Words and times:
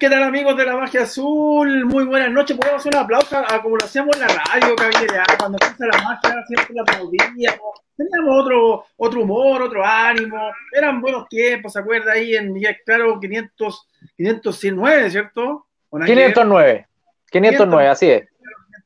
¿Qué 0.00 0.08
tal 0.08 0.22
amigos 0.22 0.56
de 0.56 0.64
la 0.64 0.76
magia 0.76 1.02
azul? 1.02 1.84
Muy 1.84 2.04
buenas 2.04 2.30
noches. 2.30 2.56
Podemos 2.56 2.80
hacer 2.80 2.94
un 2.96 3.02
aplauso 3.02 3.36
a, 3.36 3.60
como 3.60 3.76
lo 3.76 3.84
hacíamos 3.84 4.16
en 4.16 4.22
la 4.22 4.28
radio, 4.28 4.74
caballero. 4.74 5.22
Cuando 5.38 5.58
empieza 5.60 5.86
la 5.92 6.02
magia 6.02 6.44
siempre 6.46 6.74
la 6.74 6.82
aplaudíamos. 6.82 7.80
Teníamos 7.98 8.42
otro, 8.42 8.86
otro 8.96 9.20
humor, 9.20 9.60
otro 9.60 9.84
ánimo. 9.84 10.52
Eran 10.72 11.02
buenos 11.02 11.28
tiempos, 11.28 11.74
¿se 11.74 11.80
acuerda? 11.80 12.12
Ahí 12.12 12.34
en 12.34 12.50
Miguel 12.50 12.78
Claro 12.86 13.20
500, 13.20 13.88
509, 14.16 15.10
¿cierto? 15.10 15.66
509. 15.90 16.88
509, 17.30 17.88
así 17.90 18.10
es. 18.10 18.26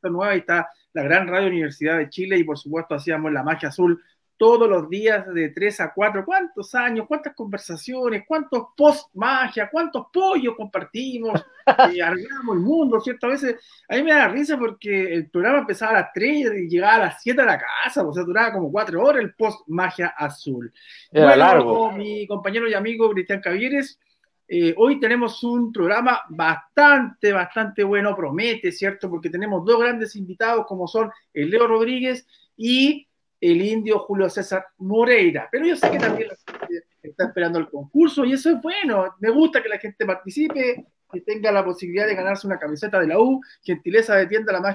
509, 0.03 0.33
ahí 0.33 0.41
está 0.41 0.69
la 0.95 1.03
gran 1.05 1.29
radio 1.29 1.47
Universidad 1.47 1.99
de 1.99 2.09
Chile 2.09 2.39
y 2.39 2.43
por 2.43 2.59
supuesto 2.59 2.97
hacíamos 2.97 3.31
la 3.31 3.45
magia 3.45 3.69
azul 3.69 4.03
todos 4.37 4.69
los 4.69 4.89
días 4.89 5.27
de 5.33 5.51
3 5.51 5.81
a 5.81 5.93
4. 5.95 6.25
¿Cuántos 6.25 6.75
años? 6.75 7.07
¿Cuántas 7.07 7.35
conversaciones? 7.35 8.25
¿Cuántos 8.27 8.69
post 8.77 9.15
magia? 9.15 9.69
¿Cuántos 9.71 10.07
pollos 10.13 10.55
compartimos? 10.57 11.45
y 11.93 12.01
arreglamos 12.01 12.57
el 12.57 12.63
mundo, 12.63 13.01
¿cierto? 13.01 13.27
A 13.27 13.31
veces 13.31 13.57
a 13.89 13.97
mí 13.97 14.03
me 14.03 14.13
da 14.13 14.29
risa 14.29 14.59
porque 14.59 15.15
el 15.15 15.31
programa 15.31 15.61
empezaba 15.61 15.93
a 15.93 16.01
las 16.01 16.13
3 16.13 16.53
y 16.57 16.69
llegaba 16.69 16.95
a 16.95 16.99
las 16.99 17.23
7 17.23 17.41
a 17.41 17.47
la 17.47 17.59
casa, 17.59 18.07
o 18.07 18.13
sea, 18.13 18.25
duraba 18.25 18.53
como 18.53 18.71
4 18.71 19.03
horas 19.03 19.23
el 19.23 19.35
post 19.35 19.67
magia 19.69 20.09
azul. 20.09 20.73
Era 21.11 21.27
bueno, 21.27 21.39
largo. 21.39 21.93
mi 21.93 22.27
compañero 22.27 22.69
y 22.69 22.75
amigo 22.75 23.11
Cristian 23.11 23.41
Cavieres. 23.41 23.99
Eh, 24.47 24.75
hoy 24.77 25.01
tenemos 25.01 25.43
un 25.43 25.73
programa 25.73 26.21
bastante, 26.29 27.33
bastante 27.33 27.83
bueno, 27.83 28.15
promete, 28.15 28.73
¿cierto? 28.73 29.09
Porque 29.09 29.31
tenemos 29.31 29.65
dos 29.65 29.81
grandes 29.81 30.17
invitados 30.17 30.67
como 30.67 30.87
son 30.87 31.11
el 31.33 31.49
Leo 31.49 31.67
Rodríguez 31.67 32.27
y 32.57 33.09
el 33.51 33.61
indio 33.61 33.99
Julio 34.01 34.31
César 34.31 34.65
Moreira. 34.79 35.49
Pero 35.53 35.67
yo 35.67 35.77
sé 35.77 35.91
que 35.91 35.99
también 35.99 36.29
la 36.29 36.59
gente 36.59 36.87
está 37.03 37.25
esperando 37.25 37.59
el 37.59 37.69
concurso 37.69 38.25
y 38.25 38.33
eso 38.33 38.51
es 38.51 38.63
bueno. 38.63 39.15
Me 39.21 39.31
gusta 39.31 39.63
que 39.63 39.69
la 39.69 39.79
gente 39.79 40.07
participe, 40.07 40.87
que 41.13 41.21
tenga 41.21 41.53
la 41.53 41.63
posibilidad 41.63 42.07
de 42.07 42.15
ganarse 42.15 42.47
una 42.47 42.59
camiseta 42.59 42.99
de 42.99 43.09
la 43.09 43.21
U, 43.21 43.43
gentileza 43.63 44.17
de 44.17 44.29
tienda 44.29 44.53
la 44.53 44.75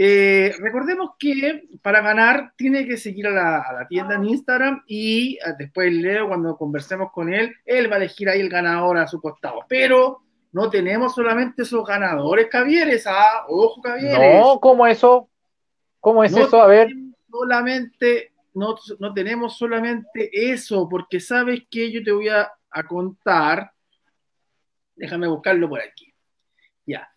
Eh, 0.00 0.52
recordemos 0.58 1.10
que 1.18 1.68
para 1.82 2.00
ganar 2.00 2.52
tiene 2.56 2.84
que 2.84 2.96
seguir 2.96 3.28
a 3.28 3.30
la, 3.30 3.86
tienda 3.88 4.16
en 4.16 4.24
Instagram 4.24 4.82
y 4.86 5.36
eh, 5.36 5.54
después 5.56 5.92
Leo, 5.92 6.28
cuando 6.28 6.56
conversemos 6.56 7.12
con 7.12 7.32
él, 7.32 7.54
él 7.64 7.90
va 7.90 7.94
a 7.94 7.98
elegir 7.98 8.28
ahí 8.28 8.40
el 8.40 8.48
ganador 8.48 8.98
a 8.98 9.06
su 9.06 9.20
costado. 9.20 9.60
Pero 9.68 10.22
no 10.50 10.68
tenemos 10.68 11.14
solamente 11.14 11.62
esos 11.62 11.86
ganadores, 11.86 12.48
Cavieres. 12.48 13.06
Ah, 13.06 13.44
ojo, 13.48 13.80
Cavieres. 13.82 14.40
No, 14.40 14.58
¿cómo 14.58 14.84
eso? 14.84 15.28
¿Cómo 16.00 16.24
es 16.24 16.36
eso? 16.36 16.60
A 16.60 16.66
ver. 16.66 16.90
Solamente, 17.30 18.32
no, 18.54 18.76
no, 18.98 19.12
tenemos 19.12 19.56
solamente 19.56 20.30
eso, 20.32 20.88
porque 20.88 21.20
sabes 21.20 21.62
que 21.70 21.90
yo 21.90 22.02
te 22.02 22.12
voy 22.12 22.28
a, 22.28 22.50
contar. 22.88 23.72
Déjame 24.94 25.26
buscarlo 25.26 25.68
por 25.68 25.80
aquí. 25.80 26.12
Ya. 26.86 27.08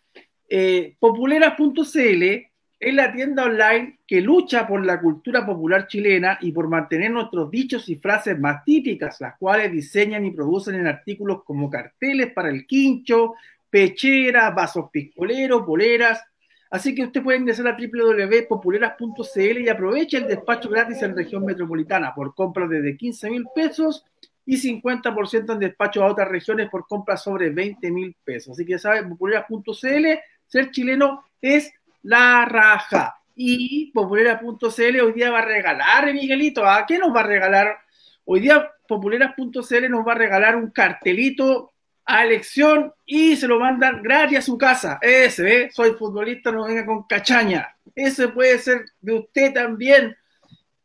Eh, 0.48 0.96
Populeras.cl 0.98 2.52
es 2.82 2.94
la 2.94 3.12
tienda 3.12 3.44
online 3.44 4.00
que 4.04 4.20
lucha 4.20 4.66
por 4.66 4.84
la 4.84 5.00
cultura 5.00 5.46
popular 5.46 5.86
chilena 5.86 6.38
y 6.40 6.50
por 6.50 6.68
mantener 6.68 7.12
nuestros 7.12 7.48
dichos 7.48 7.88
y 7.88 7.94
frases 7.94 8.36
más 8.40 8.64
típicas, 8.64 9.20
las 9.20 9.38
cuales 9.38 9.70
diseñan 9.70 10.26
y 10.26 10.32
producen 10.32 10.74
en 10.74 10.88
artículos 10.88 11.44
como 11.44 11.70
carteles 11.70 12.32
para 12.32 12.50
el 12.50 12.66
quincho, 12.66 13.34
pecheras, 13.70 14.52
vasos 14.52 14.90
piscoleros, 14.90 15.64
boleras, 15.64 16.24
Así 16.72 16.94
que 16.94 17.04
usted 17.04 17.22
puede 17.22 17.36
ingresar 17.36 17.68
a 17.68 17.76
www.populeras.cl 17.76 19.60
y 19.60 19.68
aproveche 19.68 20.16
el 20.16 20.26
despacho 20.26 20.70
gratis 20.70 21.02
en 21.02 21.14
región 21.14 21.44
metropolitana 21.44 22.14
por 22.14 22.34
compras 22.34 22.70
desde 22.70 22.96
15 22.96 23.28
mil 23.28 23.44
pesos 23.54 24.06
y 24.46 24.56
50% 24.56 25.52
en 25.52 25.58
despacho 25.58 26.02
a 26.02 26.10
otras 26.10 26.28
regiones 26.28 26.70
por 26.70 26.86
compras 26.86 27.22
sobre 27.22 27.50
20 27.50 27.90
mil 27.90 28.16
pesos. 28.24 28.52
Así 28.52 28.64
que 28.64 28.72
ya 28.72 28.78
saben, 28.78 29.10
populeras.cl, 29.10 30.06
ser 30.46 30.70
chileno 30.70 31.26
es 31.42 31.70
la 32.04 32.46
raja. 32.46 33.16
Y 33.36 33.92
populeras.cl 33.92 35.00
hoy 35.02 35.12
día 35.12 35.30
va 35.30 35.40
a 35.40 35.44
regalar, 35.44 36.10
Miguelito, 36.14 36.64
¿a 36.64 36.86
qué 36.86 36.96
nos 36.96 37.14
va 37.14 37.20
a 37.20 37.24
regalar? 37.24 37.76
Hoy 38.24 38.40
día 38.40 38.70
populeras.cl 38.88 39.90
nos 39.90 40.08
va 40.08 40.12
a 40.12 40.16
regalar 40.16 40.56
un 40.56 40.70
cartelito 40.70 41.71
a 42.04 42.24
elección 42.24 42.92
y 43.06 43.36
se 43.36 43.46
lo 43.46 43.60
mandan 43.60 44.02
gratis 44.02 44.38
a 44.38 44.42
su 44.42 44.58
casa. 44.58 44.98
Ese, 45.00 45.62
¿eh? 45.62 45.70
soy 45.72 45.92
futbolista, 45.92 46.50
no 46.50 46.64
venga 46.64 46.84
con 46.84 47.04
cachaña. 47.04 47.74
Ese 47.94 48.28
puede 48.28 48.58
ser 48.58 48.86
de 49.00 49.14
usted 49.14 49.52
también, 49.52 50.16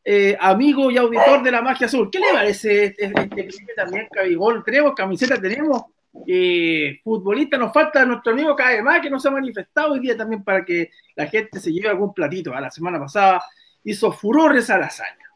eh, 0.03 0.38
amigo 0.39 0.91
y 0.91 0.97
auditor 0.97 1.44
de 1.44 1.51
la 1.51 1.61
magia 1.61 1.88
azul. 1.88 2.09
¿Qué 2.11 2.19
le 2.19 2.33
parece 2.33 2.85
este, 2.85 3.05
este, 3.05 3.47
este 3.47 3.73
también, 3.75 4.07
Cabigol? 4.11 4.63
Tenemos 4.63 4.94
camiseta, 4.95 5.39
tenemos 5.41 5.83
eh, 6.25 7.00
futbolista, 7.03 7.57
nos 7.57 7.73
falta 7.73 8.05
nuestro 8.05 8.34
amigo 8.34 8.55
más 8.84 9.01
que 9.01 9.09
nos 9.09 9.25
ha 9.25 9.31
manifestado 9.31 9.94
hoy 9.94 9.99
día 9.99 10.17
también 10.17 10.44
para 10.44 10.63
que 10.63 10.91
la 11.16 11.28
gente 11.28 11.59
se 11.59 11.72
lleve 11.72 11.89
algún 11.89 12.13
platito. 12.13 12.53
A 12.53 12.61
la 12.61 12.72
semana 12.72 12.99
pasada 12.99 13.44
hizo 13.84 14.11
furores 14.11 14.69
a. 14.69 15.26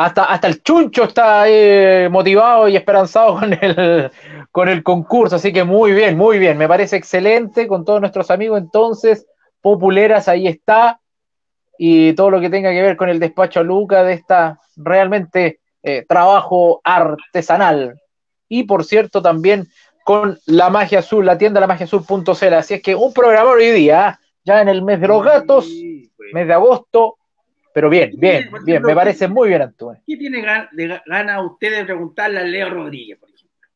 Hasta, 0.00 0.26
hasta 0.26 0.46
el 0.46 0.62
chuncho 0.62 1.02
está 1.02 1.44
motivado 2.08 2.68
y 2.68 2.76
esperanzado 2.76 3.34
con 3.40 3.52
el, 3.52 4.10
con 4.52 4.68
el 4.68 4.84
concurso, 4.84 5.34
así 5.34 5.52
que 5.52 5.64
muy 5.64 5.90
bien, 5.90 6.16
muy 6.16 6.38
bien, 6.38 6.56
me 6.56 6.68
parece 6.68 6.94
excelente 6.94 7.66
con 7.66 7.84
todos 7.84 8.00
nuestros 8.00 8.30
amigos, 8.30 8.60
entonces, 8.60 9.26
Populeras, 9.60 10.28
ahí 10.28 10.46
está, 10.46 11.00
y 11.78 12.12
todo 12.12 12.30
lo 12.30 12.40
que 12.40 12.48
tenga 12.48 12.70
que 12.70 12.80
ver 12.80 12.96
con 12.96 13.08
el 13.08 13.18
despacho 13.18 13.58
a 13.58 13.64
Luca 13.64 14.04
de 14.04 14.12
esta 14.12 14.60
realmente 14.76 15.58
eh, 15.82 16.04
trabajo 16.08 16.80
artesanal. 16.84 18.00
Y 18.48 18.62
por 18.64 18.84
cierto, 18.84 19.20
también 19.20 19.66
con 20.04 20.38
la 20.46 20.70
magia 20.70 21.00
azul, 21.00 21.26
la 21.26 21.38
tienda 21.38 21.60
la 21.60 21.66
magia 21.66 21.86
azul.cl. 21.86 22.54
Así 22.54 22.74
es 22.74 22.82
que 22.82 22.94
un 22.94 23.12
programa 23.12 23.50
hoy 23.50 23.72
día, 23.72 24.20
ya 24.44 24.60
en 24.60 24.68
el 24.68 24.82
mes 24.82 25.00
de 25.00 25.08
los 25.08 25.24
gatos, 25.24 25.68
pues. 26.16 26.32
mes 26.32 26.46
de 26.46 26.52
agosto, 26.52 27.16
pero 27.78 27.90
bien, 27.90 28.10
bien, 28.16 28.50
bien, 28.64 28.82
me 28.82 28.92
parece 28.92 29.28
muy 29.28 29.50
bien, 29.50 29.62
Antonio. 29.62 30.02
¿Qué 30.04 30.16
tiene 30.16 30.42
gana 30.42 31.40
usted 31.42 31.76
de 31.76 31.84
preguntarle 31.84 32.40
a 32.40 32.42
Leo 32.42 32.70
Rodríguez, 32.70 33.16
por 33.20 33.28
ejemplo? 33.28 33.68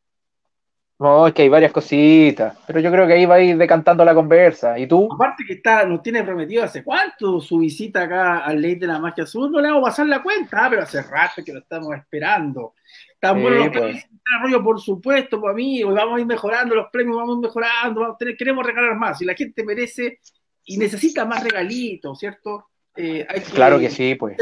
No, 0.99 1.29
es 1.29 1.33
que 1.33 1.43
hay 1.43 1.49
varias 1.49 1.71
cositas, 1.71 2.59
pero 2.67 2.81
yo 2.81 2.91
creo 2.91 3.07
que 3.07 3.13
ahí 3.13 3.27
va 3.27 3.37
a 3.37 3.41
ir 3.41 3.57
decantando 3.57 4.05
la 4.05 4.13
conversa. 4.13 4.77
¿Y 4.77 4.89
tú? 4.89 5.09
Aparte 5.15 5.45
que 5.47 5.53
está, 5.53 5.85
nos 5.85 6.03
tiene 6.03 6.25
prometido 6.25 6.65
hace 6.65 6.83
cuánto 6.83 7.41
su 7.41 7.59
visita 7.59 8.03
acá 8.03 8.39
al 8.39 8.61
Ley 8.61 8.75
de 8.75 8.89
la 8.89 8.99
Magia 8.99 9.23
Azul, 9.23 9.53
no 9.53 9.61
le 9.61 9.69
vamos 9.69 9.85
a 9.85 9.91
pasar 9.93 10.09
la 10.09 10.21
cuenta, 10.21 10.67
ah, 10.67 10.67
pero 10.69 10.83
hace 10.83 11.01
rato 11.01 11.45
que 11.45 11.53
lo 11.53 11.61
estamos 11.61 11.95
esperando. 11.95 12.75
Están 13.15 13.41
buenos 13.41 13.67
los 13.67 13.69
premios 13.69 14.03
desarrollo, 14.11 14.65
por 14.65 14.81
supuesto, 14.81 15.41
pues 15.41 15.53
amigo, 15.53 15.93
y 15.93 15.95
vamos 15.95 16.17
a 16.17 16.21
ir 16.23 16.27
mejorando 16.27 16.75
los 16.75 16.89
premios, 16.91 17.19
vamos 17.19 17.37
a 17.37 17.39
ir 17.39 17.47
mejorando, 17.47 18.01
vamos 18.01 18.17
a 18.17 18.19
tener, 18.19 18.37
queremos 18.37 18.67
regalar 18.67 18.97
más, 18.97 19.23
y 19.23 19.27
la 19.27 19.35
gente 19.35 19.63
merece 19.63 20.19
y 20.65 20.77
necesita 20.77 21.25
más 21.25 21.45
regalitos, 21.45 22.19
¿cierto? 22.19 22.72
Eh, 22.97 23.27
claro 23.55 23.79
que 23.79 23.91
sí, 23.91 24.15
pues. 24.15 24.37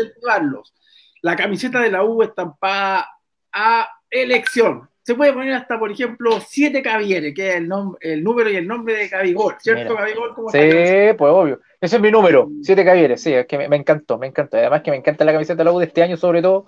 La 1.22 1.36
camiseta 1.36 1.80
de 1.80 1.90
la 1.90 2.02
U 2.02 2.22
estampada 2.22 3.08
a 3.52 3.88
elección. 4.10 4.88
Se 5.02 5.14
puede 5.14 5.32
poner 5.32 5.54
hasta, 5.54 5.78
por 5.78 5.90
ejemplo, 5.90 6.40
siete 6.40 6.82
Cavieres, 6.82 7.34
que 7.34 7.48
es 7.48 7.56
el, 7.56 7.68
el 8.00 8.22
número 8.22 8.50
y 8.50 8.56
el 8.56 8.66
nombre 8.66 8.94
de 8.94 9.08
Cavigol, 9.08 9.56
¿cierto, 9.58 9.96
sí, 10.52 11.14
pues 11.16 11.32
obvio. 11.32 11.60
Ese 11.80 11.96
es 11.96 12.02
mi 12.02 12.10
número, 12.10 12.48
siete 12.62 12.84
Cavieres, 12.84 13.22
sí, 13.22 13.32
es 13.32 13.46
que 13.46 13.66
me, 13.66 13.76
encantó, 13.76 14.18
me 14.18 14.26
encantó. 14.26 14.58
Además 14.58 14.82
que 14.82 14.90
me 14.90 14.98
encanta 14.98 15.24
la 15.24 15.32
camiseta 15.32 15.56
de 15.56 15.64
la 15.64 15.72
U 15.72 15.78
de 15.78 15.86
este 15.86 16.02
año, 16.02 16.16
sobre 16.16 16.42
todo 16.42 16.66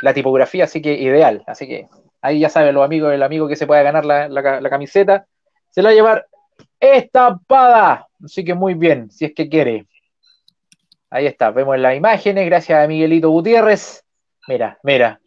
la 0.00 0.12
tipografía, 0.12 0.64
así 0.64 0.82
que 0.82 0.92
ideal. 0.92 1.42
Así 1.46 1.66
que 1.66 1.88
ahí 2.20 2.40
ya 2.40 2.50
saben 2.50 2.74
los 2.74 2.84
amigos, 2.84 3.12
el 3.12 3.22
amigo 3.22 3.48
que 3.48 3.56
se 3.56 3.66
pueda 3.66 3.82
ganar 3.82 4.04
la, 4.04 4.28
la 4.28 4.70
camiseta, 4.70 5.26
se 5.70 5.82
la 5.82 5.88
va 5.88 5.92
a 5.92 5.94
llevar 5.94 6.26
estampada. 6.78 8.06
Así 8.22 8.44
que 8.44 8.54
muy 8.54 8.74
bien, 8.74 9.10
si 9.10 9.24
es 9.24 9.34
que 9.34 9.48
quiere. 9.48 9.86
Ahí 11.14 11.26
está, 11.26 11.50
vemos 11.50 11.78
las 11.78 11.94
imágenes, 11.94 12.46
gracias 12.46 12.82
a 12.82 12.88
Miguelito 12.88 13.28
Gutiérrez. 13.28 14.02
Mira, 14.48 14.78
mira. 14.82 15.20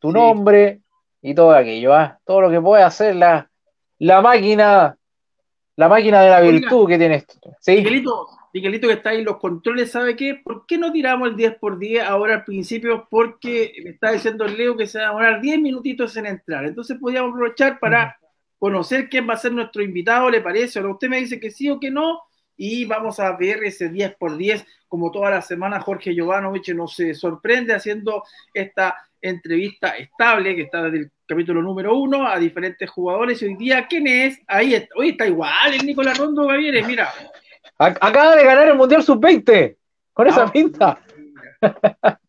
Tu 0.00 0.10
nombre 0.10 0.80
y 1.22 1.36
todo 1.36 1.52
aquello, 1.52 1.94
¿ah? 1.94 2.18
Todo 2.24 2.40
lo 2.40 2.50
que 2.50 2.60
puede 2.60 2.82
hacer 2.82 3.14
la, 3.14 3.48
la 4.00 4.20
máquina, 4.20 4.98
la 5.76 5.88
máquina 5.88 6.22
de 6.22 6.30
la 6.30 6.40
virtud 6.40 6.88
que 6.88 6.98
tiene 6.98 7.14
esto. 7.14 7.34
¿Sí? 7.60 7.76
Miguelito, 7.76 8.26
Miguelito 8.52 8.88
que 8.88 8.94
está 8.94 9.10
ahí 9.10 9.18
en 9.18 9.26
los 9.26 9.36
controles, 9.36 9.92
¿sabe 9.92 10.16
qué? 10.16 10.40
¿Por 10.42 10.66
qué 10.66 10.78
no 10.78 10.90
tiramos 10.90 11.28
el 11.28 11.36
10 11.36 11.58
por 11.60 11.78
10 11.78 12.02
ahora 12.04 12.34
al 12.34 12.44
principio? 12.44 13.06
Porque 13.08 13.72
me 13.84 13.90
está 13.90 14.10
diciendo 14.10 14.46
el 14.46 14.58
Leo 14.58 14.76
que 14.76 14.88
se 14.88 14.98
va 14.98 15.04
a 15.04 15.08
demorar 15.10 15.40
10 15.40 15.60
minutitos 15.60 16.16
en 16.16 16.26
entrar. 16.26 16.64
Entonces 16.64 16.98
podríamos 17.00 17.34
aprovechar 17.34 17.78
para 17.78 18.18
conocer 18.58 19.08
quién 19.08 19.28
va 19.28 19.34
a 19.34 19.36
ser 19.36 19.52
nuestro 19.52 19.80
invitado, 19.80 20.28
¿le 20.28 20.40
parece? 20.40 20.80
O 20.80 20.90
usted 20.90 21.08
me 21.08 21.18
dice 21.18 21.38
que 21.38 21.52
sí 21.52 21.70
o 21.70 21.78
que 21.78 21.92
no 21.92 22.22
y 22.64 22.84
vamos 22.84 23.18
a 23.18 23.36
ver 23.36 23.64
ese 23.64 23.88
10 23.88 24.14
por 24.14 24.36
10 24.36 24.64
como 24.86 25.10
toda 25.10 25.30
la 25.30 25.42
semana 25.42 25.80
Jorge 25.80 26.14
Jovanovich 26.16 26.72
nos 26.72 26.96
eh, 27.00 27.12
sorprende 27.12 27.74
haciendo 27.74 28.22
esta 28.54 28.96
entrevista 29.20 29.96
estable 29.96 30.54
que 30.54 30.62
está 30.62 30.84
desde 30.84 30.98
el 30.98 31.10
capítulo 31.26 31.60
número 31.60 31.96
uno 31.96 32.24
a 32.24 32.38
diferentes 32.38 32.88
jugadores 32.88 33.42
y 33.42 33.46
hoy 33.46 33.56
día 33.56 33.88
¿quién 33.88 34.06
es? 34.06 34.38
Ahí 34.46 34.74
está, 34.74 34.94
hoy 34.94 35.08
está 35.08 35.26
igual 35.26 35.74
el 35.74 35.84
Nicolás 35.84 36.16
Rondo 36.16 36.46
Gavieres, 36.46 36.86
mira. 36.86 37.12
Acaba 37.78 38.36
de 38.36 38.44
ganar 38.44 38.68
el 38.68 38.76
Mundial 38.76 39.02
Sub-20 39.02 39.76
con 40.12 40.28
esa 40.28 40.44
ah, 40.44 40.52
pinta. 40.52 41.00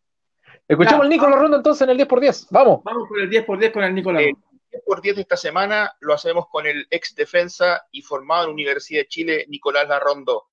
Escuchamos 0.66 1.02
al 1.02 1.10
Nicolás 1.10 1.38
Rondo 1.38 1.58
entonces 1.58 1.82
en 1.82 1.90
el 1.90 1.96
10 1.96 2.08
por 2.08 2.18
10. 2.18 2.48
Vamos. 2.50 2.82
Vamos 2.82 3.08
con 3.08 3.20
el 3.20 3.30
10 3.30 3.44
por 3.44 3.56
10 3.56 3.72
con 3.72 3.84
el 3.84 3.94
Nicolás 3.94 4.24
Rondo. 4.24 4.53
Por 4.84 5.00
10 5.00 5.16
de 5.16 5.22
esta 5.22 5.36
semana 5.36 5.92
lo 6.00 6.14
hacemos 6.14 6.46
con 6.50 6.66
el 6.66 6.86
ex 6.90 7.14
defensa 7.14 7.82
y 7.90 8.02
formado 8.02 8.44
en 8.44 8.52
Universidad 8.52 9.02
de 9.02 9.08
Chile, 9.08 9.46
Nicolás 9.48 9.88
Larrondo. 9.88 10.44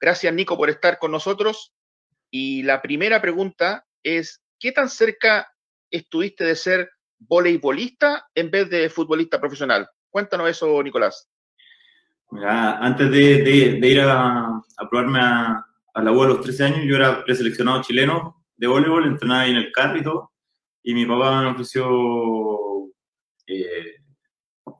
Gracias, 0.00 0.32
Nico, 0.34 0.56
por 0.56 0.70
estar 0.70 0.98
con 0.98 1.10
nosotros. 1.10 1.72
Y 2.30 2.62
la 2.62 2.82
primera 2.82 3.20
pregunta 3.20 3.86
es, 4.02 4.42
¿qué 4.58 4.72
tan 4.72 4.88
cerca 4.88 5.48
estuviste 5.90 6.44
de 6.44 6.56
ser 6.56 6.90
voleibolista 7.18 8.26
en 8.34 8.50
vez 8.50 8.68
de 8.70 8.90
futbolista 8.90 9.40
profesional? 9.40 9.88
Cuéntanos 10.10 10.48
eso, 10.48 10.82
Nicolás. 10.82 11.28
antes 12.30 13.10
de, 13.10 13.78
ir 13.82 14.00
a, 14.00 14.60
probarme 14.90 15.20
a, 15.20 15.64
la 15.94 16.12
U 16.12 16.22
a 16.22 16.26
los 16.26 16.40
13 16.40 16.64
años, 16.64 16.80
yo 16.84 16.96
era 16.96 17.24
preseleccionado 17.24 17.82
chileno 17.82 18.44
de 18.56 18.66
voleibol, 18.66 19.06
entrenaba 19.06 19.42
ahí 19.42 19.50
en 19.50 19.56
el 19.56 19.72
carro 19.72 20.32
y 20.82 20.94
mi 20.94 21.06
papá 21.06 21.40
me 21.40 21.48
ofreció 21.48 22.73
eh, 23.46 23.96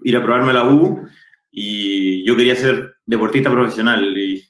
ir 0.02 0.16
a 0.16 0.22
probarme 0.22 0.52
la 0.52 0.68
U, 0.68 1.06
y 1.50 2.26
yo 2.26 2.36
quería 2.36 2.56
ser 2.56 2.96
deportista 3.04 3.50
profesional, 3.50 4.16
y, 4.16 4.42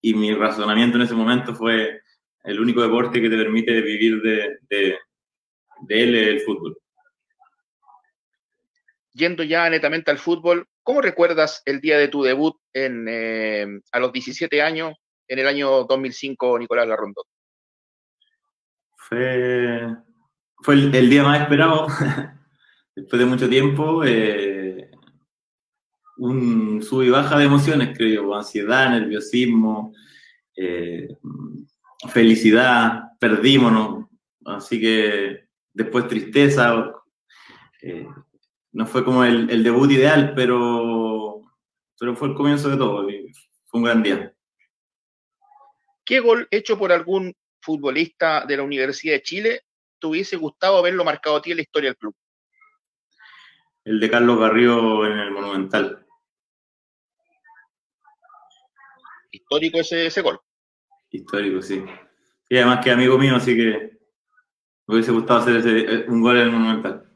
y 0.00 0.14
mi 0.14 0.34
razonamiento 0.34 0.96
en 0.96 1.04
ese 1.04 1.14
momento 1.14 1.54
fue 1.54 2.00
el 2.44 2.60
único 2.60 2.80
deporte 2.80 3.20
que 3.20 3.28
te 3.28 3.36
permite 3.36 3.80
vivir 3.80 4.22
de, 4.22 4.58
de, 4.70 4.98
de 5.80 6.02
él, 6.02 6.14
el 6.14 6.40
fútbol. 6.40 6.78
Yendo 9.12 9.42
ya 9.42 9.68
netamente 9.68 10.10
al 10.10 10.18
fútbol, 10.18 10.68
¿cómo 10.82 11.00
recuerdas 11.00 11.62
el 11.64 11.80
día 11.80 11.98
de 11.98 12.08
tu 12.08 12.22
debut 12.22 12.56
en, 12.72 13.06
eh, 13.08 13.66
a 13.92 13.98
los 13.98 14.12
17 14.12 14.62
años, 14.62 14.94
en 15.26 15.38
el 15.38 15.48
año 15.48 15.84
2005, 15.84 16.58
Nicolás 16.58 16.86
Larrondo? 16.86 17.24
Fue, 18.96 19.88
fue 20.58 20.74
el, 20.74 21.10
día 21.10 21.22
más 21.22 21.40
esperado, 21.40 21.88
después 22.96 23.20
de 23.20 23.26
mucho 23.26 23.48
tiempo. 23.48 24.02
Eh, 24.04 24.90
un 26.16 26.82
sub 26.82 27.02
y 27.02 27.10
baja 27.10 27.38
de 27.38 27.44
emociones, 27.44 27.96
creo, 27.96 28.34
ansiedad, 28.34 28.90
nerviosismo, 28.90 29.92
eh, 30.56 31.08
felicidad, 32.08 33.02
perdímonos, 33.20 34.06
así 34.46 34.80
que 34.80 35.48
después 35.72 36.08
tristeza. 36.08 36.92
Eh, 37.82 38.08
no 38.72 38.86
fue 38.86 39.04
como 39.04 39.24
el, 39.24 39.62
debut 39.62 39.90
ideal, 39.90 40.32
pero, 40.34 41.42
pero 41.98 42.16
fue 42.16 42.28
el 42.28 42.34
comienzo 42.34 42.70
de 42.70 42.76
todo. 42.76 43.06
fue 43.66 43.80
un 43.80 43.84
gran 43.84 44.02
día. 44.02 44.32
¿Qué 46.04 46.20
gol 46.20 46.46
hecho 46.50 46.78
por 46.78 46.92
algún 46.92 47.34
futbolista 47.60 48.44
de 48.46 48.56
la 48.56 48.62
Universidad 48.62 49.14
de 49.14 49.22
Chile 49.22 49.60
te 49.98 50.06
hubiese 50.06 50.36
gustado 50.36 50.78
haberlo 50.78 51.04
marcado 51.04 51.36
a 51.36 51.42
ti 51.42 51.50
en 51.50 51.56
la 51.56 51.62
historia 51.62 51.90
del 51.90 51.96
club? 51.96 52.14
El 53.86 54.00
de 54.00 54.10
Carlos 54.10 54.40
Garrido 54.40 55.06
en 55.06 55.16
el 55.16 55.30
Monumental. 55.30 56.04
Histórico 59.30 59.78
ese, 59.78 60.06
ese 60.06 60.22
gol. 60.22 60.40
Histórico, 61.08 61.62
sí. 61.62 61.84
Y 62.48 62.56
además 62.56 62.84
que 62.84 62.90
amigo 62.90 63.16
mío, 63.16 63.36
así 63.36 63.54
que 63.54 63.96
me 64.88 64.94
hubiese 64.94 65.12
gustado 65.12 65.38
hacer 65.38 65.56
ese, 65.58 66.04
un 66.10 66.20
gol 66.20 66.36
en 66.36 66.42
el 66.42 66.50
Monumental. 66.50 67.08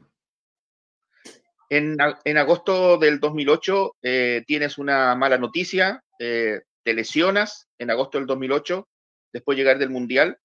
En, 1.69 1.97
en 2.23 2.37
agosto 2.37 2.97
del 2.97 3.19
2008 3.19 3.97
eh, 4.01 4.43
tienes 4.47 4.77
una 4.77 5.13
mala 5.15 5.37
noticia, 5.37 6.01
eh, 6.19 6.61
te 6.83 6.93
lesionas 6.93 7.67
en 7.79 7.91
agosto 7.91 8.17
del 8.17 8.27
2008, 8.27 8.87
después 9.33 9.57
de 9.57 9.63
llegar 9.63 9.77
del 9.77 9.89
Mundial, 9.89 10.37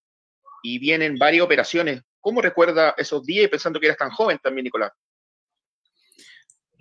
y 0.64 0.80
vienen 0.80 1.18
varias 1.18 1.44
operaciones. 1.44 2.02
¿Cómo 2.20 2.42
recuerda 2.42 2.96
esos 2.98 3.24
días 3.24 3.48
pensando 3.48 3.78
que 3.78 3.86
eras 3.86 3.98
tan 3.98 4.10
joven 4.10 4.40
también, 4.42 4.64
Nicolás? 4.64 4.90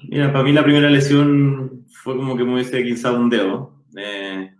Mira, 0.09 0.31
para 0.31 0.43
mí 0.43 0.51
la 0.51 0.63
primera 0.63 0.89
lesión 0.89 1.85
fue 1.89 2.15
como 2.15 2.37
que 2.37 2.43
me 2.43 2.53
hubiese 2.53 2.83
quizado 2.83 3.19
un 3.19 3.29
dedo. 3.29 3.83
Eh, 3.97 4.53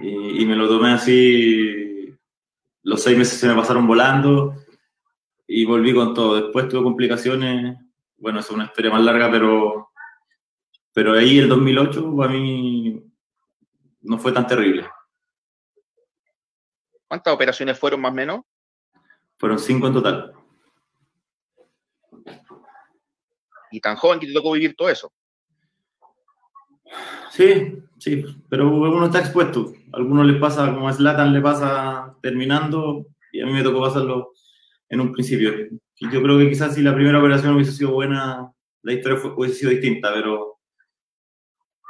y, 0.00 0.46
me 0.46 0.56
lo 0.56 0.68
tomé 0.68 0.92
así, 0.92 2.16
los 2.82 3.02
seis 3.02 3.16
meses 3.16 3.38
se 3.38 3.48
me 3.48 3.54
pasaron 3.54 3.86
volando 3.86 4.54
y 5.46 5.64
volví 5.64 5.94
con 5.94 6.14
todo. 6.14 6.36
Después 6.36 6.68
tuve 6.68 6.82
complicaciones, 6.82 7.78
bueno, 8.16 8.40
es 8.40 8.50
una 8.50 8.64
historia 8.64 8.90
más 8.90 9.02
larga, 9.02 9.30
pero, 9.30 9.90
pero 10.92 11.12
ahí 11.12 11.38
el 11.38 11.48
2008 11.48 12.16
para 12.16 12.32
mí 12.32 13.02
no 14.02 14.18
fue 14.18 14.32
tan 14.32 14.46
terrible. 14.46 14.88
¿Cuántas 17.06 17.34
operaciones 17.34 17.78
fueron 17.78 18.00
más 18.00 18.12
o 18.12 18.14
menos? 18.14 18.40
Fueron 19.36 19.58
cinco 19.58 19.88
en 19.88 19.92
total. 19.92 20.39
¿Y 23.70 23.80
tan 23.80 23.96
joven 23.96 24.20
que 24.20 24.26
te 24.26 24.32
tocó 24.32 24.52
vivir 24.52 24.74
todo 24.76 24.88
eso? 24.88 25.12
Sí, 27.30 27.78
sí, 27.98 28.24
pero 28.48 28.68
uno 28.68 29.06
está 29.06 29.20
expuesto. 29.20 29.72
A 29.92 29.98
algunos 29.98 30.26
les 30.26 30.40
pasa, 30.40 30.72
como 30.72 30.88
a 30.88 30.92
Slatan 30.92 31.32
le 31.32 31.40
pasa 31.40 32.16
terminando, 32.22 33.06
y 33.32 33.40
a 33.40 33.46
mí 33.46 33.52
me 33.52 33.62
tocó 33.62 33.80
pasarlo 33.80 34.32
en 34.88 35.00
un 35.00 35.12
principio. 35.12 35.52
Y 35.96 36.10
yo 36.10 36.22
creo 36.22 36.38
que 36.38 36.48
quizás 36.48 36.74
si 36.74 36.82
la 36.82 36.94
primera 36.94 37.18
operación 37.18 37.54
hubiese 37.54 37.72
sido 37.72 37.92
buena, 37.92 38.50
la 38.82 38.92
historia 38.92 39.18
hubiese 39.36 39.56
sido 39.56 39.70
distinta, 39.70 40.12
pero 40.12 40.58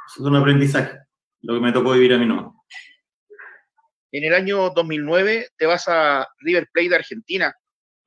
eso 0.06 0.22
es 0.22 0.26
un 0.26 0.36
aprendizaje, 0.36 0.98
lo 1.42 1.54
que 1.54 1.60
me 1.60 1.72
tocó 1.72 1.92
vivir 1.92 2.12
a 2.14 2.18
mí 2.18 2.26
no. 2.26 2.64
En 4.12 4.24
el 4.24 4.34
año 4.34 4.70
2009 4.70 5.50
te 5.56 5.66
vas 5.66 5.86
a 5.86 6.28
River 6.40 6.68
Plate 6.72 6.88
de 6.88 6.96
Argentina. 6.96 7.54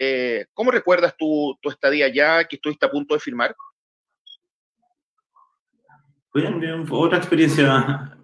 Eh, 0.06 0.48
¿Cómo 0.54 0.70
recuerdas 0.70 1.16
tu, 1.16 1.58
tu 1.62 1.70
estadía 1.70 2.08
allá, 2.08 2.44
que 2.44 2.58
estuviste 2.58 2.86
a 2.86 2.92
punto 2.92 3.14
de 3.14 3.22
firmar? 3.22 3.56
Bien, 6.34 6.86
fue 6.86 7.00
otra 7.00 7.20
experiencia 7.20 8.18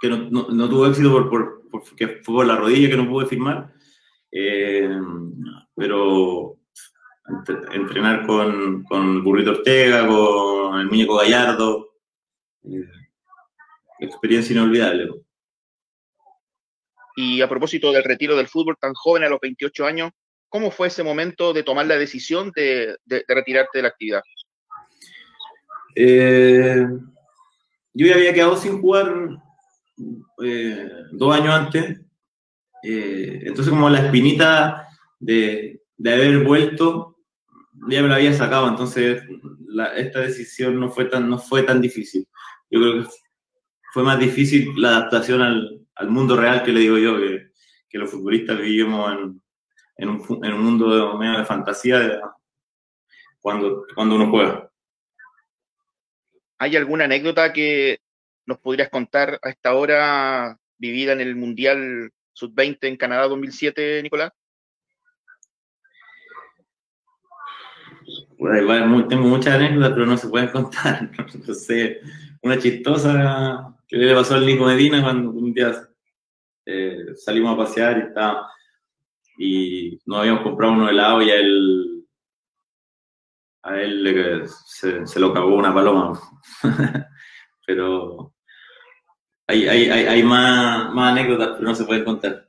que 0.00 0.08
no, 0.08 0.30
no, 0.30 0.68
tuvo 0.68 0.86
éxito 0.86 1.10
por, 1.10 1.28
por, 1.28 1.68
porque 1.68 2.20
fue 2.22 2.34
por 2.34 2.46
la 2.46 2.54
rodilla 2.54 2.88
que 2.88 2.96
no 2.96 3.08
pude 3.08 3.26
firmar. 3.26 3.72
Eh, 4.30 4.96
pero 5.74 6.58
entrenar 7.72 8.24
con, 8.24 8.84
con 8.84 9.24
Burrito 9.24 9.50
Ortega, 9.50 10.06
con 10.06 10.78
el 10.78 10.86
muñeco 10.86 11.16
Gallardo, 11.16 11.96
eh, 12.62 12.88
experiencia 13.98 14.52
inolvidable. 14.52 15.10
Y 17.16 17.40
a 17.40 17.48
propósito 17.48 17.90
del 17.90 18.04
retiro 18.04 18.36
del 18.36 18.46
fútbol 18.46 18.76
tan 18.80 18.94
joven 18.94 19.24
a 19.24 19.28
los 19.28 19.40
28 19.40 19.84
años, 19.84 20.12
¿cómo 20.50 20.70
fue 20.70 20.88
ese 20.88 21.02
momento 21.02 21.54
de 21.54 21.62
tomar 21.62 21.86
la 21.86 21.96
decisión 21.96 22.52
de, 22.54 22.98
retirarte 23.26 23.78
de 23.78 23.82
la 23.82 23.88
actividad? 23.88 24.22
Eh, 25.94 26.86
yo 27.94 28.06
ya 28.06 28.14
había 28.14 28.34
quedado 28.34 28.56
sin 28.56 28.80
jugar 28.80 29.38
eh, 30.44 30.90
dos 31.12 31.34
años 31.34 31.54
antes, 31.54 32.00
eh, 32.82 33.40
entonces 33.42 33.70
como 33.70 33.88
la 33.88 34.04
espinita 34.04 34.88
de, 35.18 35.80
haber 36.04 36.44
vuelto 36.44 37.16
ya 37.88 38.02
me 38.02 38.08
la 38.08 38.16
había 38.16 38.32
sacado, 38.34 38.68
entonces 38.68 39.22
esta 39.96 40.20
decisión 40.20 40.78
no 40.78 40.90
fue, 40.90 41.06
tan, 41.06 41.30
no 41.30 41.38
fue 41.38 41.62
tan 41.62 41.80
difícil. 41.80 42.28
Yo 42.68 42.80
creo 42.80 43.02
que 43.02 43.08
fue 43.92 44.02
más 44.02 44.18
difícil 44.18 44.72
la 44.76 44.88
adaptación 44.90 45.40
al, 45.40 45.76
mundo 46.08 46.34
real 46.34 46.62
que 46.62 46.72
le 46.72 46.80
digo 46.80 46.98
yo, 46.98 47.18
que, 47.18 47.50
que 47.88 47.98
los 47.98 48.10
futbolistas 48.10 48.58
vivimos 48.58 49.12
en, 49.12 49.40
en, 50.00 50.08
un, 50.08 50.44
en 50.44 50.52
un, 50.52 50.64
mundo 50.64 51.12
de, 51.12 51.18
medio 51.18 51.38
de 51.38 51.44
fantasía 51.44 52.20
cuando, 53.40 53.84
cuando 53.94 54.16
uno 54.16 54.30
juega. 54.30 54.70
¿Hay 56.58 56.76
alguna 56.76 57.04
anécdota 57.04 57.52
que 57.52 58.00
nos 58.46 58.58
podrías 58.58 58.90
contar 58.90 59.38
a 59.42 59.50
esta 59.50 59.74
hora 59.74 60.58
vivida 60.78 61.12
en 61.12 61.20
el 61.20 61.36
Mundial 61.36 62.10
Sub-20 62.32 62.78
en 62.82 62.96
Canadá 62.96 63.28
2007, 63.28 64.02
Nicolás? 64.02 64.32
tengo 69.08 69.28
muchas 69.28 69.54
anécdotas, 69.54 69.92
pero 69.92 70.06
no 70.06 70.16
se 70.16 70.28
pueden 70.28 70.48
contar. 70.48 71.10
No 71.46 71.54
sé, 71.54 72.00
una 72.42 72.58
chistosa 72.58 73.74
que 73.86 73.96
le 73.96 74.14
pasó 74.14 74.34
al 74.34 74.46
Nico 74.46 74.64
Medina 74.64 75.02
cuando 75.02 75.30
un 75.30 75.52
día 75.52 75.72
eh, 76.66 77.14
salimos 77.16 77.54
a 77.54 77.64
pasear 77.64 77.98
y, 77.98 78.00
estaba, 78.02 78.50
y 79.42 79.98
nos 80.04 80.18
habíamos 80.18 80.42
comprado 80.42 80.74
unos 80.74 80.90
helados 80.90 81.24
y 81.24 81.30
a 81.30 81.36
él 81.36 82.06
a 83.62 83.80
él 83.80 84.02
le, 84.02 84.48
se, 84.48 85.06
se, 85.06 85.20
lo 85.20 85.32
cagó 85.32 85.54
una 85.54 85.72
paloma. 85.72 86.20
pero 87.66 88.34
hay, 89.46 89.66
hay, 89.66 89.90
hay, 89.90 90.22
más, 90.22 90.92
más 90.92 91.12
anécdotas, 91.12 91.52
pero 91.56 91.68
no 91.68 91.74
se 91.74 91.84
pueden 91.84 92.04
contar. 92.04 92.48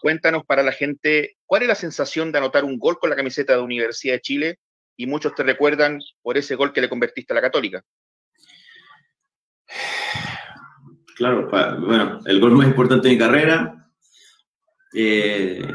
Cuéntanos 0.00 0.44
para 0.44 0.62
la 0.62 0.72
gente, 0.72 1.36
¿cuál 1.46 1.62
es 1.62 1.68
la 1.68 1.74
sensación 1.74 2.30
de 2.30 2.38
anotar 2.38 2.64
un 2.64 2.78
gol 2.78 2.98
con 2.98 3.10
la 3.10 3.16
camiseta 3.16 3.56
de 3.56 3.62
Universidad 3.62 4.14
de 4.14 4.20
Chile? 4.20 4.58
Y 4.96 5.06
muchos 5.06 5.34
te 5.34 5.42
recuerdan 5.42 6.00
por 6.22 6.36
ese 6.36 6.54
gol 6.54 6.72
que 6.72 6.80
le 6.80 6.88
convertiste 6.88 7.32
a 7.32 7.36
la 7.36 7.42
Católica. 7.42 7.82
Claro, 11.16 11.48
bueno, 11.48 12.20
el 12.24 12.40
gol 12.40 12.52
más 12.52 12.66
importante 12.66 13.08
de 13.08 13.14
mi 13.14 13.18
carrera. 13.18 13.81
Eh, 14.94 15.66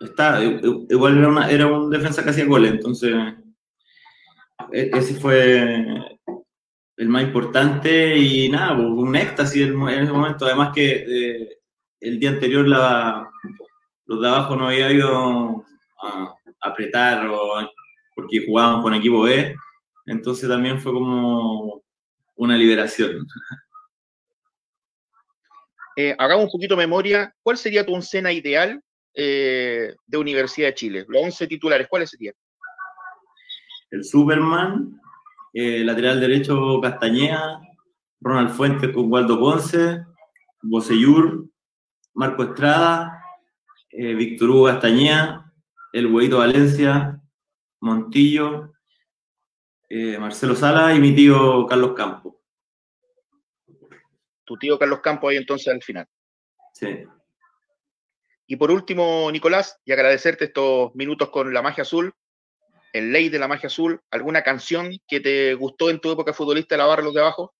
está, 0.00 0.42
igual 0.42 1.18
era, 1.18 1.28
una, 1.28 1.50
era 1.50 1.66
un 1.66 1.90
defensa 1.90 2.22
que 2.22 2.30
hacía 2.30 2.46
goles, 2.46 2.72
entonces 2.72 3.14
e, 4.72 4.90
ese 4.94 5.14
fue 5.14 5.84
el 6.96 7.08
más 7.08 7.22
importante 7.22 8.16
y 8.16 8.48
nada, 8.48 8.76
pues, 8.76 8.88
un 8.88 9.16
éxtasis 9.16 9.68
en 9.68 9.88
ese 9.88 10.12
momento, 10.12 10.44
además 10.44 10.72
que 10.74 11.04
eh, 11.06 11.58
el 12.00 12.18
día 12.20 12.30
anterior 12.30 12.66
los 14.06 14.20
de 14.20 14.28
abajo 14.28 14.56
no 14.56 14.68
había 14.68 14.92
ido 14.92 15.64
a 16.02 16.34
apretar 16.60 17.26
o, 17.26 17.68
porque 18.14 18.44
jugaban 18.46 18.82
con 18.82 18.94
equipo 18.94 19.22
B, 19.22 19.54
entonces 20.06 20.48
también 20.48 20.80
fue 20.80 20.92
como 20.92 21.82
una 22.36 22.56
liberación. 22.56 23.26
Eh, 26.02 26.16
hagamos 26.16 26.46
un 26.46 26.50
poquito 26.52 26.74
de 26.74 26.86
memoria. 26.86 27.34
¿Cuál 27.42 27.58
sería 27.58 27.84
tu 27.84 27.94
oncena 27.94 28.32
ideal 28.32 28.82
eh, 29.12 29.94
de 30.06 30.16
Universidad 30.16 30.68
de 30.68 30.74
Chile? 30.74 31.04
Los 31.06 31.22
11 31.24 31.46
titulares, 31.46 31.88
¿cuáles 31.88 32.08
serían? 32.08 32.32
El 33.90 34.02
Superman, 34.02 34.98
eh, 35.52 35.84
lateral 35.84 36.18
derecho 36.18 36.80
Castañeda, 36.80 37.60
Ronald 38.18 38.48
Fuentes 38.48 38.90
con 38.94 39.12
Waldo 39.12 39.38
Ponce, 39.38 40.02
Boseyur, 40.62 41.44
Marco 42.14 42.44
Estrada, 42.44 43.22
Víctor 43.92 44.48
Hugo 44.48 44.66
Castañeda, 44.68 45.52
El 45.92 46.06
Hueito 46.06 46.38
Valencia, 46.38 47.20
Montillo, 47.80 48.72
Marcelo 50.18 50.54
Sala 50.54 50.94
y 50.94 50.98
mi 50.98 51.14
tío 51.14 51.66
Carlos 51.66 51.92
Campos 51.94 52.39
tu 54.50 54.56
tío 54.56 54.76
Carlos 54.76 54.98
Campos 55.00 55.30
ahí 55.30 55.36
entonces 55.36 55.72
al 55.72 55.80
final. 55.80 56.04
Sí. 56.74 57.04
Y 58.48 58.56
por 58.56 58.72
último, 58.72 59.30
Nicolás, 59.30 59.78
y 59.84 59.92
agradecerte 59.92 60.46
estos 60.46 60.92
minutos 60.96 61.30
con 61.30 61.54
la 61.54 61.62
magia 61.62 61.82
azul, 61.82 62.12
el 62.92 63.12
ley 63.12 63.28
de 63.28 63.38
la 63.38 63.46
magia 63.46 63.68
azul, 63.68 64.00
¿alguna 64.10 64.42
canción 64.42 64.90
que 65.06 65.20
te 65.20 65.54
gustó 65.54 65.88
en 65.88 66.00
tu 66.00 66.10
época 66.10 66.32
futbolista 66.32 66.74
de 66.74 66.78
la 66.78 66.86
barra 66.86 67.04
los 67.04 67.14
de 67.14 67.20
abajo? 67.20 67.54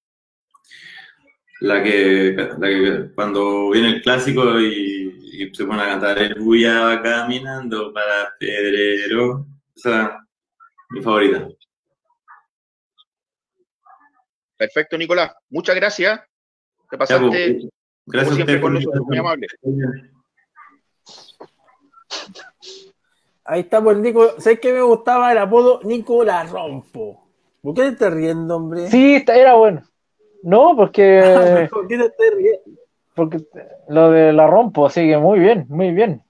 La 1.60 1.80
que, 1.80 2.34
cuando 3.14 3.70
viene 3.70 3.90
el 3.90 4.02
clásico 4.02 4.60
y, 4.60 5.48
se 5.52 5.64
pone 5.64 5.82
a 5.82 5.86
cantar 5.86 6.18
el 6.18 6.34
Buya 6.34 7.00
caminando 7.02 7.92
para 7.92 8.34
Pedrero, 8.40 9.46
esa 9.76 10.26
mi 10.90 11.00
favorita. 11.00 11.48
Perfecto, 14.56 14.98
Nicolás. 14.98 15.32
Muchas 15.50 15.76
gracias. 15.76 16.20
Te 16.90 16.98
pasaste, 16.98 17.68
Gracias 18.06 18.34
siempre, 18.34 18.60
con 18.60 18.74
nosotros, 18.74 19.04
muy 19.06 19.18
amable. 19.18 19.46
Ahí 23.44 23.60
está, 23.60 23.82
pues 23.82 23.98
Nico. 23.98 24.34
¿Sabes 24.38 24.60
que 24.60 24.72
me 24.72 24.82
gustaba 24.82 25.32
el 25.32 25.38
apodo 25.38 25.80
Nico 25.84 26.24
la 26.24 26.44
rompo? 26.44 27.28
¿Por 27.62 27.74
qué 27.74 27.82
te 27.82 27.88
estás 27.88 28.12
riendo, 28.12 28.56
hombre? 28.56 28.88
Sí, 28.88 29.24
era 29.26 29.54
bueno. 29.54 29.82
No, 30.42 30.74
porque. 30.76 31.68
¿Por 31.70 31.86
qué 31.86 31.98
te 31.98 32.06
estás 32.06 32.26
riendo? 32.36 32.80
Porque 33.14 33.38
lo 33.88 34.10
de 34.10 34.32
la 34.32 34.46
rompo, 34.46 34.86
así 34.86 35.06
que 35.06 35.18
muy 35.18 35.40
bien, 35.40 35.66
muy 35.68 35.90
bien. 35.90 36.22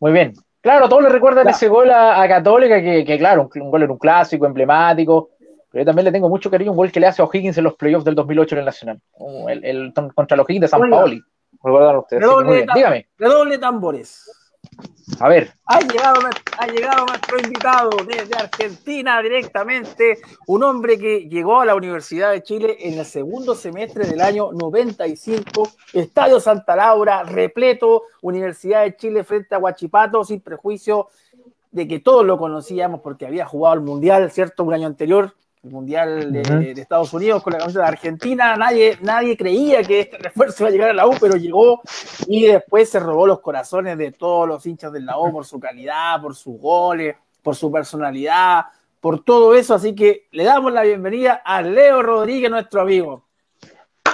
Muy 0.00 0.12
bien. 0.12 0.34
Claro, 0.60 0.88
todos 0.88 1.02
le 1.02 1.08
recuerdan 1.08 1.48
ese 1.48 1.68
gol 1.68 1.90
a, 1.90 2.26
Católica, 2.26 2.80
que, 2.80 3.04
que, 3.04 3.18
claro, 3.18 3.50
un, 3.54 3.70
gol 3.70 3.82
en 3.82 3.90
un 3.90 3.98
clásico, 3.98 4.46
emblemático, 4.46 5.30
pero 5.74 5.82
yo 5.82 5.86
también 5.86 6.04
le 6.04 6.12
tengo 6.12 6.28
mucho 6.28 6.52
cariño 6.52 6.70
un 6.70 6.76
gol 6.76 6.92
que 6.92 7.00
le 7.00 7.08
hace 7.08 7.20
a 7.20 7.24
O'Higgins 7.24 7.58
en 7.58 7.64
los 7.64 7.74
playoffs 7.74 8.04
del 8.04 8.14
2008 8.14 8.54
en 8.54 8.58
el 8.60 8.64
Nacional. 8.64 9.00
El, 9.48 9.92
contra 10.14 10.36
los 10.36 10.46
O'Higgins 10.46 10.60
de 10.60 10.68
San 10.68 10.88
Paoli. 10.88 11.20
Recuerdan 11.64 11.96
ustedes. 11.96 12.22
Redoble, 12.22 12.64
Dígame. 12.72 13.08
Redoble 13.18 13.58
tambores. 13.58 14.30
A 15.18 15.28
ver. 15.28 15.52
Ha 15.66 15.80
llegado, 15.80 16.20
ha 16.58 16.66
llegado 16.68 17.06
nuestro 17.06 17.40
invitado 17.40 17.90
desde 18.06 18.36
Argentina 18.36 19.20
directamente, 19.20 20.20
un 20.46 20.62
hombre 20.62 20.96
que 20.96 21.28
llegó 21.28 21.60
a 21.60 21.66
la 21.66 21.74
Universidad 21.74 22.30
de 22.30 22.44
Chile 22.44 22.76
en 22.78 22.96
el 22.96 23.04
segundo 23.04 23.56
semestre 23.56 24.06
del 24.06 24.20
año 24.20 24.52
95, 24.52 25.70
Estadio 25.92 26.38
Santa 26.38 26.76
Laura, 26.76 27.24
repleto, 27.24 28.04
Universidad 28.22 28.84
de 28.84 28.94
Chile 28.94 29.24
frente 29.24 29.56
a 29.56 29.58
Huachipato, 29.58 30.22
sin 30.22 30.40
prejuicio 30.40 31.08
de 31.72 31.88
que 31.88 31.98
todos 31.98 32.24
lo 32.24 32.38
conocíamos 32.38 33.00
porque 33.00 33.26
había 33.26 33.44
jugado 33.44 33.74
el 33.74 33.80
Mundial, 33.80 34.30
¿cierto? 34.30 34.62
Un 34.62 34.72
año 34.72 34.86
anterior, 34.86 35.34
el 35.64 35.70
Mundial 35.70 36.30
de, 36.30 36.72
Estados 36.72 37.12
Unidos 37.14 37.42
con 37.42 37.54
la 37.54 37.58
camiseta 37.58 37.84
de 37.84 37.88
Argentina. 37.88 38.54
Nadie, 38.56 38.98
nadie 39.00 39.36
creía 39.36 39.82
que 39.82 40.00
este 40.00 40.18
refuerzo 40.18 40.62
iba 40.62 40.68
a 40.68 40.72
llegar 40.72 40.90
a 40.90 40.94
la 40.94 41.06
U, 41.06 41.14
pero 41.18 41.36
llegó 41.36 41.80
y 42.26 42.46
después 42.46 42.90
se 42.90 43.00
robó 43.00 43.26
los 43.26 43.40
corazones 43.40 43.96
de 43.96 44.12
todos 44.12 44.46
los 44.46 44.64
hinchas 44.66 44.92
de 44.92 45.00
la 45.00 45.18
U 45.18 45.32
por 45.32 45.46
su 45.46 45.58
calidad, 45.58 46.20
por 46.20 46.36
sus 46.36 46.60
goles, 46.60 47.16
por 47.42 47.56
su 47.56 47.72
personalidad, 47.72 48.66
por 49.00 49.24
todo 49.24 49.54
eso. 49.54 49.74
Así 49.74 49.94
que 49.94 50.28
le 50.32 50.44
damos 50.44 50.70
la 50.70 50.82
bienvenida 50.82 51.40
a 51.44 51.62
Leo 51.62 52.02
Rodríguez, 52.02 52.50
nuestro 52.50 52.82
amigo. 52.82 53.24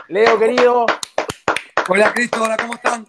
Leo, 0.08 0.38
querido. 0.38 0.86
Hola, 1.88 2.12
Cristo. 2.14 2.44
Hola, 2.44 2.56
¿cómo 2.56 2.74
están? 2.74 3.08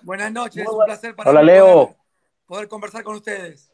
Buenas 0.00 0.32
noches. 0.32 0.62
Es 0.62 0.68
un 0.68 0.84
placer 0.86 1.14
para 1.14 1.30
Hola, 1.30 1.42
Leo. 1.42 1.94
poder 2.46 2.66
conversar 2.66 3.02
con 3.02 3.16
ustedes. 3.16 3.70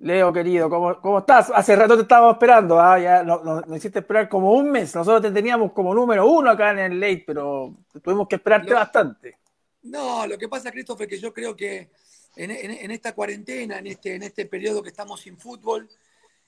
Leo, 0.00 0.32
querido, 0.32 0.70
¿cómo, 0.70 0.98
¿cómo, 0.98 1.18
estás? 1.18 1.52
Hace 1.54 1.76
rato 1.76 1.94
te 1.94 2.02
estábamos 2.02 2.32
esperando, 2.32 2.80
¿ah? 2.80 2.98
ya 2.98 3.22
nos, 3.22 3.66
hiciste 3.76 3.98
esperar 3.98 4.30
como 4.30 4.54
un 4.54 4.70
mes. 4.70 4.94
Nosotros 4.94 5.20
te 5.20 5.30
teníamos 5.30 5.72
como 5.72 5.94
número 5.94 6.26
uno 6.26 6.50
acá 6.50 6.70
en 6.70 6.78
el 6.78 7.00
late, 7.00 7.24
pero 7.26 7.76
tuvimos 8.02 8.26
que 8.26 8.36
esperarte 8.36 8.72
bastante. 8.72 9.36
No, 9.82 10.26
lo 10.26 10.38
que 10.38 10.48
pasa, 10.48 10.70
Christopher, 10.70 11.06
que 11.06 11.18
yo 11.18 11.34
creo 11.34 11.54
que 11.54 11.90
en, 12.34 12.90
esta 12.90 13.14
cuarentena, 13.14 13.78
en 13.78 13.88
este, 13.88 14.14
en 14.14 14.22
este 14.22 14.46
periodo 14.46 14.82
que 14.82 14.88
estamos 14.88 15.20
sin 15.20 15.36
fútbol, 15.36 15.86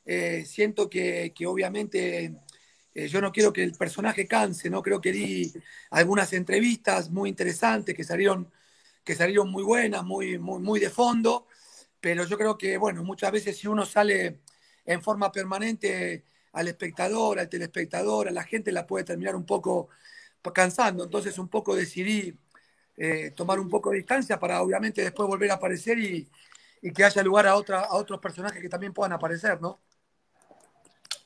eh, 0.07 0.45
siento 0.47 0.89
que, 0.89 1.35
obviamente 1.47 2.35
eh, 2.95 3.07
yo 3.07 3.21
no 3.21 3.33
quiero 3.33 3.53
que 3.53 3.65
el 3.65 3.73
personaje 3.73 4.27
canse, 4.27 4.71
¿no? 4.71 4.83
Creo 4.83 4.99
que 4.99 5.13
di 5.13 5.53
algunas 5.91 6.33
entrevistas 6.33 7.11
muy 7.11 7.29
interesantes 7.29 7.95
que 7.95 8.03
salieron, 8.03 8.51
que 9.05 9.15
salieron 9.15 9.51
muy 9.51 9.63
buenas, 9.63 10.03
muy, 10.05 10.39
muy, 10.39 10.59
muy 10.59 10.81
de 10.81 10.89
fondo 10.89 11.49
pero 12.03 12.25
yo 12.25 12.37
creo 12.37 12.59
que, 12.59 12.77
bueno, 12.77 13.05
muchas 13.05 13.31
veces 13.31 13.57
si 13.57 13.69
uno 13.69 13.87
sale 13.87 14.41
en 14.85 15.01
forma 15.01 15.31
permanente 15.31 16.25
al 16.53 16.67
espectador, 16.67 17.39
al 17.39 17.49
telespectador, 17.49 18.27
a 18.27 18.33
la 18.33 18.43
gente 18.43 18.73
la 18.73 18.85
puede 18.85 19.05
terminar 19.05 19.37
un 19.37 19.47
poco 19.47 19.89
cansando. 20.53 21.05
Entonces 21.05 21.39
un 21.39 21.47
poco 21.47 21.77
decidí 21.77 22.37
eh, 22.97 23.31
tomar 23.37 23.61
un 23.61 23.69
poco 23.69 23.91
de 23.91 23.99
distancia 23.99 24.37
para 24.41 24.61
obviamente 24.63 25.01
después 25.01 25.29
volver 25.29 25.53
a 25.53 25.55
aparecer 25.55 25.97
y, 26.01 26.29
que 26.93 27.05
haya 27.05 27.23
lugar 27.23 27.47
a, 27.47 27.55
otra, 27.55 27.83
a 27.83 27.95
otros 27.95 28.19
personajes 28.19 28.61
que 28.61 28.69
también 28.69 28.93
puedan 28.93 29.13
aparecer, 29.13 29.61
¿no? 29.61 29.79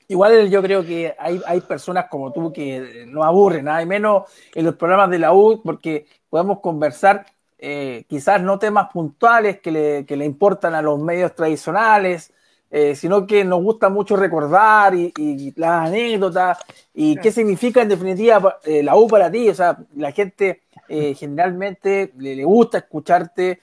Igual 0.08 0.50
yo 0.50 0.62
creo 0.62 0.84
que 0.84 1.16
hay, 1.18 1.40
hay 1.46 1.62
personas 1.62 2.08
como 2.10 2.34
tú 2.34 2.52
que 2.52 3.06
no 3.08 3.24
aburren, 3.24 3.64
nada 3.64 3.82
menos 3.86 4.30
en 4.54 4.66
los 4.66 4.76
programas 4.76 5.08
de 5.08 5.18
la 5.18 5.32
U, 5.32 5.62
porque 5.64 6.06
podemos 6.28 6.60
conversar 6.60 7.24
eh, 7.58 8.04
quizás 8.06 8.42
no 8.42 8.58
temas 8.58 8.90
puntuales 8.92 9.60
que 9.60 9.70
le, 9.70 10.24
importan 10.24 10.74
a 10.74 10.82
los 10.82 10.98
medios 10.98 11.34
tradicionales, 11.34 12.32
eh, 12.70 12.94
sino 12.94 13.26
que 13.26 13.44
nos 13.44 13.62
gusta 13.62 13.88
mucho 13.88 14.16
recordar 14.16 14.94
y, 14.94 15.54
las 15.56 15.88
anécdotas 15.88 16.58
y 16.92 17.16
qué 17.16 17.32
significa 17.32 17.80
en 17.80 17.88
definitiva 17.88 18.58
eh, 18.64 18.82
la 18.82 18.96
U 18.96 19.08
para 19.08 19.30
ti. 19.30 19.48
O 19.48 19.54
sea, 19.54 19.78
la 19.96 20.12
gente 20.12 20.62
generalmente 20.88 22.12
le, 22.18 22.44
gusta 22.44 22.78
escucharte, 22.78 23.60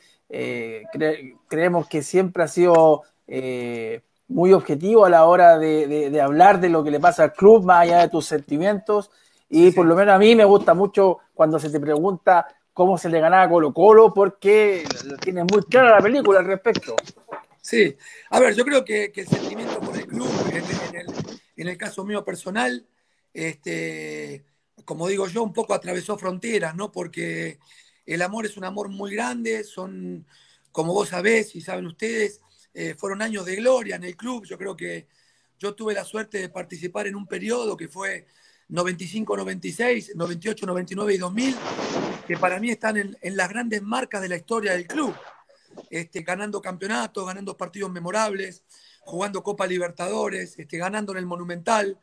creemos 1.48 1.88
que 1.88 2.02
siempre 2.02 2.44
ha 2.44 2.48
sido 2.48 3.04
muy 4.28 4.52
objetivo 4.54 5.06
a 5.06 5.10
la 5.10 5.26
hora 5.26 5.60
de, 5.60 6.20
hablar 6.20 6.60
de 6.60 6.70
lo 6.70 6.84
que 6.84 6.92
le 6.92 7.00
pasa 7.00 7.24
al 7.24 7.34
club, 7.34 7.64
más 7.64 7.82
allá 7.82 8.00
de 8.00 8.10
tus 8.10 8.26
sentimientos. 8.26 9.12
Y 9.50 9.72
por 9.72 9.86
lo 9.86 9.96
menos 9.96 10.16
a 10.16 10.18
mí 10.18 10.36
me 10.36 10.46
gusta 10.46 10.74
mucho 10.74 11.20
cuando 11.36 11.60
se 11.60 11.70
te 11.70 11.80
pregunta 11.80 12.48
cómo 12.74 12.98
se 12.98 13.10
le 13.10 13.20
ganaba 13.20 13.44
a 13.44 13.50
Colo 13.50 13.74
Colo, 13.74 14.14
porque 14.14 14.84
tienes 15.22 15.46
muy 15.52 15.62
clara 15.64 15.98
la 15.98 16.02
película 16.02 16.40
al 16.40 16.46
respecto. 16.46 16.96
Sí, 17.62 17.96
a 18.30 18.40
ver, 18.40 18.56
yo 18.56 18.66
creo 18.66 18.84
que, 18.84 19.12
el 19.16 19.28
sentimiento 19.28 19.80
por 19.80 19.96
el 19.96 20.06
club, 20.06 20.30
en, 21.56 21.68
el, 21.68 21.78
caso 21.78 22.04
mío 22.04 22.26
personal, 22.26 22.86
este, 23.34 24.44
como 24.84 25.08
digo 25.08 25.28
yo, 25.28 25.44
un 25.44 25.54
poco 25.54 25.74
atravesó 25.74 26.18
fronteras, 26.18 26.76
¿no? 26.76 26.92
Porque 26.92 27.60
el 28.06 28.22
amor 28.22 28.46
es 28.46 28.58
un 28.58 28.66
amor 28.66 28.90
muy 28.90 29.16
grande, 29.16 29.64
son, 29.64 30.26
como 30.72 30.94
vos 30.94 31.10
sabés 31.10 31.56
y 31.56 31.62
saben 31.62 31.86
ustedes, 31.86 32.42
eh, 32.74 32.96
fueron 32.98 33.22
años 33.22 33.46
de 33.46 33.56
gloria 33.56 33.96
en 33.96 34.04
el 34.04 34.18
club. 34.18 34.46
Yo 34.46 34.58
creo 34.58 34.76
que 34.76 35.08
yo 35.58 35.74
tuve 35.74 35.94
la 35.94 36.04
suerte 36.04 36.40
de 36.40 36.50
participar 36.50 37.08
en 37.08 37.16
un 37.16 37.28
periodo 37.28 37.78
que 37.78 37.88
fue 37.88 38.26
95, 38.68 39.38
96, 39.38 40.12
98, 40.16 40.66
99 40.66 41.14
y 41.14 41.18
2000, 41.18 41.56
que 42.28 42.38
para 42.38 42.60
mí 42.60 42.70
están 42.70 42.98
en, 42.98 43.38
las 43.38 43.50
grandes 43.50 43.82
marcas 43.82 44.22
de 44.22 44.30
la 44.30 44.38
historia 44.38 44.74
del 44.74 44.88
club. 44.88 45.16
Este, 45.90 46.22
ganando 46.22 46.62
campeonatos, 46.62 47.26
ganando 47.26 47.58
partidos 47.58 47.92
memorables, 47.92 48.64
jugando 49.02 49.42
Copa 49.42 49.66
Libertadores, 49.66 50.58
este, 50.58 50.78
ganando 50.78 51.12
en 51.14 51.18
el 51.18 51.26
Monumental, 51.26 52.00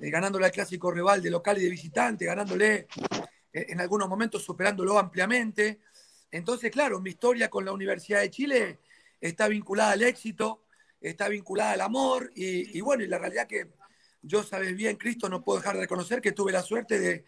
eh, 0.00 0.10
ganándole 0.10 0.46
al 0.46 0.52
clásico 0.52 0.90
rival 0.90 1.22
de 1.22 1.30
local 1.30 1.58
y 1.58 1.64
de 1.64 1.70
visitante, 1.70 2.24
ganándole 2.24 2.88
eh, 3.52 3.66
en 3.68 3.80
algunos 3.80 4.08
momentos 4.08 4.42
superándolo 4.42 4.98
ampliamente. 4.98 5.80
Entonces, 6.30 6.70
claro, 6.70 7.00
mi 7.00 7.10
historia 7.10 7.50
con 7.50 7.64
la 7.64 7.72
Universidad 7.72 8.20
de 8.20 8.30
Chile 8.30 8.78
está 9.20 9.46
vinculada 9.46 9.92
al 9.92 10.02
éxito, 10.02 10.64
está 11.00 11.28
vinculada 11.28 11.72
al 11.72 11.82
amor 11.82 12.32
y, 12.34 12.80
bueno, 12.80 13.04
y 13.04 13.08
la 13.08 13.18
realidad 13.18 13.46
que 13.46 13.68
yo 14.22 14.42
sabes 14.42 14.74
bien, 14.74 14.96
Cristo, 14.96 15.28
no 15.28 15.42
puedo 15.42 15.58
dejar 15.58 15.74
de 15.74 15.82
reconocer 15.82 16.20
que 16.20 16.32
tuve 16.32 16.52
la 16.52 16.62
suerte 16.62 16.98
de, 16.98 17.24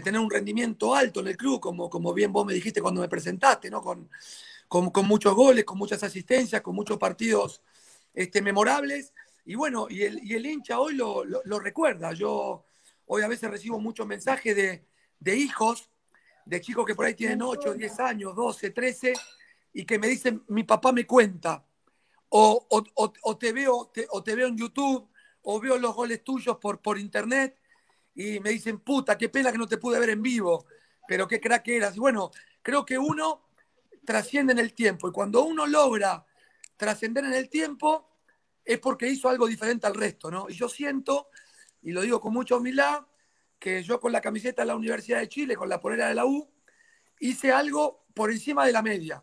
tener 0.00 0.20
un 0.20 0.30
rendimiento 0.30 0.94
alto 0.94 1.20
en 1.20 1.28
el 1.28 1.36
club, 1.36 1.60
como, 1.60 1.90
como 1.90 2.14
bien 2.14 2.32
vos 2.32 2.46
me 2.46 2.54
dijiste 2.54 2.80
cuando 2.80 3.00
me 3.00 3.08
presentaste, 3.08 3.70
¿no? 3.70 3.82
Con, 3.82 4.08
con, 4.68 5.06
muchos 5.06 5.34
goles, 5.34 5.64
con 5.64 5.76
muchas 5.76 6.02
asistencias, 6.02 6.62
con 6.62 6.74
muchos 6.74 6.96
partidos 6.98 7.62
este, 8.14 8.40
memorables. 8.40 9.12
Y 9.44 9.54
bueno, 9.54 9.86
y 9.90 10.02
el, 10.02 10.20
y 10.24 10.34
el 10.34 10.46
hincha 10.46 10.80
hoy 10.80 10.94
lo, 10.94 11.24
lo, 11.24 11.58
recuerda. 11.58 12.12
Yo 12.12 12.64
hoy 13.06 13.22
a 13.22 13.28
veces 13.28 13.50
recibo 13.50 13.78
muchos 13.78 14.06
mensajes 14.06 14.56
de, 14.56 14.86
de 15.20 15.36
hijos, 15.36 15.90
de 16.46 16.60
chicos 16.60 16.86
que 16.86 16.94
por 16.94 17.04
ahí 17.04 17.14
tienen 17.14 17.42
8, 17.42 17.74
10 17.74 18.00
años, 18.00 18.34
12, 18.34 18.70
13, 18.70 19.12
y 19.74 19.84
que 19.84 19.98
me 19.98 20.08
dicen, 20.08 20.42
mi 20.48 20.64
papá 20.64 20.92
me 20.92 21.06
cuenta, 21.06 21.64
o, 22.30 22.66
o, 22.70 23.36
te, 23.36 23.52
veo, 23.52 23.92
o 24.10 24.22
te 24.22 24.34
veo 24.34 24.46
en 24.46 24.56
YouTube, 24.56 25.06
o 25.42 25.60
veo 25.60 25.76
los 25.76 25.94
goles 25.94 26.24
tuyos 26.24 26.56
por, 26.56 26.80
por 26.80 26.98
internet, 26.98 27.58
y 28.14 28.40
me 28.40 28.50
dicen, 28.50 28.80
puta, 28.80 29.16
qué 29.16 29.28
pena 29.28 29.52
que 29.52 29.58
no 29.58 29.66
te 29.66 29.78
pude 29.78 29.98
ver 29.98 30.10
en 30.10 30.22
vivo, 30.22 30.66
pero 31.06 31.26
qué 31.26 31.40
crack 31.40 31.66
eras. 31.68 31.96
Y 31.96 32.00
bueno, 32.00 32.30
creo 32.62 32.84
que 32.84 32.98
uno 32.98 33.48
trasciende 34.04 34.52
en 34.52 34.58
el 34.58 34.74
tiempo, 34.74 35.08
y 35.08 35.12
cuando 35.12 35.44
uno 35.44 35.66
logra 35.66 36.26
trascender 36.76 37.24
en 37.24 37.34
el 37.34 37.48
tiempo, 37.48 38.08
es 38.64 38.78
porque 38.78 39.08
hizo 39.08 39.28
algo 39.28 39.46
diferente 39.46 39.86
al 39.86 39.94
resto, 39.94 40.30
¿no? 40.30 40.46
Y 40.48 40.54
yo 40.54 40.68
siento, 40.68 41.28
y 41.82 41.92
lo 41.92 42.02
digo 42.02 42.20
con 42.20 42.32
mucha 42.32 42.56
humildad, 42.56 43.06
que 43.58 43.82
yo 43.82 44.00
con 44.00 44.12
la 44.12 44.20
camiseta 44.20 44.62
de 44.62 44.66
la 44.66 44.76
Universidad 44.76 45.20
de 45.20 45.28
Chile, 45.28 45.56
con 45.56 45.68
la 45.68 45.80
polera 45.80 46.08
de 46.08 46.14
la 46.14 46.26
U, 46.26 46.50
hice 47.20 47.52
algo 47.52 48.04
por 48.14 48.30
encima 48.30 48.66
de 48.66 48.72
la 48.72 48.82
media. 48.82 49.22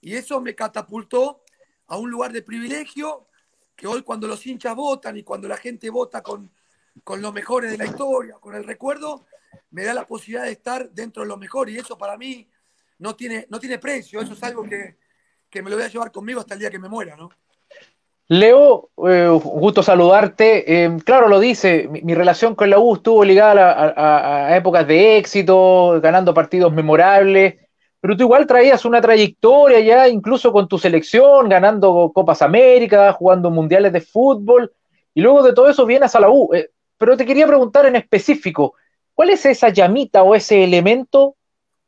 Y 0.00 0.14
eso 0.14 0.40
me 0.40 0.54
catapultó 0.54 1.44
a 1.86 1.96
un 1.96 2.10
lugar 2.10 2.32
de 2.32 2.42
privilegio 2.42 3.28
que 3.76 3.86
hoy 3.86 4.02
cuando 4.02 4.26
los 4.26 4.44
hinchas 4.44 4.74
votan 4.74 5.16
y 5.16 5.22
cuando 5.22 5.46
la 5.46 5.56
gente 5.56 5.90
vota 5.90 6.22
con, 6.22 6.50
con 7.04 7.22
los 7.22 7.32
mejores 7.32 7.70
de 7.70 7.78
la 7.78 7.86
historia, 7.86 8.36
con 8.40 8.54
el 8.54 8.64
recuerdo, 8.64 9.24
me 9.70 9.84
da 9.84 9.94
la 9.94 10.06
posibilidad 10.06 10.44
de 10.44 10.52
estar 10.52 10.90
dentro 10.90 11.22
de 11.22 11.28
lo 11.28 11.36
mejor 11.36 11.68
y 11.68 11.78
eso 11.78 11.96
para 11.96 12.16
mí 12.16 12.48
no 12.98 13.14
tiene, 13.14 13.46
no 13.48 13.58
tiene 13.58 13.78
precio, 13.78 14.20
eso 14.20 14.32
es 14.32 14.42
algo 14.42 14.64
que, 14.64 14.96
que 15.50 15.62
me 15.62 15.70
lo 15.70 15.76
voy 15.76 15.84
a 15.84 15.88
llevar 15.88 16.10
conmigo 16.10 16.40
hasta 16.40 16.54
el 16.54 16.60
día 16.60 16.70
que 16.70 16.78
me 16.78 16.88
muera, 16.88 17.16
¿no? 17.16 17.30
Leo, 18.30 18.90
eh, 19.08 19.26
gusto 19.42 19.82
saludarte. 19.82 20.84
Eh, 20.84 20.98
claro, 21.02 21.28
lo 21.28 21.40
dice, 21.40 21.88
mi, 21.88 22.14
relación 22.14 22.54
con 22.54 22.68
la 22.68 22.78
U 22.78 22.96
estuvo 22.96 23.24
ligada 23.24 23.94
a, 23.96 24.54
épocas 24.54 24.86
de 24.86 25.16
éxito, 25.16 25.98
ganando 26.02 26.34
partidos 26.34 26.72
memorables, 26.72 27.56
pero 28.00 28.16
tú 28.16 28.24
igual 28.24 28.46
traías 28.46 28.84
una 28.84 29.00
trayectoria 29.00 29.80
ya, 29.80 30.08
incluso 30.08 30.52
con 30.52 30.68
tu 30.68 30.78
selección, 30.78 31.48
ganando 31.48 32.12
Copas 32.14 32.42
América, 32.42 33.14
jugando 33.14 33.50
mundiales 33.50 33.94
de 33.94 34.02
fútbol, 34.02 34.72
y 35.14 35.22
luego 35.22 35.42
de 35.42 35.54
todo 35.54 35.70
eso 35.70 35.86
vienes 35.86 36.14
a 36.14 36.20
la 36.20 36.28
U. 36.28 36.50
Eh, 36.52 36.70
pero 36.98 37.16
te 37.16 37.24
quería 37.24 37.46
preguntar 37.46 37.86
en 37.86 37.96
específico, 37.96 38.74
¿cuál 39.14 39.30
es 39.30 39.46
esa 39.46 39.70
llamita 39.70 40.22
o 40.22 40.34
ese 40.34 40.62
elemento 40.64 41.36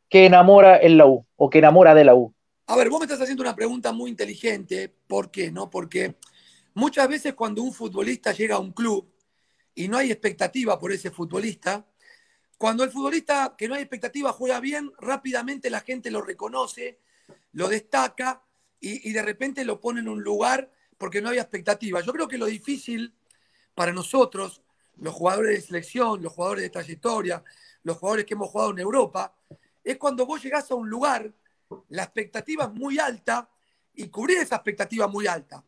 que 0.09 0.27
enamora 0.27 0.79
en 0.79 0.97
la 0.97 1.07
U 1.07 1.27
o 1.37 1.51
que 1.51 1.59
enamora 1.59 1.95
de 1.95 2.05
la 2.05 2.15
U? 2.15 2.35
A 2.67 2.77
ver, 2.77 2.89
vos 2.89 3.01
me 3.01 3.05
estás 3.05 3.21
haciendo 3.21 3.43
una 3.43 3.57
pregunta 3.57 3.93
muy 3.93 4.11
inteligente. 4.11 4.95
¿Por 5.07 5.31
qué? 5.31 5.51
No? 5.51 5.69
Porque 5.69 6.15
muchas 6.75 7.09
veces 7.09 7.35
cuando 7.35 7.63
un 7.63 7.73
futbolista 7.73 8.33
llega 8.33 8.57
a 8.57 8.61
un 8.61 8.73
club 8.73 9.13
y 9.75 9.89
no 9.89 9.99
hay 9.99 10.11
expectativa 10.13 10.79
por 10.79 10.93
ese 10.93 11.11
futbolista, 11.11 11.85
cuando 12.57 12.85
el 12.85 12.91
futbolista 12.91 13.55
que 13.57 13.69
no 13.69 13.75
hay 13.75 13.81
expectativa 13.81 14.33
juega 14.33 14.61
bien, 14.61 14.93
rápidamente 14.99 15.71
la 15.71 15.81
gente 15.81 16.11
lo 16.11 16.21
reconoce, 16.21 17.01
lo 17.53 17.69
destaca 17.69 18.45
y, 18.79 19.13
de 19.13 19.23
repente 19.23 19.65
lo 19.65 19.81
pone 19.81 20.01
en 20.01 20.09
un 20.09 20.23
lugar 20.23 20.71
porque 20.99 21.21
no 21.21 21.31
había 21.31 21.43
expectativa. 21.43 22.01
Yo 22.03 22.13
creo 22.13 22.29
que 22.29 22.39
lo 22.39 22.47
difícil 22.47 23.15
para 23.75 23.93
nosotros, 23.93 24.63
los 25.01 25.15
jugadores 25.15 25.57
de 25.57 25.61
selección, 25.61 26.23
los 26.23 26.33
jugadores 26.33 26.63
de 26.63 26.71
trayectoria, 26.71 27.43
los 27.83 27.97
jugadores 27.97 28.25
que 28.25 28.35
hemos 28.35 28.49
jugado 28.49 28.71
en 28.71 28.79
Europa, 28.79 29.35
es 29.83 29.97
cuando 29.97 30.27
vos 30.27 30.43
llegás 30.43 30.71
a 30.71 30.75
un 30.75 30.89
lugar 30.89 31.33
la 31.89 32.03
expectativa 32.03 32.65
es 32.65 32.73
muy 32.73 32.99
alta 32.99 33.49
y 33.95 34.09
cubrir 34.09 34.39
esa 34.39 34.57
expectativa 34.57 35.07
muy 35.07 35.27
alta. 35.27 35.65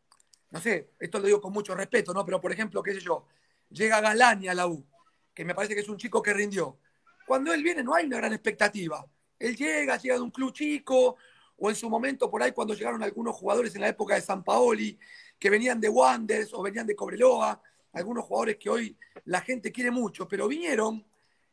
No 0.51 0.61
sé, 0.61 0.91
esto 0.99 1.19
lo 1.19 1.27
digo 1.27 1.41
con 1.41 1.53
mucho 1.53 1.75
respeto, 1.75 2.13
¿no? 2.13 2.25
Pero 2.25 2.41
por 2.41 2.53
ejemplo, 2.53 2.83
qué 2.83 2.95
sé 2.95 3.01
yo, 3.01 3.27
llega 3.71 4.01
Galani 4.01 4.49
a 4.49 4.55
la 4.55 4.67
U, 4.67 4.85
que 5.33 5.45
me 5.45 5.55
parece 5.55 5.75
que 5.75 5.81
es 5.81 5.89
un 5.89 5.97
chico 5.97 6.21
que 6.21 6.33
rindió. 6.33 6.79
Cuando 7.27 7.53
él 7.53 7.63
viene 7.63 7.83
no 7.83 7.95
hay 7.95 8.07
una 8.07 8.19
gran 8.19 8.33
expectativa. 8.33 9.07
Él 9.39 9.57
llega, 9.57 9.97
llega 9.97 10.17
de 10.17 10.21
un 10.21 10.31
club 10.31 10.53
chico, 10.53 11.17
o 11.57 11.71
en 11.71 11.77
su 11.77 11.89
momento 11.89 12.31
por 12.31 12.43
ahí 12.43 12.53
cuando 12.53 12.75
llegaron 12.75 13.03
algunos 13.03 13.35
jugadores 13.37 13.75
en 13.75 13.81
la 13.81 13.89
época 13.89 14.15
de 14.15 14.21
San 14.21 14.43
Paoli, 14.43 14.99
que 15.39 15.51
venían 15.51 15.81
de 15.81 15.89
Wanders 15.89 16.53
o 16.53 16.63
venían 16.63 16.87
de 16.87 16.95
Cobreloa, 16.95 17.61
algunos 17.93 18.25
jugadores 18.25 18.57
que 18.57 18.71
hoy 18.71 18.97
la 19.25 19.41
gente 19.41 19.71
quiere 19.71 19.91
mucho, 19.91 20.27
pero 20.27 20.49
vinieron 20.49 21.05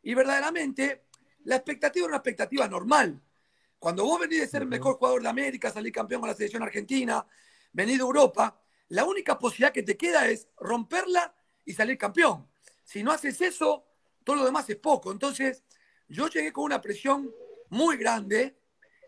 y 0.02 0.14
verdaderamente 0.14 1.06
la 1.44 1.56
expectativa 1.58 2.06
era 2.06 2.12
una 2.12 2.18
expectativa 2.18 2.68
normal. 2.68 3.22
Cuando 3.78 4.04
vos 4.04 4.20
venís 4.20 4.42
de 4.42 4.48
ser 4.48 4.62
el 4.62 4.68
mejor 4.68 4.96
jugador 4.96 5.22
de 5.22 5.30
América, 5.30 5.72
salir 5.72 5.92
campeón 5.92 6.22
con 6.22 6.30
la 6.30 6.36
selección 6.36 6.64
argentina, 6.64 7.26
venís 7.72 7.98
de 7.98 8.04
Europa, 8.04 8.62
la 8.90 9.06
única 9.06 9.38
posibilidad 9.38 9.72
que 9.72 9.84
te 9.84 9.96
queda 9.96 10.28
es 10.28 10.48
romperla 10.58 11.34
y 11.66 11.74
salir 11.74 11.98
campeón. 11.98 12.48
Si 12.84 13.04
no 13.04 13.12
haces 13.12 13.40
eso, 13.42 13.86
todo 14.24 14.38
lo 14.38 14.46
demás 14.46 14.70
es 14.70 14.78
poco. 14.78 15.12
Entonces, 15.12 15.64
yo 16.08 16.28
llegué 16.28 16.52
con 16.52 16.66
una 16.66 16.82
presión 16.82 17.32
muy 17.70 17.98
grande. 17.98 18.58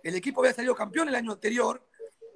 El 0.03 0.15
equipo 0.15 0.41
había 0.41 0.53
salido 0.53 0.75
campeón 0.75 1.09
el 1.09 1.15
año 1.15 1.31
anterior, 1.31 1.87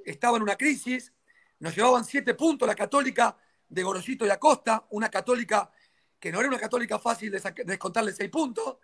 estaba 0.04 0.38
en 0.38 0.44
una 0.44 0.56
crisis, 0.56 1.14
nos 1.60 1.76
llevaban 1.76 2.04
siete 2.04 2.34
puntos 2.34 2.68
la 2.68 2.76
Católica 2.76 3.38
de 3.76 3.84
Gorosito 3.84 4.26
y 4.26 4.30
Acosta, 4.30 4.86
una 4.92 5.10
Católica 5.10 5.70
que 6.18 6.32
no 6.32 6.40
era 6.40 6.48
una 6.48 6.58
Católica 6.58 6.98
fácil 6.98 7.30
de 7.30 7.42
descontarle 7.66 8.14
seis 8.14 8.30
puntos, 8.32 8.78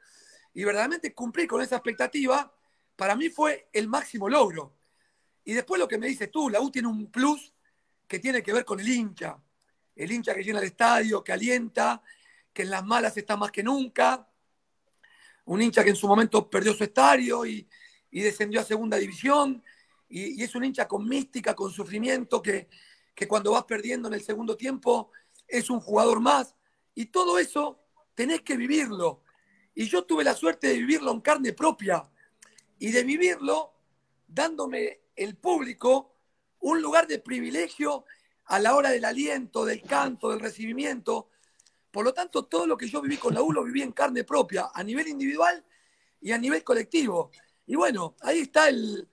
y 0.54 0.66
verdaderamente 0.66 1.14
cumplí 1.14 1.48
con 1.48 1.62
esa 1.62 1.78
expectativa 1.78 2.54
para 2.98 3.16
mí 3.16 3.30
fue 3.30 3.70
el 3.72 3.88
máximo 3.88 4.30
logro. 4.30 4.76
Y 5.46 5.54
después 5.54 5.80
lo 5.80 5.88
que 5.88 5.98
me 5.98 6.08
dices 6.08 6.30
tú, 6.30 6.50
la 6.50 6.60
U 6.60 6.70
tiene 6.70 6.90
un 6.90 7.10
plus 7.10 7.54
que 8.06 8.20
tiene 8.20 8.44
que 8.44 8.52
ver 8.54 8.66
con 8.66 8.80
el 8.82 8.88
hincha. 8.88 9.40
El 9.96 10.12
hincha 10.12 10.36
que 10.36 10.44
llena 10.44 10.60
el 10.60 10.66
estadio, 10.66 11.24
que 11.24 11.32
alienta, 11.32 12.04
que 12.54 12.64
en 12.64 12.70
las 12.70 12.86
malas 12.86 13.16
está 13.16 13.38
más 13.38 13.50
que 13.50 13.64
nunca. 13.64 14.28
Un 15.46 15.62
hincha 15.62 15.84
que 15.84 15.92
en 15.92 15.96
su 15.96 16.08
momento 16.08 16.50
perdió 16.50 16.74
su 16.74 16.84
estadio 16.84 17.46
y, 17.46 17.68
descendió 18.12 18.60
a 18.60 18.66
segunda 18.66 18.98
división. 18.98 19.64
Y, 20.10 20.44
es 20.44 20.54
un 20.54 20.66
hincha 20.66 20.88
con 20.88 21.08
mística, 21.08 21.56
con 21.56 21.72
sufrimiento, 21.72 22.42
que, 22.42 22.68
que 23.16 23.28
cuando 23.28 23.52
vas 23.52 23.66
perdiendo 23.66 24.08
en 24.08 24.14
el 24.14 24.24
segundo 24.24 24.56
tiempo 24.56 25.12
es 25.48 25.70
un 25.70 25.80
jugador 25.80 26.20
más. 26.20 26.56
Y 26.96 27.08
todo 27.08 27.40
eso 27.40 27.80
tenés 28.16 28.42
que 28.42 28.58
vivirlo. 28.58 29.24
Y 29.74 29.86
yo 29.86 30.04
tuve 30.04 30.24
la 30.24 30.36
suerte 30.36 30.68
de 30.68 30.78
vivirlo 30.78 31.12
en 31.12 31.22
carne 31.22 31.54
propia 31.54 32.10
y 32.80 32.92
de 32.92 33.04
vivirlo 33.04 33.74
dándome 34.28 35.02
el 35.16 35.36
público 35.36 36.16
un 36.60 36.82
lugar 36.82 37.08
de 37.08 37.20
privilegio 37.20 38.06
a 38.46 38.60
la 38.60 38.76
hora 38.76 38.92
del 38.92 39.06
aliento, 39.06 39.66
del 39.66 39.82
canto, 39.82 40.30
del 40.30 40.40
recibimiento. 40.40 41.30
Por 41.90 42.06
lo 42.06 42.14
tanto, 42.14 42.46
todo 42.46 42.68
lo 42.68 42.78
que 42.78 42.88
yo 42.88 43.02
viví 43.02 43.18
con 43.18 43.34
la 43.34 43.42
U 43.42 43.52
lo 43.52 43.64
viví 43.64 43.82
en 43.82 43.92
carne 43.92 44.24
propia, 44.24 44.70
a 44.74 44.84
nivel 44.84 45.08
individual 45.08 45.64
y 46.22 46.32
a 46.32 46.38
nivel 46.38 46.64
colectivo. 46.64 47.32
Y 47.66 47.76
bueno, 47.76 48.16
ahí 48.22 48.40
está 48.40 48.70
el, 48.70 49.08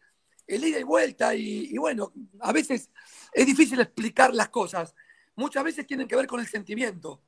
ida 0.48 0.78
y 0.78 0.82
vuelta 0.82 1.34
y, 1.34 1.68
y, 1.70 1.78
bueno, 1.78 2.12
a 2.40 2.52
veces 2.52 2.90
es 3.32 3.46
difícil 3.46 3.80
explicar 3.80 4.34
las 4.34 4.48
cosas. 4.48 4.94
Muchas 5.36 5.62
veces 5.62 5.86
tienen 5.86 6.08
que 6.08 6.16
ver 6.16 6.26
con 6.26 6.40
el 6.40 6.46
sentimiento. 6.46 7.22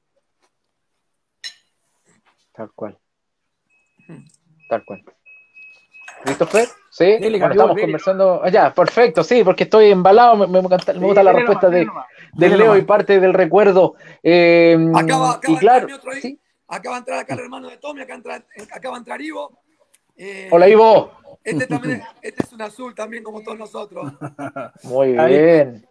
Tal 2.53 2.73
cual. 2.73 2.99
Tal 4.69 4.85
cual. 4.85 5.05
¿Christopher? 6.23 6.69
Sí, 6.91 7.05
estamos 7.05 7.81
conversando. 7.81 8.43
allá, 8.43 8.67
ah, 8.67 8.75
perfecto, 8.75 9.23
sí, 9.23 9.43
porque 9.45 9.65
estoy 9.65 9.91
embalado, 9.91 10.37
me, 10.37 10.47
me, 10.47 10.61
gusta 10.61 11.23
la 11.23 11.33
respuesta 11.33 11.71
de, 11.71 11.87
del 12.33 12.59
Leo 12.59 12.77
y 12.77 12.83
parte 12.83 13.21
del 13.21 13.33
recuerdo. 13.33 13.95
Eh, 14.23 14.77
acaba, 14.95 15.35
acaba, 15.35 15.55
y 15.55 15.57
claro, 15.57 15.89
otro 15.95 16.11
ahí. 16.11 16.39
acaba 16.69 16.97
de 16.97 16.99
entrar 16.99 17.19
acá 17.21 17.35
el 17.35 17.41
hermano 17.41 17.69
de 17.69 17.79
Tommy, 17.79 18.03
acá, 18.03 18.15
entra, 18.15 18.45
acaba 18.73 18.97
de 18.97 18.99
entrar 18.99 19.23
Ivo. 19.23 19.61
Eh, 20.17 20.49
Hola 20.51 20.69
Ivo. 20.69 21.13
Este, 21.43 21.67
también, 21.69 22.03
este 22.23 22.43
es 22.43 22.53
un 22.53 22.63
azul 22.63 22.95
también 22.95 23.23
como 23.23 23.43
todos 23.43 23.59
nosotros. 23.59 24.13
Muy 24.83 25.13
bien. 25.13 25.87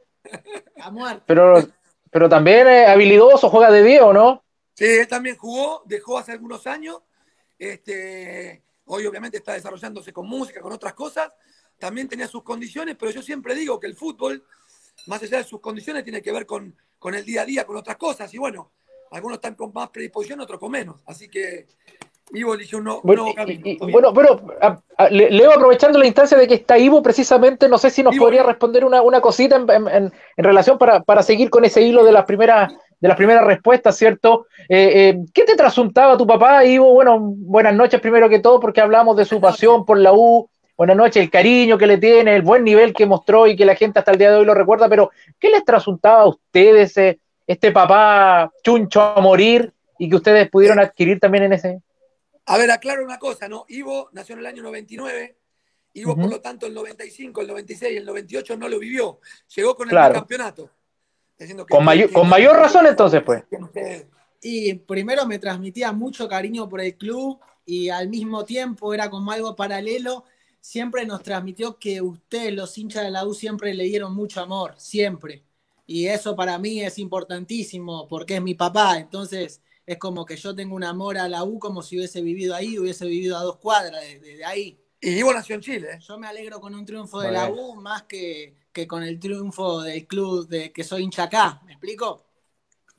pero, 1.25 1.67
pero 2.11 2.29
también 2.29 2.67
es 2.67 2.87
habilidoso, 2.87 3.49
juega 3.49 3.71
de 3.71 3.83
Dios, 3.83 4.13
¿no? 4.13 4.43
Sí, 4.73 4.85
él 4.85 5.07
también 5.07 5.35
jugó, 5.37 5.83
dejó 5.85 6.17
hace 6.17 6.31
algunos 6.31 6.65
años. 6.67 7.01
Este, 7.57 8.63
Hoy 8.91 9.05
obviamente 9.05 9.37
está 9.37 9.53
desarrollándose 9.53 10.11
con 10.11 10.27
música, 10.27 10.61
con 10.61 10.73
otras 10.73 10.95
cosas. 10.95 11.31
También 11.77 12.07
tenía 12.07 12.27
sus 12.27 12.41
condiciones, 12.41 12.95
pero 12.99 13.11
yo 13.11 13.21
siempre 13.21 13.53
digo 13.53 13.79
que 13.79 13.85
el 13.85 13.95
fútbol, 13.95 14.43
más 15.05 15.21
allá 15.21 15.37
de 15.37 15.43
sus 15.43 15.61
condiciones, 15.61 16.03
tiene 16.03 16.23
que 16.23 16.31
ver 16.31 16.47
con, 16.47 16.75
el 17.13 17.23
día 17.23 17.43
a 17.43 17.45
día, 17.45 17.67
con 17.67 17.77
otras 17.77 17.97
cosas. 17.97 18.33
Y 18.33 18.39
bueno, 18.39 18.71
algunos 19.11 19.37
están 19.37 19.53
con 19.53 19.71
más 19.73 19.91
predisposición, 19.91 20.39
otros 20.39 20.59
con 20.59 20.71
menos. 20.71 21.01
Así 21.05 21.29
que 21.29 21.67
Ivo 22.31 22.53
eligió 22.53 22.77
un 22.77 22.83
nuevo, 22.85 23.01
Bueno, 23.03 23.25
camino. 23.35 23.63
bueno, 23.91 24.13
pero 24.13 24.39
a- 24.61 24.79
a- 24.97 25.09
Le- 25.09 25.31
Leo, 25.31 25.51
aprovechando 25.51 25.97
la 25.97 26.05
instancia 26.05 26.37
de 26.37 26.47
que 26.47 26.53
está 26.55 26.77
Ivo, 26.77 27.01
precisamente, 27.01 27.67
no 27.67 27.77
sé 27.77 27.89
si 27.89 28.03
nos 28.03 28.13
Ivo, 28.15 28.25
podría 28.25 28.43
responder 28.43 28.85
una, 28.85 29.01
una 29.01 29.19
cosita 29.21 29.55
en, 29.55 29.69
en- 29.69 29.87
en- 29.87 30.13
en 30.37 30.43
relación 30.43 30.77
para, 30.77 31.01
para 31.01 31.23
seguir 31.23 31.49
con 31.49 31.65
ese 31.65 31.81
hilo 31.81 32.03
de 32.03 32.11
las 32.11 32.25
primeras 32.25 32.71
de 33.01 33.07
las 33.07 33.15
primeras 33.15 33.45
respuestas, 33.45 33.95
¿cierto? 33.95 34.45
Eh, 34.67 34.91
eh, 35.09 35.19
¿Qué 35.33 35.45
te 35.45 35.55
trasuntaba 35.55 36.17
tu 36.17 36.27
papá, 36.27 36.65
Ivo? 36.65 36.93
Bueno, 36.93 37.17
buenas 37.21 37.73
noches 37.73 38.01
primero 38.01 38.27
que 38.27 38.39
todo, 38.39 38.59
porque 38.59 38.81
hablamos 38.81 39.15
de 39.15 39.23
su 39.23 39.39
pasión 39.39 39.85
por 39.85 39.97
la 39.97 40.11
U. 40.11 40.49
Buenas 40.77 40.97
noches, 40.97 41.23
el 41.23 41.29
cariño 41.29 41.77
que 41.77 41.87
le 41.87 41.97
tiene, 41.97 42.35
el 42.35 42.41
buen 42.41 42.65
nivel 42.65 42.93
que 42.93 43.05
mostró 43.05 43.47
y 43.47 43.55
que 43.55 43.63
la 43.65 43.75
gente 43.75 43.99
hasta 43.99 44.11
el 44.11 44.17
día 44.17 44.31
de 44.31 44.35
hoy 44.37 44.45
lo 44.45 44.53
recuerda, 44.53 44.89
pero 44.89 45.11
¿qué 45.39 45.49
les 45.49 45.63
trasuntaba 45.63 46.23
a 46.23 46.27
ustedes 46.27 46.97
eh, 46.97 47.19
este 47.47 47.71
papá 47.71 48.51
chuncho 48.63 49.01
a 49.01 49.21
morir 49.21 49.71
y 49.97 50.09
que 50.09 50.15
ustedes 50.17 50.49
pudieron 50.49 50.79
adquirir 50.79 51.21
también 51.21 51.45
en 51.45 51.53
ese... 51.53 51.79
A 52.49 52.57
ver, 52.57 52.71
aclaro 52.71 53.03
una 53.03 53.19
cosa, 53.19 53.47
¿no? 53.47 53.65
Ivo 53.69 54.09
nació 54.11 54.33
en 54.33 54.39
el 54.39 54.45
año 54.47 54.63
99, 54.63 55.35
Ivo, 55.93 56.11
Ujú. 56.13 56.21
por 56.21 56.29
lo 56.31 56.41
tanto, 56.41 56.65
el 56.67 56.73
95, 56.73 57.41
el 57.41 57.47
96 57.47 57.93
y 57.93 57.97
el 57.97 58.05
98 58.05 58.55
no 58.57 58.67
lo 58.69 58.77
vivió. 58.79 59.19
Llegó 59.55 59.75
con 59.75 59.87
el 59.87 59.91
Claro. 59.91 60.13
campeonato. 60.15 60.69
Diciendo 61.37 61.65
que- 61.65 61.73
Con, 61.73 61.83
mayor- 61.83 62.09
que- 62.09 62.13
con 62.13 62.29
mayor 62.29 62.55
razón 62.57 62.85
entonces, 62.85 63.21
pues. 63.23 63.43
Y 64.41 64.73
primero 64.75 65.25
me 65.25 65.39
transmitía 65.39 65.91
mucho 65.91 66.27
cariño 66.27 66.69
por 66.69 66.81
el 66.81 66.95
club 66.95 67.39
y 67.65 67.89
al 67.89 68.07
mismo 68.07 68.45
tiempo 68.45 68.93
era 68.93 69.09
como 69.09 69.31
algo 69.31 69.55
paralelo. 69.55 70.25
Siempre 70.61 71.05
nos 71.05 71.23
transmitió 71.23 71.77
que 71.77 72.01
ustedes, 72.01 72.53
los 72.53 72.77
hinchas 72.77 73.03
de 73.03 73.11
la 73.11 73.25
U, 73.25 73.33
siempre 73.33 73.73
le 73.73 73.83
dieron 73.85 74.13
mucho 74.13 74.41
amor, 74.41 74.75
siempre. 74.77 75.43
Y 75.85 76.05
eso 76.07 76.35
para 76.35 76.57
mí 76.57 76.81
es 76.83 76.99
importantísimo 76.99 78.07
porque 78.07 78.35
es 78.35 78.41
mi 78.41 78.53
papá. 78.55 78.97
Entonces 78.99 79.61
es 79.91 79.97
como 79.97 80.25
que 80.25 80.35
yo 80.37 80.55
tengo 80.55 80.75
un 80.75 80.83
amor 80.83 81.17
a 81.17 81.27
la 81.27 81.43
U 81.43 81.59
como 81.59 81.81
si 81.81 81.97
hubiese 81.97 82.21
vivido 82.21 82.55
ahí, 82.55 82.77
hubiese 82.79 83.05
vivido 83.05 83.37
a 83.37 83.43
dos 83.43 83.57
cuadras 83.57 84.01
de, 84.01 84.19
de- 84.19 84.37
de 84.37 84.45
ahí. 84.45 84.79
Y 85.01 85.11
Ivo 85.11 85.33
nació 85.33 85.55
en 85.55 85.61
Chile. 85.61 85.87
¿eh? 85.93 85.99
Yo 86.01 86.17
me 86.19 86.27
alegro 86.27 86.59
con 86.59 86.75
un 86.75 86.85
triunfo 86.85 87.21
de 87.21 87.31
la. 87.31 87.49
U 87.49 87.75
más 87.75 88.03
que, 88.03 88.55
que 88.73 88.87
con 88.87 89.03
el 89.03 89.19
triunfo 89.19 89.81
del 89.81 90.05
club 90.07 90.47
de 90.47 90.71
que 90.73 90.83
soy 90.83 91.03
hincha 91.03 91.23
acá. 91.23 91.61
¿Me 91.65 91.71
explico? 91.73 92.25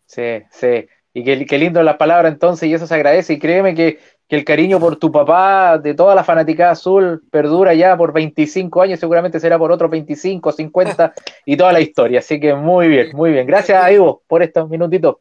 Sí, 0.07 0.43
sí. 0.51 0.87
Y 1.13 1.25
qué, 1.25 1.47
qué 1.47 1.59
lindo 1.59 1.83
la 1.83 1.99
palabra 1.99 2.29
entonces, 2.29 2.69
y 2.69 2.75
eso 2.75 2.87
se 2.87 2.95
agradece. 2.95 3.35
Y 3.35 3.39
créeme 3.39 3.75
que, 3.75 4.01
que 4.31 4.37
el 4.37 4.45
cariño 4.45 4.79
por 4.79 4.95
tu 4.95 5.11
papá, 5.11 5.77
de 5.77 5.93
toda 5.93 6.15
la 6.15 6.23
fanaticada 6.23 6.71
azul, 6.71 7.21
perdura 7.33 7.75
ya 7.75 7.97
por 7.97 8.13
25 8.13 8.81
años, 8.81 9.01
seguramente 9.01 9.41
será 9.41 9.59
por 9.59 9.73
otros 9.73 9.91
25, 9.91 10.53
50 10.53 11.13
y 11.45 11.57
toda 11.57 11.73
la 11.73 11.81
historia. 11.81 12.21
Así 12.21 12.39
que 12.39 12.55
muy 12.55 12.87
bien, 12.87 13.11
muy 13.13 13.33
bien. 13.33 13.45
Gracias 13.45 13.83
a 13.83 13.91
Ivo 13.91 14.23
por 14.29 14.43
estos 14.45 14.69
minutitos. 14.71 15.17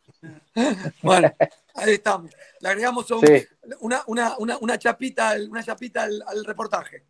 Bueno, 1.01 1.31
ahí 1.75 1.93
estamos. 1.93 2.31
Le 2.61 2.69
agregamos 2.69 3.09
un- 3.09 3.25
Sí, 3.25 3.43
una, 3.79 4.01
una, 4.07 4.33
una, 4.37 4.57
una 4.59 4.77
chapita, 4.77 5.29
al- 5.29 5.49
una 5.49 5.63
chapita 5.63 6.03
al, 6.03 6.21
al 6.27 6.45
reportaje. 6.45 7.03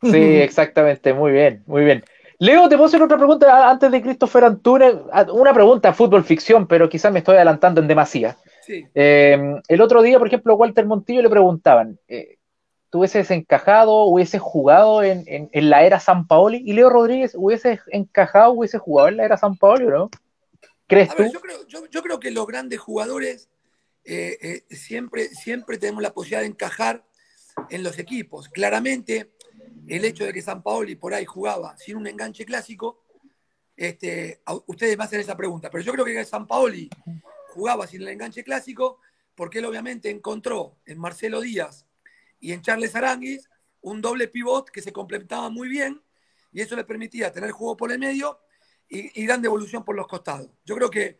sí, 0.00 0.36
exactamente. 0.40 1.12
Muy 1.12 1.32
bien, 1.32 1.62
muy 1.66 1.84
bien. 1.84 2.04
Leo, 2.38 2.68
te 2.68 2.76
puedo 2.76 2.86
hacer 2.86 3.02
otra 3.02 3.16
pregunta 3.16 3.68
antes 3.70 3.90
de 3.90 4.00
Christopher 4.02 4.44
Antunes. 4.44 4.94
A- 5.12 5.32
Una 5.32 5.52
pregunta, 5.52 5.92
fútbol 5.92 6.22
ficción, 6.24 6.66
pero 6.68 6.88
quizás 6.88 7.12
me 7.12 7.18
estoy 7.20 7.34
adelantando 7.36 7.80
en 7.80 7.88
demasía. 7.88 8.36
Sí. 8.72 8.86
Eh, 8.94 9.60
el 9.68 9.80
otro 9.82 10.00
día, 10.02 10.18
por 10.18 10.28
ejemplo, 10.28 10.54
a 10.54 10.56
Walter 10.56 10.86
Montillo 10.86 11.20
le 11.20 11.28
preguntaban, 11.28 11.98
eh, 12.08 12.38
¿tú 12.88 13.00
hubieses 13.00 13.30
encajado, 13.30 14.04
hubieses 14.04 14.40
jugado 14.40 15.02
en, 15.02 15.24
en- 15.26 15.50
en 15.52 15.68
la 15.70 15.84
era 15.84 16.00
San 16.00 16.26
Paoli? 16.26 16.62
¿Y 16.64 16.72
Leo 16.72 16.88
Rodríguez 16.88 17.32
hubiese 17.34 17.80
encajado, 17.88 18.52
hubiese 18.52 18.78
jugado 18.78 19.08
en 19.08 19.18
la 19.18 19.24
era 19.24 19.36
San 19.36 19.56
Paoli 19.56 19.84
o 19.86 19.90
no? 19.90 20.10
¿Crees 20.86 21.10
A 21.10 21.14
tú? 21.14 21.22
ver, 21.22 21.32
yo 21.32 21.40
creo, 21.40 21.66
yo, 21.66 21.86
yo 21.90 22.02
creo 22.02 22.18
que 22.18 22.30
los 22.30 22.46
grandes 22.46 22.80
jugadores 22.80 23.50
eh, 24.04 24.38
eh, 24.70 24.74
siempre, 24.74 25.28
siempre 25.28 25.76
tenemos 25.78 26.02
la 26.02 26.12
posibilidad 26.14 26.40
de 26.40 26.46
encajar 26.46 27.04
en 27.68 27.82
los 27.82 27.98
equipos. 27.98 28.48
Claramente, 28.48 29.32
el 29.86 30.04
hecho 30.06 30.24
de 30.24 30.32
que 30.32 30.40
San 30.40 30.62
Paoli 30.62 30.96
por 30.96 31.12
ahí 31.12 31.24
jugaba 31.26 31.76
sin 31.76 31.96
un 31.98 32.06
enganche 32.06 32.44
clásico, 32.46 33.02
este, 33.76 34.40
a- 34.46 34.54
ustedes 34.66 34.96
me 34.96 35.04
hacen 35.04 35.20
esa 35.20 35.36
pregunta, 35.36 35.68
pero 35.70 35.84
yo 35.84 35.92
creo 35.92 36.04
que 36.04 36.24
San 36.24 36.46
Paoli 36.46 36.88
jugaba 37.52 37.86
sin 37.86 38.02
el 38.02 38.08
enganche 38.08 38.42
clásico 38.42 38.98
porque 39.34 39.58
él 39.58 39.66
obviamente 39.66 40.10
encontró 40.10 40.78
en 40.86 40.98
Marcelo 40.98 41.40
Díaz 41.40 41.86
y 42.40 42.52
en 42.52 42.62
Charles 42.62 42.94
Aranguis 42.96 43.48
un 43.82 44.00
doble 44.00 44.28
pivot 44.28 44.70
que 44.70 44.80
se 44.80 44.92
complementaba 44.92 45.50
muy 45.50 45.68
bien 45.68 46.02
y 46.50 46.60
eso 46.60 46.76
le 46.76 46.84
permitía 46.84 47.30
tener 47.30 47.50
juego 47.50 47.76
por 47.76 47.92
el 47.92 47.98
medio 47.98 48.40
y, 48.88 49.20
y 49.20 49.26
gran 49.26 49.42
devolución 49.42 49.84
por 49.84 49.96
los 49.96 50.06
costados. 50.06 50.50
Yo 50.64 50.74
creo 50.76 50.90
que 50.90 51.18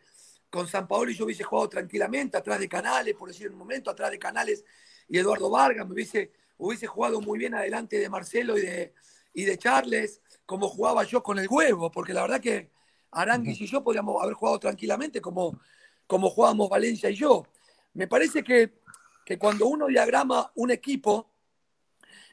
con 0.49 0.67
San 0.67 0.87
Paoli 0.87 1.15
yo 1.15 1.25
hubiese 1.25 1.43
jugado 1.43 1.69
tranquilamente, 1.69 2.37
atrás 2.37 2.59
de 2.59 2.69
Canales, 2.69 3.15
por 3.15 3.27
decir 3.27 3.49
un 3.49 3.57
momento, 3.57 3.89
atrás 3.89 4.11
de 4.11 4.19
Canales 4.19 4.63
y 5.07 5.17
Eduardo 5.17 5.49
Vargas, 5.49 5.87
me 5.87 5.93
hubiese, 5.93 6.31
hubiese 6.57 6.87
jugado 6.87 7.21
muy 7.21 7.39
bien 7.39 7.55
adelante 7.55 7.97
de 7.97 8.09
Marcelo 8.09 8.57
y 8.57 8.61
de, 8.61 8.93
y 9.33 9.45
de 9.45 9.57
Charles, 9.57 10.21
como 10.45 10.69
jugaba 10.69 11.03
yo 11.03 11.23
con 11.23 11.39
el 11.39 11.47
huevo, 11.49 11.91
porque 11.91 12.13
la 12.13 12.21
verdad 12.21 12.39
que 12.39 12.71
Aranguis 13.09 13.61
y 13.61 13.67
yo 13.67 13.83
podríamos 13.83 14.21
haber 14.21 14.35
jugado 14.35 14.59
tranquilamente 14.59 15.21
como, 15.21 15.59
como 16.07 16.29
jugábamos 16.29 16.69
Valencia 16.69 17.09
y 17.09 17.15
yo. 17.15 17.45
Me 17.93 18.07
parece 18.07 18.43
que, 18.43 18.81
que 19.25 19.37
cuando 19.37 19.67
uno 19.67 19.87
diagrama 19.87 20.51
un 20.55 20.71
equipo 20.71 21.29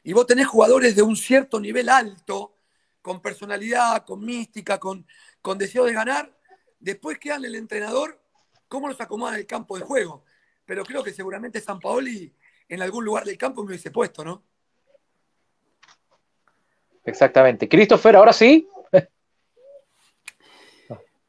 y 0.03 0.13
vos 0.13 0.25
tenés 0.25 0.47
jugadores 0.47 0.95
de 0.95 1.01
un 1.01 1.15
cierto 1.15 1.59
nivel 1.59 1.89
alto, 1.89 2.57
con 3.01 3.21
personalidad, 3.21 4.05
con 4.05 4.23
mística, 4.23 4.79
con, 4.79 5.05
con 5.41 5.57
deseo 5.57 5.85
de 5.85 5.93
ganar, 5.93 6.31
después 6.79 7.17
quedan 7.19 7.45
el 7.45 7.55
entrenador 7.55 8.19
cómo 8.67 8.87
los 8.87 9.01
acomoda 9.01 9.33
en 9.33 9.39
el 9.39 9.45
campo 9.45 9.77
de 9.77 9.83
juego. 9.83 10.23
Pero 10.65 10.85
creo 10.85 11.03
que 11.03 11.11
seguramente 11.11 11.59
San 11.59 11.79
Paoli 11.79 12.33
en 12.69 12.81
algún 12.81 13.03
lugar 13.03 13.25
del 13.25 13.37
campo 13.37 13.63
me 13.63 13.69
hubiese 13.69 13.91
puesto, 13.91 14.23
¿no? 14.23 14.43
Exactamente. 17.03 17.67
Christopher, 17.67 18.15
ahora 18.15 18.31
sí. 18.31 18.67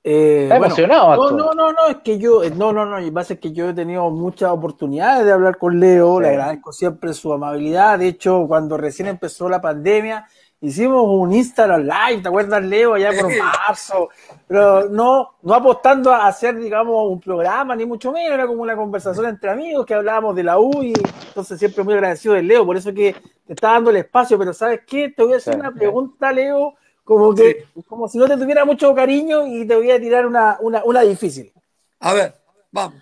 Eh, 0.05 0.45
Está 0.45 0.59
bueno, 0.59 0.67
emocionado, 0.75 1.17
no, 1.17 1.31
no, 1.31 1.55
no, 1.55 1.73
no, 1.73 1.87
es 1.89 1.99
que 1.99 2.19
yo, 2.19 2.43
eh, 2.43 2.51
no, 2.57 2.73
no, 2.73 2.85
no, 2.85 3.01
y 3.01 3.11
pasa 3.13 3.35
es 3.35 3.39
que 3.41 3.53
yo 3.53 3.69
he 3.71 3.75
tenido 3.75 4.11
muchas 4.11 4.51
oportunidades 4.51 5.25
de 5.25 5.31
hablar 5.33 5.59
con 5.59 5.79
Leo, 5.79 6.17
Sí. 6.17 6.23
le 6.25 6.29
agradezco 6.31 6.73
siempre 6.73 7.15
su 7.15 7.33
amabilidad, 7.33 8.01
de 8.01 8.09
hecho, 8.09 8.45
cuando 8.49 8.77
recién 8.77 9.07
empezó 9.07 9.49
la 9.49 9.61
pandemia, 9.61 10.27
hicimos 10.61 11.05
un 11.07 11.33
Instagram 11.33 11.83
Live, 11.83 12.23
¿te 12.23 12.29
acuerdas, 12.29 12.65
Leo? 12.65 12.95
Allá 12.95 13.11
por 13.17 13.31
marzo, 13.37 14.09
pero 14.49 14.89
no, 14.89 15.35
no 15.43 15.55
apostando 15.55 16.13
a 16.13 16.27
hacer, 16.27 16.57
digamos, 16.59 17.09
un 17.09 17.21
programa, 17.21 17.77
ni 17.77 17.87
mucho 17.87 18.11
menos, 18.11 18.33
era 18.33 18.49
como 18.49 18.61
una 18.63 18.75
conversación 18.75 19.27
entre 19.27 19.51
amigos 19.51 19.87
que 19.87 19.95
hablábamos 19.95 20.35
de 20.35 20.43
la 20.43 20.59
U 20.59 20.83
y 20.83 20.95
entonces 21.29 21.61
siempre 21.61 21.85
muy 21.85 21.95
agradecido 21.95 22.35
de 22.35 22.43
Leo, 22.43 22.67
por 22.67 22.77
eso 22.77 22.93
que 22.93 23.15
te 23.47 23.53
está 23.53 23.73
dando 23.75 23.91
el 23.91 23.97
espacio, 23.99 24.37
pero 24.37 24.53
¿sabes 24.53 24.81
qué? 24.85 25.11
Te 25.11 25.23
voy 25.23 25.35
a 25.35 25.37
hacer 25.37 25.55
Sí. 25.55 25.61
una 25.61 25.71
pregunta, 25.73 26.33
Leo, 26.33 26.75
como 27.05 27.35
que, 27.35 27.65
como 27.87 28.09
si 28.09 28.19
no 28.19 28.27
te 28.29 28.37
tuviera 28.37 28.65
mucho 28.65 28.95
cariño 28.95 29.47
y 29.47 29.67
te 29.67 29.75
voy 29.77 29.91
a 29.91 30.01
tirar 30.01 30.27
una, 30.27 30.57
una, 30.61 30.85
una 30.85 31.01
difícil. 31.03 31.53
A 32.01 32.15
ver, 32.15 32.35
vamos. 32.71 33.01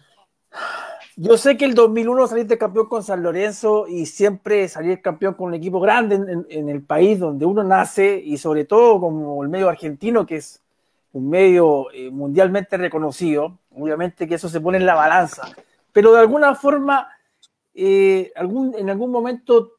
Yo 1.16 1.36
sé 1.36 1.56
que 1.56 1.64
el 1.66 1.74
2001 1.74 2.26
saliste 2.26 2.56
campeón 2.56 2.88
con 2.88 3.02
San 3.02 3.22
Lorenzo 3.22 3.86
y 3.86 4.06
siempre 4.06 4.68
salir 4.68 5.02
campeón 5.02 5.34
con 5.34 5.48
un 5.48 5.54
equipo 5.54 5.78
grande 5.80 6.14
en, 6.14 6.28
en- 6.28 6.46
en 6.48 6.68
el 6.70 6.82
país 6.82 7.18
donde 7.18 7.44
uno 7.44 7.62
nace 7.62 8.20
y 8.24 8.38
sobre 8.38 8.64
todo 8.64 9.00
como 9.00 9.42
el 9.42 9.48
medio 9.50 9.68
argentino, 9.68 10.24
que 10.24 10.36
es 10.36 10.60
un 11.12 11.28
medio 11.28 11.90
eh, 11.92 12.10
mundialmente 12.10 12.76
reconocido. 12.78 13.58
Obviamente 13.76 14.26
que 14.26 14.36
eso 14.36 14.48
se 14.48 14.60
pone 14.60 14.78
en 14.78 14.86
la 14.86 14.94
balanza, 14.94 15.42
pero 15.92 16.12
de 16.12 16.20
alguna 16.20 16.54
forma, 16.54 17.08
eh, 17.74 18.32
algún, 18.36 18.74
en 18.78 18.88
algún 18.90 19.10
momento 19.10 19.72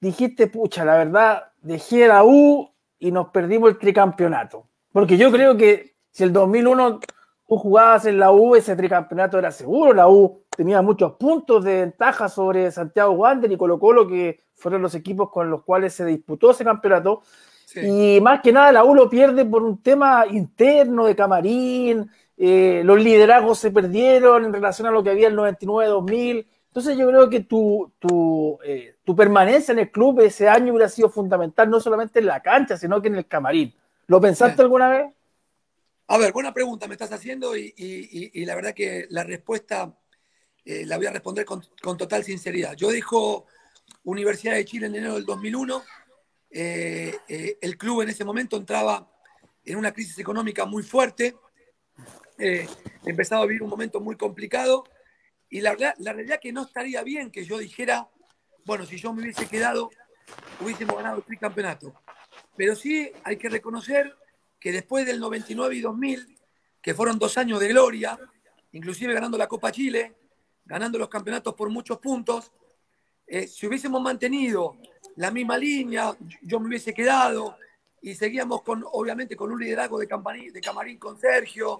dijiste, 0.00 0.46
pucha, 0.48 0.84
la 0.84 0.96
verdad, 0.96 1.44
dejé 1.62 2.06
la 2.06 2.24
U 2.24 2.68
y 3.04 3.12
nos 3.12 3.28
perdimos 3.28 3.68
el 3.68 3.78
tricampeonato. 3.78 4.66
Porque 4.90 5.18
yo 5.18 5.30
creo 5.30 5.58
que 5.58 5.94
si 6.10 6.24
el 6.24 6.32
2001 6.32 7.00
tú 7.46 7.58
jugabas 7.58 8.06
en 8.06 8.18
la 8.18 8.32
U, 8.32 8.56
ese 8.56 8.74
tricampeonato 8.76 9.38
era 9.38 9.52
seguro. 9.52 9.92
La 9.92 10.08
U 10.08 10.44
tenía 10.56 10.80
muchos 10.80 11.12
puntos 11.12 11.64
de 11.64 11.80
ventaja 11.80 12.30
sobre 12.30 12.70
Santiago 12.70 13.12
Wander 13.12 13.52
y 13.52 13.58
Colo 13.58 13.78
Colo, 13.78 14.08
que 14.08 14.40
fueron 14.54 14.80
los 14.80 14.94
equipos 14.94 15.28
con 15.30 15.50
los 15.50 15.64
cuales 15.64 15.92
se 15.92 16.06
disputó 16.06 16.52
ese 16.52 16.64
campeonato. 16.64 17.20
Sí. 17.66 17.80
Y 18.16 18.20
más 18.22 18.40
que 18.40 18.52
nada 18.52 18.72
la 18.72 18.84
U 18.84 18.94
lo 18.94 19.10
pierde 19.10 19.44
por 19.44 19.62
un 19.62 19.82
tema 19.82 20.24
interno 20.30 21.04
de 21.04 21.14
camarín, 21.14 22.10
eh, 22.38 22.80
los 22.86 22.98
liderazgos 23.02 23.58
se 23.58 23.70
perdieron 23.70 24.46
en 24.46 24.52
relación 24.54 24.88
a 24.88 24.90
lo 24.90 25.02
que 25.02 25.10
había 25.10 25.28
el 25.28 25.36
99-2000. 25.36 26.46
Entonces 26.74 26.98
yo 26.98 27.06
creo 27.06 27.30
que 27.30 27.38
tu, 27.38 27.92
tu, 28.00 28.58
eh, 28.64 28.96
tu 29.04 29.14
permanencia 29.14 29.70
en 29.70 29.78
el 29.78 29.92
club 29.92 30.18
ese 30.22 30.48
año 30.48 30.72
hubiera 30.72 30.88
sido 30.88 31.08
fundamental, 31.08 31.70
no 31.70 31.78
solamente 31.78 32.18
en 32.18 32.26
la 32.26 32.42
cancha, 32.42 32.76
sino 32.76 33.00
que 33.00 33.06
en 33.06 33.14
el 33.14 33.28
camarín. 33.28 33.72
¿Lo 34.08 34.20
pensaste 34.20 34.60
alguna 34.60 34.90
vez? 34.90 35.14
A 36.08 36.18
ver, 36.18 36.32
buena 36.32 36.52
pregunta 36.52 36.88
me 36.88 36.94
estás 36.94 37.12
haciendo 37.12 37.56
y, 37.56 37.72
y- 37.76 38.08
y- 38.10 38.42
y 38.42 38.44
la 38.44 38.56
verdad 38.56 38.74
que 38.74 39.06
la 39.10 39.22
respuesta 39.22 39.96
eh, 40.64 40.84
la 40.84 40.96
voy 40.96 41.06
a 41.06 41.12
responder 41.12 41.44
con, 41.44 41.62
con 41.80 41.96
total 41.96 42.24
sinceridad. 42.24 42.74
Yo 42.74 42.90
dejo 42.90 43.46
Universidad 44.02 44.54
de 44.54 44.64
Chile 44.64 44.86
en 44.86 44.96
enero 44.96 45.14
del 45.14 45.26
2001. 45.26 45.80
eh, 46.50 47.14
eh, 47.28 47.56
el 47.60 47.78
club 47.78 48.02
en 48.02 48.08
ese 48.08 48.24
momento 48.24 48.56
entraba 48.56 49.08
en 49.64 49.76
una 49.76 49.92
crisis 49.92 50.18
económica 50.18 50.64
muy 50.64 50.82
fuerte. 50.82 51.36
empezaba 53.06 53.44
a 53.44 53.46
vivir 53.46 53.62
un 53.62 53.70
momento 53.70 54.00
muy 54.00 54.16
complicado 54.16 54.82
Y 55.54 55.60
la, 55.60 55.70
verdad- 55.70 55.94
la 55.98 56.12
realidad 56.12 56.40
que 56.42 56.52
no 56.52 56.62
estaría 56.64 57.00
bien 57.04 57.30
que 57.30 57.44
yo 57.44 57.58
dijera, 57.58 58.08
bueno, 58.64 58.84
si 58.84 58.96
yo 58.96 59.12
me 59.12 59.22
hubiese 59.22 59.46
quedado, 59.46 59.88
hubiésemos 60.60 60.96
ganado 60.96 61.18
el 61.18 61.22
tricampeonato. 61.22 61.94
Pero 62.56 62.74
sí 62.74 63.08
hay 63.22 63.36
que 63.36 63.48
reconocer 63.48 64.16
que 64.58 64.72
después 64.72 65.06
del 65.06 65.20
99 65.20 65.76
y 65.76 65.80
2000, 65.80 66.36
que 66.82 66.92
fueron 66.92 67.20
dos 67.20 67.38
años 67.38 67.60
de 67.60 67.68
gloria, 67.68 68.18
inclusive 68.72 69.14
ganando 69.14 69.38
la 69.38 69.46
Copa 69.46 69.70
Chile, 69.70 70.16
ganando 70.64 70.98
los 70.98 71.08
campeonatos 71.08 71.54
por 71.54 71.68
muchos 71.70 71.98
puntos, 71.98 72.50
eh, 73.24 73.46
si 73.46 73.68
hubiésemos 73.68 74.02
mantenido 74.02 74.76
la 75.14 75.30
misma 75.30 75.56
línea, 75.56 76.16
yo 76.42 76.58
me 76.58 76.66
hubiese 76.66 76.92
quedado 76.92 77.56
y 78.02 78.16
seguíamos 78.16 78.62
con, 78.62 78.84
obviamente, 78.90 79.36
con 79.36 79.52
un 79.52 79.60
liderazgo 79.60 80.00
de, 80.00 80.08
de 80.52 80.60
camarín 80.60 80.98
con 80.98 81.16
Sergio, 81.16 81.78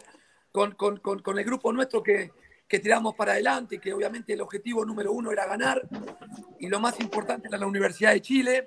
con- 0.53 0.77
con- 0.77 0.99
con 1.01 1.37
el 1.41 1.45
grupo 1.45 1.73
nuestro 1.73 2.05
que, 2.05 2.31
que 2.69 2.79
tiramos 2.79 3.15
para 3.15 3.33
adelante, 3.33 3.79
que 3.79 3.93
obviamente 3.93 4.33
el 4.33 4.41
objetivo 4.41 4.85
número 4.85 5.13
uno 5.13 5.31
era 5.31 5.47
ganar 5.47 5.87
y 6.59 6.69
lo 6.69 6.81
más 6.81 6.99
importante 7.01 7.49
era 7.49 7.59
la 7.59 7.67
Universidad 7.67 8.13
de 8.13 8.23
Chile 8.23 8.67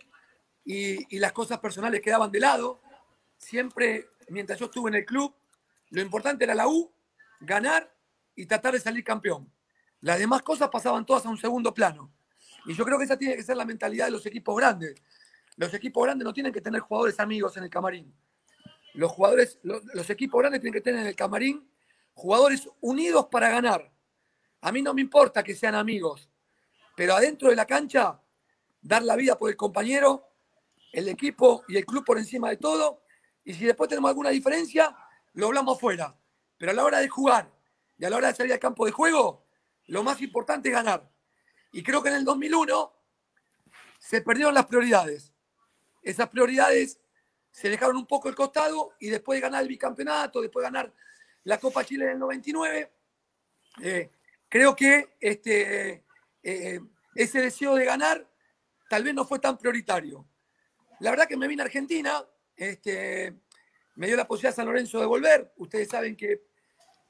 y, 0.63 1.17
las 1.17 1.31
cosas 1.31 1.60
personales 1.60 2.01
quedaban 2.01 2.31
de 2.31 2.39
lado. 2.39 2.81
Siempre, 3.38 4.10
mientras 4.29 4.60
yo 4.60 4.65
estuve 4.65 4.89
en 4.89 4.95
el 4.95 5.05
club, 5.05 5.33
lo 5.89 6.01
importante 6.01 6.43
era 6.43 6.53
la 6.53 6.67
U, 6.67 6.91
ganar 7.39 7.91
y 8.36 8.45
tratar 8.45 8.73
de 8.73 8.79
salir 8.79 9.03
campeón. 9.03 9.51
Las 10.01 10.19
demás 10.19 10.41
cosas 10.41 10.69
pasaban 10.69 11.05
todas 11.05 11.25
a 11.25 11.29
un 11.29 11.38
segundo 11.38 11.73
plano. 11.73 12.12
Y 12.65 12.73
yo 12.73 12.83
creo 12.86 12.97
que 12.97 13.05
esa 13.05 13.17
tiene 13.17 13.36
que 13.36 13.43
ser 13.43 13.57
la 13.57 13.65
mentalidad 13.65 14.05
de 14.05 14.12
los 14.12 14.25
equipos 14.25 14.55
grandes. 14.57 14.95
Los 15.55 15.73
equipos 15.73 16.03
grandes 16.03 16.25
no 16.25 16.33
tienen 16.33 16.51
que 16.51 16.62
tener 16.62 16.81
jugadores 16.81 17.19
amigos 17.19 17.55
en 17.57 17.63
el 17.63 17.69
camarín. 17.69 18.13
Los 18.93 19.12
jugadores, 19.12 19.60
los 19.63 20.10
equipos 20.10 20.39
grandes 20.39 20.62
tienen 20.62 20.73
que 20.73 20.81
tener 20.81 21.01
en 21.01 21.07
el 21.07 21.15
camarín 21.15 21.67
jugadores 22.17 22.67
unidos 22.82 23.27
para 23.30 23.47
ganar. 23.49 23.91
A 24.62 24.71
mí 24.71 24.82
no 24.82 24.93
me 24.93 25.01
importa 25.01 25.43
que 25.43 25.56
sean 25.56 25.75
amigos, 25.75 26.27
pero 26.95 27.13
adentro 27.15 27.49
de 27.49 27.56
la 27.56 27.67
cancha, 27.67 28.19
dar 28.82 29.03
la 29.03 29.15
vida 29.15 29.38
por 29.38 29.51
el 29.51 29.56
compañero, 29.56 30.27
el 30.91 31.10
equipo 31.10 31.63
y 31.67 31.77
el 31.77 31.86
club 31.86 32.03
por 32.03 32.17
encima 32.17 32.49
de 32.49 32.58
todo. 32.58 33.03
Y 33.43 33.53
si 33.53 33.65
después 33.65 33.88
tenemos 33.88 34.10
alguna 34.10 34.32
diferencia, 34.32 34.97
lo 35.34 35.45
hablamos 35.45 35.77
afuera. 35.77 36.17
Pero 36.58 36.71
a 36.71 36.73
la 36.73 36.84
hora 36.84 36.97
de 36.97 37.08
jugar 37.08 37.51
y 37.99 38.06
a 38.06 38.10
la 38.10 38.17
hora 38.17 38.30
de 38.30 38.36
salir 38.36 38.51
al 38.51 38.60
campo 38.60 38.88
de 38.88 38.91
juego, 38.91 39.45
lo 39.86 40.03
más 40.03 40.19
importante 40.19 40.69
es 40.69 40.73
ganar. 40.73 41.08
Y 41.71 41.84
creo 41.84 42.01
que 42.01 42.10
en 42.10 42.15
el 42.15 42.25
2001 42.25 42.93
se 43.99 44.21
perdieron 44.21 44.56
las 44.56 44.65
prioridades. 44.65 45.32
Esas 46.01 46.30
prioridades 46.30 46.99
se 47.51 47.69
dejaron 47.69 47.95
un 47.95 48.08
poco 48.08 48.27
al 48.27 48.36
costado 48.36 48.93
y 48.99 49.10
después 49.10 49.38
de 49.38 49.41
ganar 49.41 49.62
el 49.62 49.67
bicampeonato, 49.67 50.41
después 50.41 50.63
de 50.63 50.71
ganar 50.71 50.93
la 51.47 51.57
Copa 51.60 51.86
Chile 51.86 52.07
del 52.07 52.19
99, 52.19 52.91
eh, 53.81 54.10
creo 54.49 54.75
que 54.75 55.15
este, 55.17 56.03
eh, 56.43 56.79
ese 57.15 57.39
deseo 57.39 57.75
de 57.75 57.86
ganar 57.86 58.29
tal 58.89 59.05
vez 59.05 59.13
no 59.13 59.23
fue 59.23 59.39
tan 59.39 59.57
prioritario. 59.57 60.27
La 60.99 61.10
verdad 61.10 61.25
que 61.25 61.38
me 61.38 61.47
vine 61.47 61.62
a 61.62 61.65
Argentina, 61.65 62.21
este, 62.53 63.33
me 63.95 64.07
dio 64.07 64.17
la 64.17 64.27
posibilidad 64.27 64.57
San 64.57 64.65
Lorenzo 64.65 64.99
de 64.99 65.05
volver. 65.05 65.53
Ustedes 65.55 65.88
saben 65.88 66.17
que 66.17 66.47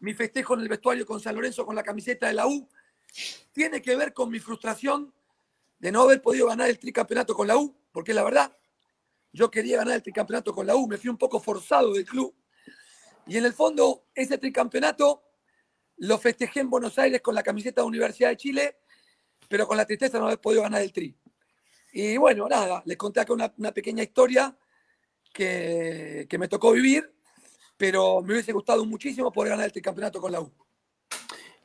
mi 0.01 0.13
festejo 0.13 0.53
en 0.53 0.59
el 0.59 0.69
vestuario 0.69 1.03
con 1.03 1.19
San 1.19 1.33
Lorenzo 1.33 1.65
con 1.65 1.75
la 1.75 1.81
camiseta 1.81 2.27
de 2.27 2.33
la 2.33 2.45
U 2.45 2.69
tiene 3.51 3.81
que 3.81 3.95
ver 3.95 4.13
con 4.13 4.29
mi 4.29 4.39
frustración 4.39 5.11
de 5.79 5.91
no 5.91 6.03
haber 6.03 6.21
podido 6.21 6.45
ganar 6.45 6.69
el 6.69 6.77
tricampeonato 6.77 7.33
con 7.33 7.47
la 7.47 7.57
U, 7.57 7.75
porque 7.91 8.13
la 8.13 8.23
verdad, 8.23 8.55
yo 9.33 9.49
quería 9.49 9.77
ganar 9.77 9.95
el 9.95 10.03
tricampeonato 10.03 10.53
con 10.53 10.67
la 10.67 10.75
U, 10.75 10.87
me 10.87 10.99
fui 10.99 11.09
un 11.09 11.17
poco 11.17 11.39
forzado 11.39 11.93
del 11.93 12.05
club. 12.05 12.35
Y 13.27 13.37
en 13.37 13.45
el 13.45 13.53
fondo, 13.53 14.05
ese 14.15 14.37
tricampeonato 14.37 15.23
lo 15.97 16.17
festejé 16.17 16.61
en 16.61 16.69
Buenos 16.69 16.97
Aires 16.97 17.21
con 17.21 17.35
la 17.35 17.43
camiseta 17.43 17.81
de 17.81 17.87
Universidad 17.87 18.29
de 18.29 18.37
Chile, 18.37 18.77
pero 19.49 19.67
con 19.67 19.77
la 19.77 19.85
tristeza 19.85 20.19
no 20.19 20.25
haber 20.25 20.39
podido 20.39 20.61
ganar 20.61 20.81
el 20.81 20.93
tri. 20.93 21.15
Y 21.93 22.17
bueno, 22.17 22.47
nada, 22.47 22.81
les 22.85 22.97
conté 22.97 23.19
acá 23.19 23.33
una, 23.33 23.71
pequeña 23.71 24.03
historia 24.03 24.55
que, 25.33 26.27
que 26.29 26.37
me 26.37 26.47
tocó 26.47 26.71
vivir, 26.71 27.13
pero 27.75 28.21
me 28.21 28.33
hubiese 28.33 28.53
gustado 28.53 28.85
muchísimo 28.85 29.31
poder 29.31 29.51
ganar 29.51 29.65
el 29.65 29.71
tricampeonato 29.71 30.21
con 30.21 30.31
la 30.31 30.41
U. 30.41 30.51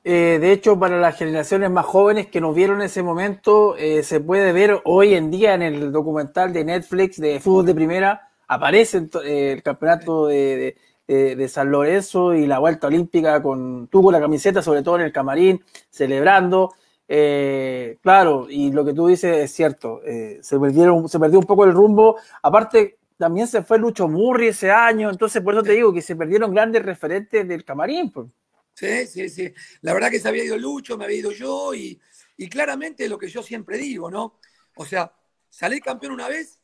Eh, 0.05 0.39
de 0.41 0.53
hecho, 0.53 0.79
para 0.79 0.99
las 0.99 1.17
generaciones 1.17 1.71
más 1.71 1.87
jóvenes 1.87 2.27
que 2.27 2.41
nos 2.41 2.57
vieron 2.57 2.81
en 2.81 2.87
ese 2.87 3.05
momento, 3.05 3.77
eh, 3.77 4.03
se 4.03 4.19
puede 4.19 4.53
ver 4.53 4.81
hoy 4.85 5.15
en 5.15 5.31
día 5.31 5.55
en 5.55 5.63
el 5.63 5.93
documental 5.93 6.53
de 6.53 6.65
Netflix 6.65 7.21
de 7.21 7.39
fútbol 7.39 7.67
de 7.67 7.75
primera, 7.75 8.31
aparece 8.49 9.09
eh, 9.25 9.53
el 9.53 9.63
campeonato 9.63 10.27
de- 10.27 10.77
de- 11.07 11.37
de 11.37 11.49
San 11.49 11.71
Lorenzo 11.71 12.35
y 12.35 12.47
la 12.47 12.59
vuelta 12.59 12.87
olímpica 12.87 13.43
con 13.43 13.89
tú 13.89 14.03
con 14.03 14.13
la 14.13 14.21
camiseta, 14.21 14.63
sobre 14.63 14.83
todo 14.83 14.97
en 14.97 15.03
el 15.03 15.13
camarín, 15.13 15.63
celebrando. 15.91 16.75
Eh, 17.09 17.99
claro, 18.03 18.47
y 18.49 18.73
lo 18.73 18.85
que 18.85 18.95
tú 18.95 19.07
dices 19.09 19.37
es 19.39 19.53
cierto, 19.53 20.01
eh, 20.05 20.39
se 20.43 20.59
perdieron, 20.59 21.09
se 21.09 21.19
perdió 21.21 21.39
un 21.39 21.47
poco 21.47 21.65
el 21.65 21.73
rumbo. 21.73 22.17
Aparte, 22.43 22.99
también 23.19 23.47
se 23.47 23.63
fue 23.63 23.79
Lucho 23.79 24.09
Murri 24.09 24.49
ese 24.49 24.71
año, 24.71 25.11
entonces 25.11 25.43
por 25.43 25.55
eso 25.55 25.63
te 25.63 25.73
digo 25.73 25.93
que 25.93 26.03
se 26.03 26.17
perdieron 26.17 26.53
grandes 26.53 26.83
referentes 26.85 27.47
del 27.47 27.65
camarín. 27.65 28.11
pues. 28.11 28.27
Sí, 28.75 29.07
sí, 29.07 29.29
sí. 29.29 29.53
La 29.83 29.93
verdad 29.93 30.11
que 30.11 30.19
se 30.19 30.29
había 30.29 30.45
ido 30.45 30.57
Lucho, 30.57 30.97
me 30.97 31.05
había 31.05 31.19
ido 31.19 31.31
yo 31.33 31.75
y, 31.75 32.01
y 32.37 32.49
claramente 32.49 33.09
lo 33.09 33.19
que 33.19 33.29
yo 33.29 33.43
siempre 33.43 33.77
digo, 33.79 34.11
¿no? 34.11 34.39
O 34.77 34.87
sea, 34.87 35.13
salir 35.51 35.83
campeón 35.83 36.13
una 36.13 36.29
vez 36.29 36.61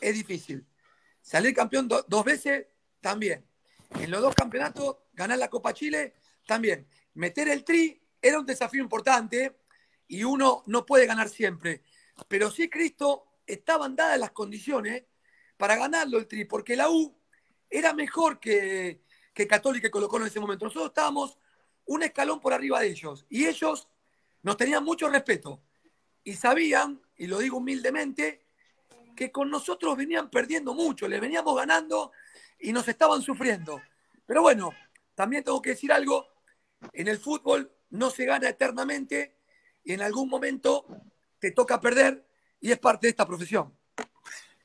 es 0.00 0.14
difícil. 0.14 0.66
Salir 1.22 1.54
campeón 1.54 1.88
do- 1.88 2.04
dos 2.08 2.24
veces, 2.24 2.66
también. 3.00 3.44
En 3.90 4.10
los 4.10 4.20
dos 4.20 4.34
campeonatos, 4.34 4.96
ganar 5.12 5.38
la 5.38 5.48
Copa 5.48 5.72
Chile, 5.72 6.14
también. 6.46 6.86
Meter 7.14 7.48
el 7.48 7.64
tri 7.64 8.00
era 8.20 8.38
un 8.38 8.46
desafío 8.46 8.82
importante 8.82 9.56
y 10.08 10.24
uno 10.24 10.62
no 10.66 10.86
puede 10.86 11.06
ganar 11.06 11.28
siempre. 11.28 11.82
Pero 12.28 12.50
sí, 12.50 12.68
Cristo, 12.68 13.26
estaban 13.46 13.96
dadas 13.96 14.18
las 14.18 14.30
condiciones 14.30 15.04
para 15.56 15.76
ganarlo 15.76 16.18
el 16.18 16.26
tri, 16.26 16.44
porque 16.44 16.76
la 16.76 16.90
U 16.90 17.16
era 17.68 17.92
mejor 17.92 18.38
que, 18.38 19.02
que 19.32 19.46
Católica 19.46 19.88
y 19.88 19.90
Colo 19.90 20.08
en 20.16 20.26
ese 20.26 20.40
momento. 20.40 20.64
Nosotros 20.64 20.88
estábamos 20.88 21.38
un 21.86 22.02
escalón 22.02 22.40
por 22.40 22.52
arriba 22.52 22.80
de 22.80 22.88
ellos 22.88 23.26
y 23.28 23.46
ellos 23.46 23.88
nos 24.42 24.56
tenían 24.56 24.84
mucho 24.84 25.08
respeto 25.08 25.62
y 26.24 26.34
sabían, 26.34 27.00
y 27.16 27.26
lo 27.26 27.38
digo 27.38 27.58
humildemente, 27.58 28.46
que 29.14 29.32
con 29.32 29.50
nosotros 29.50 29.96
venían 29.96 30.28
perdiendo 30.28 30.74
mucho, 30.74 31.08
les 31.08 31.20
veníamos 31.20 31.56
ganando 31.56 32.12
y 32.58 32.72
nos 32.72 32.86
estaban 32.88 33.22
sufriendo. 33.22 33.80
Pero 34.26 34.42
bueno, 34.42 34.72
también 35.14 35.44
tengo 35.44 35.60
que 35.62 35.70
decir 35.70 35.92
algo, 35.92 36.26
en 36.92 37.08
el 37.08 37.18
fútbol 37.18 37.72
no 37.90 38.10
se 38.10 38.24
gana 38.24 38.48
eternamente 38.48 39.36
y 39.84 39.92
en 39.92 40.02
algún 40.02 40.28
momento 40.28 40.86
te 41.38 41.52
toca 41.52 41.80
perder 41.80 42.26
y 42.60 42.72
es 42.72 42.78
parte 42.78 43.06
de 43.06 43.10
esta 43.10 43.26
profesión. 43.26 43.76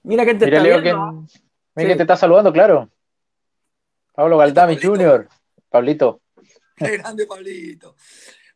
Mira 0.04 0.26
que 0.26 0.34
te 0.34 0.46
Mira, 0.46 0.58
está 0.58 0.68
Leo, 0.70 0.82
viendo, 0.82 1.28
que, 1.32 1.40
mira 1.76 1.88
Sí. 1.88 1.94
que 1.94 1.96
te 1.96 2.04
está 2.04 2.18
saludando, 2.18 2.52
claro. 2.52 2.90
Pablo 4.14 4.38
Galdami. 4.38 4.78
Jr., 4.82 5.30
Pablito. 5.70 6.22
Qué 6.76 6.98
grande 6.98 7.26
Pablito. 7.28 7.96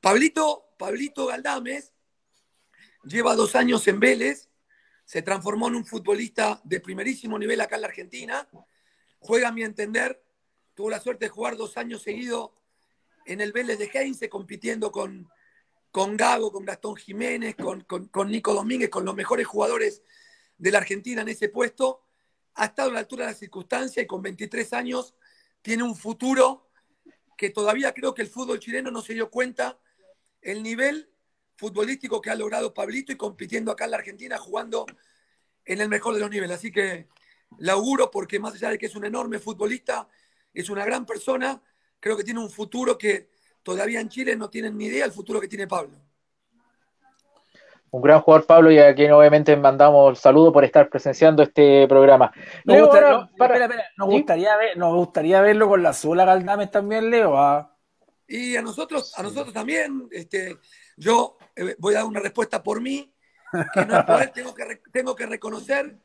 Pablito, 0.01 0.73
Pablito 0.77 1.25
Galdames 1.27 1.93
lleva 3.03 3.35
dos 3.35 3.55
años 3.55 3.87
en 3.87 3.99
Vélez, 3.99 4.49
se 5.03 5.21
transformó 5.21 5.67
en 5.67 5.75
un 5.75 5.85
futbolista 5.85 6.59
de 6.63 6.79
primerísimo 6.79 7.37
nivel 7.37 7.61
acá 7.61 7.75
en 7.75 7.81
la 7.81 7.87
Argentina, 7.87 8.47
juega 9.25 9.47
a 9.49 9.51
mi 9.51 9.63
entender, 9.63 10.21
tuvo 10.75 10.89
la 10.89 10.99
suerte 10.99 11.25
de 11.25 11.29
jugar 11.29 11.57
dos 11.57 11.77
años 11.77 12.03
seguidos 12.03 12.51
en 13.25 13.41
el 13.41 13.51
Vélez 13.51 13.79
de 13.79 13.89
Heinze, 13.93 14.29
compitiendo 14.29 14.91
con, 14.91 15.27
con 15.91 16.15
Gago, 16.15 16.51
con 16.51 16.63
Gastón 16.65 16.95
Jiménez, 16.95 17.55
con, 17.55 17.81
con- 17.81 18.07
con 18.09 18.29
Nico 18.29 18.53
Domínguez, 18.53 18.89
con 18.89 19.03
los 19.05 19.15
mejores 19.15 19.47
jugadores 19.47 20.03
de 20.57 20.71
la 20.71 20.77
Argentina 20.77 21.21
en 21.23 21.29
ese 21.29 21.49
puesto. 21.49 22.03
Ha 22.55 22.65
estado 22.65 22.89
a 22.91 22.93
la 22.93 22.99
altura 22.99 23.25
de 23.25 23.31
la 23.31 23.37
circunstancia 23.37 24.01
y 24.03 24.07
con 24.07 24.21
23 24.21 24.73
años 24.73 25.15
tiene 25.61 25.83
un 25.83 25.95
futuro 25.95 26.69
que 27.35 27.49
todavía 27.49 27.93
creo 27.93 28.13
que 28.13 28.21
el 28.21 28.29
fútbol 28.29 28.59
chileno 28.59 28.91
no 28.91 29.01
se 29.01 29.13
dio 29.13 29.29
cuenta 29.29 29.79
el 30.41 30.61
nivel 30.61 31.09
futbolístico 31.57 32.21
que 32.21 32.29
ha 32.29 32.35
logrado 32.35 32.73
Pablito 32.73 33.11
y 33.11 33.17
compitiendo 33.17 33.71
acá 33.71 33.85
en 33.85 33.91
la 33.91 33.97
Argentina, 33.97 34.37
jugando 34.37 34.85
en 35.65 35.81
el 35.81 35.89
mejor 35.89 36.13
de 36.13 36.19
los 36.19 36.29
niveles. 36.29 36.55
Así 36.57 36.71
que 36.71 37.07
le 37.59 37.71
auguro 37.71 38.09
porque 38.11 38.39
más 38.39 38.53
allá 38.55 38.69
de 38.69 38.77
que 38.77 38.85
es 38.87 38.95
un 38.95 39.05
enorme 39.05 39.39
futbolista, 39.39 40.07
es 40.53 40.69
una 40.69 40.85
gran 40.85 41.05
persona, 41.05 41.61
creo 41.99 42.15
que 42.17 42.23
tiene 42.23 42.39
un 42.39 42.49
futuro 42.49 42.97
que 42.97 43.29
todavía 43.63 43.99
en 43.99 44.09
Chile 44.09 44.35
no 44.35 44.49
tienen 44.49 44.77
ni 44.77 44.85
idea 44.85 45.05
el 45.05 45.11
futuro 45.11 45.39
que 45.41 45.47
tiene 45.47 45.67
Pablo. 45.67 45.97
Un 47.91 48.01
gran 48.01 48.19
jugador, 48.21 48.45
Pablo, 48.45 48.71
y 48.71 48.77
a 48.79 48.93
quien 48.93 49.11
obviamente 49.13 49.55
mandamos 49.55 50.09
el 50.09 50.17
saludo 50.17 50.51
por 50.51 50.65
estar 50.65 50.89
presenciando 50.89 51.43
este 51.43 51.87
programa. 51.87 52.31
Nos, 52.65 52.75
Leo, 52.75 52.85
gusta- 52.87 52.97
ahora, 52.97 53.11
no, 53.11 53.29
para- 53.37 53.53
espera, 53.55 53.65
espera, 53.73 53.89
nos 53.97 54.09
¿Sí? 54.09 54.13
gustaría 54.17 54.57
ver, 54.57 54.77
nos 54.77 54.93
gustaría 54.95 55.41
verlo 55.41 55.69
con 55.69 55.81
la 55.83 55.93
Zula 55.93 56.25
Galdames 56.25 56.71
también, 56.71 57.09
Leo. 57.09 57.37
¿ah? 57.37 57.73
Y 58.27 58.57
a 58.57 58.61
nosotros, 58.61 59.17
a 59.17 59.23
nosotros 59.23 59.53
también, 59.53 60.09
este, 60.11 60.57
yo 60.97 61.37
eh, 61.55 61.75
voy 61.79 61.93
a 61.93 61.99
dar 61.99 62.05
una 62.05 62.19
respuesta 62.19 62.61
por 62.61 62.81
mí, 62.81 63.13
que 63.73 63.85
no 63.85 63.97
es 63.97 64.03
por 64.03 64.21
él, 64.23 64.31
tengo 64.33 64.53
que, 64.53 64.81
tengo 64.91 65.15
que 65.15 65.25
reconocer 65.27 65.95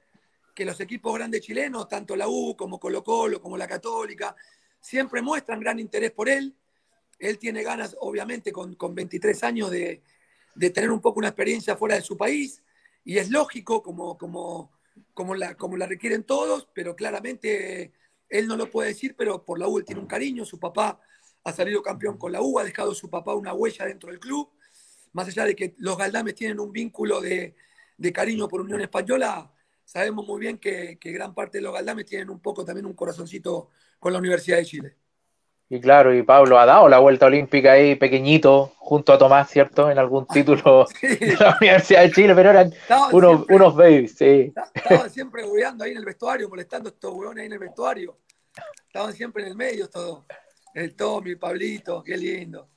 que 0.61 0.67
los 0.67 0.79
equipos 0.79 1.15
grandes 1.15 1.41
chilenos, 1.41 1.89
tanto 1.89 2.15
la 2.15 2.29
U 2.29 2.55
como 2.55 2.79
Colo 2.79 3.03
Colo, 3.03 3.41
como 3.41 3.57
la 3.57 3.67
Católica, 3.67 4.37
siempre 4.79 5.23
muestran 5.23 5.59
gran 5.59 5.79
interés 5.79 6.11
por 6.11 6.29
él. 6.29 6.55
Él 7.19 7.39
tiene 7.39 7.63
ganas, 7.63 7.97
obviamente, 7.99 8.53
con, 8.53 8.75
con 8.75 8.95
23 8.95 9.43
años 9.45 9.71
de, 9.71 10.03
de, 10.55 10.69
tener 10.69 10.91
un 10.91 11.01
poco 11.01 11.19
una 11.19 11.29
experiencia 11.29 11.77
fuera 11.77 11.95
de 11.95 12.03
su 12.03 12.15
país, 12.15 12.63
y 13.07 13.17
es 13.17 13.31
lógico, 13.31 13.83
como, 13.83 14.19
como, 14.19 14.71
como, 15.15 15.35
la, 15.35 15.55
como 15.55 15.79
la 15.79 15.87
requieren 15.87 16.25
todos, 16.25 16.69
pero 16.75 16.95
claramente 16.95 17.95
él 18.29 18.47
no 18.47 18.59
lo 18.59 18.71
puede 18.71 18.91
decir, 18.91 19.15
pero 19.17 19.43
por 19.43 19.59
la 19.59 19.67
U 19.67 19.79
él 19.79 19.87
tiene 19.87 20.03
un 20.03 20.07
cariño, 20.07 20.45
su 20.45 20.61
papá 20.61 21.01
ha 21.43 21.53
salido 21.55 21.83
campeón 21.83 22.19
con 22.19 22.33
la 22.33 22.43
U, 22.43 22.59
ha 22.59 22.65
dejado 22.65 22.95
su 22.95 23.09
papá 23.09 23.35
una 23.35 23.55
huella 23.55 23.87
dentro 23.87 24.11
del 24.11 24.21
club, 24.21 24.51
más 25.15 25.27
allá 25.27 25.47
de 25.47 25.57
que 25.57 25.75
los 25.79 25.97
Galdames 25.97 26.35
tienen 26.35 26.61
un 26.61 26.71
vínculo 26.71 27.23
de, 27.23 27.57
de 27.97 28.13
cariño 28.13 28.47
por 28.47 28.61
Unión 28.61 28.83
Española, 28.83 29.51
sabemos 29.91 30.25
muy 30.25 30.39
bien 30.39 30.59
que, 30.59 30.99
que, 31.01 31.11
gran 31.11 31.35
parte 31.35 31.59
de 31.59 31.63
los 31.63 31.75
Galdames 31.75 32.07
tienen 32.07 32.31
un 32.31 32.39
poco 32.39 32.65
también 32.65 32.87
un 32.87 32.95
corazoncito 32.95 33.71
con 33.99 34.13
la 34.13 34.21
Universidad 34.21 34.59
de 34.59 34.65
Chile. 34.65 34.97
Y 35.69 35.81
claro, 35.81 36.15
y 36.15 36.23
Pablo 36.23 36.61
ha 36.61 36.67
dado 36.67 36.89
la 36.89 37.01
vuelta 37.01 37.27
olímpica 37.27 37.73
ahí 37.73 37.97
pequeñito, 37.97 38.73
junto 38.77 39.13
a 39.13 39.19
Tomás, 39.19 39.51
¿cierto? 39.51 39.91
En 39.91 39.99
algún 39.99 40.27
título 40.33 40.87
sí. 40.87 41.09
de 41.17 41.35
la 41.35 41.57
Universidad 41.61 42.03
de 42.03 42.13
Chile, 42.13 42.35
pero 42.37 42.51
eran 42.51 42.73
unos, 43.11 43.37
siempre, 43.37 43.57
unos 43.57 43.75
babies, 43.75 44.15
sí. 44.15 44.53
Estaban 44.75 45.11
siempre 45.11 45.45
hueando 45.45 45.83
ahí 45.83 45.91
en 45.91 45.99
el 45.99 46.05
vestuario, 46.05 46.49
molestando 46.49 46.89
a 46.89 46.93
estos 46.93 47.13
hueones 47.13 47.43
ahí 47.43 47.47
en 47.47 47.53
el 47.53 47.59
vestuario. 47.59 48.19
Estaban 48.87 49.13
siempre 49.13 49.43
en 49.43 49.49
el 49.49 49.57
medio 49.57 49.89
todo. 49.91 50.25
El 50.73 50.95
Tommy, 50.95 51.35
Pablito, 51.35 52.01
qué 52.05 52.17
lindo. 52.17 52.69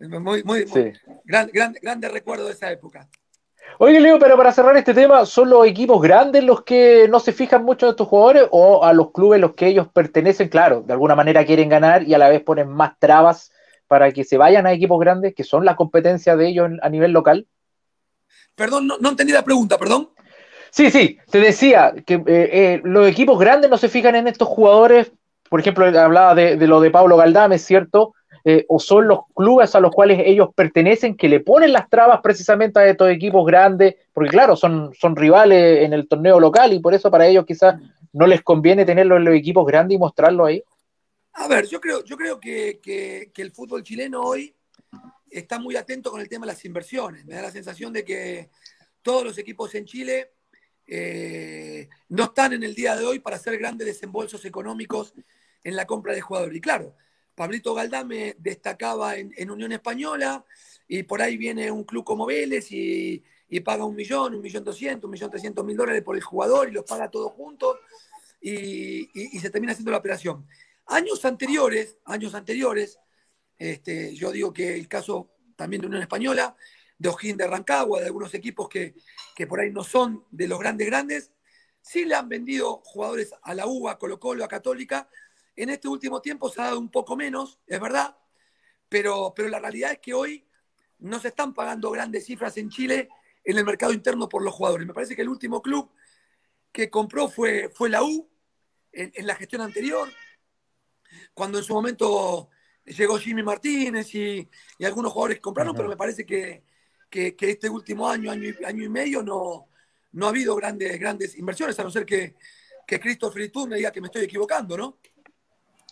Muy, 0.00 0.44
muy, 0.44 0.66
sí. 0.66 0.78
muy 0.78 0.92
gran, 1.24 1.48
gran, 1.50 1.72
grande 1.80 2.08
recuerdo 2.10 2.44
de 2.44 2.52
esa 2.52 2.70
época. 2.70 3.08
Oye, 3.80 4.00
Leo, 4.00 4.18
pero 4.18 4.36
para 4.36 4.50
cerrar 4.50 4.76
este 4.76 4.92
tema, 4.92 5.24
¿son 5.24 5.50
los 5.50 5.64
equipos 5.64 6.02
grandes 6.02 6.42
los 6.42 6.64
que 6.64 7.06
no 7.08 7.20
se 7.20 7.32
fijan 7.32 7.64
mucho 7.64 7.86
en 7.86 7.90
estos 7.90 8.08
jugadores 8.08 8.48
o 8.50 8.84
a 8.84 8.92
los 8.92 9.12
clubes 9.12 9.40
los 9.40 9.54
que 9.54 9.68
ellos 9.68 9.86
pertenecen, 9.86 10.48
claro, 10.48 10.82
de 10.82 10.92
alguna 10.92 11.14
manera 11.14 11.46
quieren 11.46 11.68
ganar 11.68 12.02
y 12.02 12.12
a 12.12 12.18
la 12.18 12.28
vez 12.28 12.42
ponen 12.42 12.68
más 12.68 12.98
trabas 12.98 13.52
para 13.86 14.10
que 14.10 14.24
se 14.24 14.36
vayan 14.36 14.66
a 14.66 14.72
equipos 14.72 14.98
grandes, 14.98 15.32
que 15.32 15.44
son 15.44 15.64
la 15.64 15.76
competencia 15.76 16.34
de 16.34 16.48
ellos 16.48 16.70
a 16.82 16.88
nivel 16.88 17.12
local? 17.12 17.46
Perdón, 18.56 18.88
no, 18.88 18.98
no 18.98 19.10
entendí 19.10 19.32
la 19.32 19.44
pregunta, 19.44 19.78
perdón. 19.78 20.10
Sí, 20.70 20.90
sí, 20.90 21.18
te 21.30 21.38
decía 21.38 21.94
que 22.04 22.14
eh, 22.14 22.22
eh, 22.26 22.80
los 22.82 23.08
equipos 23.08 23.38
grandes 23.38 23.70
no 23.70 23.78
se 23.78 23.88
fijan 23.88 24.16
en 24.16 24.26
estos 24.26 24.48
jugadores, 24.48 25.12
por 25.48 25.60
ejemplo, 25.60 25.84
hablaba 25.84 26.34
de, 26.34 26.56
de 26.56 26.66
lo 26.66 26.80
de 26.80 26.90
Pablo 26.90 27.16
Galdame, 27.16 27.58
¿cierto? 27.58 28.14
Eh, 28.50 28.64
o 28.66 28.80
son 28.80 29.06
los 29.08 29.26
clubes 29.34 29.74
a 29.74 29.80
los 29.80 29.94
cuales 29.94 30.22
ellos 30.24 30.48
pertenecen 30.54 31.18
que 31.18 31.28
le 31.28 31.40
ponen 31.40 31.70
las 31.70 31.90
trabas 31.90 32.20
precisamente 32.22 32.80
a 32.80 32.88
estos 32.88 33.10
equipos 33.10 33.44
grandes, 33.44 33.96
porque 34.14 34.30
claro, 34.30 34.56
son, 34.56 34.94
son 34.98 35.16
rivales 35.16 35.84
en 35.84 35.92
el 35.92 36.08
torneo 36.08 36.40
local 36.40 36.72
y 36.72 36.80
por 36.80 36.94
eso 36.94 37.10
para 37.10 37.26
ellos 37.26 37.44
quizás 37.44 37.78
no 38.14 38.26
les 38.26 38.40
conviene 38.40 38.86
tenerlo 38.86 39.18
en 39.18 39.26
los 39.26 39.34
equipos 39.34 39.66
grandes 39.66 39.96
y 39.96 39.98
mostrarlo 39.98 40.46
ahí. 40.46 40.64
A 41.34 41.46
ver, 41.46 41.66
yo 41.66 41.78
creo, 41.78 42.02
yo 42.02 42.16
creo 42.16 42.40
que, 42.40 42.80
que, 42.82 43.30
el 43.42 43.52
fútbol 43.52 43.82
chileno 43.82 44.22
hoy 44.22 44.56
está 45.30 45.58
muy 45.58 45.76
atento 45.76 46.10
con 46.10 46.22
el 46.22 46.28
tema 46.30 46.46
de 46.46 46.52
las 46.52 46.64
inversiones. 46.64 47.26
Me 47.26 47.34
da 47.34 47.42
la 47.42 47.50
sensación 47.50 47.92
de 47.92 48.02
que 48.02 48.48
todos 49.02 49.24
los 49.24 49.36
equipos 49.36 49.74
en 49.74 49.84
Chile 49.84 50.32
eh, 50.86 51.86
no 52.08 52.24
están 52.24 52.54
en 52.54 52.62
el 52.62 52.74
día 52.74 52.96
de 52.96 53.04
hoy 53.04 53.18
para 53.18 53.36
hacer 53.36 53.58
grandes 53.58 53.86
desembolsos 53.86 54.42
económicos 54.46 55.12
en 55.62 55.76
la 55.76 55.84
compra 55.84 56.14
de 56.14 56.22
jugadores. 56.22 56.56
Y 56.56 56.62
claro, 56.62 56.96
Pablito 57.38 57.72
Galdame 57.72 58.34
destacaba 58.36 59.16
en, 59.16 59.50
Unión 59.50 59.70
Española 59.70 60.44
y 60.88 61.04
por 61.04 61.22
ahí 61.22 61.36
viene 61.36 61.70
un 61.70 61.84
club 61.84 62.02
como 62.02 62.26
Vélez 62.26 62.66
y, 62.72 63.22
paga 63.64 63.84
un 63.84 63.94
millón, 63.94 64.34
un 64.34 64.42
millón 64.42 64.64
doscientos, 64.64 65.04
un 65.04 65.12
millón 65.12 65.30
trescientos 65.30 65.64
mil 65.64 65.76
dólares 65.76 66.02
por 66.02 66.16
el 66.16 66.22
jugador 66.22 66.68
y 66.68 66.72
los 66.72 66.84
paga 66.84 67.08
todos 67.08 67.30
juntos 67.32 67.76
y, 68.40 69.06
se 69.38 69.50
termina 69.50 69.72
haciendo 69.72 69.92
la 69.92 69.98
operación. 69.98 70.48
Años 70.86 71.24
anteriores, 71.24 71.98
años 72.06 72.34
anteriores, 72.34 72.98
este, 73.56 74.16
yo 74.16 74.32
digo 74.32 74.52
que 74.52 74.74
el 74.74 74.88
caso 74.88 75.30
también 75.54 75.80
de 75.80 75.86
Unión 75.86 76.02
Española, 76.02 76.56
de 76.98 77.08
Ojín 77.08 77.36
de 77.36 77.46
Rancagua, 77.46 78.00
de 78.00 78.06
algunos 78.06 78.34
equipos 78.34 78.68
que, 78.68 78.96
que 79.36 79.46
por 79.46 79.60
ahí 79.60 79.70
no 79.70 79.84
son 79.84 80.24
de 80.32 80.48
los 80.48 80.58
grandes 80.58 80.88
grandes, 80.88 81.32
sí 81.80 82.04
le 82.04 82.16
han 82.16 82.28
vendido 82.28 82.82
jugadores 82.84 83.32
a 83.42 83.54
la 83.54 83.68
UBA, 83.68 83.92
a 83.92 83.98
Colo 83.98 84.18
Colo, 84.18 84.44
a 84.44 84.48
Católica, 84.48 85.08
en 85.58 85.70
este 85.70 85.88
último 85.88 86.20
tiempo 86.20 86.48
se 86.48 86.60
ha 86.60 86.66
dado 86.66 86.78
un 86.78 86.90
poco 86.90 87.16
menos, 87.16 87.58
es 87.66 87.80
verdad, 87.80 88.16
pero, 88.88 89.32
pero 89.34 89.48
la 89.48 89.58
realidad 89.58 89.92
es 89.92 89.98
que 89.98 90.14
hoy 90.14 90.46
no 91.00 91.18
se 91.18 91.28
están 91.28 91.52
pagando 91.52 91.90
grandes 91.90 92.26
cifras 92.26 92.56
en 92.56 92.70
Chile 92.70 93.08
en 93.44 93.58
el 93.58 93.64
mercado 93.64 93.92
interno 93.92 94.28
por 94.28 94.42
los 94.42 94.54
jugadores. 94.54 94.86
Me 94.86 94.94
parece 94.94 95.16
que 95.16 95.22
el 95.22 95.28
último 95.28 95.60
club 95.60 95.90
que 96.70 96.88
compró 96.90 97.28
fue, 97.28 97.70
fue 97.70 97.88
la 97.88 98.02
U 98.02 98.28
en, 98.92 99.12
en 99.14 99.26
la 99.26 99.34
gestión 99.34 99.62
anterior, 99.62 100.08
cuando 101.34 101.58
en 101.58 101.64
su 101.64 101.74
momento 101.74 102.50
llegó 102.84 103.18
Jimmy 103.18 103.42
Martínez 103.42 104.14
y, 104.14 104.48
y 104.78 104.84
algunos 104.84 105.12
jugadores 105.12 105.40
compraron, 105.40 105.74
pero 105.74 105.88
me 105.88 105.96
parece 105.96 106.24
que, 106.24 106.62
que, 107.10 107.34
que, 107.34 107.50
este 107.50 107.68
último 107.68 108.08
año, 108.08 108.30
año 108.30 108.48
y, 108.48 108.64
año 108.64 108.84
y 108.84 108.88
medio, 108.88 109.22
no, 109.22 109.68
no 110.12 110.26
ha 110.26 110.28
habido 110.30 110.54
grandes, 110.56 110.98
grandes 110.98 111.36
inversiones, 111.36 111.78
a 111.78 111.84
no 111.84 111.90
ser 111.90 112.06
que, 112.06 112.36
que 112.86 113.00
Christopher 113.00 113.42
Itú 113.42 113.66
me 113.66 113.76
diga 113.76 113.90
que 113.90 114.00
me 114.00 114.06
estoy 114.06 114.24
equivocando, 114.24 114.76
¿no? 114.76 114.98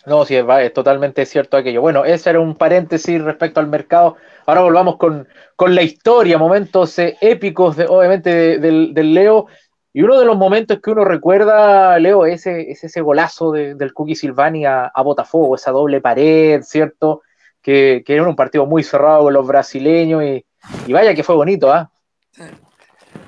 No, 0.07 0.23
sí, 0.23 0.37
es, 0.37 0.73
totalmente 0.73 1.25
cierto 1.25 1.57
aquello. 1.57 1.81
Bueno, 1.81 2.05
ese 2.05 2.29
era 2.29 2.39
un 2.39 2.55
paréntesis 2.55 3.21
respecto 3.21 3.59
al 3.59 3.67
mercado. 3.67 4.15
Ahora 4.45 4.61
volvamos 4.61 4.95
con, 4.95 5.27
con 5.57 5.75
la 5.75 5.81
historia, 5.81 6.37
momentos 6.37 6.97
eh, 6.97 7.17
épicos, 7.19 7.75
de, 7.75 7.87
obviamente, 7.87 8.57
de, 8.57 8.91
del, 8.93 9.13
Leo. 9.13 9.47
Y 9.91 10.03
uno 10.03 10.17
de 10.17 10.23
los 10.23 10.37
momentos 10.37 10.79
que 10.81 10.91
uno 10.91 11.03
recuerda, 11.03 11.99
Leo, 11.99 12.25
es 12.25 12.47
ese, 12.47 12.71
es 12.71 12.85
ese 12.85 13.01
golazo 13.01 13.51
de, 13.51 13.75
del 13.75 13.93
Cookie 13.93 14.15
Silvani 14.15 14.65
a, 14.65 14.85
a, 14.85 15.01
Botafogo, 15.01 15.55
esa 15.55 15.71
doble 15.71 15.99
pared, 15.99 16.61
¿cierto? 16.61 17.23
Que, 17.61 18.01
que, 18.05 18.13
era 18.13 18.23
un 18.23 18.37
partido 18.37 18.65
muy 18.65 18.83
cerrado 18.83 19.23
con 19.23 19.33
los 19.33 19.45
brasileños 19.45 20.23
y, 20.23 20.45
y 20.85 20.93
vaya 20.93 21.15
que 21.15 21.23
fue 21.23 21.35
bonito, 21.35 21.69
¿ah? 21.69 21.91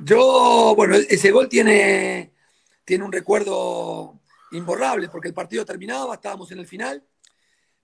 Yo, 0.02 0.76
bueno, 0.78 0.96
ese 0.96 1.32
gol 1.32 1.50
tiene, 1.50 2.32
tiene 2.86 3.04
un 3.04 3.12
recuerdo 3.12 4.19
imborrable, 4.52 5.10
porque 5.10 5.28
el 5.28 5.34
partido 5.34 5.66
terminaba, 5.66 6.16
estábamos 6.16 6.52
en 6.52 6.60
el 6.60 6.68
final. 6.68 7.04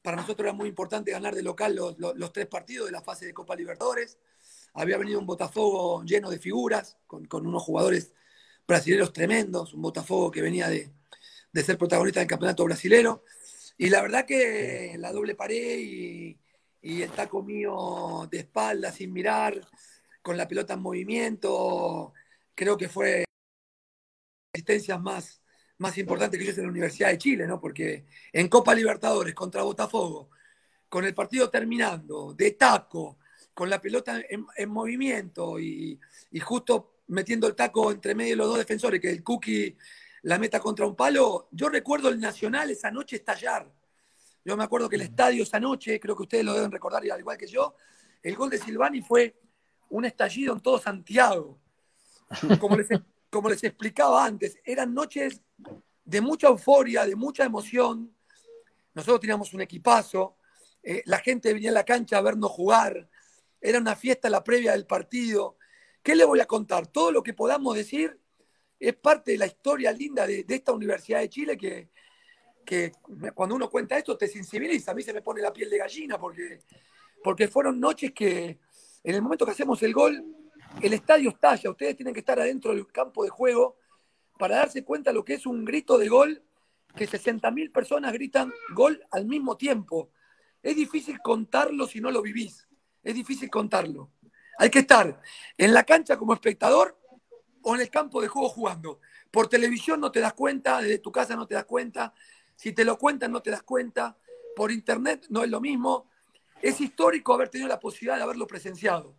Para 0.02 0.18
nosotros 0.18 0.46
era 0.46 0.54
muy 0.54 0.70
importante 0.70 1.12
ganar 1.12 1.34
de 1.36 1.44
local 1.44 1.76
los, 1.76 1.98
los, 1.98 2.16
los 2.16 2.32
tres 2.32 2.48
partidos 2.48 2.88
de 2.88 2.92
la 2.92 3.02
fase 3.02 3.26
de 3.26 3.34
Copa 3.34 3.56
Libertadores. 3.56 4.18
Había 4.74 4.98
venido 4.98 5.20
un 5.20 5.26
Botafogo 5.26 6.04
lleno 6.04 6.30
de 6.30 6.40
figuras, 6.40 6.98
con, 7.08 7.26
con 7.26 7.48
unos 7.48 7.64
jugadores 7.64 8.14
brasileños 8.68 9.14
tremendos, 9.14 9.74
un 9.74 9.82
Botafogo 9.82 10.32
que 10.32 10.42
venía 10.42 10.68
de, 10.70 10.92
de, 11.52 11.64
ser 11.64 11.78
protagonista 11.78 12.20
del 12.20 12.30
campeonato 12.30 12.66
brasilero. 12.66 13.24
Y 13.78 13.90
la 13.90 14.02
verdad 14.02 14.26
que 14.26 14.96
la 15.00 15.12
doble 15.12 15.36
pared 15.36 15.80
y, 15.80 16.40
y 16.82 17.02
el 17.02 17.12
taco 17.12 17.42
mío 17.42 18.28
de 18.30 18.40
espalda 18.40 18.92
sin 18.92 19.12
mirar, 19.12 19.60
con 20.22 20.38
la 20.38 20.48
pelota 20.48 20.74
en 20.74 20.82
movimiento, 20.82 22.14
creo 22.56 22.78
que 22.78 22.90
fue 22.90 23.26
asistencias 24.54 25.00
más, 25.00 25.42
más 25.78 25.98
importante 25.98 26.38
que 26.38 26.46
yo 26.46 26.52
es 26.52 26.58
en 26.58 26.66
la 26.66 26.72
Universidad 26.72 27.10
de 27.10 27.18
Chile, 27.18 27.48
¿no? 27.48 27.60
Porque 27.60 28.06
en 28.32 28.48
Copa 28.48 28.74
Libertadores 28.74 29.34
contra 29.34 29.64
Botafogo, 29.64 30.30
con 30.88 31.06
el 31.06 31.14
partido 31.14 31.50
terminando, 31.50 32.34
de 32.34 32.52
taco, 32.52 33.18
con 33.54 33.70
la 33.70 33.82
pelota 33.82 34.22
en, 34.30 34.46
en 34.56 34.70
movimiento 34.70 35.60
y, 35.60 36.00
y, 36.32 36.40
justo 36.40 37.00
metiendo 37.08 37.48
el 37.48 37.56
taco 37.56 37.92
entre 37.92 38.16
medio 38.16 38.32
de 38.32 38.38
los 38.38 38.48
dos 38.48 38.58
defensores, 38.58 39.00
que 39.00 39.10
el 39.10 39.24
Cookie 39.24 39.78
la 40.24 40.40
meta 40.40 40.60
contra 40.60 40.88
un 40.88 40.96
palo, 40.96 41.48
yo 41.52 41.70
recuerdo 41.70 42.10
el 42.10 42.20
Nacional 42.20 42.72
esa 42.72 42.90
noche 42.90 43.18
estallar. 43.18 43.72
Yo 44.44 44.58
me 44.58 44.64
acuerdo 44.64 44.90
que 44.90 44.96
el 44.96 45.04
estadio 45.04 45.44
esa 45.44 45.60
noche, 45.60 46.00
creo 46.00 46.16
que 46.16 46.24
ustedes 46.24 46.46
lo 46.46 46.54
deben 46.54 46.72
recordar 46.72 47.04
al 47.04 47.20
igual 47.20 47.38
que 47.38 47.48
yo, 47.48 47.76
el 48.24 48.36
gol 48.36 48.50
de 48.50 48.58
Silvani 48.58 49.02
fue 49.02 49.40
un 49.90 50.06
estallido 50.06 50.54
en 50.54 50.62
todo 50.62 50.80
Santiago. 50.80 51.60
Como 52.60 52.76
les, 52.76 52.88
como 53.36 53.50
les 53.50 53.64
explicaba 53.66 54.26
antes, 54.26 54.58
eran 54.64 54.94
noches 54.94 55.42
de 56.06 56.22
mucha 56.22 56.48
euforia, 56.48 57.06
de 57.06 57.18
mucha 57.18 57.44
emoción. 57.44 58.16
Nosotros 58.94 59.20
teníamos 59.20 59.54
un 59.54 59.60
equipazo, 59.60 60.38
eh, 60.82 61.04
la 61.06 61.20
gente 61.20 61.54
venía 61.54 61.70
a 61.70 61.74
la 61.74 61.84
cancha 61.84 62.18
a 62.18 62.22
vernos 62.22 62.50
jugar, 62.52 63.10
era 63.60 63.80
una 63.80 63.96
fiesta 63.98 64.30
la 64.30 64.42
previa 64.42 64.72
del 64.72 64.86
partido. 64.86 65.58
¿Qué 66.02 66.16
le 66.16 66.24
voy 66.24 66.40
a 66.40 66.46
contar? 66.46 66.88
Todo 66.88 67.12
lo 67.12 67.22
que 67.22 67.34
podamos 67.34 67.76
decir 67.76 68.18
es 68.80 68.96
parte 68.96 69.34
de 69.34 69.38
la 69.38 69.48
historia 69.48 69.92
linda 69.92 70.26
de, 70.26 70.46
de 70.46 70.56
esta 70.56 70.72
Universidad 70.72 71.20
de 71.20 71.30
Chile 71.30 71.58
que, 71.58 71.90
que, 72.64 72.94
cuando 73.34 73.56
uno 73.56 73.70
cuenta 73.70 73.98
esto 73.98 74.18
te 74.18 74.30
sensibiliza. 74.30 74.92
A 74.92 74.96
mí 74.96 75.04
se 75.04 75.12
me 75.12 75.22
pone 75.22 75.42
la 75.42 75.52
piel 75.52 75.70
de 75.70 75.78
gallina 75.78 76.18
porque, 76.18 76.62
porque 77.22 77.50
fueron 77.50 77.82
noches 77.82 78.14
que 78.14 78.60
en 79.04 79.16
el 79.16 79.22
momento 79.22 79.46
que 79.46 79.52
hacemos 79.52 79.84
el 79.84 79.94
gol 79.94 80.24
el 80.82 80.94
estadio 80.94 81.30
estalla, 81.30 81.70
ustedes 81.70 81.96
tienen 81.96 82.14
que 82.14 82.20
estar 82.20 82.40
adentro 82.40 82.74
del 82.74 82.88
campo 82.88 83.24
de 83.24 83.30
juego 83.30 83.78
para 84.38 84.58
darse 84.58 84.84
cuenta 84.84 85.14
lo 85.14 85.24
que 85.24 85.36
es 85.36 85.46
un 85.46 85.64
grito 85.66 85.98
de 85.98 86.10
gol, 86.10 86.44
que 86.96 87.08
60.000 87.08 87.72
personas 87.72 88.14
gritan 88.14 88.54
gol 88.74 89.04
al 89.12 89.26
mismo 89.26 89.58
tiempo. 89.58 90.12
Es 90.62 90.76
difícil 90.76 91.20
contarlo 91.22 91.88
si 91.88 92.02
no 92.02 92.12
lo 92.12 92.22
vivís, 92.22 92.68
es 93.04 93.16
difícil 93.16 93.50
contarlo. 93.50 94.12
Hay 94.58 94.70
que 94.70 94.80
estar 94.80 95.22
en 95.58 95.74
la 95.74 95.84
cancha 95.84 96.18
como 96.18 96.34
espectador 96.34 96.98
o 97.62 97.76
en 97.76 97.82
el 97.82 97.90
campo 97.90 98.22
de 98.22 98.28
juego 98.28 98.50
jugando. 98.50 99.00
Por 99.32 99.48
televisión 99.48 100.00
no 100.00 100.12
te 100.12 100.20
das 100.20 100.34
cuenta, 100.34 100.82
desde 100.82 101.00
tu 101.00 101.12
casa 101.12 101.36
no 101.36 101.48
te 101.48 101.56
das 101.56 101.66
cuenta, 101.66 102.14
si 102.56 102.72
te 102.72 102.86
lo 102.86 102.98
cuentan 102.98 103.32
no 103.32 103.42
te 103.42 103.52
das 103.52 103.64
cuenta, 103.64 104.18
por 104.56 104.72
internet 104.72 105.26
no 105.30 105.44
es 105.44 105.50
lo 105.50 105.60
mismo. 105.60 106.10
es 106.62 106.80
histórico 106.80 107.34
haber 107.34 107.50
tenido 107.50 107.68
la 107.68 107.80
posibilidad 107.80 108.16
de 108.16 108.24
haberlo 108.24 108.48
presenciado. 108.48 109.16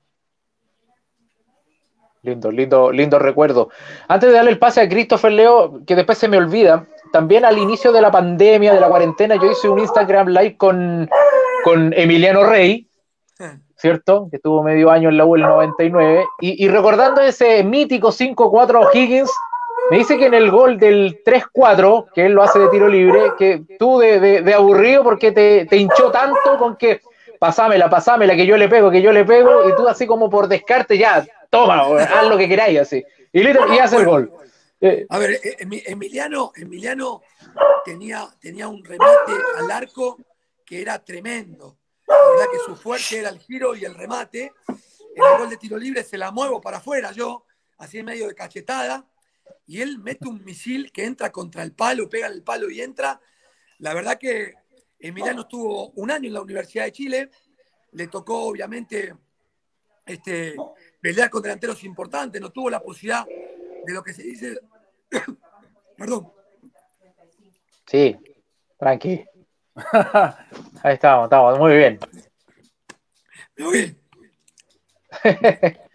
Lindo, 2.26 2.50
lindo, 2.50 2.90
lindo 2.90 3.20
recuerdo. 3.20 3.68
Antes 4.08 4.30
de 4.30 4.34
darle 4.34 4.50
el 4.50 4.58
pase 4.58 4.80
a 4.80 4.88
Christopher 4.88 5.30
Leo, 5.30 5.80
que 5.86 5.94
después 5.94 6.18
se 6.18 6.26
me 6.26 6.36
olvida, 6.36 6.84
también 7.12 7.44
al 7.44 7.56
inicio 7.56 7.92
de 7.92 8.00
la 8.00 8.10
pandemia, 8.10 8.74
de 8.74 8.80
la 8.80 8.88
cuarentena, 8.88 9.36
yo 9.36 9.48
hice 9.48 9.68
un 9.68 9.78
Instagram 9.78 10.26
live 10.30 10.56
con, 10.56 11.08
con 11.62 11.92
Emiliano 11.92 12.42
Rey, 12.42 12.88
¿cierto? 13.76 14.26
Que 14.28 14.38
estuvo 14.38 14.64
medio 14.64 14.90
año 14.90 15.08
en 15.08 15.18
la 15.18 15.24
U 15.24 15.36
el 15.36 15.42
99, 15.42 16.24
y, 16.40 16.64
y 16.64 16.68
recordando 16.68 17.20
ese 17.20 17.62
mítico 17.62 18.08
5-4 18.08 18.88
Higgins, 18.92 19.30
me 19.92 19.98
dice 19.98 20.18
que 20.18 20.26
en 20.26 20.34
el 20.34 20.50
gol 20.50 20.80
del 20.80 21.22
3-4, 21.22 22.06
que 22.12 22.26
él 22.26 22.32
lo 22.32 22.42
hace 22.42 22.58
de 22.58 22.68
tiro 22.70 22.88
libre, 22.88 23.34
que 23.38 23.62
tú 23.78 24.00
de, 24.00 24.18
de, 24.18 24.42
de 24.42 24.54
aburrido 24.54 25.04
porque 25.04 25.30
te, 25.30 25.64
te, 25.66 25.76
hinchó 25.76 26.10
tanto 26.10 26.58
con 26.58 26.74
que 26.74 27.02
pasámela, 27.38 27.88
pasámela, 27.88 28.34
que 28.34 28.46
yo 28.46 28.56
le 28.56 28.68
pego, 28.68 28.90
que 28.90 29.00
yo 29.00 29.12
le 29.12 29.24
pego, 29.24 29.68
y 29.68 29.76
tú 29.76 29.86
así 29.86 30.08
como 30.08 30.28
por 30.28 30.48
descarte, 30.48 30.98
ya, 30.98 31.24
toma, 31.50 31.82
haz 32.02 32.28
lo 32.28 32.38
que 32.38 32.48
queráis, 32.48 32.80
así. 32.80 33.04
Y, 33.32 33.40
y 33.42 33.78
hace 33.78 33.96
el 33.96 34.06
gol. 34.06 34.32
Eh, 34.80 35.06
a 35.08 35.18
ver, 35.18 35.40
eh, 35.42 35.56
Emiliano, 35.86 36.52
Emiliano 36.54 37.22
tenía, 37.84 38.28
tenía 38.40 38.68
un 38.68 38.84
remate 38.84 39.32
al 39.58 39.70
arco 39.70 40.18
que 40.64 40.82
era 40.82 41.02
tremendo. 41.02 41.78
La 42.06 42.14
verdad 42.14 42.46
que 42.52 42.58
su 42.58 42.76
fuerte 42.76 43.18
era 43.18 43.30
el 43.30 43.38
giro 43.38 43.74
y 43.74 43.84
el 43.84 43.94
remate. 43.94 44.52
En 44.68 45.24
el 45.24 45.38
gol 45.38 45.50
de 45.50 45.56
tiro 45.56 45.78
libre 45.78 46.04
se 46.04 46.18
la 46.18 46.30
muevo 46.30 46.60
para 46.60 46.76
afuera 46.76 47.10
yo, 47.12 47.46
así 47.78 47.98
en 47.98 48.04
medio 48.04 48.28
de 48.28 48.34
cachetada 48.34 49.06
y 49.66 49.80
él 49.80 49.98
mete 49.98 50.28
un 50.28 50.44
misil 50.44 50.92
que 50.92 51.04
entra 51.04 51.32
contra 51.32 51.62
el 51.62 51.72
palo, 51.72 52.08
pega 52.08 52.28
el 52.28 52.42
palo 52.42 52.70
y 52.70 52.80
entra. 52.80 53.20
La 53.78 53.94
verdad 53.94 54.18
que 54.18 54.54
Emiliano 54.98 55.42
estuvo 55.42 55.90
un 55.90 56.10
año 56.10 56.28
en 56.28 56.34
la 56.34 56.40
Universidad 56.40 56.84
de 56.84 56.92
Chile, 56.92 57.30
le 57.92 58.06
tocó 58.06 58.44
obviamente 58.44 59.14
este, 60.04 60.54
pelear 61.00 61.30
con 61.30 61.42
delanteros 61.42 61.82
importantes, 61.84 62.40
no 62.40 62.50
tuvo 62.50 62.70
la 62.70 62.80
posibilidad 62.80 63.24
de 63.26 63.92
lo 63.92 64.02
que 64.02 64.12
se 64.12 64.22
dice. 64.22 64.58
Perdón. 65.96 66.32
Sí, 67.86 68.16
tranqui. 68.78 69.24
Ahí 70.82 70.94
estamos, 70.94 71.24
estamos, 71.26 71.58
muy 71.58 71.76
bien. 71.76 71.98
Muy 73.58 73.72
bien. 73.72 73.98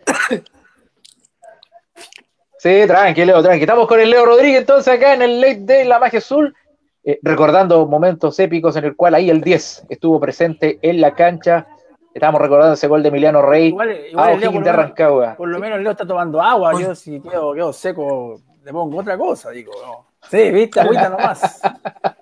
Sí, 2.61 2.83
tranquilo, 2.85 3.41
tranqui. 3.41 3.61
Estamos 3.61 3.87
con 3.87 3.99
el 3.99 4.11
Leo 4.11 4.23
Rodríguez 4.23 4.59
entonces 4.59 4.93
acá 4.93 5.15
en 5.15 5.23
el 5.23 5.41
late 5.41 5.61
de 5.61 5.83
la 5.83 5.97
magia 5.97 6.19
azul, 6.19 6.55
eh, 7.03 7.17
recordando 7.23 7.87
momentos 7.87 8.37
épicos 8.37 8.75
en 8.75 8.85
el 8.85 8.95
cual 8.95 9.15
ahí 9.15 9.31
el 9.31 9.41
10 9.41 9.87
estuvo 9.89 10.19
presente 10.19 10.77
en 10.83 11.01
la 11.01 11.15
cancha. 11.15 11.65
Estamos 12.13 12.41
recordando 12.41 12.73
ese 12.73 12.87
gol 12.87 13.01
de 13.01 13.09
Emiliano 13.09 13.41
Rey 13.41 13.67
igual, 13.67 13.91
igual 14.09 14.29
a 14.29 14.33
O'Higgins 14.33 14.65
de 14.65 14.71
Rancagua. 14.71 15.35
Por 15.35 15.49
lo 15.49 15.59
menos 15.59 15.79
Leo 15.79 15.91
está 15.91 16.05
tomando 16.05 16.41
agua. 16.41 16.79
Yo 16.79 16.93
si 16.93 17.21
quedo, 17.21 17.53
quedo 17.53 17.71
seco, 17.71 18.41
le 18.63 18.71
pongo 18.71 18.99
otra 18.99 19.17
cosa, 19.17 19.51
digo. 19.51 19.71
No. 19.81 20.07
Sí, 20.29 20.51
viste, 20.51 20.79
agüita 20.81 21.09
nomás. 21.09 21.61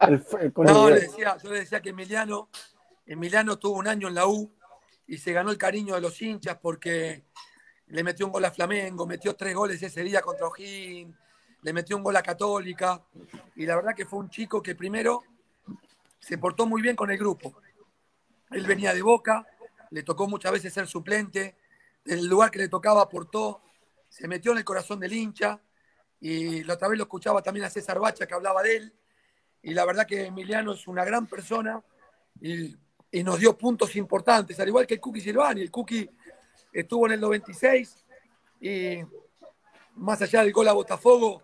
El, 0.01 0.23
el, 0.39 0.53
no, 0.55 0.89
le 0.89 1.01
decía, 1.01 1.35
yo 1.43 1.51
le 1.51 1.59
decía 1.59 1.81
que 1.81 1.89
Emiliano, 1.89 2.49
Emiliano 3.05 3.59
tuvo 3.59 3.77
un 3.77 3.87
año 3.87 4.07
en 4.07 4.15
la 4.15 4.25
U 4.25 4.49
y 5.05 5.17
se 5.17 5.33
ganó 5.33 5.51
el 5.51 5.57
cariño 5.57 5.93
de 5.95 6.01
los 6.01 6.19
hinchas 6.21 6.57
porque 6.59 7.25
le 7.87 8.03
metió 8.03 8.25
un 8.25 8.31
gol 8.31 8.45
a 8.45 8.51
Flamengo, 8.51 9.05
metió 9.05 9.35
tres 9.35 9.53
goles 9.53 9.83
ese 9.83 10.01
día 10.01 10.21
contra 10.21 10.47
O'Higgins, 10.47 11.15
le 11.61 11.73
metió 11.73 11.97
un 11.97 12.03
gol 12.03 12.15
a 12.15 12.21
Católica, 12.21 13.01
y 13.55 13.65
la 13.65 13.75
verdad 13.75 13.93
que 13.93 14.05
fue 14.05 14.19
un 14.19 14.29
chico 14.29 14.63
que 14.63 14.73
primero 14.73 15.23
se 16.19 16.37
portó 16.37 16.65
muy 16.65 16.81
bien 16.81 16.95
con 16.95 17.11
el 17.11 17.17
grupo. 17.17 17.53
Él 18.51 18.65
venía 18.65 18.93
de 18.93 19.01
Boca, 19.01 19.45
le 19.91 20.03
tocó 20.03 20.27
muchas 20.27 20.51
veces 20.51 20.73
ser 20.73 20.87
suplente, 20.87 21.57
el 22.05 22.25
lugar 22.27 22.51
que 22.51 22.59
le 22.59 22.69
tocaba 22.69 23.01
aportó, 23.01 23.61
se 24.07 24.27
metió 24.27 24.51
en 24.51 24.59
el 24.59 24.65
corazón 24.65 24.99
del 24.99 25.13
hincha, 25.13 25.61
y 26.21 26.63
la 26.63 26.73
otra 26.73 26.87
vez 26.87 26.97
lo 26.97 27.03
escuchaba 27.03 27.41
también 27.41 27.65
a 27.65 27.69
César 27.69 27.99
Bacha 27.99 28.25
que 28.25 28.33
hablaba 28.33 28.61
de 28.63 28.77
él, 28.77 28.93
y 29.61 29.73
la 29.73 29.85
verdad 29.85 30.05
que 30.05 30.25
Emiliano 30.25 30.73
es 30.73 30.87
una 30.87 31.03
gran 31.03 31.27
persona 31.27 31.83
y, 32.41 32.75
y 33.11 33.23
nos 33.23 33.39
dio 33.39 33.57
puntos 33.57 33.95
importantes, 33.95 34.59
al 34.59 34.67
igual 34.67 34.87
que 34.87 34.95
el 34.95 34.99
Cookie 34.99 35.21
Silvani, 35.21 35.61
el 35.61 35.71
Cookie 35.71 36.09
estuvo 36.71 37.07
en 37.07 37.13
el 37.13 37.21
96 37.21 38.05
y 38.61 38.99
más 39.95 40.21
allá 40.21 40.43
del 40.43 40.53
gol 40.53 40.67
a 40.67 40.73
Botafogo, 40.73 41.43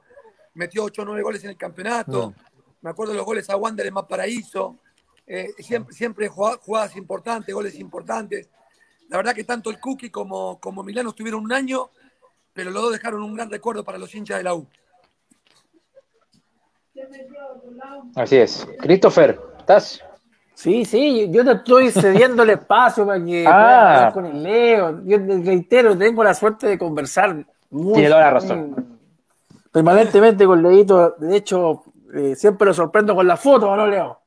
metió 0.53 0.83
8 0.83 1.01
o 1.01 1.05
9 1.05 1.21
goles 1.21 1.43
en 1.43 1.51
el 1.51 1.57
campeonato. 1.57 2.33
Me 2.81 2.89
acuerdo 2.89 3.13
de 3.13 3.17
los 3.17 3.25
goles 3.25 3.49
a 3.49 3.57
Wander 3.57 3.85
en 3.87 3.93
más 3.93 4.05
paraíso. 4.05 4.77
Eh, 5.27 5.49
siempre, 5.59 5.93
siempre 5.93 6.27
jugadas 6.27 6.95
importantes, 6.95 7.53
goles 7.53 7.79
importantes. 7.79 8.49
La 9.09 9.17
verdad 9.17 9.33
que 9.33 9.43
tanto 9.43 9.69
el 9.69 9.79
Cookie 9.79 10.09
como, 10.09 10.59
como 10.59 10.83
Milano 10.83 11.13
tuvieron 11.13 11.43
un 11.43 11.53
año, 11.53 11.89
pero 12.53 12.71
los 12.71 12.81
dos 12.81 12.91
dejaron 12.93 13.23
un 13.23 13.35
gran 13.35 13.49
recuerdo 13.49 13.83
para 13.83 13.97
los 13.97 14.13
hinchas 14.13 14.37
de 14.37 14.43
la 14.43 14.55
U. 14.55 14.67
Así 18.15 18.37
es. 18.37 18.67
Christopher, 18.79 19.39
¿estás? 19.59 20.01
Sí, 20.53 20.85
sí, 20.85 21.29
yo 21.31 21.43
te 21.43 21.51
estoy 21.51 21.91
cediendo 21.91 22.43
el 22.43 22.49
espacio 22.51 23.05
para 23.05 23.23
que 23.23 23.45
ah. 23.45 23.95
hablar 23.95 24.13
con 24.13 24.25
el 24.25 24.41
Leo. 24.43 25.01
Yo 25.03 25.17
reitero, 25.17 25.97
tengo 25.97 26.23
la 26.23 26.33
suerte 26.33 26.67
de 26.67 26.77
conversar 26.77 27.45
muy, 27.69 27.93
Tiene 27.93 28.09
toda 28.09 28.21
la 28.21 28.31
razón. 28.31 28.99
permanentemente 29.71 30.45
con 30.45 30.63
Leito. 30.63 31.15
De 31.17 31.35
hecho, 31.35 31.83
eh, 32.13 32.35
siempre 32.35 32.67
lo 32.67 32.73
sorprendo 32.73 33.13
con 33.13 33.27
las 33.27 33.39
fotos, 33.39 33.75
¿no, 33.75 33.85
Leo? 33.85 34.24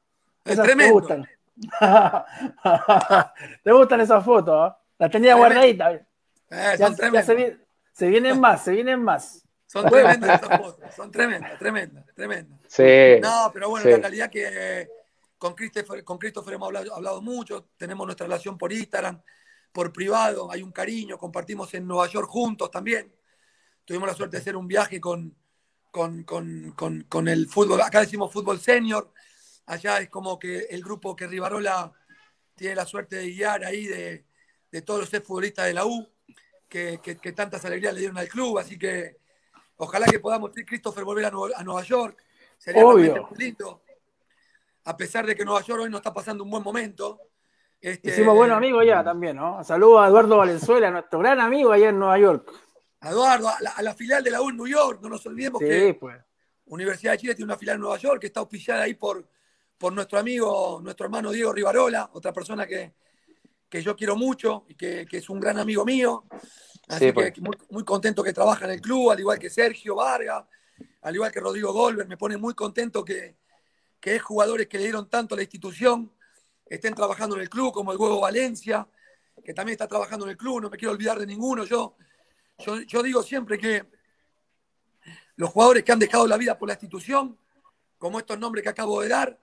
Esas 0.53 0.59
es 0.59 0.65
tremendo. 0.65 1.07
te 1.07 1.15
gustan. 1.15 1.39
¿Te 3.65 3.73
gustan 3.73 4.01
esas 4.01 4.25
fotos? 4.25 4.71
¿eh? 4.71 4.75
Las 4.99 5.11
tenía 5.11 5.35
guardaditas. 5.35 5.95
Eh, 5.95 6.07
ya, 6.79 6.95
ya 7.13 7.23
se, 7.23 7.59
se, 7.93 8.09
vienen 8.09 8.41
más, 8.41 8.65
se 8.65 8.73
vienen 8.73 9.03
más. 9.03 9.45
Son 9.67 9.87
tremendas 9.87 10.43
esas 10.43 10.61
fotos, 10.61 10.95
son 10.95 11.11
tremendas, 11.11 11.59
tremendas, 11.59 12.07
tremendas. 12.15 12.59
Sí. 12.69 13.21
No, 13.21 13.51
pero 13.53 13.69
bueno, 13.69 13.85
sí. 13.85 13.91
la 13.91 14.01
calidad 14.01 14.31
que 14.31 14.89
con 15.37 15.55
Christopher, 15.55 16.03
con 16.05 16.19
Christopher 16.19 16.55
hemos 16.55 16.69
hablado, 16.69 16.95
hablado, 16.95 17.21
mucho, 17.21 17.69
tenemos 17.77 18.07
nuestra 18.07 18.27
relación 18.27 18.57
por 18.57 18.73
Instagram, 18.73 19.21
por 19.71 19.93
privado, 19.93 20.51
hay 20.51 20.63
un 20.63 20.73
cariño, 20.73 21.19
compartimos 21.19 21.73
en 21.75 21.87
Nueva 21.87 22.09
York 22.09 22.29
juntos 22.29 22.71
también. 22.71 23.15
Tuvimos 23.85 24.09
la 24.09 24.15
suerte 24.15 24.37
de 24.37 24.41
hacer 24.41 24.57
un 24.57 24.67
viaje 24.67 25.01
con, 25.01 25.37
con, 25.91 26.25
con, 26.25 27.05
con 27.09 27.29
el 27.29 27.47
fútbol, 27.47 27.83
acá 27.83 28.01
decimos 28.01 28.33
fútbol 28.33 28.59
senior, 28.59 29.13
allá 29.69 29.99
es 29.99 30.09
como 30.09 30.39
que 30.39 30.67
el 30.71 30.83
grupo 30.83 31.15
que 31.15 31.27
Rivarola 31.27 31.93
tiene 32.55 32.75
la 32.75 32.87
suerte 32.87 33.17
de 33.17 33.31
guiar 33.31 33.65
ahí 33.65 33.87
de, 33.87 34.25
de 34.71 34.83
todos 34.83 35.01
los 35.01 35.25
futbolistas 35.25 35.67
de 35.67 35.75
la 35.75 35.87
U, 35.87 36.07
que, 36.69 36.99
que, 37.03 37.17
que, 37.17 37.33
tantas 37.33 37.65
alegrías 37.65 37.95
le 37.95 38.01
dieron 38.01 38.19
al 38.19 38.29
club, 38.29 38.59
así 38.59 38.79
que 38.79 39.19
ojalá 39.77 40.07
que 40.07 40.19
podamos, 40.19 40.51
Christopher, 40.67 41.05
volver 41.05 41.27
a, 41.27 41.31
Nueva, 41.31 41.57
a 41.57 41.63
Nueva 41.63 41.83
York, 41.83 42.23
sería 42.59 42.85
Obvio. 42.85 43.29
muy 43.31 43.39
lindo 43.39 43.83
a 44.85 44.97
pesar 44.97 45.27
de 45.27 45.37
que 45.37 45.45
Nueva 45.45 45.61
York 45.63 45.83
hoy 45.83 45.91
no 45.91 45.99
está 45.99 46.15
pasando 46.15 46.43
un 46.45 46.51
buen 46.51 46.63
momento. 46.63 47.21
Este, 47.79 48.09
Hicimos 48.09 48.35
buenos 48.35 48.57
amigos 48.57 48.87
ya 48.87 49.05
también, 49.05 49.37
¿no? 49.37 49.63
Saludos 49.63 50.01
a 50.03 50.09
Eduardo 50.09 50.39
Valenzuela, 50.39 50.91
nuestro 50.91 51.19
gran 51.19 51.39
amigo 51.41 51.73
allá 51.73 51.91
en 51.91 51.99
Nueva 51.99 52.19
York. 52.19 52.51
Eduardo, 53.03 53.49
a 53.51 53.61
la, 53.61 53.71
a 53.71 53.83
la 53.83 53.95
filial 53.95 54.25
de 54.25 54.31
la 54.31 54.41
U 54.41 54.49
en 54.49 54.57
New 54.57 54.67
York, 54.67 55.01
no 55.03 55.11
nos 55.11 55.25
olvidemos 55.27 55.61
sí, 55.61 55.69
que 55.69 55.95
pues. 55.95 56.17
Universidad 56.65 57.13
de 57.13 57.19
Chile 57.19 57.35
tiene 57.35 57.53
una 57.53 57.59
filial 57.59 57.75
en 57.77 57.83
Nueva 57.83 57.99
York 57.99 58.21
que 58.21 58.29
está 58.29 58.41
auspiciada 58.41 58.85
ahí 58.85 58.95
por, 58.95 59.29
por 59.79 59.93
nuestro 59.93 60.19
amigo, 60.19 60.81
nuestro 60.83 61.07
hermano 61.07 61.31
Diego 61.31 61.53
Rivarola, 61.53 62.11
otra 62.13 62.33
persona 62.33 62.67
que, 62.67 62.95
que 63.69 63.81
yo 63.81 63.97
quiero 63.97 64.17
mucho 64.17 64.65
y 64.69 64.75
que, 64.75 65.07
que, 65.07 65.19
es 65.19 65.31
un 65.31 65.39
gran 65.39 65.59
amigo 65.59 65.85
mío. 65.85 66.25
Así 66.89 67.07
sí, 67.07 67.13
pues. 67.13 67.33
que 67.33 67.41
muy, 67.41 67.57
muy, 67.71 67.85
contento 67.85 68.23
que 68.25 68.33
trabaja 68.33 68.65
en 68.65 68.73
el 68.73 68.81
club, 68.81 69.11
al 69.13 69.21
igual 69.21 69.39
que 69.39 69.49
Sergio 69.49 69.95
Vargas, 69.95 70.45
al 71.03 71.15
igual 71.15 71.31
que 71.31 71.41
Rodrigo 71.41 71.73
Golver, 71.73 72.09
me 72.09 72.17
pone 72.17 72.37
muy 72.37 72.55
contento 72.55 73.05
que, 73.05 73.37
que 74.01 74.17
es 74.17 74.23
jugadores 74.23 74.67
que 74.67 74.79
le 74.79 74.85
dieron 74.85 75.09
tanto 75.09 75.35
a 75.35 75.37
la 75.37 75.43
institución, 75.43 76.13
estén 76.67 76.95
trabajando 76.95 77.37
en 77.37 77.43
el 77.43 77.49
club, 77.49 77.73
como 77.73 77.93
el 77.93 77.99
Huevo 77.99 78.21
Valencia, 78.21 78.87
que 79.45 79.55
también 79.55 79.75
está 79.75 79.87
trabajando 79.87 80.25
en 80.25 80.33
el 80.33 80.37
club, 80.37 80.61
no 80.63 80.71
me 80.71 80.77
quiero 80.77 80.93
olvidar 80.93 81.19
de 81.19 81.27
ninguno. 81.27 81.65
Yo, 81.65 81.97
yo, 82.59 82.81
yo 82.81 83.03
digo 83.03 83.23
siempre 83.23 83.59
que 83.59 83.87
los 85.37 85.51
jugadores 85.51 85.85
que 85.85 85.93
han 85.93 86.01
dejado 86.01 86.27
la 86.27 86.37
vida 86.37 86.59
por 86.59 86.69
la 86.69 86.75
institución, 86.75 87.39
como 87.97 88.19
estos 88.19 88.39
nombres 88.39 88.63
que 88.63 88.71
acabo 88.71 89.01
de 89.03 89.09
dar, 89.09 89.39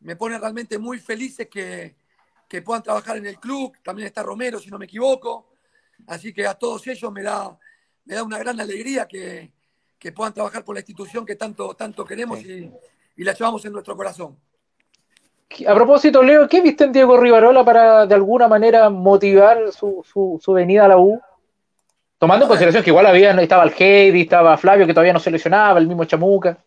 me 0.00 0.16
ponen 0.16 0.40
realmente 0.40 0.78
muy 0.78 0.98
felices 0.98 1.48
que, 1.48 1.96
que 2.48 2.62
puedan 2.62 2.82
trabajar 2.82 3.16
en 3.16 3.26
el 3.26 3.38
club. 3.38 3.72
También 3.82 4.06
está 4.06 4.22
Romero, 4.22 4.58
si 4.58 4.70
no 4.70 4.78
me 4.78 4.84
equivoco. 4.84 5.48
Así 6.06 6.32
que 6.32 6.46
a 6.46 6.54
todos 6.54 6.86
ellos 6.86 7.10
me 7.12 7.22
da, 7.22 7.58
me 8.04 8.14
da 8.14 8.22
una 8.22 8.38
gran 8.38 8.60
alegría 8.60 9.06
que, 9.06 9.50
que 9.98 10.12
puedan 10.12 10.32
trabajar 10.32 10.64
por 10.64 10.74
la 10.74 10.80
institución 10.80 11.26
que 11.26 11.36
tanto, 11.36 11.74
tanto 11.74 12.04
queremos 12.04 12.38
sí. 12.38 12.70
y, 13.16 13.22
y 13.22 13.24
la 13.24 13.32
llevamos 13.32 13.64
en 13.64 13.72
nuestro 13.72 13.96
corazón. 13.96 14.38
A 15.66 15.74
propósito, 15.74 16.22
Leo, 16.22 16.46
¿qué 16.48 16.60
viste 16.60 16.84
en 16.84 16.92
Diego 16.92 17.16
Rivarola 17.18 17.64
para 17.64 18.06
de 18.06 18.14
alguna 18.14 18.48
manera 18.48 18.90
motivar 18.90 19.72
su, 19.72 20.04
su, 20.06 20.38
su 20.42 20.52
venida 20.52 20.84
a 20.84 20.88
la 20.88 20.98
U? 20.98 21.20
Tomando 22.18 22.44
en 22.44 22.48
consideración 22.48 22.84
que 22.84 22.90
igual 22.90 23.06
había, 23.06 23.30
estaba 23.40 23.64
el 23.64 23.72
Heidi, 23.76 24.22
estaba 24.22 24.58
Flavio, 24.58 24.86
que 24.86 24.92
todavía 24.92 25.12
no 25.12 25.20
se 25.20 25.30
lesionaba, 25.30 25.78
el 25.78 25.88
mismo 25.88 26.04
Chamuca. 26.04 26.62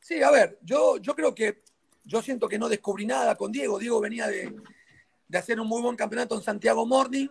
Sí, 0.00 0.22
a 0.22 0.30
ver, 0.30 0.58
yo, 0.62 0.98
yo 0.98 1.14
creo 1.14 1.34
que 1.34 1.62
yo 2.04 2.22
siento 2.22 2.48
que 2.48 2.58
no 2.58 2.68
descubrí 2.68 3.06
nada 3.06 3.34
con 3.36 3.50
Diego. 3.50 3.78
Diego 3.78 4.00
venía 4.00 4.26
de, 4.26 4.54
de 5.28 5.38
hacer 5.38 5.58
un 5.60 5.66
muy 5.66 5.82
buen 5.82 5.96
campeonato 5.96 6.34
en 6.34 6.42
Santiago 6.42 6.86
Morning, 6.86 7.28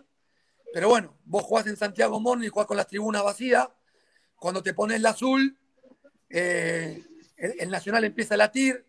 pero 0.72 0.88
bueno, 0.88 1.16
vos 1.24 1.44
jugás 1.44 1.66
en 1.66 1.76
Santiago 1.76 2.20
Morning, 2.20 2.50
jugás 2.50 2.66
con 2.66 2.76
las 2.76 2.88
tribunas 2.88 3.22
vacías, 3.22 3.68
cuando 4.36 4.62
te 4.62 4.74
pones 4.74 5.00
la 5.00 5.10
azul, 5.10 5.56
eh, 6.28 7.02
el, 7.36 7.70
Nacional 7.70 8.04
empieza 8.04 8.34
a 8.34 8.38
latir, 8.38 8.84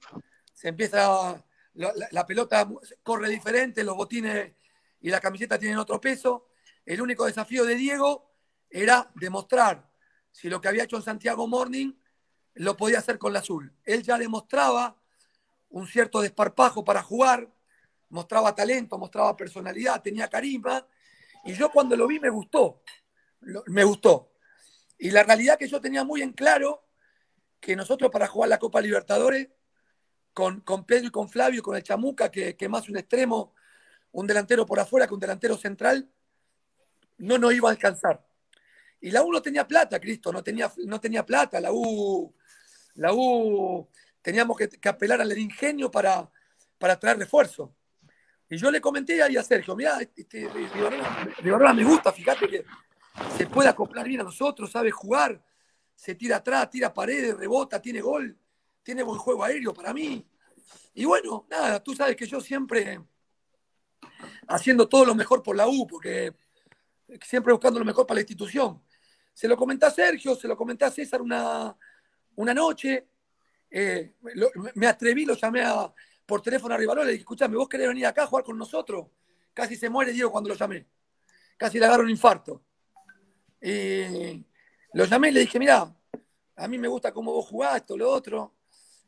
se 0.53 0.69
empieza, 0.69 1.43
la, 1.73 1.93
la, 2.11 2.25
pelota 2.25 2.67
corre 3.03 3.29
diferente, 3.29 3.83
los 3.83 3.95
botines 3.95 4.53
y 5.01 5.09
la 5.09 5.19
camiseta 5.19 5.59
tienen 5.59 5.77
otro 5.77 6.01
peso. 6.01 6.47
El 6.85 7.01
único 7.01 7.25
desafío 7.25 7.65
de 7.65 7.75
Diego 7.75 8.33
era 8.69 9.11
demostrar 9.15 9.89
si 10.31 10.49
lo 10.49 10.59
que 10.59 10.67
había 10.67 10.83
hecho 10.83 10.97
en 10.97 11.03
Santiago 11.03 11.47
Morning 11.47 11.93
lo 12.55 12.75
podía 12.75 12.99
hacer 12.99 13.17
con 13.17 13.31
la 13.31 13.39
azul. 13.39 13.73
Él 13.83 14.03
ya 14.03 14.17
demostraba 14.17 14.95
un 15.75 15.87
cierto 15.87 16.21
desparpajo 16.21 16.85
para 16.85 17.03
jugar, 17.03 17.51
mostraba 18.07 18.55
talento, 18.55 18.97
mostraba 18.97 19.35
personalidad, 19.35 20.01
tenía 20.01 20.29
carisma, 20.29 20.87
y 21.43 21.53
yo 21.53 21.69
cuando 21.69 21.97
lo 21.97 22.07
vi 22.07 22.17
me 22.17 22.29
gustó, 22.29 22.81
me 23.67 23.83
gustó. 23.83 24.31
Y 24.97 25.11
la 25.11 25.23
realidad 25.23 25.57
que 25.59 25.67
yo 25.67 25.81
tenía 25.81 26.05
muy 26.05 26.21
en 26.21 26.31
claro 26.31 26.87
que 27.59 27.75
nosotros 27.75 28.09
para 28.09 28.25
jugar 28.25 28.47
la 28.47 28.57
Copa 28.57 28.79
Libertadores, 28.79 29.49
con, 30.31 30.61
con 30.61 30.85
Pedro 30.85 31.07
y 31.07 31.11
con 31.11 31.27
Flavio, 31.27 31.61
con 31.61 31.75
el 31.75 31.83
Chamuca, 31.83 32.31
que, 32.31 32.55
que 32.55 32.69
más 32.69 32.87
un 32.87 32.95
extremo, 32.95 33.53
un 34.13 34.25
delantero 34.27 34.65
por 34.65 34.79
afuera 34.79 35.07
que 35.07 35.13
un 35.13 35.19
delantero 35.19 35.57
central, 35.57 36.09
no 37.17 37.37
nos 37.37 37.53
iba 37.53 37.67
a 37.67 37.73
alcanzar. 37.73 38.25
Y 39.01 39.11
la 39.11 39.23
U 39.23 39.29
no 39.29 39.41
tenía 39.41 39.67
plata, 39.67 39.99
Cristo, 39.99 40.31
no 40.31 40.41
tenía, 40.41 40.71
no 40.85 41.01
tenía 41.01 41.25
plata. 41.25 41.59
La 41.59 41.73
U, 41.73 42.33
la 42.93 43.11
U 43.13 43.89
teníamos 44.25 44.57
que, 44.57 44.89
apelar 44.89 45.21
al 45.21 45.37
ingenio 45.37 45.91
para, 45.91 46.27
para 46.79 46.99
traer 46.99 47.19
refuerzo. 47.19 47.75
Y 48.49 48.57
yo 48.57 48.71
le 48.71 48.81
comenté 48.81 49.21
ahí 49.21 49.37
a 49.37 49.43
Sergio, 49.43 49.75
mira, 49.75 49.99
este, 50.01 50.49
me 51.43 51.83
gusta, 51.83 52.11
fíjate 52.11 52.47
que 52.47 52.65
se 53.37 53.45
puede 53.45 53.69
acoplar 53.69 54.07
bien 54.07 54.21
a 54.21 54.23
nosotros, 54.23 54.71
sabe 54.71 54.89
jugar, 54.89 55.39
se 55.93 56.15
tira 56.15 56.37
atrás, 56.37 56.71
tira 56.71 56.91
paredes, 56.91 57.37
rebota, 57.37 57.79
tiene 57.79 58.01
gol, 58.01 58.35
tiene 58.81 59.03
buen 59.03 59.19
juego 59.19 59.43
aéreo 59.43 59.75
para 59.75 59.93
mí. 59.93 60.27
Y 60.95 61.05
bueno, 61.05 61.45
nada, 61.47 61.79
tú 61.83 61.93
sabes 61.93 62.15
que 62.15 62.25
yo 62.25 62.41
siempre 62.41 62.99
haciendo 64.47 64.89
todo 64.89 65.05
lo 65.05 65.13
mejor 65.13 65.43
por 65.43 65.55
la 65.55 65.67
U, 65.67 65.85
porque 65.85 66.33
siempre 67.21 67.53
buscando 67.53 67.77
lo 67.77 67.85
mejor 67.85 68.07
para 68.07 68.15
la 68.15 68.21
institución. 68.21 68.81
Se 69.35 69.47
lo 69.47 69.55
comenté 69.55 69.85
a 69.85 69.91
Sergio, 69.91 70.35
se 70.35 70.47
lo 70.47 70.57
comenté 70.57 70.83
a 70.83 70.89
César 70.89 71.21
una, 71.21 71.77
una 72.35 72.53
noche, 72.55 73.07
eh, 73.69 74.15
me 74.75 74.87
atreví, 74.87 75.25
lo 75.25 75.35
llamé 75.35 75.63
por 76.25 76.41
teléfono 76.41 76.73
a 76.73 76.77
Rivarola 76.77 77.05
le 77.05 77.11
dije, 77.13 77.21
escúchame, 77.21 77.55
vos 77.55 77.69
querés 77.69 77.87
venir 77.87 78.05
acá 78.05 78.23
a 78.23 78.27
jugar 78.27 78.43
con 78.43 78.57
nosotros. 78.57 79.07
Casi 79.53 79.75
se 79.75 79.89
muere 79.89 80.11
Diego 80.11 80.31
cuando 80.31 80.49
lo 80.49 80.55
llamé. 80.55 80.85
Casi 81.57 81.79
le 81.79 81.85
agarro 81.85 82.03
un 82.03 82.09
infarto. 82.09 82.61
Y 83.61 84.43
lo 84.93 85.05
llamé 85.05 85.29
y 85.29 85.31
le 85.31 85.39
dije, 85.41 85.59
mira, 85.59 85.93
a 86.55 86.67
mí 86.67 86.77
me 86.77 86.87
gusta 86.87 87.11
cómo 87.11 87.33
vos 87.33 87.45
jugás, 87.45 87.77
esto, 87.77 87.97
lo 87.97 88.09
otro. 88.09 88.53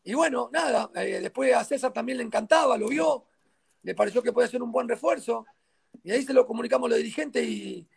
Y 0.03 0.13
bueno, 0.13 0.49
nada, 0.51 0.89
eh, 0.95 1.19
después 1.21 1.53
a 1.53 1.63
César 1.63 1.91
también 1.91 2.17
le 2.17 2.23
encantaba, 2.23 2.77
lo 2.77 2.87
vio, 2.87 3.25
le 3.83 3.95
pareció 3.95 4.21
que 4.21 4.31
podía 4.31 4.47
ser 4.47 4.61
un 4.61 4.71
buen 4.71 4.87
refuerzo. 4.87 5.45
Y 6.03 6.11
ahí 6.11 6.23
se 6.23 6.33
lo 6.33 6.45
comunicamos 6.45 6.87
a 6.87 6.89
los 6.91 6.97
dirigentes 6.97 7.45
y, 7.45 7.87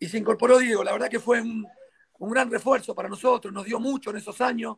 se 0.00 0.18
incorporó 0.18 0.58
Diego. 0.58 0.84
La 0.84 0.92
verdad 0.92 1.08
que 1.08 1.18
fue 1.18 1.40
un, 1.40 1.66
gran 2.18 2.50
refuerzo 2.50 2.94
para 2.94 3.08
nosotros, 3.08 3.52
nos 3.52 3.64
dio 3.64 3.80
mucho 3.80 4.10
en 4.10 4.16
esos 4.16 4.40
años. 4.40 4.76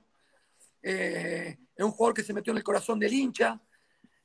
Eh, 0.90 1.58
es 1.76 1.84
un 1.84 1.90
jugador 1.90 2.14
que 2.14 2.22
se 2.22 2.32
metió 2.32 2.50
en 2.50 2.56
el 2.56 2.64
corazón 2.64 2.98
del 2.98 3.12
hincha, 3.12 3.60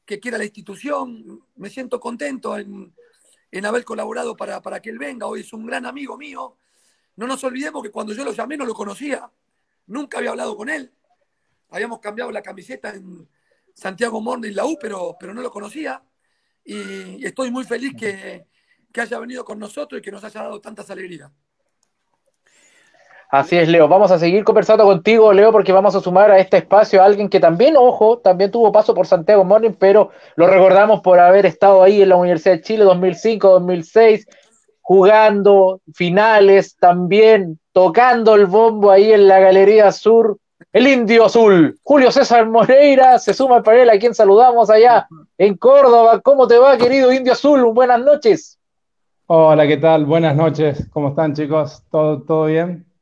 que 0.05 0.17
quiera 0.17 0.37
la 0.37 0.45
institución. 0.45 1.45
Me 1.57 1.69
siento 1.69 1.99
contento 1.99 2.57
en, 2.57 3.65
haber 3.65 3.83
colaborado 3.83 4.37
para, 4.37 4.61
para, 4.61 4.81
que 4.81 4.89
él 4.89 4.97
venga. 4.97 5.27
Hoy 5.27 5.41
es 5.41 5.51
un 5.51 5.65
gran 5.65 5.85
amigo 5.85 6.17
mío. 6.17 6.57
No 7.17 7.27
nos 7.27 7.43
olvidemos 7.43 7.83
que 7.83 7.91
cuando 7.91 8.13
yo 8.13 8.23
lo 8.23 8.31
llamé 8.31 8.55
no 8.55 8.65
lo 8.65 8.73
conocía. 8.73 9.29
Nunca 9.87 10.19
había 10.19 10.29
hablado 10.29 10.55
con 10.55 10.69
él. 10.69 10.93
Habíamos 11.69 11.99
cambiado 11.99 12.31
la 12.31 12.41
camiseta 12.41 12.95
en 12.95 13.27
Santiago 13.73 14.21
Morning, 14.21 14.53
la 14.53 14.65
U, 14.65 14.77
pero, 14.79 15.17
pero 15.19 15.33
no 15.33 15.41
lo 15.41 15.51
conocía. 15.51 16.01
Y, 16.63 17.25
estoy 17.25 17.51
muy 17.51 17.65
feliz 17.65 17.93
que, 17.99 18.47
que 18.89 19.01
haya 19.01 19.19
venido 19.19 19.43
con 19.43 19.59
nosotros 19.59 19.99
y 19.99 20.01
que 20.01 20.11
nos 20.11 20.23
haya 20.23 20.43
dado 20.43 20.61
tantas 20.61 20.89
alegrías. 20.89 21.29
Así 23.33 23.57
es, 23.57 23.67
Leo. 23.67 23.87
Vamos 23.87 24.11
a 24.11 24.19
seguir 24.19 24.43
conversando 24.43 24.83
contigo, 24.83 25.33
Leo, 25.33 25.51
porque 25.51 25.71
vamos 25.71 25.95
a 25.95 25.99
sumar 26.01 26.29
a 26.29 26.37
este 26.37 26.57
espacio 26.57 27.01
a 27.01 27.05
alguien 27.05 27.29
que 27.29 27.39
también, 27.39 27.75
ojo, 27.75 28.19
también 28.19 28.51
tuvo 28.51 28.71
paso 28.71 28.93
por 28.93 29.07
Santiago 29.07 29.43
Morning, 29.43 29.71
pero 29.71 30.11
lo 30.35 30.45
recordamos 30.45 31.01
por 31.01 31.19
haber 31.19 31.47
estado 31.47 31.81
ahí 31.81 32.03
en 32.03 32.09
la 32.09 32.15
Universidad 32.15 32.57
de 32.57 32.61
Chile 32.61 32.83
2005, 32.83 33.49
2006, 33.49 34.27
jugando 34.81 35.81
finales 35.95 36.77
también, 36.77 37.59
tocando 37.71 38.35
el 38.35 38.45
bombo 38.45 38.91
ahí 38.91 39.11
en 39.11 39.27
la 39.27 39.39
Galería 39.39 39.91
Sur. 39.91 40.37
El 40.71 40.85
Indio 40.85 41.25
Azul, 41.25 41.79
Julio 41.81 42.11
César 42.11 42.47
Moreira, 42.47 43.17
se 43.17 43.33
suma 43.33 43.55
al 43.55 43.63
panel 43.63 43.89
a 43.89 43.97
quien 43.97 44.13
saludamos 44.13 44.69
allá 44.69 45.07
en 45.39 45.57
Córdoba. 45.57 46.21
¿Cómo 46.21 46.47
te 46.47 46.59
va, 46.59 46.77
querido 46.77 47.11
Indio 47.11 47.33
Azul? 47.33 47.65
Buenas 47.73 47.99
noches. 47.99 48.59
Hola, 49.25 49.65
¿qué 49.65 49.77
tal? 49.77 50.05
Buenas 50.05 50.35
noches. 50.35 50.87
¿Cómo 50.91 51.09
están, 51.09 51.33
chicos? 51.33 51.81
¿Todo, 51.89 52.21
todo 52.21 52.45
bien? 52.45 52.92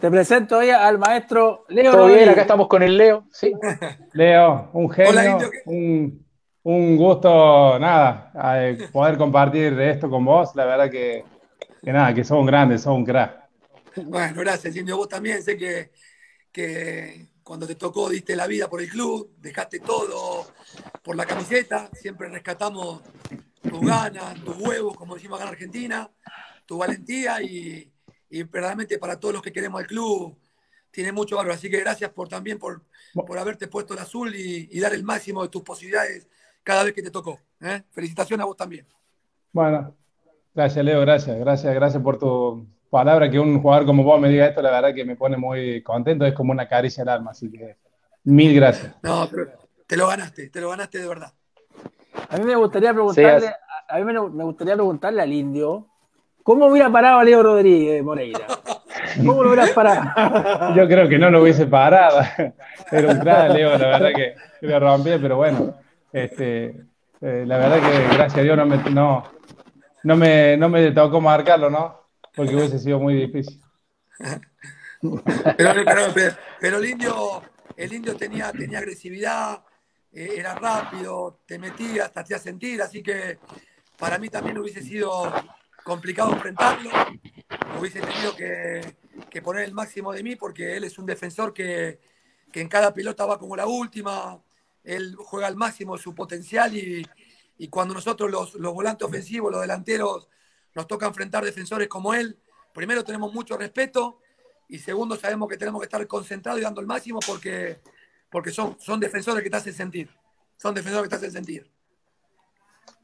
Te 0.00 0.08
presento 0.12 0.58
hoy 0.58 0.70
al 0.70 0.96
maestro 0.96 1.64
Leo. 1.68 1.90
Todo 1.90 2.06
bien, 2.06 2.28
acá 2.28 2.42
estamos 2.42 2.68
con 2.68 2.84
el 2.84 2.96
Leo. 2.96 3.26
Sí. 3.32 3.52
Leo, 4.12 4.70
un 4.72 4.88
genio, 4.90 5.50
un, 6.62 6.96
gusto, 6.96 7.78
nada, 7.80 8.30
poder 8.92 9.18
compartir 9.18 9.72
esto 9.80 10.08
con 10.08 10.24
vos. 10.24 10.54
La 10.54 10.66
verdad 10.66 10.88
que, 10.88 11.24
nada, 11.82 12.14
que 12.14 12.22
sos 12.22 12.38
un 12.38 12.46
grande, 12.46 12.78
sos 12.78 12.94
un 12.94 13.04
crack. 13.04 13.48
Bueno, 14.04 14.40
gracias, 14.40 14.76
Indio. 14.76 14.96
Vos 14.98 15.08
también 15.08 15.42
sé 15.42 15.56
que, 15.56 15.90
que 16.52 17.30
cuando 17.42 17.66
te 17.66 17.74
tocó 17.74 18.08
diste 18.08 18.36
la 18.36 18.46
vida 18.46 18.70
por 18.70 18.80
el 18.80 18.88
club, 18.88 19.34
dejaste 19.38 19.80
todo 19.80 20.46
por 21.02 21.16
la 21.16 21.26
camiseta, 21.26 21.90
siempre 21.92 22.28
rescatamos 22.28 23.02
tus 23.68 23.80
ganas, 23.80 24.34
tus 24.44 24.56
huevos, 24.58 24.96
como 24.96 25.16
decimos 25.16 25.40
acá 25.40 25.48
en 25.48 25.54
Argentina, 25.54 26.08
tu 26.66 26.78
valentía 26.78 27.42
y 27.42 27.90
y 28.30 28.42
verdaderamente 28.42 28.98
para 28.98 29.18
todos 29.18 29.34
los 29.34 29.42
que 29.42 29.52
queremos 29.52 29.80
el 29.80 29.86
club 29.86 30.36
tiene 30.90 31.12
mucho 31.12 31.36
valor. 31.36 31.52
Así 31.52 31.70
que 31.70 31.80
gracias 31.80 32.10
por 32.10 32.28
también 32.28 32.58
por, 32.58 32.82
por 33.14 33.38
haberte 33.38 33.68
puesto 33.68 33.94
el 33.94 34.00
azul 34.00 34.34
y, 34.34 34.80
dar 34.80 34.94
el 34.94 35.04
máximo 35.04 35.42
de 35.42 35.48
tus 35.48 35.62
posibilidades 35.62 36.28
cada 36.62 36.84
vez 36.84 36.92
que 36.92 37.02
te 37.02 37.10
tocó. 37.10 37.38
¿eh? 37.60 37.82
Felicitaciones 37.90 38.42
a 38.42 38.46
vos 38.46 38.56
también. 38.56 38.86
Bueno, 39.52 39.94
gracias 40.54 40.84
Leo, 40.84 41.00
gracias, 41.00 41.38
gracias, 41.38 41.74
gracias 41.74 42.02
por 42.02 42.18
tu 42.18 42.66
palabra. 42.90 43.30
Que 43.30 43.38
un 43.38 43.60
jugador 43.60 43.86
como 43.86 44.02
vos 44.02 44.20
me 44.20 44.28
diga 44.28 44.46
esto, 44.46 44.62
la 44.62 44.70
verdad 44.70 44.94
que 44.94 45.04
me 45.04 45.16
pone 45.16 45.36
muy 45.36 45.82
contento, 45.82 46.26
es 46.26 46.34
como 46.34 46.52
una 46.52 46.68
caricia 46.68 47.02
al 47.02 47.08
alma, 47.10 47.30
así 47.30 47.50
que 47.50 47.76
mil 48.24 48.54
gracias. 48.54 48.94
No, 49.02 49.28
pero 49.30 49.52
te 49.86 49.96
lo 49.96 50.06
ganaste, 50.06 50.50
te 50.50 50.60
lo 50.60 50.70
ganaste 50.70 50.98
de 50.98 51.08
verdad. 51.08 51.32
A 52.28 52.36
mí 52.36 52.44
me 52.44 52.56
gustaría 52.56 52.92
preguntarle, 52.92 53.54
a 53.88 53.98
mí 53.98 54.04
me 54.04 54.44
gustaría 54.44 54.74
preguntarle 54.74 55.22
al 55.22 55.32
indio 55.32 55.88
¿Cómo 56.42 56.66
hubiera 56.66 56.90
parado 56.90 57.18
a 57.18 57.24
Leo 57.24 57.42
Rodríguez 57.42 58.02
Moreira? 58.02 58.46
¿Cómo 59.16 59.42
lo 59.42 59.50
hubieras 59.50 59.70
parado? 59.70 60.74
Yo 60.76 60.86
creo 60.86 61.08
que 61.08 61.18
no 61.18 61.30
lo 61.30 61.42
hubiese 61.42 61.66
parado. 61.66 62.20
Era 62.90 63.08
un 63.12 63.18
crack, 63.18 63.52
Leo, 63.52 63.76
la 63.76 63.98
verdad 63.98 64.10
que 64.14 64.34
lo 64.66 64.80
rompí, 64.80 65.10
pero 65.20 65.36
bueno, 65.36 65.74
este, 66.12 66.66
eh, 67.20 67.44
la 67.46 67.58
verdad 67.58 67.80
que 67.80 68.14
gracias 68.16 68.38
a 68.38 68.42
Dios 68.42 68.56
no 68.56 68.66
me, 68.66 68.76
no, 68.90 69.24
no, 70.04 70.16
me, 70.16 70.56
no 70.56 70.68
me 70.68 70.90
tocó 70.92 71.20
marcarlo, 71.20 71.68
¿no? 71.70 72.08
Porque 72.34 72.54
hubiese 72.54 72.78
sido 72.78 72.98
muy 72.98 73.14
difícil. 73.14 73.60
Pero, 75.56 75.72
pero, 76.60 76.78
el 76.78 76.84
indio, 76.86 77.42
el 77.76 77.92
indio 77.92 78.16
tenía, 78.16 78.50
tenía 78.50 78.78
agresividad, 78.78 79.62
eh, 80.12 80.30
era 80.36 80.54
rápido, 80.54 81.40
te 81.46 81.58
metía, 81.58 82.08
te 82.08 82.20
hacía 82.20 82.38
sentir, 82.38 82.82
así 82.82 83.02
que 83.02 83.38
para 83.96 84.18
mí 84.18 84.28
también 84.28 84.58
hubiese 84.58 84.82
sido 84.82 85.32
complicado 85.88 86.32
enfrentarlo. 86.34 86.90
Hubiese 87.80 88.00
tenido 88.00 88.36
que, 88.36 89.40
poner 89.42 89.64
el 89.64 89.72
máximo 89.72 90.12
de 90.12 90.22
mí 90.22 90.36
porque 90.36 90.76
él 90.76 90.84
es 90.84 90.98
un 90.98 91.06
defensor 91.06 91.54
que, 91.54 91.98
en 92.52 92.68
cada 92.68 92.92
pelota 92.92 93.24
va 93.24 93.38
como 93.38 93.56
la 93.56 93.66
última. 93.66 94.38
Él 94.84 95.16
juega 95.16 95.46
al 95.46 95.56
máximo 95.56 95.96
su 95.96 96.14
potencial 96.14 96.76
y, 96.76 97.68
cuando 97.70 97.94
nosotros 97.94 98.30
los, 98.30 98.74
volantes 98.74 99.08
ofensivos, 99.08 99.50
los 99.50 99.62
delanteros, 99.62 100.28
nos 100.74 100.86
toca 100.86 101.06
enfrentar 101.06 101.44
defensores 101.44 101.88
como 101.88 102.12
él, 102.14 102.38
primero 102.72 103.02
tenemos 103.02 103.32
mucho 103.32 103.56
respeto 103.56 104.20
y 104.68 104.78
segundo 104.78 105.16
sabemos 105.16 105.48
que 105.48 105.56
tenemos 105.56 105.80
que 105.80 105.86
estar 105.86 106.06
concentrados 106.06 106.60
y 106.60 106.64
dando 106.64 106.80
el 106.80 106.86
máximo 106.86 107.18
porque, 107.26 107.80
porque 108.30 108.50
son, 108.50 108.76
son 108.78 109.00
defensores 109.00 109.42
que 109.42 109.50
te 109.50 109.56
hacen 109.56 109.72
sentir. 109.72 110.10
Son 110.56 110.74
defensores 110.74 111.04
que 111.04 111.08
te 111.08 111.16
hacen 111.16 111.32
sentir. 111.32 111.77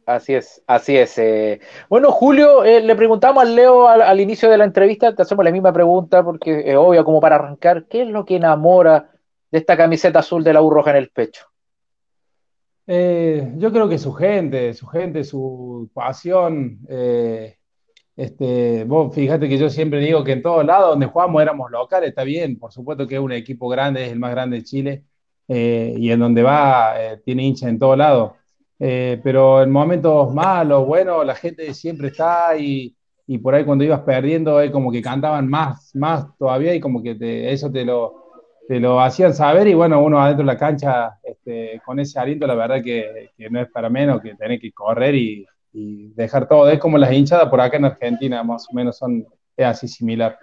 Así 0.07 0.35
es, 0.35 0.63
así 0.67 0.97
es. 0.97 1.17
Eh. 1.19 1.61
Bueno, 1.89 2.11
Julio, 2.11 2.63
eh, 2.65 2.81
le 2.83 2.95
preguntamos 2.95 3.43
al 3.43 3.57
Leo 3.57 3.89
al, 3.89 4.21
inicio 4.21 4.51
de 4.51 4.59
la 4.59 4.65
entrevista, 4.65 5.15
te 5.15 5.23
hacemos 5.23 5.45
la 5.45 5.51
misma 5.51 5.73
pregunta 5.73 6.23
porque 6.23 6.63
es 6.67 6.77
obvio 6.77 7.05
como 7.05 7.21
para 7.21 7.37
arrancar, 7.37 7.87
¿qué 7.87 8.03
es 8.03 8.09
lo 8.09 8.25
que 8.25 8.37
enamora 8.37 9.11
de 9.51 9.59
esta 9.59 9.77
camiseta 9.77 10.19
azul 10.19 10.45
de 10.45 10.53
la 10.53 10.61
U 10.61 10.69
roja 10.69 10.91
en 10.91 10.97
el 10.97 11.11
pecho? 11.11 11.47
Eh, 12.87 13.55
yo 13.57 13.73
creo 13.73 13.89
que 13.89 13.97
su 13.97 14.13
gente, 14.13 14.75
su 14.75 14.87
gente, 14.87 15.25
su 15.25 15.91
pasión. 15.95 16.81
este, 18.17 18.85
vos 18.85 19.15
fíjate 19.15 19.49
que 19.49 19.57
yo 19.57 19.71
siempre 19.71 20.01
digo 20.01 20.23
que 20.23 20.33
en 20.33 20.43
todos 20.43 20.67
lados 20.67 20.91
donde 20.91 21.07
jugamos 21.07 21.41
éramos 21.41 21.71
locales, 21.71 22.11
está 22.11 22.25
bien, 22.25 22.59
por 22.59 22.73
supuesto 22.73 23.07
que 23.07 23.15
es 23.15 23.21
un 23.21 23.33
equipo 23.33 23.69
grande, 23.69 24.05
es 24.05 24.13
el 24.13 24.19
más 24.19 24.33
grande 24.33 24.59
de 24.59 24.65
Chile, 24.65 25.05
y 25.49 26.11
en 26.11 26.21
donde 26.21 26.43
va 26.43 26.95
tiene 27.25 27.45
hincha 27.45 27.71
en 27.71 27.79
todos 27.79 27.97
lados. 27.97 28.33
Eh, 28.87 29.19
pero 29.23 29.63
en 29.63 29.71
momentos 29.71 30.35
malos, 30.35 30.87
bueno, 30.87 31.25
la 31.25 31.35
gente 31.35 31.73
siempre 31.73 32.09
está 32.09 32.55
y, 32.59 32.95
y 33.27 33.39
por 33.39 33.55
ahí 33.55 33.65
cuando 33.65 33.83
ibas 33.85 34.01
perdiendo 34.03 34.61
es 34.61 34.71
como 34.71 34.93
que 34.93 35.01
cantaban 35.01 35.49
más, 35.49 35.91
más 35.95 36.27
todavía 36.37 36.75
y 36.75 36.81
como 36.81 37.03
que 37.03 37.15
te- 37.15 37.51
eso 37.53 37.71
te 37.73 37.83
lo, 37.85 38.13
te 38.69 38.79
lo 38.81 39.01
hacían 39.01 39.33
saber 39.35 39.69
y 39.69 39.75
bueno, 39.75 40.03
uno 40.03 40.21
adentro 40.21 40.45
de 40.45 40.53
la 40.53 40.59
cancha 40.59 41.19
este, 41.23 41.81
con 41.85 41.99
ese 42.01 42.19
aliento, 42.19 42.47
la 42.47 42.55
verdad 42.57 42.83
que, 42.83 43.31
que 43.37 43.49
no 43.49 43.61
es 43.61 43.69
para 43.71 43.89
menos 43.89 44.21
que 44.21 44.35
tener 44.35 44.61
que 44.61 44.73
correr 44.73 45.15
y, 45.15 45.47
y 45.73 46.09
dejar 46.15 46.47
todo. 46.49 46.69
Es 46.69 46.79
como 46.79 46.99
las 46.99 47.13
hinchadas 47.13 47.49
por 47.49 47.61
acá 47.63 47.79
en 47.79 47.87
Argentina, 47.87 48.43
más 48.45 48.67
o 48.71 48.75
menos 48.75 48.99
son, 48.99 49.25
es 49.57 49.67
así 49.67 49.89
similar. 49.89 50.37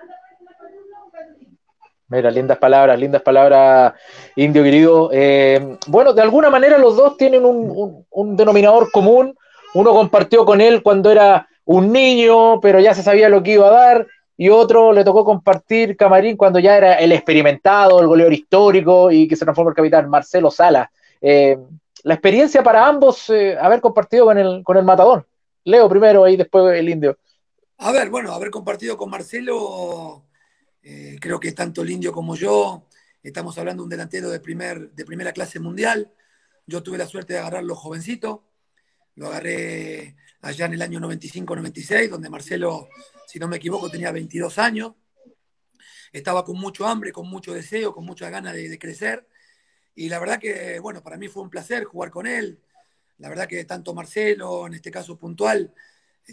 Mira, 2.12 2.30
lindas 2.30 2.58
palabras, 2.58 3.00
lindas 3.00 3.22
palabras, 3.22 3.94
indio 4.36 4.64
querido. 4.64 5.10
Eh, 5.14 5.78
bueno, 5.88 6.12
de 6.12 6.22
alguna 6.22 6.50
manera 6.50 6.78
los 6.78 6.98
dos 6.98 7.16
tienen 7.16 7.46
un, 7.46 8.06
un- 8.10 8.36
denominador 8.36 8.92
común. 8.92 9.34
Uno 9.74 9.94
compartió 9.94 10.44
con 10.44 10.60
él 10.60 10.84
cuando 10.84 11.10
era 11.10 11.48
un 11.64 11.90
niño, 11.90 12.60
pero 12.60 12.82
ya 12.82 12.94
se 12.94 13.02
sabía 13.02 13.30
lo 13.30 13.42
que 13.42 13.54
iba 13.54 13.68
a 13.68 13.72
dar, 13.72 14.08
y 14.36 14.50
otro 14.50 14.92
le 14.92 15.06
tocó 15.06 15.24
compartir 15.24 15.96
camarín 15.96 16.36
cuando 16.36 16.60
ya 16.60 16.76
era 16.76 16.96
el 16.96 17.14
experimentado, 17.14 18.02
el 18.02 18.08
goleador 18.08 18.34
histórico 18.34 19.10
y 19.10 19.26
que 19.26 19.38
se 19.38 19.46
transformó 19.46 19.70
en 19.72 19.76
capitán, 19.76 20.10
Marcelo 20.10 20.52
Sala. 20.52 20.92
Eh, 21.22 21.58
la 22.04 22.14
experiencia 22.16 22.62
para 22.62 22.86
ambos, 22.88 23.30
eh, 23.30 23.56
haber 23.58 23.80
compartido 23.80 24.26
con 24.26 24.38
el, 24.38 24.64
con 24.66 24.76
el 24.76 24.84
matador. 24.84 25.26
Leo 25.64 25.88
primero 25.88 26.28
y 26.28 26.36
después 26.36 26.78
el 26.78 26.90
indio. 26.90 27.16
A 27.78 27.94
ver, 27.94 28.10
bueno, 28.10 28.34
haber 28.34 28.50
compartido 28.50 28.98
con 28.98 29.10
Marcelo, 29.10 30.24
eh, 30.84 31.18
creo 31.20 31.40
que 31.40 31.52
tanto 31.52 31.82
el 31.82 31.92
indio 31.92 32.12
como 32.12 32.36
yo, 32.36 32.88
estamos 33.22 33.58
hablando 33.58 33.84
de 33.84 33.86
un 33.86 33.90
delantero 33.90 34.30
de, 34.30 34.40
primer, 34.40 34.92
de 34.92 35.06
primera 35.06 35.32
clase 35.32 35.60
mundial. 35.60 36.12
Yo 36.66 36.82
tuve 36.82 36.98
la 36.98 37.08
suerte 37.08 37.34
de 37.34 37.40
agarrarlo 37.40 37.76
jovencito, 37.76 38.46
lo 39.16 39.28
agarré 39.28 40.16
allá 40.42 40.66
en 40.66 40.74
el 40.74 40.82
año 40.82 41.00
95-96, 41.00 42.10
donde 42.10 42.30
Marcelo, 42.30 42.90
si 43.28 43.40
no 43.40 43.48
me 43.48 43.58
equivoco, 43.58 43.90
tenía 43.90 44.12
22 44.12 44.58
años. 44.58 44.94
Estaba 46.12 46.44
con 46.44 46.58
mucho 46.58 46.88
hambre, 46.88 47.12
con 47.12 47.28
mucho 47.30 47.54
deseo, 47.54 47.94
con 47.94 48.06
muchas 48.06 48.32
ganas 48.32 48.54
de, 48.54 48.68
de 48.68 48.80
crecer. 48.80 49.28
Y 49.96 50.10
la 50.10 50.20
verdad 50.20 50.40
que, 50.40 50.80
bueno, 50.80 51.04
para 51.04 51.18
mí 51.18 51.28
fue 51.28 51.44
un 51.44 51.50
placer 51.50 51.84
jugar 51.84 52.10
con 52.10 52.28
él. 52.28 52.62
La 53.18 53.30
verdad 53.30 53.48
que 53.48 53.64
tanto 53.66 53.94
Marcelo, 53.94 54.68
en 54.68 54.74
este 54.74 54.90
caso 54.90 55.18
puntual, 55.18 55.74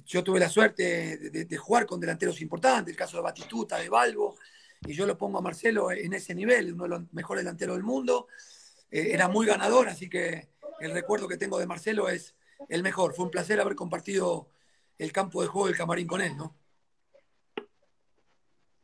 yo 0.06 0.22
tuve 0.22 0.40
la 0.40 0.48
suerte 0.48 1.16
de, 1.18 1.30
de- 1.30 1.44
de 1.44 1.56
jugar 1.56 1.86
con 1.86 2.00
delanteros 2.00 2.40
importantes, 2.40 2.92
el 2.92 2.96
caso 2.98 3.16
de 3.16 3.22
Batistuta, 3.22 3.76
de 3.78 3.88
Balbo, 3.88 4.36
y 4.82 4.92
yo 4.92 5.06
lo 5.06 5.18
pongo 5.18 5.38
a 5.38 5.42
Marcelo 5.42 5.90
en 5.90 6.12
ese 6.12 6.34
nivel, 6.34 6.72
uno 6.74 6.84
de 6.84 6.90
los 6.90 7.12
mejores 7.12 7.42
delanteros 7.44 7.76
del 7.76 7.84
mundo. 7.84 8.28
Eh, 8.90 9.08
era 9.12 9.28
muy 9.28 9.46
ganador, 9.46 9.88
así 9.88 10.08
que 10.08 10.48
el 10.80 10.92
recuerdo 10.92 11.26
que 11.26 11.36
tengo 11.36 11.58
de 11.58 11.66
Marcelo 11.66 12.08
es 12.08 12.34
el 12.68 12.82
mejor. 12.82 13.14
Fue 13.14 13.24
un 13.24 13.30
placer 13.30 13.60
haber 13.60 13.74
compartido 13.74 14.48
el 14.98 15.10
campo 15.12 15.42
de 15.42 15.48
juego 15.48 15.66
del 15.66 15.76
camarín 15.76 16.06
con 16.06 16.20
él, 16.20 16.36
¿no? 16.36 16.54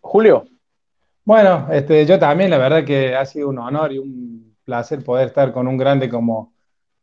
Julio. 0.01 0.47
Bueno, 1.25 1.69
este, 1.73 2.05
yo 2.05 2.19
también, 2.19 2.51
la 2.51 2.59
verdad 2.59 2.85
que 2.85 3.15
ha 3.15 3.25
sido 3.25 3.49
un 3.49 3.59
honor 3.59 3.93
y 3.93 3.99
un 3.99 4.57
placer 4.65 5.03
poder 5.03 5.29
estar 5.29 5.53
con 5.53 5.67
un 5.67 5.77
grande 5.77 6.09
como, 6.09 6.53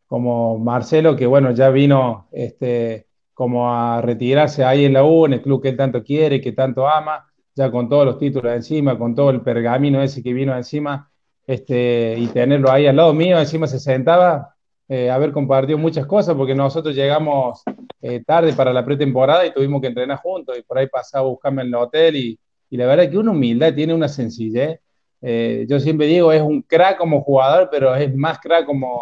como 0.06 0.60
Marcelo, 0.60 1.16
que 1.16 1.26
bueno, 1.26 1.52
ya 1.52 1.70
vino 1.70 2.28
este, 2.32 3.08
como 3.42 3.74
a 3.74 4.04
retirarse 4.04 4.64
ahí 4.64 4.86
en 4.86 4.94
la 4.94 5.04
U, 5.04 5.26
en 5.26 5.34
el 5.34 5.42
club 5.42 5.64
que 5.64 5.70
él 5.70 5.76
tanto 5.76 6.04
quiere, 6.04 6.40
que 6.40 6.52
tanto 6.52 6.88
ama, 6.88 7.26
ya 7.56 7.72
con 7.72 7.90
todos 7.90 8.06
los 8.06 8.20
títulos 8.20 8.54
encima, 8.54 9.00
con 9.00 9.16
todo 9.16 9.32
el 9.32 9.42
pergamino 9.42 10.00
ese 10.00 10.22
que 10.22 10.32
vino 10.32 10.56
encima, 10.56 11.10
este, 11.48 12.14
y 12.20 12.28
tenerlo 12.28 12.70
ahí 12.72 12.86
al 12.86 12.96
lado 12.98 13.16
mío, 13.16 13.40
encima 13.40 13.66
se 13.66 13.80
sentaba, 13.80 14.54
eh, 14.88 15.10
haber 15.10 15.32
compartido 15.32 15.80
muchas 15.80 16.06
cosas, 16.06 16.36
porque 16.36 16.54
nosotros 16.54 16.94
llegamos 16.94 17.64
eh, 18.00 18.24
tarde 18.24 18.54
para 18.54 18.72
la 18.72 18.86
pretemporada 18.86 19.44
y 19.44 19.52
tuvimos 19.52 19.82
que 19.82 19.88
entrenar 19.88 20.20
juntos, 20.20 20.56
y 20.56 20.62
por 20.62 20.78
ahí 20.78 20.86
pasaba 20.86 21.26
a 21.26 21.30
buscarme 21.30 21.64
en 21.64 21.70
el 21.70 21.76
hotel, 21.76 22.16
y, 22.18 22.40
y 22.70 22.78
la 22.78 22.86
verdad 22.86 23.10
que 23.10 23.18
una 23.18 23.32
humildad 23.32 23.74
tiene 23.74 23.96
una 23.96 24.08
sencillez. 24.08 24.80
Eh, 25.20 25.66
yo 25.68 25.80
siempre 25.80 26.06
digo, 26.06 26.32
es 26.32 26.44
un 26.44 26.62
crack 26.62 27.00
como 27.00 27.24
jugador, 27.24 27.70
pero 27.72 27.96
es 27.96 28.16
más 28.16 28.38
crack 28.38 28.68
como 28.68 29.02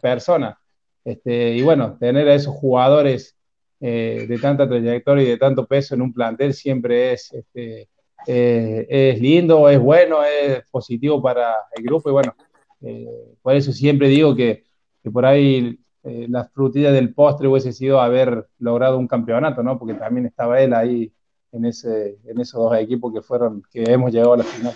persona. 0.00 0.58
Este, 1.04 1.50
y 1.50 1.60
bueno, 1.60 1.98
tener 2.00 2.26
a 2.28 2.34
esos 2.34 2.54
jugadores 2.54 3.36
eh, 3.80 4.26
de 4.28 4.38
tanta 4.38 4.68
trayectoria 4.68 5.24
y 5.24 5.28
de 5.28 5.36
tanto 5.36 5.66
peso 5.66 5.94
en 5.94 6.02
un 6.02 6.12
plantel 6.12 6.54
siempre 6.54 7.12
es, 7.12 7.32
este, 7.32 7.88
eh, 8.26 8.86
es 8.88 9.20
lindo, 9.20 9.68
es 9.68 9.78
bueno, 9.78 10.24
es 10.24 10.62
positivo 10.70 11.20
para 11.20 11.54
el 11.76 11.84
grupo. 11.84 12.08
Y 12.08 12.12
bueno, 12.12 12.34
eh, 12.82 13.36
por 13.42 13.54
eso 13.54 13.72
siempre 13.72 14.08
digo 14.08 14.34
que, 14.34 14.64
que 15.02 15.10
por 15.10 15.26
ahí 15.26 15.78
la 16.02 16.44
frutilla 16.44 16.92
del 16.92 17.14
postre 17.14 17.48
hubiese 17.48 17.72
sido 17.72 17.98
haber 17.98 18.46
logrado 18.58 18.98
un 18.98 19.08
campeonato, 19.08 19.62
¿no? 19.62 19.78
Porque 19.78 19.94
también 19.94 20.26
estaba 20.26 20.60
él 20.60 20.74
ahí 20.74 21.10
en, 21.50 21.64
ese, 21.64 22.18
en 22.26 22.40
esos 22.40 22.60
dos 22.60 22.76
equipos 22.76 23.12
que 23.12 23.22
fueron, 23.22 23.62
que 23.70 23.84
hemos 23.84 24.12
llegado 24.12 24.34
a 24.34 24.38
la 24.38 24.44
final. 24.44 24.74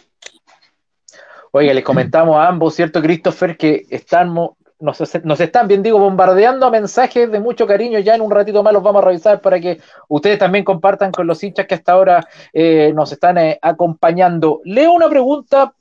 Oiga, 1.50 1.72
les 1.72 1.84
comentamos 1.84 2.36
a 2.36 2.46
ambos, 2.46 2.74
¿cierto, 2.74 3.00
Christopher? 3.00 3.56
Que 3.56 3.86
están, 3.88 4.34
nos, 4.80 5.40
están 5.40 5.66
bien, 5.66 5.82
digo, 5.82 5.98
bombardeando 5.98 6.70
mensajes 6.70 7.30
de 7.30 7.40
mucho 7.40 7.66
cariño. 7.66 7.98
Ya 7.98 8.14
en 8.14 8.20
un 8.20 8.30
ratito 8.30 8.62
más 8.62 8.72
los 8.72 8.82
vamos 8.82 9.02
a 9.02 9.06
revisar 9.06 9.40
para 9.40 9.58
que 9.58 9.80
ustedes 10.08 10.38
también 10.38 10.64
compartan 10.64 11.10
con 11.10 11.26
los 11.26 11.42
hinchas 11.42 11.66
que 11.66 11.74
hasta 11.74 11.92
ahora 11.92 12.26
eh, 12.52 12.92
nos 12.94 13.10
están 13.10 13.38
eh, 13.38 13.58
acompañando. 13.60 14.60
Leo 14.64 14.92
una 14.92 15.08
pregunta, 15.08 15.74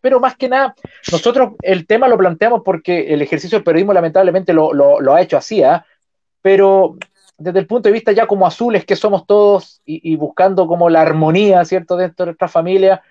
pero 0.00 0.18
más 0.18 0.36
que 0.36 0.48
nada, 0.48 0.74
nosotros 1.10 1.52
el 1.60 1.86
tema 1.86 2.08
lo 2.08 2.16
planteamos 2.16 2.62
porque 2.64 3.12
el 3.12 3.20
ejercicio 3.20 3.58
del 3.58 3.64
periodismo 3.64 3.92
lamentablemente 3.92 4.52
lo, 4.52 4.72
lo, 4.72 5.14
ha 5.14 5.20
hecho 5.20 5.36
así, 5.36 5.62
¿eh? 5.62 5.80
pero 6.40 6.96
desde 7.36 7.58
el 7.58 7.66
punto 7.66 7.88
de 7.88 7.92
vista 7.92 8.12
ya 8.12 8.26
como 8.26 8.46
azules 8.46 8.84
que 8.84 8.96
somos 8.96 9.26
todos 9.26 9.80
y, 9.84 10.12
y 10.12 10.16
buscando 10.16 10.66
como 10.66 10.88
la 10.88 11.02
armonía, 11.02 11.64
¿cierto?, 11.64 11.96
dentro 11.96 12.24
de 12.24 12.30
nuestra 12.30 12.48
familia 12.48 13.02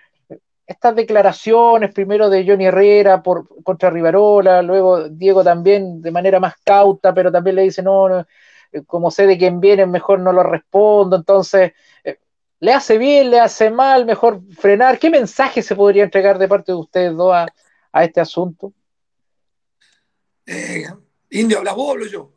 estas 0.66 0.96
declaraciones, 0.96 1.94
primero 1.94 2.30
de 2.30 2.46
Johnny 2.46 2.66
Herrera 2.66 3.22
por, 3.22 3.48
contra 3.64 3.90
Rivarola, 3.90 4.62
luego 4.62 5.10
Diego 5.10 5.44
también 5.44 6.02
de 6.02 6.12
manera 6.12 6.40
más 6.40 6.56
cauta, 6.64 7.14
pero 7.14 7.32
también 7.32 7.58
le 7.58 7.64
dice, 7.64 7.82
no, 7.82 8.08
no 8.08 8.26
como 8.86 9.12
sé 9.12 9.28
de 9.28 9.38
quién 9.38 9.60
viene, 9.60 9.86
mejor 9.86 10.20
no 10.20 10.32
lo 10.32 10.44
respondo, 10.44 11.16
entonces, 11.16 11.74
eh, 12.04 12.20
¿le 12.60 12.74
hace 12.74 12.98
bien, 12.98 13.30
le 13.30 13.40
hace 13.40 13.70
mal, 13.70 14.06
mejor 14.06 14.42
frenar? 14.58 14.98
¿Qué 14.98 15.10
mensaje 15.10 15.62
se 15.62 15.76
podría 15.76 16.04
entregar 16.04 16.38
de 16.38 16.48
parte 16.48 16.72
de 16.72 16.78
ustedes 16.78 17.16
dos 17.16 17.34
a, 17.34 17.48
a 17.92 18.04
este 18.04 18.22
asunto? 18.22 18.74
Eh, 20.46 20.86
Indio, 21.32 21.60
¿hablas 21.60 21.76
vos 21.76 21.88
o 21.88 21.92
hablo 21.92 22.06
yo? 22.08 22.32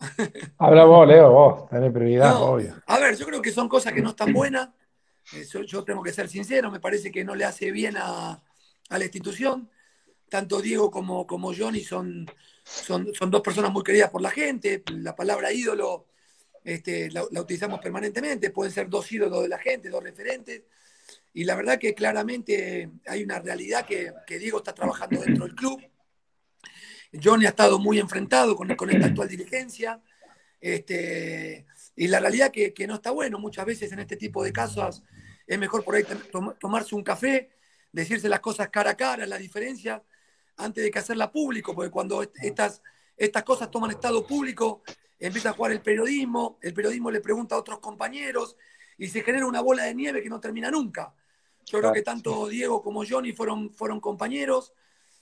Habla 0.59 0.85
vos, 0.85 1.07
Leo, 1.07 1.31
vos, 1.31 1.69
tenés 1.69 1.93
prioridad, 1.93 2.31
No, 2.31 2.45
obvio. 2.47 2.75
A 2.87 2.99
ver, 2.99 3.17
yo 3.17 3.27
creo 3.27 3.43
que 3.43 3.51
son 3.51 3.69
cosas 3.69 3.93
que 3.93 4.03
no 4.03 4.11
están 4.11 4.33
buenas. 4.33 4.69
Eso 5.33 5.63
yo 5.63 5.85
tengo 5.85 6.03
que 6.03 6.13
ser 6.13 6.29
sincero, 6.29 6.71
me 6.71 6.81
parece 6.81 7.11
que 7.11 7.25
no 7.25 7.35
le 7.35 7.45
hace 7.45 7.71
bien 7.71 7.97
a, 7.97 8.43
a 8.89 8.99
la 8.99 9.05
institución. 9.05 9.71
Tanto 10.29 10.61
Diego 10.61 10.91
como, 10.91 11.27
como 11.27 11.55
Johnny 11.55 11.83
son, 11.83 12.27
son, 12.65 13.15
son, 13.15 13.31
dos 13.31 13.41
personas 13.41 13.73
muy 13.73 13.83
queridas 13.83 14.11
por 14.11 14.23
la 14.23 14.31
gente. 14.31 14.83
La 14.89 15.15
palabra 15.15 15.53
ídolo 15.53 16.07
este, 16.65 17.11
la, 17.11 17.25
la, 17.31 17.43
utilizamos 17.43 17.81
permanentemente. 17.81 18.51
Pueden 18.51 18.73
ser 18.73 18.89
dos 18.89 19.11
ídolos 19.13 19.43
de 19.43 19.49
la 19.49 19.59
gente, 19.59 19.89
dos 19.89 20.03
referentes. 20.03 20.63
Y 21.35 21.45
la 21.45 21.55
verdad 21.55 21.79
que 21.79 21.95
claramente 21.95 22.91
hay 23.07 23.23
una 23.23 23.39
realidad 23.41 23.85
que, 23.85 24.13
que 24.27 24.39
Diego 24.39 24.59
está 24.59 24.75
trabajando 24.75 25.21
dentro 25.21 25.45
del 25.45 25.55
club. 25.55 25.81
Johnny 27.23 27.47
ha 27.47 27.51
estado 27.51 27.79
muy 27.79 27.99
enfrentado 27.99 28.57
con, 28.57 28.75
con 28.77 28.91
esta 28.91 29.07
actual 29.07 29.29
dirigencia. 29.29 30.01
Este, 30.61 31.67
y 31.97 32.09
la 32.09 32.21
realidad 32.21 32.51
que, 32.51 32.73
que, 32.73 32.87
no 32.87 32.95
está 32.95 33.11
bueno. 33.11 33.39
Muchas 33.39 33.67
veces 33.67 33.93
en 33.93 33.99
este 33.99 34.17
tipo 34.17 34.43
de 34.43 34.53
casos 34.53 35.03
es 35.47 35.59
mejor 35.59 35.85
por 35.85 35.95
ahí 35.95 36.05
tom 36.31 36.55
tomarse 36.59 36.95
un 36.95 37.03
café, 37.03 37.51
decirse 37.93 38.29
las 38.29 38.41
cosas 38.41 38.69
cara 38.71 38.91
a 38.91 38.97
cara, 38.97 39.27
la 39.27 39.39
diferencia, 39.39 40.03
antes 40.57 40.85
de 40.85 40.91
que 40.91 40.99
hacerla 40.99 41.31
público, 41.31 41.75
porque 41.75 41.91
cuando 41.91 42.23
estas, 42.23 42.83
estas 43.17 43.43
cosas 43.43 43.71
toman 43.71 43.91
estado 43.91 44.27
público, 44.27 44.83
empieza 45.19 45.51
a 45.51 45.53
jugar 45.53 45.73
el 45.73 45.81
periodismo, 45.81 46.59
el 46.63 46.75
periodismo 46.75 47.11
le 47.11 47.21
pregunta 47.21 47.55
a 47.55 47.59
otros 47.59 47.79
compañeros 47.79 48.57
y 48.99 49.09
se 49.09 49.23
genera 49.23 49.47
una 49.47 49.61
bola 49.61 49.85
de 49.85 49.95
nieve 49.95 50.23
que 50.23 50.29
no 50.29 50.41
termina 50.41 50.71
nunca. 50.71 51.15
Yo 51.67 51.81
creo 51.81 51.93
que 51.93 52.03
tanto 52.03 52.49
Diego 52.49 52.83
como 52.83 53.05
Johnny 53.09 53.33
fueron, 53.33 53.73
fueron 53.73 54.01
compañeros 54.01 54.73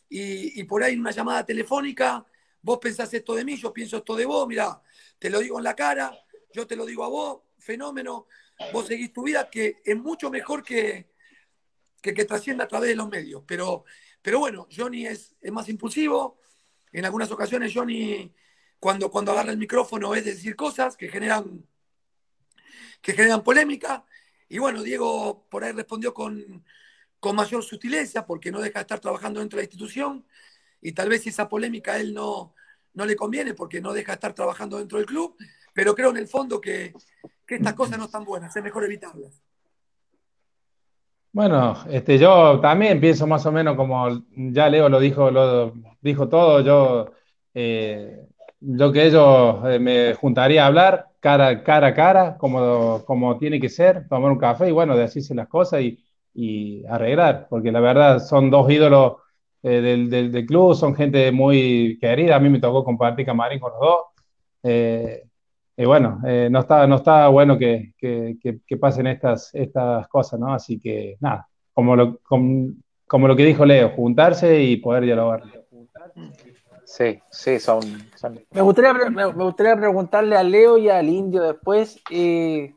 y, 0.08 0.60
y 0.60 0.64
por 0.64 0.82
ahí 0.82 0.96
una 0.96 1.12
llamada 1.12 1.46
telefónica, 1.46 2.26
vos 2.60 2.78
pensás 2.78 3.12
esto 3.14 3.34
de 3.34 3.44
mí, 3.44 3.56
yo 3.56 3.72
pienso 3.72 3.98
esto 3.98 4.16
de 4.16 4.24
vos, 4.24 4.46
mira, 4.46 4.82
te 5.18 5.30
lo 5.30 5.38
digo 5.38 5.58
en 5.58 5.64
la 5.64 5.74
cara, 5.74 6.12
yo 6.52 6.66
te 6.66 6.76
lo 6.76 6.84
digo 6.84 7.04
a 7.04 7.08
vos, 7.08 7.42
fenómeno, 7.58 8.26
vos 8.72 8.86
seguís 8.86 9.12
tu 9.12 9.22
vida, 9.22 9.48
que 9.50 9.80
es 9.84 9.96
mucho 9.96 10.30
mejor 10.30 10.62
que, 10.62 11.10
que, 12.00 12.14
que 12.14 12.24
trascienda 12.24 12.64
a 12.64 12.68
través 12.68 12.90
de 12.90 12.96
los 12.96 13.08
medios. 13.08 13.42
Pero, 13.46 13.84
pero 14.20 14.38
bueno, 14.38 14.68
Johnny 14.74 15.06
es, 15.06 15.34
es, 15.40 15.52
más 15.52 15.68
impulsivo, 15.68 16.38
en 16.92 17.04
algunas 17.04 17.30
ocasiones 17.30 17.72
Johnny 17.74 18.32
cuando, 18.78 19.10
cuando 19.10 19.32
agarra 19.32 19.52
el 19.52 19.58
micrófono 19.58 20.14
es 20.14 20.24
decir 20.24 20.56
cosas 20.56 20.96
que 20.96 21.08
generan, 21.08 21.66
que 23.00 23.12
generan 23.12 23.42
polémica. 23.42 24.04
Y 24.48 24.58
bueno, 24.58 24.82
Diego 24.82 25.46
por 25.48 25.64
ahí 25.64 25.72
respondió 25.72 26.12
con, 26.12 26.64
con 27.20 27.36
mayor 27.36 27.62
sutileza, 27.62 28.26
porque 28.26 28.50
no 28.50 28.60
deja 28.60 28.80
de 28.80 28.82
estar 28.82 29.00
trabajando 29.00 29.40
dentro 29.40 29.56
de 29.56 29.62
la 29.62 29.66
institución, 29.66 30.26
y 30.80 30.92
tal 30.92 31.08
vez 31.08 31.26
esa 31.26 31.48
polémica 31.48 31.92
a 31.92 32.00
él 32.00 32.12
no, 32.12 32.54
no 32.94 33.06
le 33.06 33.16
conviene 33.16 33.54
porque 33.54 33.80
no 33.80 33.92
deja 33.92 34.12
de 34.12 34.14
estar 34.14 34.34
trabajando 34.34 34.78
dentro 34.78 34.98
del 34.98 35.06
club, 35.06 35.36
pero 35.72 35.94
creo 35.94 36.10
en 36.10 36.18
el 36.18 36.28
fondo 36.28 36.60
que, 36.60 36.92
que 37.46 37.56
estas 37.56 37.74
cosas 37.74 37.98
no 37.98 38.04
están 38.04 38.24
buenas, 38.24 38.54
es 38.54 38.62
mejor 38.62 38.84
evitarlas. 38.84 39.42
Bueno, 41.32 41.76
este, 41.88 42.18
yo 42.18 42.60
también 42.60 43.00
pienso 43.00 43.26
más 43.26 43.46
o 43.46 43.52
menos 43.52 43.74
como 43.74 44.22
ya 44.36 44.68
Leo 44.68 44.90
lo 44.90 45.00
dijo, 45.00 45.30
lo 45.30 45.72
dijo 46.02 46.28
todo, 46.28 46.60
yo, 46.60 47.10
eh, 47.54 48.26
yo 48.60 48.92
que 48.92 49.06
ellos 49.06 49.56
eh, 49.64 49.78
me 49.78 50.14
juntaría 50.14 50.64
a 50.64 50.66
hablar 50.66 51.06
cara, 51.20 51.48
a 51.48 51.94
cara, 51.94 52.36
como, 52.36 53.02
como 53.06 53.38
tiene 53.38 53.58
que 53.60 53.70
ser, 53.70 54.06
tomar 54.08 54.30
un 54.30 54.38
café 54.38 54.68
y 54.68 54.72
bueno, 54.72 54.94
decirse 54.94 55.34
las 55.34 55.48
cosas 55.48 55.80
y, 55.80 56.04
y 56.34 56.84
arreglar, 56.86 57.46
porque 57.48 57.72
la 57.72 57.80
verdad 57.80 58.18
son 58.18 58.50
dos 58.50 58.70
ídolos 58.70 59.14
eh, 59.62 59.80
del, 59.80 60.10
del, 60.10 60.32
del, 60.32 60.46
club, 60.46 60.74
son 60.74 60.94
gente 60.94 61.32
muy 61.32 61.98
querida, 61.98 62.36
a 62.36 62.40
mí 62.40 62.50
me 62.50 62.60
tocó 62.60 62.84
compartir 62.84 63.24
camarín 63.24 63.60
con 63.60 63.72
los 63.72 63.80
dos. 63.80 63.98
Eh, 65.76 65.82
y 65.82 65.86
bueno, 65.86 66.20
eh, 66.26 66.48
no, 66.50 66.60
está, 66.60 66.86
no 66.86 66.96
está 66.96 67.28
bueno 67.28 67.58
que, 67.58 67.92
que, 67.98 68.36
que, 68.66 68.76
pasen 68.76 69.06
estas, 69.06 69.54
estas 69.54 70.06
cosas, 70.08 70.38
¿no? 70.38 70.52
Así 70.52 70.78
que 70.78 71.16
nada, 71.20 71.48
como 71.72 71.96
lo, 71.96 72.18
como, 72.18 72.72
como 73.06 73.28
lo 73.28 73.36
que 73.36 73.44
dijo 73.44 73.64
Leo, 73.64 73.90
juntarse 73.90 74.62
y 74.62 74.76
poder 74.76 75.04
dialogar. 75.04 75.42
Sí, 76.84 77.20
sí, 77.30 77.58
son... 77.58 77.82
son... 78.16 78.40
Me, 78.50 78.60
gustaría, 78.60 78.92
me, 78.92 79.24
gustaría 79.26 79.76
preguntarle 79.76 80.36
a 80.36 80.42
Leo 80.42 80.76
y 80.76 80.90
al 80.90 81.08
Indio 81.08 81.42
después, 81.42 82.02
eh, 82.10 82.74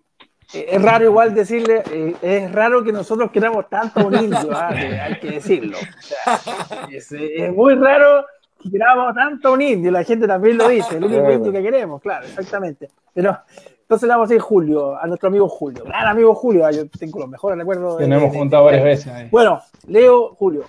es 0.53 0.81
raro 0.81 1.05
igual 1.05 1.33
decirle, 1.33 1.83
eh, 1.91 2.15
es 2.21 2.51
raro 2.51 2.83
que 2.83 2.91
nosotros 2.91 3.31
queramos 3.31 3.67
tanto 3.69 4.07
un 4.07 4.15
indio, 4.15 4.51
¿ah? 4.53 4.69
hay 4.69 5.19
que 5.19 5.31
decirlo. 5.31 5.77
O 5.77 6.01
sea, 6.01 6.87
es, 6.89 7.11
es, 7.11 7.53
muy 7.53 7.75
raro 7.75 8.25
que 8.65 8.71
queramos 8.71 9.13
tanto 9.13 9.49
a 9.49 9.51
un 9.51 9.61
indio, 9.61 9.91
la 9.91 10.03
gente 10.03 10.27
también 10.27 10.57
lo 10.57 10.67
dice, 10.67 10.97
el 10.97 11.03
único 11.05 11.31
indio 11.31 11.51
que 11.51 11.61
queremos, 11.61 12.01
claro, 12.01 12.25
exactamente. 12.25 12.89
Pero 13.13 13.37
entonces 13.81 14.07
le 14.07 14.13
vamos 14.13 14.25
a 14.25 14.29
decir 14.29 14.41
Julio, 14.41 14.97
a 14.97 15.05
nuestro 15.05 15.29
amigo 15.29 15.47
Julio, 15.47 15.83
gran 15.85 16.07
amigo 16.07 16.33
Julio, 16.33 16.69
yo 16.71 16.89
tengo 16.89 17.19
los 17.19 17.29
mejores 17.29 17.57
recuerdos. 17.57 17.97
Tenemos 17.97 18.31
de, 18.31 18.37
juntado 18.37 18.65
varias 18.65 18.83
veces. 18.83 19.07
Ahí. 19.13 19.29
Bueno, 19.29 19.61
Leo, 19.87 20.35
Julio, 20.35 20.63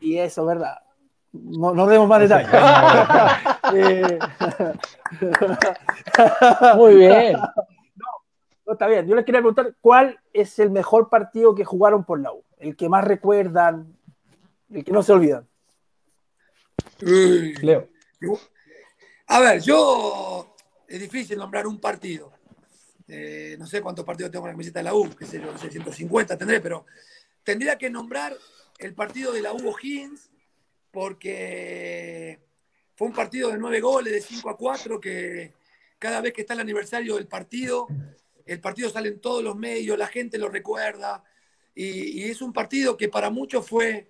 y 0.00 0.18
eso, 0.18 0.44
¿verdad? 0.44 0.78
No, 1.32 1.74
no 1.74 1.86
demos 1.86 2.08
más 2.08 2.20
detalles. 2.20 2.48
eh... 3.74 4.18
Muy 6.76 6.96
bien. 6.96 7.36
No, 8.66 8.72
está 8.72 8.86
bien. 8.86 9.06
Yo 9.06 9.14
les 9.14 9.24
quería 9.24 9.40
preguntar 9.40 9.74
cuál 9.80 10.18
es 10.32 10.58
el 10.58 10.70
mejor 10.70 11.08
partido 11.08 11.54
que 11.54 11.64
jugaron 11.64 12.04
por 12.04 12.20
la 12.20 12.32
U, 12.32 12.42
el 12.58 12.76
que 12.76 12.88
más 12.88 13.04
recuerdan, 13.04 13.96
el 14.70 14.84
que 14.84 14.92
no 14.92 15.02
se 15.02 15.12
olvidan. 15.12 15.46
Leo. 17.00 17.88
A 19.28 19.40
ver, 19.40 19.60
yo 19.60 20.54
es 20.88 21.00
difícil 21.00 21.38
nombrar 21.38 21.66
un 21.66 21.80
partido. 21.80 22.32
Eh, 23.08 23.56
no 23.58 23.66
sé 23.66 23.80
cuántos 23.80 24.04
partidos 24.04 24.32
tengo 24.32 24.46
en 24.46 24.50
la 24.50 24.54
camiseta 24.54 24.80
de 24.80 24.84
la 24.84 24.94
U, 24.94 25.14
qué 25.14 25.26
sé 25.26 25.40
yo, 25.40 25.52
no 25.52 25.58
sé, 25.58 25.70
150 25.70 26.36
tendré, 26.36 26.60
pero 26.60 26.86
tendría 27.44 27.78
que 27.78 27.88
nombrar 27.88 28.36
el 28.78 28.94
partido 28.94 29.32
de 29.32 29.42
la 29.42 29.52
U 29.52 29.68
O'Higgins 29.68 30.30
porque 30.90 32.40
fue 32.96 33.06
un 33.06 33.14
partido 33.14 33.50
de 33.50 33.58
nueve 33.58 33.80
goles, 33.80 34.12
de 34.12 34.20
5 34.20 34.50
a 34.50 34.56
4, 34.56 35.00
que 35.00 35.52
cada 35.98 36.20
vez 36.20 36.32
que 36.32 36.40
está 36.40 36.54
el 36.54 36.60
aniversario 36.60 37.16
del 37.16 37.28
partido, 37.28 37.86
el 38.44 38.60
partido 38.60 38.90
sale 38.90 39.10
en 39.10 39.20
todos 39.20 39.44
los 39.44 39.56
medios, 39.56 39.98
la 39.98 40.06
gente 40.08 40.38
lo 40.38 40.48
recuerda, 40.48 41.22
y 41.74 42.22
es 42.24 42.40
un 42.40 42.54
partido 42.54 42.96
que 42.96 43.10
para 43.10 43.28
muchos 43.28 43.68
fue 43.68 44.08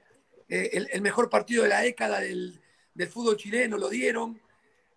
eh, 0.49 0.89
el, 0.93 1.03
mejor 1.03 1.29
partido 1.29 1.63
de 1.63 1.69
la 1.69 1.81
década 1.81 2.21
del, 2.21 2.61
fútbol 3.11 3.37
chileno, 3.37 3.77
lo 3.77 3.89
dieron, 3.89 4.41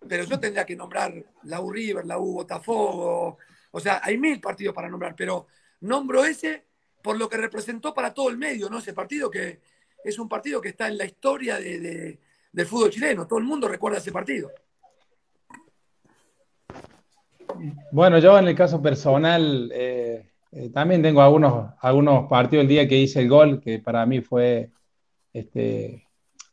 pero 0.08 0.24
yo 0.24 0.40
tendría 0.40 0.64
que 0.64 0.76
nombrar 0.76 1.12
la 1.44 1.60
U 1.60 1.70
River, 1.70 2.06
la 2.06 2.18
U 2.18 2.32
Botafogo, 2.32 3.38
o 3.70 3.80
sea, 3.80 4.00
hay 4.02 4.16
mil 4.16 4.40
partidos 4.40 4.74
para 4.74 4.88
nombrar, 4.88 5.14
pero 5.14 5.46
nombro 5.80 6.24
ese 6.24 6.64
por 7.02 7.18
lo 7.18 7.28
que 7.28 7.36
representó 7.36 7.92
para 7.94 8.12
todo 8.12 8.28
el 8.30 8.36
medio, 8.36 8.68
¿no? 8.68 8.78
Ese 8.78 8.92
partido 8.92 9.30
que 9.30 9.60
es 10.02 10.18
un 10.18 10.28
partido 10.28 10.60
que 10.60 10.70
está 10.70 10.88
en 10.88 10.98
la 10.98 11.04
historia 11.04 11.58
de, 11.58 11.78
de, 11.78 12.18
del 12.52 12.66
fútbol 12.66 12.90
chileno, 12.90 13.26
todo 13.26 13.38
el 13.38 13.44
mundo 13.44 13.68
recuerda 13.68 13.98
ese 13.98 14.12
partido. 14.12 14.50
Bueno, 17.92 18.18
yo 18.18 18.38
en 18.38 18.48
el 18.48 18.54
caso 18.54 18.80
personal 18.80 19.70
eh, 19.74 20.30
eh, 20.52 20.70
también 20.70 21.02
tengo 21.02 21.22
algunos, 21.22 21.72
algunos 21.80 22.28
partidos 22.28 22.62
el 22.62 22.68
día 22.68 22.88
que 22.88 22.96
hice 22.96 23.20
el 23.20 23.28
gol, 23.28 23.60
que 23.60 23.78
para 23.78 24.04
mí 24.06 24.20
fue, 24.20 24.70
este, 25.32 26.06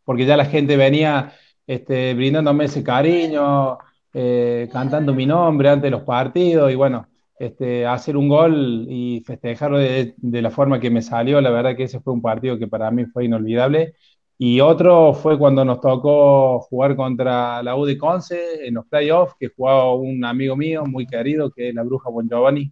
porque 0.06 0.26
ya 0.26 0.38
la 0.38 0.46
gente 0.46 0.78
venía 0.78 1.34
este, 1.66 2.14
brindándome 2.14 2.66
ese 2.66 2.84
cariño, 2.84 3.78
eh, 4.14 4.70
cantando 4.72 5.14
mi 5.14 5.26
nombre 5.26 5.70
antes 5.70 5.84
de 5.84 5.92
los 5.92 6.04
partidos 6.04 6.72
y 6.72 6.76
bueno, 6.76 7.08
este, 7.38 7.86
hacer 7.86 8.18
un 8.18 8.30
gol 8.30 8.88
y 8.90 9.22
festejarlo 9.26 9.78
de, 9.78 10.16
de, 10.18 10.42
la 10.42 10.50
forma 10.50 10.80
que 10.80 10.90
me 10.90 11.02
salió, 11.02 11.40
la 11.42 11.52
verdad 11.52 11.76
que 11.76 11.84
ese 11.84 12.00
fue 12.00 12.14
un 12.14 12.22
partido 12.22 12.58
que 12.58 12.68
para 12.68 12.90
mí 12.92 13.06
fue 13.06 13.26
inolvidable. 13.26 13.94
Y 14.40 14.60
otro 14.62 15.14
fue 15.14 15.38
cuando 15.38 15.66
nos 15.66 15.82
tocó 15.82 16.60
jugar 16.62 16.96
contra 16.96 17.64
la 17.64 17.76
U 17.76 17.86
de 17.86 17.98
Conce 17.98 18.68
en 18.68 18.76
los 18.76 18.86
playoffs, 18.86 19.36
que 19.40 19.50
jugaba 19.50 19.96
un 19.96 20.24
amigo 20.24 20.56
mío 20.56 20.86
muy 20.86 21.08
querido, 21.08 21.50
que 21.52 21.70
es 21.70 21.76
la 21.76 21.84
Bruja 21.84 22.10
Bon 22.10 22.28
Giovanni. 22.30 22.72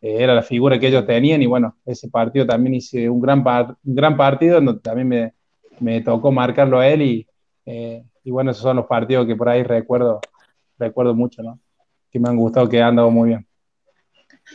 Eh, 0.00 0.16
era 0.22 0.34
la 0.34 0.42
figura 0.42 0.78
que 0.78 0.88
ellos 0.88 1.06
tenían 1.06 1.42
y 1.42 1.46
bueno, 1.46 1.76
ese 1.84 2.08
partido 2.08 2.46
también 2.46 2.74
hice 2.74 3.08
un 3.10 3.20
gran, 3.20 3.44
par 3.44 3.76
gran 3.82 4.16
partido, 4.16 4.60
donde 4.60 4.80
también 4.80 5.08
me, 5.08 5.34
me, 5.82 6.00
tocó 6.00 6.32
marcarlo 6.32 6.78
a 6.78 6.88
él 6.88 7.02
y, 7.02 7.28
eh, 7.66 8.04
y, 8.24 8.30
bueno, 8.30 8.50
esos 8.50 8.62
son 8.62 8.76
los 8.76 8.86
partidos 8.86 9.26
que 9.26 9.36
por 9.36 9.48
ahí 9.48 9.62
recuerdo, 9.62 10.20
recuerdo 10.78 11.14
mucho, 11.14 11.42
¿no? 11.42 11.58
Que 12.10 12.18
me 12.18 12.28
han 12.28 12.36
gustado, 12.36 12.68
que 12.68 12.82
han 12.82 12.96
dado 12.96 13.10
muy 13.10 13.30
bien. 13.30 13.46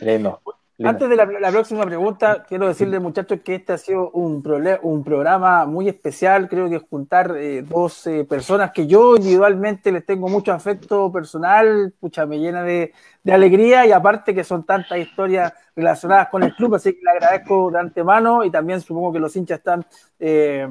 Lindo. 0.00 0.40
Antes 0.84 1.08
de 1.08 1.16
la, 1.16 1.24
la, 1.24 1.50
próxima 1.50 1.84
pregunta, 1.84 2.44
quiero 2.48 2.68
decirle, 2.68 3.00
muchachos, 3.00 3.40
que 3.44 3.56
este 3.56 3.72
ha 3.72 3.78
sido 3.78 4.12
un, 4.12 4.44
un 4.82 5.02
programa 5.02 5.66
muy 5.66 5.88
especial. 5.88 6.48
Creo 6.48 6.70
que 6.70 6.78
juntar 6.78 7.34
eh, 7.36 7.62
dos 7.62 8.06
eh, 8.06 8.24
personas 8.24 8.70
que 8.70 8.86
yo 8.86 9.16
individualmente 9.16 9.90
les 9.90 10.06
tengo 10.06 10.28
mucho 10.28 10.52
afecto 10.52 11.10
personal, 11.10 11.92
pucha, 11.98 12.26
me 12.26 12.38
llena 12.38 12.62
de, 12.62 12.92
de, 13.24 13.32
alegría 13.32 13.86
y 13.86 13.92
aparte 13.92 14.32
que 14.32 14.44
son 14.44 14.64
tantas 14.64 14.98
historias 14.98 15.52
relacionadas 15.74 16.28
con 16.28 16.44
el 16.44 16.54
club, 16.54 16.76
así 16.76 16.92
que 16.92 17.00
le 17.02 17.10
agradezco 17.10 17.72
de 17.72 17.80
antemano 17.80 18.44
y 18.44 18.50
también 18.50 18.80
supongo 18.80 19.12
que 19.12 19.18
los 19.18 19.34
hinchas 19.34 19.58
están 19.58 19.84
eh, 20.20 20.68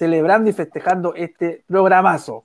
celebrando 0.00 0.48
y 0.48 0.54
festejando 0.54 1.14
este 1.14 1.62
programazo. 1.66 2.44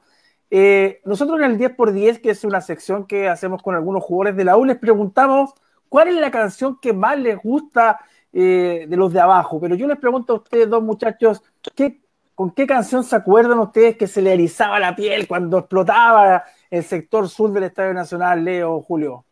Eh, 0.51 1.01
nosotros 1.06 1.39
en 1.39 1.45
el 1.45 1.58
10x10, 1.58 2.22
que 2.22 2.32
es 2.32 2.43
una 2.43 2.62
sección 2.62 3.08
que 3.08 3.30
hacemos 3.30 3.64
con 3.64 3.76
algunos 3.76 4.03
jugadores 4.03 4.36
de 4.36 4.43
la 4.43 4.58
U, 4.58 4.66
les 4.66 4.78
preguntamos 4.78 5.56
¿Cuál 5.89 6.10
es 6.10 6.16
la 6.16 6.32
canción 6.32 6.78
que 6.82 6.91
más 6.91 7.18
les 7.18 7.41
gusta 7.41 7.99
eh, 8.34 8.86
de 8.88 8.97
los 8.97 9.14
de 9.14 9.22
abajo? 9.22 9.60
Pero 9.62 9.76
yo 9.76 9.88
les 9.88 9.97
pregunto 9.97 10.34
a 10.34 10.36
ustedes 10.36 10.70
dos 10.70 10.84
muchachos, 10.84 11.41
¿qué, 11.74 12.01
¿con 12.34 12.51
qué 12.51 12.68
canción 12.68 13.03
se 13.03 13.16
acuerdan 13.16 13.60
ustedes 13.60 13.95
que 13.95 14.08
se 14.08 14.22
le 14.22 14.34
erizaba 14.34 14.78
la 14.78 14.95
piel 14.95 15.28
cuando 15.28 15.60
explotaba 15.60 16.43
el 16.70 16.84
sector 16.84 17.30
sur 17.30 17.51
del 17.53 17.64
Estadio 17.64 17.93
Nacional, 17.93 18.43
Leo, 18.43 18.82
Julio? 18.82 19.24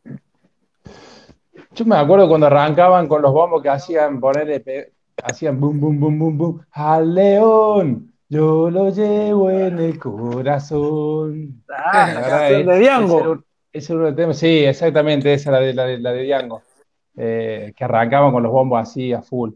Yo 1.71 1.85
me 1.85 1.97
acuerdo 1.97 2.29
cuando 2.29 2.47
arrancaban 2.47 3.07
con 3.07 3.21
los 3.21 3.33
bombos 3.33 3.61
que 3.61 3.69
hacían 3.69 4.21
ponerle, 4.21 4.93
hacían 5.21 5.59
boom, 5.59 5.81
boom, 5.81 5.99
boom, 5.99 6.19
boom, 6.19 6.37
boom, 6.37 6.65
al 6.71 7.13
león. 7.13 8.12
Yo 8.33 8.71
lo 8.71 8.89
llevo 8.89 9.51
en 9.51 9.77
el 9.77 9.99
corazón. 9.99 11.63
Ah, 11.69 12.11
la 12.15 12.21
canción 12.27 12.65
de 12.65 12.79
Diango. 12.79 13.43
Ese 13.71 13.85
es 13.85 13.89
uno 13.91 13.99
de 14.05 14.09
los 14.09 14.15
temas, 14.15 14.39
sí, 14.39 14.65
exactamente, 14.65 15.31
esa 15.31 15.51
la 15.51 15.59
de, 15.59 15.71
la 15.75 15.85
de, 15.85 15.99
la 15.99 16.11
de 16.13 16.23
Diango, 16.23 16.63
eh, 17.15 17.73
que 17.77 17.83
arrancaban 17.83 18.31
con 18.31 18.41
los 18.41 18.51
bombos 18.51 18.81
así 18.81 19.13
a 19.13 19.21
full. 19.21 19.51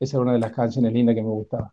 Esa 0.00 0.16
es 0.16 0.20
una 0.20 0.32
de 0.32 0.40
las 0.40 0.50
canciones 0.50 0.92
lindas 0.92 1.14
que 1.14 1.22
me 1.22 1.28
gustaba. 1.28 1.72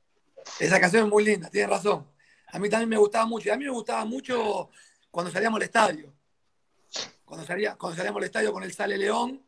Esa 0.59 0.79
canción 0.79 1.05
es 1.05 1.09
muy 1.09 1.25
linda, 1.25 1.49
tienes 1.49 1.71
razón. 1.71 2.05
A 2.51 2.59
mí 2.59 2.69
también 2.69 2.89
me 2.89 2.97
gustaba 2.97 3.25
mucho. 3.25 3.49
Y 3.49 3.51
a 3.51 3.57
mí 3.57 3.65
me 3.65 3.71
gustaba 3.71 4.05
mucho 4.05 4.69
cuando 5.09 5.31
salíamos 5.31 5.57
al 5.57 5.63
estadio. 5.63 6.13
Cuando, 7.25 7.47
salía, 7.47 7.75
cuando 7.77 7.97
salíamos 7.97 8.19
al 8.19 8.25
estadio 8.25 8.53
con 8.53 8.61
el 8.61 8.71
Sale 8.71 8.95
León 8.95 9.41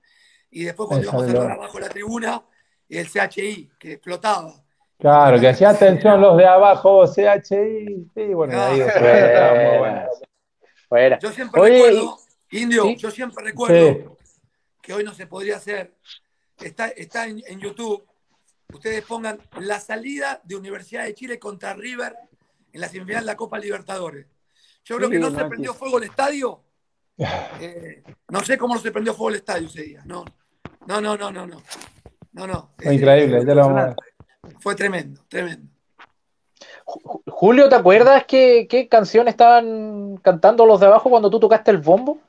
y 0.49 0.63
después 0.63 0.89
cuando 0.89 1.05
íbamos 1.05 1.35
a 1.35 1.53
abajo 1.53 1.77
de 1.77 1.81
la 1.81 1.89
tribuna 1.89 2.43
y 2.89 2.97
el 2.97 3.07
CHI, 3.07 3.73
que 3.77 3.93
explotaba. 3.93 4.64
Claro, 4.97 5.39
que 5.39 5.49
hacía 5.49 5.69
atención 5.69 6.21
los 6.21 6.37
de 6.37 6.45
abajo, 6.45 7.05
CHI. 7.05 8.09
Sí, 8.13 8.33
bueno, 8.33 8.53
claro. 8.53 8.73
ahí 8.73 8.81
fue, 8.81 9.69
muy 9.69 9.77
bueno. 9.79 10.01
Fuera. 10.87 11.19
Yo 11.19 11.31
siempre 11.31 11.61
Oye, 11.61 11.73
recuerdo 11.73 12.17
Indio, 12.51 12.83
¿Sí? 12.83 12.95
yo 12.97 13.11
siempre 13.11 13.43
recuerdo 13.43 13.75
sí. 13.75 14.27
que 14.81 14.93
hoy 14.93 15.03
no 15.03 15.13
se 15.13 15.27
podría 15.27 15.57
hacer. 15.57 15.95
Está, 16.57 16.87
está 16.89 17.27
en, 17.27 17.43
en, 17.47 17.59
YouTube. 17.59 18.05
Ustedes 18.73 19.03
pongan 19.03 19.39
la 19.59 19.79
salida 19.79 20.41
de 20.43 20.55
Universidad 20.55 21.03
de 21.03 21.13
Chile 21.13 21.39
contra 21.39 21.73
River 21.73 22.15
en 22.71 22.81
la 22.81 22.87
semifinal 22.87 23.23
de 23.23 23.27
la 23.27 23.35
Copa 23.35 23.59
Libertadores. 23.59 24.27
Yo 24.85 24.95
creo 24.97 25.09
sí, 25.09 25.13
que 25.13 25.19
no, 25.19 25.29
no 25.29 25.37
se 25.37 25.45
prendió 25.45 25.73
fuego 25.73 25.97
el 25.97 26.05
estadio 26.05 26.61
Eh, 27.61 28.03
no 28.29 28.43
sé 28.43 28.57
cómo 28.57 28.77
se 28.77 28.91
prendió 28.91 29.13
fuego 29.13 29.29
el 29.29 29.35
estadio 29.35 29.67
ese 29.67 29.83
día. 29.83 30.01
No, 30.05 30.25
no, 30.87 31.01
no, 31.01 31.17
no, 31.17 31.31
no. 31.31 31.47
no. 31.47 31.61
No, 32.33 32.45
no. 32.45 32.71
Fue 32.77 32.95
increíble, 32.95 33.45
ya 33.45 33.55
lo 33.55 33.61
vamos 33.61 33.81
a 33.81 33.85
ver. 33.85 33.95
Fue 34.59 34.75
tremendo, 34.75 35.21
tremendo. 35.27 35.67
Julio, 37.27 37.67
¿te 37.69 37.75
acuerdas 37.75 38.25
qué, 38.27 38.67
qué 38.69 38.87
canción 38.87 39.27
estaban 39.27 40.17
cantando 40.21 40.65
los 40.65 40.79
de 40.79 40.85
abajo 40.87 41.09
cuando 41.09 41.29
tú 41.29 41.39
tocaste 41.39 41.71
el 41.71 41.77
bombo? 41.77 42.19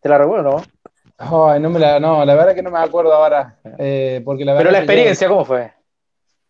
¿Te 0.00 0.08
la 0.08 0.18
recuerdo, 0.18 0.50
no? 0.50 0.62
Ay, 1.50 1.60
no, 1.60 1.70
me 1.70 1.78
la, 1.80 1.98
no, 1.98 2.24
la 2.24 2.34
verdad 2.34 2.54
que 2.54 2.62
no 2.62 2.70
me 2.70 2.78
acuerdo 2.78 3.12
ahora. 3.12 3.58
eh, 3.78 4.22
porque 4.24 4.44
la 4.44 4.56
Pero 4.56 4.70
la 4.70 4.78
yo- 4.78 4.84
experiencia, 4.84 5.28
¿cómo 5.28 5.44
fue? 5.44 5.72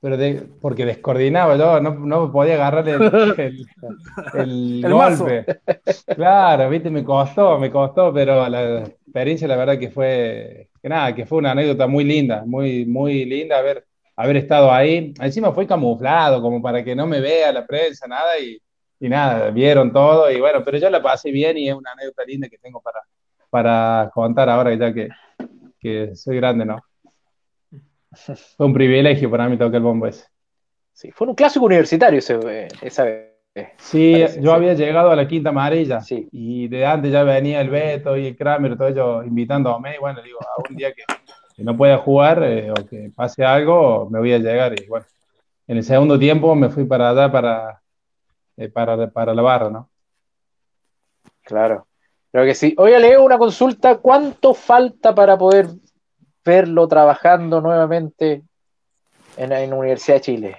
pero 0.01 0.17
de- 0.17 0.43
porque 0.61 0.85
descoordinaba 0.85 1.57
yo, 1.57 1.81
no, 1.81 1.91
no 1.95 2.31
podía 2.31 2.55
agarrar 2.55 2.89
el, 2.89 3.03
el, 3.39 3.67
el 4.35 4.81
El 4.85 4.95
mazo. 4.95 5.25
golpe. 5.25 5.47
Claro, 6.15 6.69
viste, 6.71 6.89
me 6.91 7.03
costó, 7.03 7.59
me 7.59 7.71
costó, 7.71 8.13
pero 8.13 8.49
la 8.49 8.83
experiencia 8.85 9.49
la 9.49 9.57
verdad 9.57 9.79
que 9.79 9.91
fue, 9.91 10.69
que 10.81 10.89
nada, 10.89 11.15
que 11.15 11.27
fue 11.27 11.39
una 11.39 11.51
anécdota 11.53 11.87
muy 11.89 12.05
linda, 12.05 12.45
muy, 12.47 12.85
muy 12.87 13.25
linda 13.25 13.59
haber, 13.59 13.87
haber 14.19 14.37
estado 14.37 14.73
ahí. 14.73 15.15
Encima 15.21 15.53
fue 15.53 15.67
camuflado, 15.67 16.43
como 16.43 16.61
para 16.61 16.83
que 16.83 16.95
no 16.95 17.07
me 17.07 17.21
vea 17.21 17.53
la 17.53 17.65
prensa, 17.67 18.07
nada, 18.09 18.39
y, 18.39 18.61
y 19.01 19.09
nada, 19.09 19.51
vieron 19.51 19.93
todo, 19.93 20.31
y 20.31 20.41
bueno, 20.41 20.63
pero 20.65 20.77
yo 20.79 20.91
la 20.91 21.01
pasé 21.01 21.31
bien 21.31 21.57
y 21.57 21.69
es 21.69 21.75
una 21.75 21.93
anécdota 21.93 22.25
linda 22.25 22.49
que 22.49 22.59
tengo 22.59 22.81
para, 22.81 23.01
para 23.49 24.11
contar 24.13 24.49
ahora, 24.49 24.75
ya 24.75 24.93
que, 24.93 25.09
que 25.79 26.17
soy 26.17 26.37
grande, 26.37 26.65
¿no? 26.65 26.83
Fue 28.57 28.67
un 28.67 28.73
privilegio 28.73 29.31
para 29.31 29.49
mí 29.49 29.57
tocar 29.57 29.77
el 29.77 29.83
bombo 29.83 30.07
ese. 30.07 30.27
Sí, 30.93 31.13
fue 31.13 31.29
un 31.29 31.35
clásico 31.35 31.67
universitario 31.67 32.19
ese, 32.19 32.39
eh, 32.49 32.69
esa 32.83 33.05
vez. 33.05 33.29
Sí, 33.77 34.13
Parece, 34.13 34.41
yo 34.41 34.51
sí. 34.51 34.57
había 34.57 34.75
llegado 34.75 35.11
a 35.11 35.17
la 35.17 35.27
quinta 35.29 35.51
amarilla 35.51 36.01
Sí. 36.01 36.29
y 36.33 36.69
de 36.69 36.87
antes 36.87 37.11
ya 37.13 37.23
venía 37.25 37.61
el 37.61 37.71
Beto 37.71 38.17
y 38.17 38.27
el 38.29 38.37
Kramer, 38.37 38.77
todo 38.77 38.89
ellos 38.89 39.27
invitándome 39.27 39.95
y 39.97 39.99
bueno, 39.99 40.23
digo, 40.23 40.39
a 40.41 40.69
un 40.69 40.77
día 40.77 40.93
que, 40.93 41.03
que 41.59 41.65
no 41.65 41.77
pueda 41.77 41.99
jugar 41.99 42.41
eh, 42.45 42.71
o 42.71 42.75
que 42.87 43.11
pase 43.17 43.45
algo, 43.45 44.09
me 44.09 44.21
voy 44.21 44.33
a 44.33 44.39
llegar 44.39 44.81
y 44.81 44.87
bueno, 44.87 45.05
en 45.67 45.79
el 45.79 45.83
segundo 45.83 46.17
tiempo 46.17 46.55
me 46.55 46.69
fui 46.69 46.85
para 46.85 47.11
allá 47.11 47.33
para, 47.33 47.83
eh, 48.57 48.69
para, 48.69 49.11
para 49.11 49.35
la 49.35 49.43
barra, 49.43 49.69
¿no? 49.69 49.91
Claro, 51.43 51.89
creo 52.31 52.45
que 52.45 52.55
sí. 52.55 52.77
Oye, 52.79 53.01
Leo, 53.01 53.25
una 53.25 53.39
consulta. 53.39 53.97
¿Cuánto 53.99 54.55
falta 54.55 55.13
para 55.17 55.37
poder 55.37 55.67
verlo 56.45 56.87
trabajando 56.87 57.61
nuevamente 57.61 58.45
en, 59.37 59.53
en 59.53 59.71
la 59.71 59.77
Universidad 59.77 60.19
de 60.19 60.21
Chile? 60.21 60.57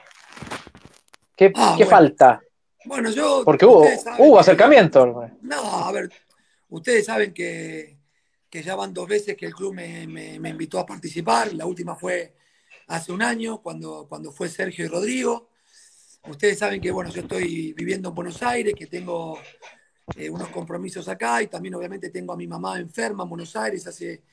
¿Qué, 1.38 1.54
Ah, 1.56 1.76
qué 1.78 1.86
bueno. 1.86 1.90
falta? 1.98 2.42
Bueno, 2.84 3.10
yo. 3.12 3.44
Porque 3.46 3.66
hubo, 3.66 3.86
hubo 4.18 4.34
que- 4.36 4.40
acercamiento. 4.42 5.30
No, 5.44 5.62
a 5.86 5.92
ver, 5.94 6.10
ustedes 6.68 7.06
saben 7.06 7.34
que, 7.34 7.96
que 8.50 8.64
ya 8.64 8.76
van 8.76 8.94
dos 8.94 9.08
veces 9.08 9.36
que 9.38 9.46
el 9.46 9.54
club 9.54 9.74
me, 9.74 10.08
me- 10.08 10.50
invitó 10.50 10.80
a 10.80 10.86
participar. 10.86 11.54
La 11.54 11.66
última 11.66 11.96
fue 11.96 12.36
hace 12.88 13.12
un 13.12 13.22
año, 13.22 13.62
cuando, 13.62 14.08
cuando 14.08 14.32
fue 14.32 14.50
Sergio 14.50 14.86
y 14.86 14.88
Rodrigo. 14.88 15.50
Ustedes 16.28 16.60
saben 16.60 16.82
que, 16.82 16.92
bueno, 16.92 17.10
yo 17.12 17.22
estoy 17.22 17.74
viviendo 17.74 18.10
en 18.10 18.16
Buenos 18.16 18.42
Aires, 18.44 18.74
que 18.78 18.88
tengo 18.88 19.40
eh, 20.16 20.30
unos 20.30 20.50
compromisos 20.50 21.08
acá 21.08 21.42
y 21.42 21.48
también 21.48 21.76
obviamente 21.76 22.10
tengo 22.10 22.34
a 22.34 22.38
mi 22.38 22.48
mamá 22.48 22.80
enferma 22.80 23.24
en 23.24 23.30
Buenos 23.30 23.56
Aires 23.56 23.86
hace, 23.88 24.24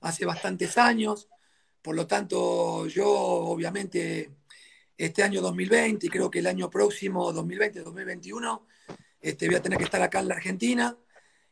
hace 0.00 0.24
bastantes 0.24 0.78
años. 0.78 1.28
Por 1.82 1.96
lo 1.96 2.06
tanto, 2.06 2.86
yo 2.86 3.06
obviamente 3.08 4.30
este 4.96 5.22
año 5.22 5.40
2020 5.42 6.06
y 6.06 6.08
creo 6.08 6.30
que 6.30 6.38
el 6.38 6.46
año 6.46 6.70
próximo, 6.70 7.32
2020-2021, 7.32 8.62
este, 9.20 9.46
voy 9.46 9.56
a 9.56 9.62
tener 9.62 9.78
que 9.78 9.84
estar 9.84 10.00
acá 10.00 10.20
en 10.20 10.28
la 10.28 10.34
Argentina. 10.36 10.96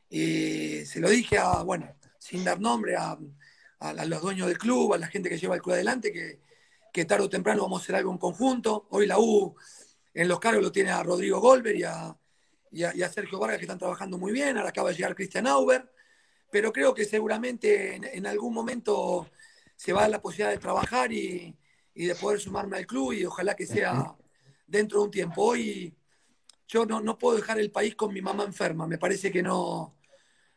Eh, 0.08 0.84
se 0.86 1.00
lo 1.00 1.08
dije 1.10 1.38
a, 1.38 1.62
bueno, 1.62 1.94
sin 2.22 2.44
dar 2.44 2.60
nombre, 2.60 2.94
a, 2.96 3.18
a- 3.80 3.88
a 3.90 4.04
los 4.04 4.22
dueños 4.22 4.46
del 4.46 4.56
club, 4.56 4.94
a 4.94 4.98
la 4.98 5.08
gente 5.08 5.28
que 5.28 5.38
lleva 5.38 5.56
el 5.56 5.60
club 5.62 5.74
adelante, 5.74 6.12
que, 6.12 6.38
que 6.92 7.04
tarde 7.04 7.24
o 7.24 7.28
temprano 7.28 7.62
vamos 7.62 7.80
a 7.80 7.82
hacer 7.82 7.96
algo 7.96 8.12
en 8.12 8.18
conjunto. 8.18 8.86
Hoy 8.90 9.06
la 9.08 9.18
U 9.18 9.56
en 10.14 10.28
los 10.28 10.38
cargos 10.38 10.62
lo 10.62 10.70
tiene 10.70 10.90
a 10.92 11.02
Rodrigo 11.02 11.40
Golber 11.40 11.74
y 11.74 11.82
a, 11.82 12.16
y 12.70 12.84
a- 12.84 12.94
y 12.94 13.02
a 13.02 13.08
Sergio 13.08 13.40
Vargas, 13.40 13.58
que 13.58 13.64
están 13.64 13.78
trabajando 13.78 14.18
muy 14.18 14.30
bien. 14.30 14.56
Ahora 14.56 14.68
acaba 14.68 14.90
de 14.90 14.94
llegar 14.96 15.16
Christian 15.16 15.48
Auber. 15.48 15.90
Pero 16.50 16.72
creo 16.72 16.94
que 16.94 17.04
seguramente 17.06 17.96
en, 17.96 18.04
en 18.04 18.26
algún 18.26 18.54
momento 18.54 19.28
se 19.74 19.92
va 19.92 20.00
a 20.00 20.02
dar 20.02 20.10
la 20.12 20.22
posibilidad 20.22 20.50
de 20.50 20.58
trabajar 20.58 21.10
y, 21.12 21.56
y 21.94 22.04
de 22.06 22.14
poder 22.14 22.38
sumarme 22.38 22.76
al 22.76 22.86
club 22.86 23.14
y 23.14 23.24
ojalá 23.24 23.56
que 23.56 23.66
sea 23.66 24.14
dentro 24.66 24.98
de 25.00 25.04
un 25.06 25.10
tiempo. 25.10 25.42
Hoy 25.42 25.92
yo 26.68 26.86
no, 26.86 27.00
no 27.00 27.18
puedo 27.18 27.36
dejar 27.36 27.58
el 27.58 27.72
país 27.72 27.96
con 27.96 28.12
mi 28.12 28.22
mamá 28.22 28.44
enferma, 28.44 28.86
me 28.86 28.96
parece 28.98 29.32
que 29.32 29.42
no, 29.42 29.96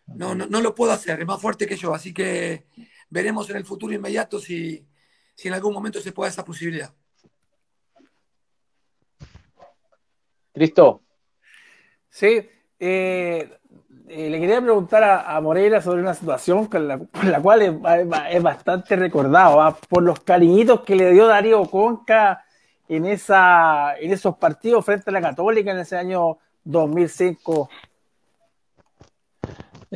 no, 0.08 0.36
no, 0.36 0.46
no 0.48 0.62
lo 0.62 0.76
puedo 0.76 0.92
hacer, 0.92 1.20
es 1.20 1.26
más 1.26 1.42
fuerte 1.42 1.68
que 1.68 1.78
yo, 1.78 1.94
así 1.94 2.14
que 2.14 2.68
veremos 3.10 3.50
en 3.50 3.58
el 3.58 3.66
futuro 3.66 3.94
inmediato 3.94 4.40
si, 4.40 4.86
si 5.34 5.48
en 5.48 5.54
algún 5.54 5.74
momento 5.74 6.00
se 6.00 6.12
puede 6.12 6.30
esa 6.30 6.46
posibilidad. 6.46 6.94
Cristo, 10.54 11.06
Sí, 12.16 12.50
eh, 12.80 13.50
eh, 14.08 14.30
le 14.30 14.40
quería 14.40 14.62
preguntar 14.62 15.04
a, 15.04 15.36
a 15.36 15.42
Moreira 15.42 15.82
sobre 15.82 16.00
una 16.00 16.14
situación 16.14 16.68
con 16.68 16.88
la, 16.88 16.98
con 16.98 17.30
la 17.30 17.42
cual 17.42 17.62
es, 17.62 17.74
es 18.30 18.42
bastante 18.42 18.96
recordado, 18.96 19.62
¿ah? 19.62 19.78
por 19.90 20.02
los 20.02 20.22
cariñitos 20.22 20.80
que 20.80 20.96
le 20.96 21.12
dio 21.12 21.28
Darío 21.28 21.66
Conca 21.66 22.46
en, 22.88 23.06
esa, 23.06 23.98
en 24.00 24.14
esos 24.14 24.38
partidos 24.38 24.86
frente 24.86 25.10
a 25.10 25.12
la 25.12 25.20
Católica 25.20 25.72
en 25.72 25.80
ese 25.80 25.98
año 25.98 26.38
2005. 26.64 27.70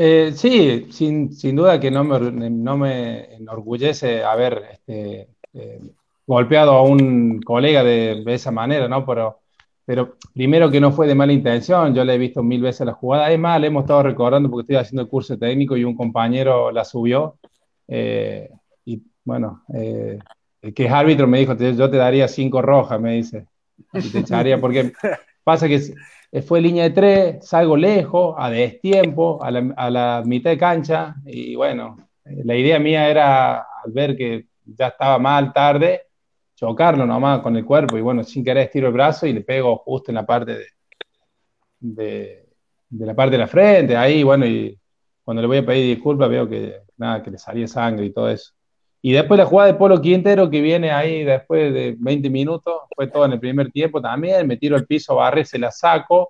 Eh, 0.01 0.31
sí, 0.33 0.87
sin, 0.91 1.33
sin 1.33 1.57
duda 1.57 1.77
que 1.77 1.91
no 1.91 2.05
me, 2.05 2.49
no 2.49 2.77
me 2.77 3.33
enorgullece 3.35 4.23
haber 4.23 4.63
este, 4.71 5.27
eh, 5.53 5.81
golpeado 6.25 6.71
a 6.71 6.83
un 6.83 7.41
colega 7.41 7.83
de, 7.83 8.23
de 8.23 8.33
esa 8.33 8.49
manera, 8.49 8.87
¿no? 8.87 9.05
Pero, 9.05 9.39
pero 9.85 10.15
primero 10.33 10.71
que 10.71 10.79
no 10.79 10.93
fue 10.93 11.05
de 11.05 11.15
mala 11.15 11.33
intención, 11.33 11.93
yo 11.93 12.05
le 12.05 12.13
he 12.13 12.17
visto 12.17 12.41
mil 12.41 12.61
veces 12.61 12.85
la 12.87 12.93
jugada. 12.93 13.29
Es 13.29 13.37
más, 13.37 13.59
le 13.59 13.67
hemos 13.67 13.83
estado 13.83 14.03
recordando 14.03 14.49
porque 14.49 14.61
estoy 14.61 14.75
haciendo 14.77 15.01
el 15.01 15.09
curso 15.09 15.37
técnico 15.37 15.75
y 15.75 15.83
un 15.83 15.95
compañero 15.97 16.71
la 16.71 16.85
subió. 16.85 17.35
eh, 17.89 18.49
y 18.85 19.01
bueno, 19.25 19.63
el 19.73 20.73
que 20.73 20.85
es 20.85 20.91
árbitro 20.91 21.27
me 21.27 21.39
dijo, 21.39 21.57
"Te- 21.57 21.75
yo 21.75 21.89
te 21.89 21.97
daría 21.97 22.27
cinco 22.29 22.61
rojas, 22.61 23.01
me 23.01 23.15
dice. 23.15 23.47
Y 23.93 24.09
te 24.09 24.19
echaría, 24.19 24.61
porque 24.61 24.93
pasa 25.43 25.67
que 25.67 25.81
fue 26.45 26.61
línea 26.61 26.83
de 26.83 26.89
tres, 26.91 27.47
salgo 27.47 27.75
lejos, 27.75 28.35
a 28.37 28.49
destiempo, 28.49 29.39
a 29.41 29.51
la, 29.51 30.23
mitad 30.25 30.51
de 30.51 30.57
cancha, 30.57 31.15
y 31.25 31.55
bueno, 31.55 31.97
eh, 32.25 32.41
la 32.43 32.55
idea 32.55 32.79
mía 32.79 33.09
era, 33.09 33.57
al 33.57 33.91
ver 33.91 34.15
que 34.15 34.45
ya 34.65 34.87
estaba 34.87 35.17
mal 35.17 35.51
tarde, 35.51 36.03
chocarlo 36.55 37.05
nomás 37.05 37.39
con 37.39 37.55
el 37.55 37.65
cuerpo, 37.65 37.97
y 37.97 38.01
bueno, 38.01 38.23
sin 38.23 38.43
querer 38.43 38.65
estiro 38.65 38.87
el 38.87 38.93
brazo 38.93 39.25
y 39.25 39.33
le 39.33 39.41
pego 39.41 39.77
justo 39.77 40.11
en 40.11 40.15
la 40.15 40.25
parte 40.25 40.55
de, 40.55 40.65
de, 41.79 42.49
de 42.89 43.05
la 43.05 43.15
parte 43.15 43.31
de 43.31 43.37
la 43.39 43.47
frente, 43.47 43.97
ahí, 43.97 44.21
bueno, 44.23 44.45
y 44.45 44.79
cuando 45.23 45.41
le 45.41 45.47
voy 45.47 45.57
a 45.57 45.65
pedir 45.65 45.95
disculpas 45.95 46.29
veo 46.29 46.47
que 46.49 46.81
nada, 46.97 47.23
que 47.23 47.31
le 47.31 47.37
salía 47.37 47.67
sangre 47.67 48.05
y 48.05 48.11
todo 48.11 48.29
eso. 48.29 48.53
Y 49.01 49.13
después 49.13 49.37
la 49.37 49.45
jugada 49.45 49.71
de 49.71 49.77
Polo 49.77 50.01
Quintero 50.01 50.49
que 50.49 50.61
viene 50.61 50.91
ahí 50.91 51.23
después 51.23 51.73
de 51.73 51.95
20 51.97 52.29
minutos, 52.29 52.81
fue 52.95 53.07
todo 53.07 53.25
en 53.25 53.33
el 53.33 53.39
primer 53.39 53.71
tiempo 53.71 54.01
también, 54.01 54.45
me 54.45 54.57
tiro 54.57 54.75
al 54.75 54.85
piso, 54.85 55.15
barre, 55.15 55.45
se 55.45 55.57
la 55.57 55.71
saco 55.71 56.29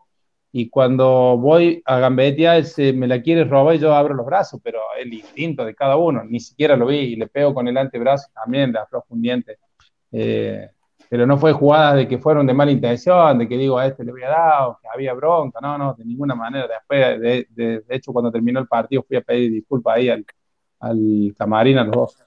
y 0.52 0.70
cuando 0.70 1.38
voy 1.38 1.82
a 1.86 2.00
gambetear 2.00 2.64
se 2.66 2.94
me 2.94 3.08
la 3.08 3.22
quiere 3.22 3.44
robar 3.44 3.76
y 3.76 3.80
yo 3.80 3.94
abro 3.94 4.14
los 4.14 4.26
brazos, 4.26 4.60
pero 4.64 4.82
el 5.00 5.14
instinto 5.14 5.66
de 5.66 5.76
cada 5.76 5.96
uno, 5.96 6.24
ni 6.24 6.40
siquiera 6.40 6.76
lo 6.76 6.88
vi 6.88 6.98
y 6.98 7.16
le 7.16 7.28
pego 7.28 7.54
con 7.54 7.68
el 7.68 7.78
antebrazo 7.78 8.30
también 8.34 8.72
le 8.72 8.80
aflojo 8.80 9.08
un 9.10 9.22
diente. 9.22 9.58
Eh, 10.12 10.70
pero 11.10 11.26
no 11.26 11.38
fue 11.40 11.54
jugadas 11.54 11.96
de 11.96 12.08
que 12.08 12.20
fueron 12.20 12.46
de 12.46 12.54
mala 12.54 12.72
intención, 12.72 13.40
de 13.40 13.48
que 13.48 13.58
digo 13.58 13.80
a 13.80 13.88
este 13.88 14.04
le 14.04 14.12
había 14.12 14.30
dado, 14.30 14.80
que 14.80 14.88
había 14.94 15.14
bronca, 15.14 15.60
no, 15.60 15.76
no, 15.78 15.96
de 15.96 16.06
ninguna 16.06 16.36
manera. 16.36 16.68
Después, 16.68 17.20
de, 17.20 17.48
de, 17.50 17.80
de 17.82 17.96
hecho, 17.96 18.14
cuando 18.14 18.32
terminó 18.32 18.60
el 18.60 18.68
partido 18.68 19.04
fui 19.08 19.18
a 19.18 19.22
pedir 19.22 19.52
disculpas 19.52 19.98
ahí 19.98 20.10
al, 20.10 20.24
al 20.80 21.34
camarín 21.38 21.80
a 21.80 21.84
los 21.84 21.96
dos. 21.96 22.18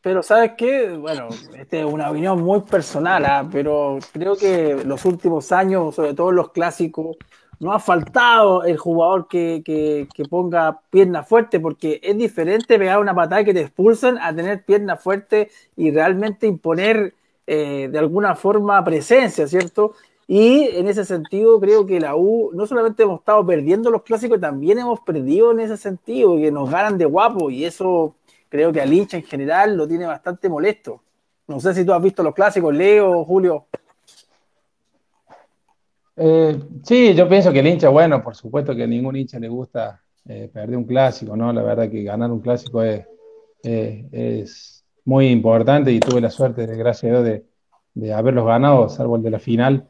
Pero 0.00 0.22
¿sabes 0.22 0.52
qué? 0.56 0.90
Bueno, 0.90 1.28
esta 1.58 1.78
es 1.78 1.84
una 1.84 2.10
opinión 2.10 2.40
muy 2.40 2.60
personal, 2.60 3.24
¿ah? 3.24 3.48
pero 3.50 3.98
creo 4.12 4.36
que 4.36 4.84
los 4.84 5.04
últimos 5.04 5.50
años, 5.50 5.96
sobre 5.96 6.14
todo 6.14 6.30
los 6.30 6.52
clásicos, 6.52 7.16
no 7.58 7.72
ha 7.72 7.80
faltado 7.80 8.62
el 8.64 8.76
jugador 8.76 9.26
que 9.28 10.06
ponga 10.30 10.80
pierna 10.90 11.24
fuerte, 11.24 11.58
porque 11.58 12.00
es 12.02 12.16
diferente 12.16 12.78
pegar 12.78 13.00
una 13.00 13.14
patada 13.14 13.42
que 13.42 13.54
te 13.54 13.62
expulsan 13.62 14.18
a 14.18 14.34
tener 14.34 14.64
pierna 14.64 14.96
fuerte 14.96 15.50
y 15.76 15.90
realmente 15.90 16.46
imponer 16.46 17.14
eh, 17.48 17.88
de 17.92 17.98
alguna 17.98 18.34
forma 18.34 18.82
presencia, 18.82 19.46
¿cierto? 19.46 19.94
Y 20.28 20.70
en 20.76 20.88
ese 20.88 21.04
sentido 21.04 21.60
creo 21.60 21.86
que 21.86 22.00
la 22.00 22.16
U 22.16 22.50
no 22.52 22.66
solamente 22.66 23.04
hemos 23.04 23.20
estado 23.20 23.46
perdiendo 23.46 23.90
los 23.90 24.02
clásicos, 24.02 24.40
también 24.40 24.78
hemos 24.78 25.00
perdido 25.00 25.52
en 25.52 25.60
ese 25.60 25.76
sentido, 25.76 26.36
que 26.36 26.50
nos 26.50 26.68
ganan 26.68 26.98
de 26.98 27.04
guapo 27.04 27.48
y 27.48 27.64
eso 27.64 28.16
creo 28.48 28.72
que 28.72 28.80
al 28.80 28.92
hincha 28.92 29.16
en 29.16 29.22
general 29.22 29.76
lo 29.76 29.86
tiene 29.86 30.04
bastante 30.04 30.48
molesto. 30.48 31.00
No 31.46 31.60
sé 31.60 31.74
si 31.74 31.84
tú 31.84 31.92
has 31.92 32.02
visto 32.02 32.24
los 32.24 32.34
clásicos, 32.34 32.74
Leo, 32.74 33.24
Julio. 33.24 33.66
Eh, 36.16 36.60
sí, 36.82 37.14
yo 37.14 37.28
pienso 37.28 37.52
que 37.52 37.60
el 37.60 37.66
hincha, 37.68 37.88
bueno, 37.88 38.20
por 38.20 38.34
supuesto 38.34 38.74
que 38.74 38.82
a 38.82 38.86
ningún 38.88 39.14
hincha 39.14 39.38
le 39.38 39.48
gusta 39.48 40.02
eh, 40.26 40.50
perder 40.52 40.76
un 40.76 40.84
clásico, 40.84 41.36
¿no? 41.36 41.52
La 41.52 41.62
verdad 41.62 41.88
que 41.88 42.02
ganar 42.02 42.32
un 42.32 42.40
clásico 42.40 42.82
es, 42.82 43.06
es 43.62 44.84
muy 45.04 45.28
importante 45.28 45.92
y 45.92 46.00
tuve 46.00 46.20
la 46.20 46.30
suerte, 46.30 46.66
gracias 46.66 47.04
a 47.04 47.14
Dios, 47.14 47.24
de, 47.24 47.44
de 47.94 48.12
haberlos 48.12 48.44
ganado, 48.44 48.88
salvo 48.88 49.14
el 49.16 49.22
de 49.22 49.30
la 49.30 49.38
final. 49.38 49.88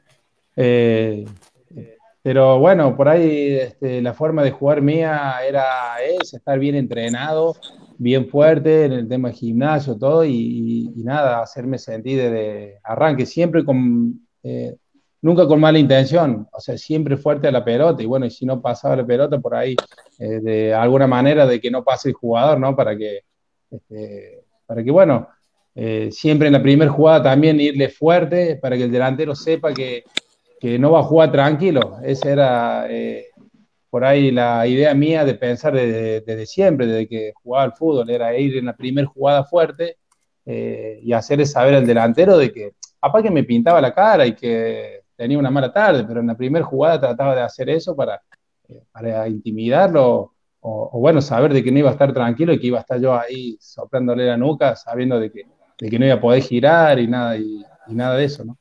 Pero 2.22 2.58
bueno, 2.58 2.96
por 2.96 3.08
ahí 3.08 3.56
este, 3.56 4.02
la 4.02 4.14
forma 4.14 4.42
de 4.42 4.50
jugar 4.50 4.82
mía 4.82 5.34
era 5.46 5.96
es 6.02 6.34
estar 6.34 6.58
bien 6.58 6.74
entrenado, 6.74 7.54
bien 7.98 8.28
fuerte 8.28 8.86
en 8.86 8.92
el 8.92 9.08
tema 9.08 9.28
de 9.28 9.34
gimnasio, 9.34 9.96
todo, 9.96 10.24
y, 10.24 10.90
nada, 11.04 11.42
hacerme 11.42 11.78
sentir 11.78 12.18
de 12.18 12.78
arranque, 12.82 13.26
siempre 13.26 13.64
con 13.64 14.20
nunca 15.26 15.46
con 15.46 15.60
mala 15.60 15.78
intención, 15.78 16.48
o 16.52 16.60
sea, 16.60 16.78
siempre 16.78 17.16
fuerte 17.16 17.48
a 17.48 17.50
la 17.50 17.64
pelota, 17.64 18.00
y 18.00 18.06
bueno, 18.06 18.26
y 18.26 18.30
si 18.30 18.46
no 18.46 18.62
pasaba 18.62 18.94
la 18.94 19.04
pelota 19.04 19.38
por 19.40 19.56
ahí, 19.56 19.74
eh, 20.20 20.40
de 20.40 20.72
alguna 20.72 21.08
manera 21.08 21.46
de 21.46 21.60
que 21.60 21.70
no 21.70 21.82
pase 21.82 22.10
el 22.10 22.14
jugador, 22.14 22.60
¿no? 22.60 22.76
Para 22.76 22.96
que, 22.96 23.22
este, 23.68 24.44
para 24.66 24.84
que 24.84 24.90
bueno, 24.92 25.28
eh, 25.74 26.10
siempre 26.12 26.46
en 26.46 26.52
la 26.52 26.62
primera 26.62 26.90
jugada 26.90 27.24
también 27.24 27.60
irle 27.60 27.88
fuerte, 27.88 28.56
para 28.56 28.76
que 28.76 28.84
el 28.84 28.92
delantero 28.92 29.34
sepa 29.34 29.74
que, 29.74 30.04
que 30.60 30.78
no 30.78 30.92
va 30.92 31.00
a 31.00 31.04
jugar 31.04 31.32
tranquilo. 31.32 31.98
Esa 32.02 32.30
era 32.30 32.86
eh, 32.88 33.26
por 33.90 34.04
ahí 34.04 34.30
la 34.30 34.66
idea 34.66 34.94
mía 34.94 35.24
de 35.24 35.34
pensar 35.34 35.74
desde, 35.74 36.20
desde, 36.22 36.46
siempre, 36.46 36.86
desde 36.86 37.08
que 37.08 37.32
jugaba 37.42 37.64
al 37.64 37.72
fútbol, 37.72 38.10
era 38.10 38.36
ir 38.36 38.56
en 38.56 38.66
la 38.66 38.76
primera 38.76 39.06
jugada 39.06 39.44
fuerte 39.44 39.98
y 40.48 41.12
hacerle 41.12 41.44
saber 41.44 41.74
al 41.74 41.84
delantero 41.84 42.38
de 42.38 42.52
que, 42.52 42.74
papá 43.00 43.20
que 43.20 43.32
me 43.32 43.42
pintaba 43.42 43.80
la 43.80 43.92
cara 43.92 44.24
y 44.26 44.34
que 44.34 45.02
tenía 45.16 45.38
una 45.38 45.50
mala 45.50 45.72
tarde, 45.72 46.04
pero 46.06 46.20
en 46.20 46.26
la 46.26 46.36
primera 46.36 46.64
jugada 46.64 47.00
trataba 47.00 47.34
de 47.34 47.42
hacer 47.42 47.70
eso 47.70 47.96
para, 47.96 48.20
eh, 48.68 48.82
para 48.92 49.28
intimidarlo 49.28 50.32
o, 50.68 50.98
bueno, 50.98 51.22
saber 51.22 51.54
de 51.54 51.62
que 51.62 51.70
no 51.70 51.78
iba 51.78 51.90
a 51.90 51.92
estar 51.92 52.12
tranquilo 52.12 52.52
y 52.52 52.58
que 52.58 52.66
iba 52.66 52.78
a 52.78 52.80
estar 52.80 53.00
yo 53.00 53.16
ahí 53.16 53.56
soplándole 53.60 54.26
la 54.26 54.36
nuca, 54.36 54.74
sabiendo 54.74 55.20
de 55.20 55.30
que, 55.30 55.42
de 55.78 55.88
que 55.88 55.96
no 55.96 56.06
iba 56.06 56.16
a 56.16 56.20
poder 56.20 56.42
girar 56.42 56.98
y 56.98 57.06
nada, 57.06 57.36
y, 57.36 57.64
nada 57.90 58.16
de 58.16 58.24
eso, 58.24 58.44
¿no? 58.44 58.58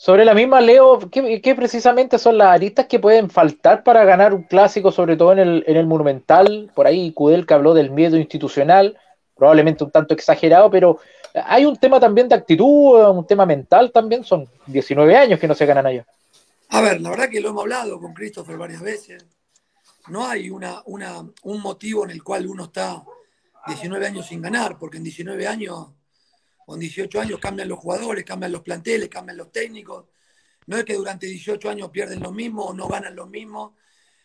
Sobre 0.00 0.24
la 0.24 0.32
misma, 0.32 0.60
Leo, 0.60 1.00
¿qué, 1.10 1.54
precisamente 1.56 2.20
son 2.20 2.38
las 2.38 2.54
aristas 2.54 2.86
que 2.86 3.00
pueden 3.00 3.28
faltar 3.28 3.82
para 3.82 4.04
ganar 4.04 4.32
un 4.32 4.44
clásico, 4.44 4.92
sobre 4.92 5.16
todo 5.16 5.32
en 5.32 5.40
el, 5.40 5.64
en 5.66 5.76
el 5.76 5.88
Monumental? 5.88 6.70
Por 6.72 6.86
ahí 6.86 7.10
Cudel 7.12 7.44
que 7.44 7.54
habló 7.54 7.74
del 7.74 7.90
miedo 7.90 8.16
institucional, 8.16 8.96
probablemente 9.34 9.82
un 9.82 9.90
tanto 9.90 10.14
exagerado, 10.14 10.70
pero 10.70 11.00
hay 11.34 11.64
un 11.64 11.76
tema 11.76 11.98
también 11.98 12.28
de 12.28 12.36
actitud, 12.36 12.94
un 13.08 13.26
tema 13.26 13.44
mental 13.44 13.90
también, 13.90 14.22
son 14.22 14.48
19 14.66 15.16
años 15.16 15.40
que 15.40 15.48
no 15.48 15.54
se 15.56 15.66
ganan 15.66 15.86
allá. 15.86 16.06
A 16.68 16.80
ver, 16.80 17.00
la 17.00 17.10
verdad 17.10 17.28
que 17.28 17.40
lo 17.40 17.48
hemos 17.48 17.62
hablado 17.62 17.98
con 17.98 18.14
Christopher 18.14 18.56
varias 18.56 18.80
veces. 18.80 19.26
No 20.06 20.28
hay 20.28 20.48
una, 20.48 20.80
un 20.86 21.60
motivo 21.60 22.04
en 22.04 22.12
el 22.12 22.22
cual 22.22 22.46
uno 22.46 22.66
está 22.66 23.02
19 23.66 24.06
años 24.06 24.28
sin 24.28 24.40
ganar, 24.40 24.78
porque 24.78 24.98
en 24.98 25.02
19 25.02 25.48
años 25.48 25.88
en 26.74 26.80
18 26.80 27.20
años 27.20 27.38
cambian 27.40 27.68
los 27.68 27.78
jugadores, 27.78 28.24
cambian 28.24 28.52
los 28.52 28.62
planteles, 28.62 29.08
cambian 29.08 29.36
los 29.36 29.50
técnicos. 29.52 30.06
No 30.66 30.76
es 30.76 30.84
que 30.84 30.94
durante 30.94 31.26
18 31.26 31.70
años 31.70 31.90
pierden 31.90 32.20
lo 32.20 32.32
mismo 32.32 32.64
o 32.64 32.74
no 32.74 32.88
ganan 32.88 33.16
lo 33.16 33.26
mismo, 33.26 33.76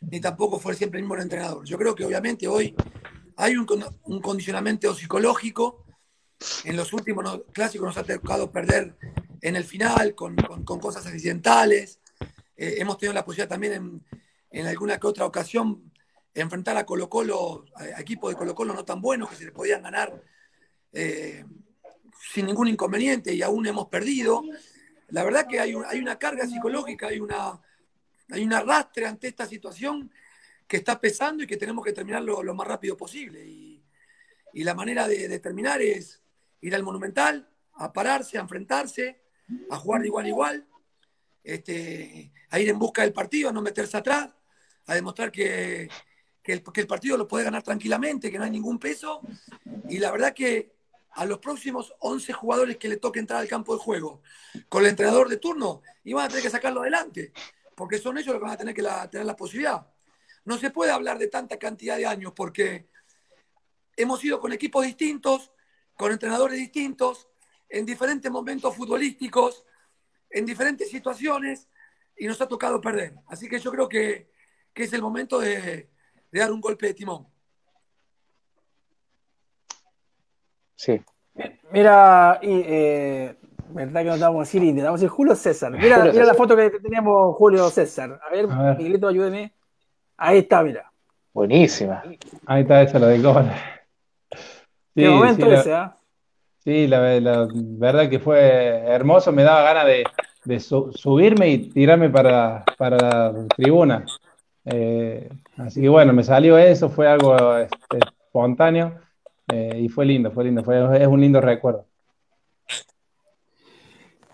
ni 0.01 0.19
tampoco 0.19 0.59
fue 0.59 0.75
siempre 0.75 0.99
el 0.99 1.05
mismo 1.05 1.21
entrenador. 1.21 1.65
Yo 1.65 1.77
creo 1.77 1.95
que 1.95 2.05
obviamente 2.05 2.47
hoy 2.47 2.75
hay 3.37 3.55
un, 3.55 3.67
un 4.03 4.21
condicionamiento 4.21 4.93
psicológico 4.93 5.83
en 6.65 6.75
los 6.75 6.91
últimos 6.93 7.41
clásicos 7.51 7.87
nos 7.87 7.97
ha 7.97 8.03
tocado 8.03 8.51
perder 8.51 8.95
en 9.41 9.55
el 9.55 9.63
final 9.63 10.15
con, 10.15 10.35
cosas 10.35 11.05
accidentales. 11.05 11.99
Eh, 12.55 12.75
hemos 12.77 12.97
tenido 12.97 13.13
la 13.13 13.25
posibilidad 13.25 13.49
también 13.49 14.01
en, 14.51 14.67
alguna 14.67 14.99
que 14.99 15.07
otra 15.07 15.25
ocasión 15.25 15.91
enfrentar 16.33 16.77
a 16.77 16.85
Colo 16.85 17.09
Colo, 17.09 17.65
a 17.75 18.01
equipos 18.01 18.31
de 18.31 18.37
Colo 18.37 18.55
Colo 18.55 18.73
no 18.73 18.85
tan 18.85 19.01
buenos 19.01 19.29
que 19.29 19.35
se 19.35 19.45
les 19.45 19.53
podían 19.53 19.83
ganar 19.83 20.21
eh, 20.91 21.45
sin 22.31 22.45
ningún 22.45 22.67
inconveniente 22.67 23.33
y 23.33 23.41
aún 23.41 23.65
hemos 23.67 23.87
perdido. 23.87 24.43
La 25.09 25.23
verdad 25.23 25.45
que 25.47 25.59
hay, 25.59 25.75
hay 25.87 25.99
una 25.99 26.17
carga 26.17 26.47
psicológica, 26.47 27.07
hay, 27.07 27.19
una, 27.19 27.59
hay 28.29 28.43
un 28.43 28.53
arrastre 28.53 29.05
ante 29.05 29.27
esta 29.27 29.45
situación 29.45 30.11
que 30.67 30.77
está 30.77 30.99
pesando 30.99 31.43
y 31.43 31.47
que 31.47 31.57
tenemos 31.57 31.83
que 31.83 31.93
terminarlo 31.93 32.41
lo 32.41 32.55
más 32.55 32.67
rápido 32.67 32.95
posible. 32.95 33.45
Y, 33.45 33.69
la 34.55 34.75
manera 34.75 35.07
de, 35.07 35.27
de 35.27 35.39
terminar 35.39 35.81
es 35.81 36.21
ir 36.61 36.75
al 36.75 36.83
Monumental, 36.83 37.49
a 37.73 37.91
pararse, 37.91 38.37
a 38.37 38.41
enfrentarse, 38.41 39.19
a 39.71 39.77
jugar 39.77 40.01
de 40.01 40.07
igual 40.07 40.25
a 40.25 40.29
igual, 40.29 40.67
este, 41.43 42.31
a 42.51 42.59
ir 42.59 42.69
en 42.69 42.77
busca 42.77 43.01
del 43.01 43.13
partido, 43.13 43.49
a 43.49 43.51
no 43.51 43.63
meterse 43.63 43.97
atrás, 43.97 44.29
a 44.85 44.93
demostrar 44.93 45.31
que, 45.31 45.89
el, 46.43 46.63
que 46.63 46.81
el 46.81 46.87
partido 46.87 47.17
lo 47.17 47.27
puede 47.27 47.45
ganar 47.45 47.63
tranquilamente, 47.63 48.31
que 48.31 48.37
no 48.37 48.43
hay 48.43 48.51
ningún 48.51 48.77
peso. 48.77 49.21
Y 49.89 49.97
la 49.97 50.11
verdad 50.11 50.33
que 50.33 50.72
a 51.15 51.25
los 51.25 51.39
próximos 51.39 51.93
11 51.99 52.33
jugadores 52.33 52.77
que 52.77 52.87
le 52.87 52.97
toque 52.97 53.19
entrar 53.19 53.39
al 53.39 53.47
campo 53.47 53.73
de 53.73 53.81
juego 53.81 54.21
con 54.69 54.83
el 54.83 54.89
entrenador 54.89 55.29
de 55.29 55.37
turno, 55.37 55.81
iban 56.03 56.25
a 56.25 56.27
tener 56.27 56.43
que 56.43 56.49
sacarlo 56.49 56.81
adelante, 56.81 57.31
porque 57.75 57.97
son 57.97 58.17
ellos 58.17 58.33
los 58.33 58.37
que 58.37 58.45
van 58.45 58.53
a 58.53 58.57
tener 58.57 58.73
que 58.73 58.83
tener 59.11 59.25
la 59.25 59.35
posibilidad. 59.35 59.87
No 60.45 60.57
se 60.57 60.71
puede 60.71 60.91
hablar 60.91 61.17
de 61.17 61.27
tanta 61.27 61.57
cantidad 61.57 61.97
de 61.97 62.05
años 62.05 62.33
porque 62.35 62.87
hemos 63.95 64.23
ido 64.23 64.39
con 64.39 64.51
equipos 64.53 64.85
distintos, 64.85 65.51
con 65.95 66.11
entrenadores 66.11 66.57
distintos, 66.57 67.29
en 67.69 67.85
diferentes 67.85 68.31
momentos 68.31 68.75
futbolísticos, 68.75 69.65
en 70.29 70.45
diferentes 70.45 70.89
situaciones, 70.89 71.67
y 72.17 72.27
nos 72.27 72.39
ha 72.41 72.47
tocado 72.47 72.79
perder. 72.81 73.15
Así 73.27 73.47
que 73.47 73.59
yo 73.59 73.71
creo 73.71 73.89
que, 73.89 74.31
es 74.75 74.93
el 74.93 75.01
momento 75.01 75.39
de, 75.39 75.89
dar 76.31 76.51
un 76.51 76.61
golpe 76.61 76.87
de 76.87 76.93
timón. 76.93 77.27
Sí. 80.83 80.99
Mira, 81.71 82.39
y, 82.41 82.61
eh, 82.65 83.35
verdad 83.69 84.01
que 84.01 84.09
nos 84.09 84.19
damos 84.19 84.39
a 84.39 84.39
decir, 84.41 84.75
damos 84.75 84.99
a 84.99 85.03
decir 85.03 85.07
Julio 85.07 85.33
César. 85.33 85.71
Mira, 85.79 86.03
mira 86.03 86.25
la 86.25 86.33
foto 86.33 86.57
que 86.57 86.71
teníamos 86.71 87.37
Julio 87.37 87.69
César. 87.69 88.19
A 88.21 88.29
ver, 88.29 88.47
Miguelito, 88.77 89.07
ayúdeme. 89.07 89.53
Ahí 90.17 90.39
está, 90.39 90.61
mira. 90.61 90.91
Buenísima. 91.33 92.03
Ahí 92.45 92.63
está 92.63 92.81
esa 92.81 92.99
la 92.99 93.07
de 93.07 93.21
gol. 93.21 93.49
Sí, 94.93 95.05
momento 95.05 95.47
la, 95.47 95.59
ese, 95.59 95.73
¿ah? 95.73 95.95
Sí, 96.59 96.87
la, 96.87 96.99
verdad 96.99 98.09
que 98.09 98.19
fue 98.19 98.39
hermoso, 98.39 99.31
me 99.31 99.43
daba 99.43 99.63
ganas 99.63 99.85
de, 99.85 100.59
subirme 100.59 101.47
y 101.49 101.69
tirarme 101.69 102.09
para, 102.09 102.65
la 102.77 103.33
tribuna. 103.55 104.05
Eh, 104.65 105.29
así 105.57 105.81
que 105.81 105.89
bueno, 105.89 106.11
me 106.11 106.23
salió 106.23 106.57
eso, 106.57 106.89
fue 106.89 107.07
algo 107.07 107.57
este, 107.57 107.99
espontáneo 108.25 109.02
eh, 109.51 109.79
y 109.81 109.89
fue 109.89 110.05
lindo, 110.05 110.31
fue 110.31 110.45
lindo, 110.45 110.63
fue, 110.63 111.01
es 111.01 111.07
un 111.07 111.21
lindo 111.21 111.41
recuerdo. 111.41 111.85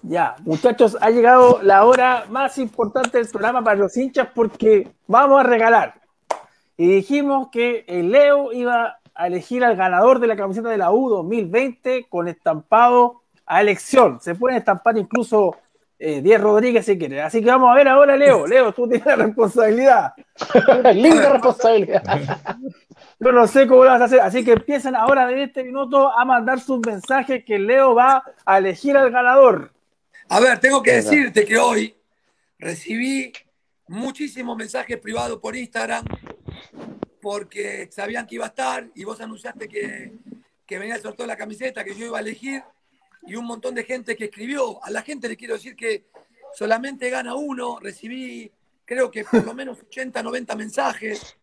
Ya, 0.01 0.36
muchachos, 0.45 0.97
ha 1.01 1.10
llegado 1.10 1.60
la 1.62 1.84
hora 1.86 2.26
más 2.30 2.57
importante 2.57 3.18
del 3.18 3.28
programa 3.28 3.64
para 3.64 3.76
los 3.76 3.97
hinchas 3.97 4.30
porque 4.34 4.88
vamos 5.07 5.41
a 5.41 5.43
regalar. 5.43 5.95
Y 6.78 6.88
dijimos 6.88 7.49
que 7.51 7.84
el 7.88 8.12
Leo 8.12 8.53
iba 8.53 8.99
a 9.14 9.28
elegir 9.28 9.66
al 9.66 9.76
ganador 9.76 10.20
de 10.20 10.28
la 10.28 10.38
camiseta 10.38 10.70
de 10.70 10.78
la 10.78 10.91
U 10.91 11.10
2020 11.10 12.05
con 12.07 12.30
estampado 12.30 13.24
a 13.45 13.60
elección. 13.60 14.22
Se 14.22 14.36
pueden 14.36 14.57
estampar 14.57 14.97
incluso 14.97 15.57
eh, 15.97 16.22
Díaz 16.22 16.39
Rodríguez 16.39 16.86
si 16.86 16.97
quiere. 16.97 17.22
Así 17.22 17.41
que 17.43 17.49
vamos 17.49 17.70
a 17.70 17.76
ver 17.76 17.89
ahora, 17.89 18.16
Leo. 18.16 18.47
Leo, 18.47 18.72
tú 18.72 18.88
tienes 18.88 19.05
la 19.05 19.18
responsabilidad. 19.18 20.14
Linda 20.93 21.34
responsabilidad. 21.34 22.03
Yo 23.20 23.34
no 23.34 23.47
sé 23.47 23.67
cómo 23.67 23.84
lo 23.84 23.89
vas 23.89 24.01
a 24.01 24.05
hacer. 24.05 24.22
Así 24.22 24.45
que 24.45 24.53
empiezan 24.53 24.95
ahora 24.95 25.28
de 25.28 25.43
este 25.43 25.63
minuto 25.63 26.09
a 26.09 26.24
mandar 26.24 26.59
sus 26.59 26.80
mensajes 26.86 27.43
que 27.43 27.59
Leo 27.59 27.93
va 27.93 28.24
a 28.45 28.57
elegir 28.57 28.95
al 28.95 29.11
ganador. 29.11 29.74
A 30.30 30.39
ver, 30.39 30.59
tengo 30.59 30.82
que 30.82 30.93
decirte 30.93 31.45
que 31.45 31.57
hoy 31.57 31.95
recibí 32.57 33.34
muchísimos 33.88 34.55
mensajes 34.55 34.97
privados 34.99 35.39
por 35.39 35.55
Instagram 35.55 36.05
porque 37.22 37.89
sabían 37.91 38.26
que 38.26 38.36
iba 38.36 38.45
a 38.45 38.49
estar 38.49 38.88
y 38.95 39.03
vos 39.03 39.20
anunciaste 39.20 39.67
que, 39.67 40.13
que 40.65 40.80
venía 40.80 40.95
el 40.95 41.01
sorteo 41.01 41.24
de 41.24 41.34
la 41.34 41.38
camiseta, 41.38 41.84
que 41.84 41.95
yo 41.95 42.05
iba 42.05 42.20
a 42.20 42.22
elegir 42.22 42.63
y 43.24 43.36
un 43.36 43.45
montón 43.45 43.76
de 43.76 43.84
gente 43.84 44.15
que 44.15 44.26
escribió. 44.26 44.84
A 44.84 44.91
la 44.91 45.01
gente 45.01 45.28
le 45.28 45.36
quiero 45.36 45.55
decir 45.55 45.76
que 45.76 46.05
solamente 46.53 47.09
gana 47.09 47.36
uno, 47.36 47.80
recibí 47.82 48.49
creo 48.86 49.11
que 49.11 49.24
por 49.24 49.45
lo 49.45 49.53
menos 49.53 49.80
80, 49.82 50.24
90 50.24 50.55
mensajes 50.55 51.38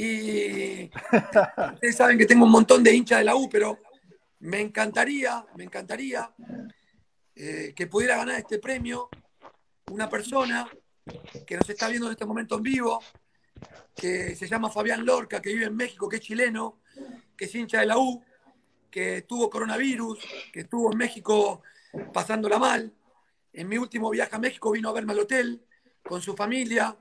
y 0.00 0.90
ustedes 1.74 1.96
saben 1.96 2.16
que 2.16 2.24
tengo 2.24 2.44
un 2.44 2.52
montón 2.52 2.84
de 2.84 2.94
hinchas 2.94 3.18
de 3.18 3.24
la 3.24 3.34
U, 3.34 3.48
pero 3.50 3.80
me 4.38 4.60
encantaría, 4.60 5.44
me 5.56 5.64
encantaría 5.64 6.32
eh, 7.34 7.72
que 7.74 7.88
pudiera 7.88 8.16
ganar 8.16 8.38
este 8.38 8.60
premio 8.60 9.08
una 9.90 10.08
persona 10.08 10.68
que 11.44 11.56
nos 11.56 11.68
está 11.68 11.88
viendo 11.88 12.06
en 12.06 12.12
este 12.12 12.24
momento 12.24 12.58
en 12.58 12.62
vivo, 12.62 13.02
que 13.96 14.36
se 14.36 14.46
llama 14.46 14.70
Fabián 14.70 15.04
Lorca, 15.04 15.42
que 15.42 15.52
vive 15.52 15.66
en 15.66 15.74
México, 15.74 16.08
que 16.08 16.18
es 16.18 16.22
chileno, 16.22 16.80
que 17.36 17.46
es 17.46 17.54
hincha 17.56 17.80
de 17.80 17.86
la 17.86 17.98
U, 17.98 18.22
que 18.92 19.22
tuvo 19.22 19.50
coronavirus, 19.50 20.20
que 20.52 20.60
estuvo 20.60 20.92
en 20.92 20.98
México 20.98 21.62
pasándola 22.12 22.60
mal, 22.60 22.94
en 23.52 23.68
mi 23.68 23.78
último 23.78 24.10
viaje 24.10 24.36
a 24.36 24.38
México 24.38 24.70
vino 24.70 24.90
a 24.90 24.92
verme 24.92 25.12
al 25.12 25.18
hotel 25.18 25.60
con 26.04 26.22
su 26.22 26.36
familia, 26.36 26.96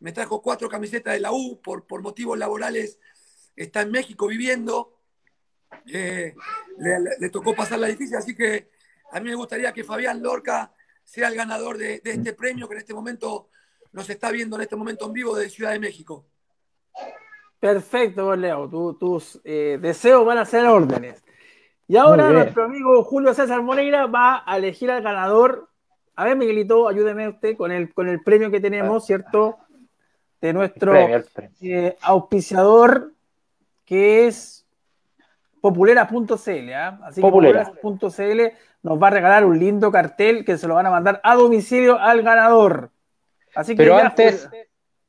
me 0.00 0.12
trajo 0.12 0.42
cuatro 0.42 0.68
camisetas 0.68 1.14
de 1.14 1.20
la 1.20 1.32
U 1.32 1.60
por, 1.62 1.86
por 1.86 2.02
motivos 2.02 2.38
laborales, 2.38 2.98
está 3.54 3.82
en 3.82 3.90
México 3.90 4.26
viviendo, 4.26 4.98
eh, 5.86 6.34
le, 6.78 6.98
le, 7.18 7.30
tocó 7.30 7.54
pasar 7.54 7.78
la 7.78 7.88
difícil, 7.88 8.16
así 8.16 8.34
que 8.34 8.70
a 9.12 9.20
mí 9.20 9.30
me 9.30 9.34
gustaría 9.34 9.72
que 9.72 9.84
Fabián 9.84 10.22
Lorca 10.22 10.72
sea 11.02 11.28
el 11.28 11.36
ganador 11.36 11.78
de, 11.78 12.00
de 12.00 12.10
este 12.12 12.32
premio 12.32 12.68
que 12.68 12.74
en 12.74 12.80
este 12.80 12.94
momento 12.94 13.48
nos 13.92 14.10
está 14.10 14.30
viendo 14.30 14.56
en 14.56 14.62
este 14.62 14.76
momento 14.76 15.06
en 15.06 15.12
vivo 15.12 15.36
de 15.36 15.48
Ciudad 15.48 15.72
de 15.72 15.78
México. 15.78 16.26
Perfecto, 17.58 18.36
Leo. 18.36 18.68
tus 18.98 19.40
eh, 19.44 19.78
deseos 19.80 20.24
van 20.26 20.38
a 20.38 20.44
ser 20.44 20.66
órdenes. 20.66 21.24
Y 21.88 21.96
ahora 21.96 22.30
nuestro 22.30 22.64
amigo 22.64 23.02
Julio 23.04 23.32
César 23.32 23.62
Moreira 23.62 24.06
va 24.06 24.42
a 24.44 24.56
elegir 24.56 24.90
al 24.90 25.02
ganador. 25.02 25.68
A 26.16 26.24
ver, 26.24 26.36
Miguelito, 26.36 26.88
ayúdeme 26.88 27.28
usted 27.28 27.56
con 27.56 27.70
el, 27.70 27.94
con 27.94 28.08
el 28.08 28.22
premio 28.22 28.50
que 28.50 28.60
tenemos, 28.60 29.02
ah. 29.02 29.06
¿cierto? 29.06 29.58
De 30.40 30.52
nuestro 30.52 30.94
eh, 31.62 31.96
auspiciador, 32.02 33.12
que 33.84 34.26
es 34.26 34.66
populera.cl. 35.60 36.72
¿ah? 36.74 37.00
Así 37.04 37.16
que 37.16 37.20
populera.cl 37.22 38.40
nos 38.82 39.02
va 39.02 39.08
a 39.08 39.10
regalar 39.10 39.44
un 39.44 39.58
lindo 39.58 39.90
cartel 39.90 40.44
que 40.44 40.56
se 40.58 40.68
lo 40.68 40.74
van 40.74 40.86
a 40.86 40.90
mandar 40.90 41.20
a 41.24 41.34
domicilio 41.34 41.98
al 41.98 42.22
ganador. 42.22 42.90
Así 43.54 43.72
que 43.72 43.82
pero 43.82 43.96
antes, 43.96 44.48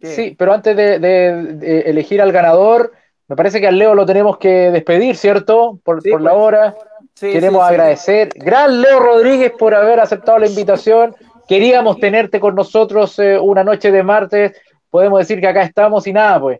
sí, 0.01 0.35
pero 0.37 0.53
antes 0.53 0.75
de, 0.75 1.83
elegir 1.85 2.21
al 2.21 2.31
ganador, 2.31 2.93
me 3.27 3.35
parece 3.35 3.59
que 3.59 3.67
al 3.67 3.77
Leo 3.77 3.93
lo 3.93 4.05
tenemos 4.05 4.37
que 4.37 4.71
despedir, 4.71 5.15
¿cierto? 5.15 5.79
Por, 5.83 6.03
la 6.05 6.31
pues. 6.31 6.33
hora. 6.33 6.75
Queremos 7.19 7.63
agradecer. 7.63 8.29
Gran 8.35 8.81
Leo 8.81 8.99
Rodríguez 8.99 9.51
por 9.51 9.75
haber 9.75 9.99
aceptado 9.99 10.39
la 10.39 10.47
invitación. 10.47 11.15
Queríamos 11.47 11.99
tenerte 11.99 12.39
con 12.39 12.55
nosotros 12.55 13.19
eh, 13.19 13.37
una 13.37 13.63
noche 13.63 13.91
de 13.91 14.03
martes. 14.03 14.53
Podemos 14.89 15.19
decir 15.19 15.39
que 15.39 15.47
acá 15.47 15.63
estamos 15.63 16.05
y 16.07 16.13
nada, 16.13 16.39
pues. 16.39 16.59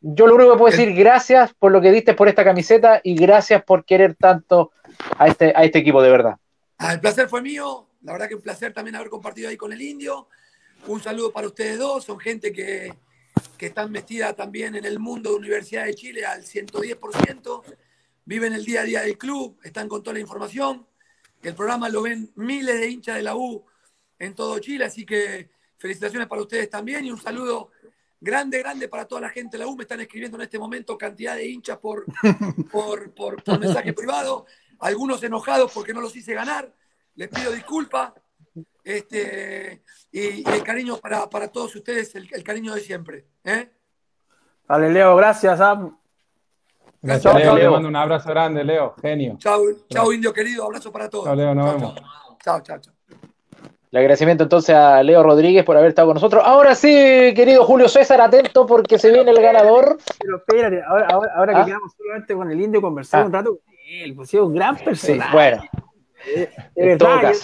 Yo 0.00 0.26
lo 0.26 0.34
único 0.34 0.52
que 0.52 0.58
puedo 0.58 0.70
decir, 0.70 0.94
gracias 0.94 1.54
por 1.54 1.72
lo 1.72 1.80
que 1.80 1.90
diste 1.90 2.12
por 2.12 2.28
esta 2.28 2.44
camiseta 2.44 3.00
y 3.02 3.14
gracias 3.14 3.64
por 3.64 3.86
querer 3.86 4.14
tanto 4.14 4.72
a 5.16 5.28
este, 5.28 5.52
a 5.56 5.64
este 5.64 5.78
equipo, 5.78 6.02
de 6.02 6.10
verdad. 6.10 6.36
Ah, 6.76 6.92
el 6.92 7.00
placer 7.00 7.28
fue 7.28 7.40
mío. 7.40 7.88
La 8.02 8.12
verdad 8.12 8.28
que 8.28 8.34
un 8.34 8.42
placer 8.42 8.74
también 8.74 8.96
haber 8.96 9.08
compartido 9.08 9.48
ahí 9.48 9.56
con 9.56 9.72
el 9.72 9.80
indio. 9.80 10.28
Un 10.86 11.00
saludo 11.00 11.32
para 11.32 11.46
ustedes 11.46 11.78
dos, 11.78 12.04
son 12.04 12.18
gente 12.18 12.52
que, 12.52 12.92
que 13.56 13.66
están 13.66 13.90
vestida 13.92 14.34
también 14.34 14.74
en 14.74 14.84
el 14.84 14.98
mundo 14.98 15.30
de 15.30 15.36
Universidad 15.36 15.86
de 15.86 15.94
Chile 15.94 16.26
al 16.26 16.42
110%, 16.42 17.62
viven 18.26 18.52
el 18.52 18.64
día 18.64 18.82
a 18.82 18.84
día 18.84 19.00
del 19.00 19.16
club, 19.16 19.58
están 19.64 19.88
con 19.88 20.02
toda 20.02 20.14
la 20.14 20.20
información. 20.20 20.86
El 21.42 21.54
programa 21.54 21.88
lo 21.88 22.02
ven 22.02 22.30
miles 22.34 22.78
de 22.78 22.88
hinchas 22.88 23.16
de 23.16 23.22
la 23.22 23.36
U 23.36 23.64
en 24.18 24.34
todo 24.34 24.58
Chile, 24.58 24.84
así 24.84 25.06
que 25.06 25.48
felicitaciones 25.84 26.26
para 26.26 26.40
ustedes 26.40 26.70
también 26.70 27.04
y 27.04 27.10
un 27.10 27.20
saludo 27.20 27.70
grande, 28.18 28.58
grande 28.58 28.88
para 28.88 29.04
toda 29.04 29.20
la 29.20 29.28
gente 29.28 29.58
de 29.58 29.64
la 29.64 29.70
U. 29.70 29.76
Me 29.76 29.82
están 29.82 30.00
escribiendo 30.00 30.38
en 30.38 30.44
este 30.44 30.58
momento 30.58 30.96
cantidad 30.96 31.36
de 31.36 31.46
hinchas 31.46 31.76
por, 31.76 32.06
por, 32.72 33.12
por, 33.12 33.42
por 33.44 33.58
mensaje 33.60 33.92
privado, 33.92 34.46
algunos 34.78 35.22
enojados 35.22 35.70
porque 35.74 35.92
no 35.92 36.00
los 36.00 36.16
hice 36.16 36.32
ganar. 36.32 36.72
Les 37.16 37.28
pido 37.28 37.52
disculpas. 37.52 38.14
Este, 38.82 39.82
y, 40.10 40.48
el 40.48 40.62
cariño 40.62 40.96
para, 40.96 41.28
para 41.28 41.48
todos 41.48 41.76
ustedes, 41.76 42.14
el, 42.14 42.30
el, 42.32 42.42
cariño 42.42 42.74
de 42.74 42.80
siempre. 42.80 43.26
¿eh? 43.44 43.70
Dale, 44.66 44.90
Leo, 44.90 45.14
gracias. 45.16 45.58
Sam. 45.58 45.98
Gracias, 47.02 47.34
Leo. 47.34 47.56
Le 47.56 47.68
mando 47.68 47.88
un 47.88 47.96
abrazo 47.96 48.30
grande, 48.30 48.64
Leo. 48.64 48.94
Genio. 49.02 49.36
Chao, 49.36 49.60
chao, 49.90 50.10
indio 50.14 50.32
querido. 50.32 50.64
Abrazo 50.64 50.90
para 50.90 51.10
todos. 51.10 51.26
Chao, 51.26 51.34
Leo, 51.34 51.54
nos 51.54 51.74
vemos. 51.74 51.94
Chao, 52.42 52.62
chao, 52.62 52.78
chao. 52.78 52.93
El 53.94 53.98
agradecimiento 53.98 54.42
entonces 54.42 54.74
a 54.74 55.04
Leo 55.04 55.22
Rodríguez 55.22 55.62
por 55.62 55.76
haber 55.76 55.90
estado 55.90 56.08
con 56.08 56.14
nosotros. 56.14 56.42
Ahora 56.44 56.74
sí, 56.74 56.88
querido 57.36 57.64
Julio 57.64 57.88
César, 57.88 58.20
atento 58.20 58.66
porque 58.66 58.98
se 58.98 59.12
viene 59.12 59.30
el 59.30 59.40
ganador. 59.40 59.98
Pero 60.18 60.38
espérate, 60.38 60.82
ahora, 60.82 61.06
ahora, 61.12 61.32
ahora 61.36 61.52
que 61.52 61.60
¿Ah? 61.60 61.64
quedamos 61.64 61.92
solamente 61.96 62.34
con 62.34 62.50
el 62.50 62.60
indio 62.60 62.82
conversar 62.82 63.22
ah. 63.22 63.26
un 63.26 63.32
rato 63.32 63.50
con 63.50 63.74
él, 63.88 64.16
pues 64.16 64.30
sí, 64.30 64.36
un 64.36 64.52
gran 64.52 64.76
personaje. 64.78 65.30
Sí, 65.30 65.32
bueno, 65.32 65.62
de, 66.26 66.50
de 66.74 66.86
verdad, 66.88 67.34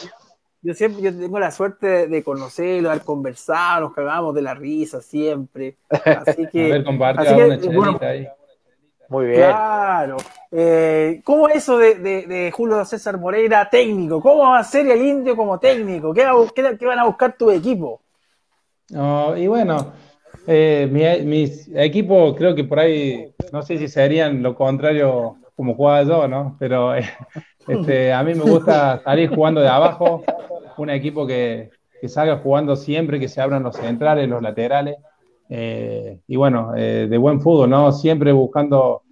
yo 0.62 0.74
siempre 0.74 1.02
yo 1.02 1.16
tengo 1.16 1.38
la 1.38 1.52
suerte 1.52 2.08
de, 2.08 2.24
conocerlo, 2.24 2.88
de 2.88 2.94
haber 2.94 3.04
conversado, 3.04 3.82
nos 3.82 3.94
cagamos 3.94 4.34
de 4.34 4.42
la 4.42 4.54
risa 4.54 5.00
siempre. 5.00 5.76
Así 5.88 6.48
que. 6.48 6.84
así 7.16 7.60
que 7.60 7.76
bueno, 7.76 7.96
ahí. 8.02 8.26
Muy 9.10 9.26
bien. 9.26 9.40
Claro. 9.40 10.16
Eh, 10.50 11.20
¿Cómo 11.24 11.48
eso 11.48 11.76
de, 11.76 11.96
de, 11.96 12.26
de, 12.26 12.50
Julio 12.50 12.84
César 12.84 13.18
Moreira 13.18 13.68
técnico? 13.68 14.20
¿Cómo 14.22 14.42
va 14.42 14.58
a 14.58 14.64
ser 14.64 14.88
el 14.88 15.04
indio 15.04 15.36
como 15.36 15.58
técnico? 15.58 16.14
¿Qué, 16.14 16.26
qué, 16.54 16.76
qué 16.78 16.86
van 16.86 17.00
a 17.00 17.06
buscar 17.06 17.36
tu 17.36 17.50
equipo? 17.50 18.00
No, 18.90 19.36
y 19.36 19.46
bueno, 19.46 19.92
eh, 20.46 20.88
mi, 20.90 21.26
mis 21.26 21.70
equipos 21.74 22.34
creo 22.36 22.54
que 22.54 22.64
por 22.64 22.80
ahí, 22.80 23.32
no 23.52 23.62
sé 23.62 23.78
si 23.78 23.88
serían 23.88 24.42
lo 24.42 24.54
contrario 24.54 25.36
como 25.54 25.74
jugaba 25.74 26.02
yo, 26.04 26.26
¿no? 26.26 26.56
Pero 26.58 26.94
eh, 26.94 27.04
este, 27.68 28.12
a 28.12 28.22
mí 28.22 28.34
me 28.34 28.44
gusta 28.44 29.00
salir 29.04 29.28
jugando 29.28 29.60
de 29.60 29.68
abajo, 29.68 30.24
un 30.78 30.90
equipo 30.90 31.26
que, 31.26 31.70
salga 32.08 32.38
jugando 32.38 32.76
siempre, 32.76 33.20
que 33.20 33.28
se 33.28 33.42
abran 33.42 33.62
los 33.62 33.76
centrales, 33.76 34.26
los 34.26 34.40
laterales, 34.40 34.96
eh, 35.52 36.20
y 36.28 36.36
bueno, 36.36 36.74
eh, 36.76 37.08
de 37.10 37.18
buen 37.18 37.40
fútbol, 37.40 37.68
¿no? 37.68 37.90
Siempre 37.90 38.30
buscando, 38.30 39.02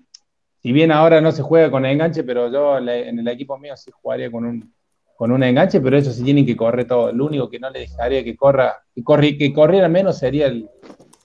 si 0.62 0.70
bien 0.70 0.92
ahora 0.92 1.20
no 1.20 1.32
se 1.32 1.42
juega 1.42 1.70
con 1.70 1.84
enganche, 1.84 2.22
pero 2.22 2.50
yo 2.50 2.78
en 2.78 3.18
el 3.18 3.28
equipo 3.28 3.58
mío 3.58 3.76
sí 3.76 3.90
jugaría 3.90 4.30
con 4.30 4.44
un, 4.44 4.72
con 5.16 5.32
un 5.32 5.42
enganche, 5.42 5.80
pero 5.80 5.98
eso 5.98 6.12
sí 6.12 6.22
tienen 6.22 6.46
que 6.46 6.56
correr 6.56 6.86
todo. 6.86 7.12
Lo 7.12 7.26
único 7.26 7.50
que 7.50 7.58
no 7.58 7.68
le 7.70 7.80
dejaría 7.80 8.22
que 8.22 8.36
corra, 8.36 8.82
que, 8.94 9.02
corri, 9.02 9.36
que 9.36 9.52
corriera 9.52 9.88
menos 9.88 10.18
sería 10.18 10.46
el, 10.46 10.70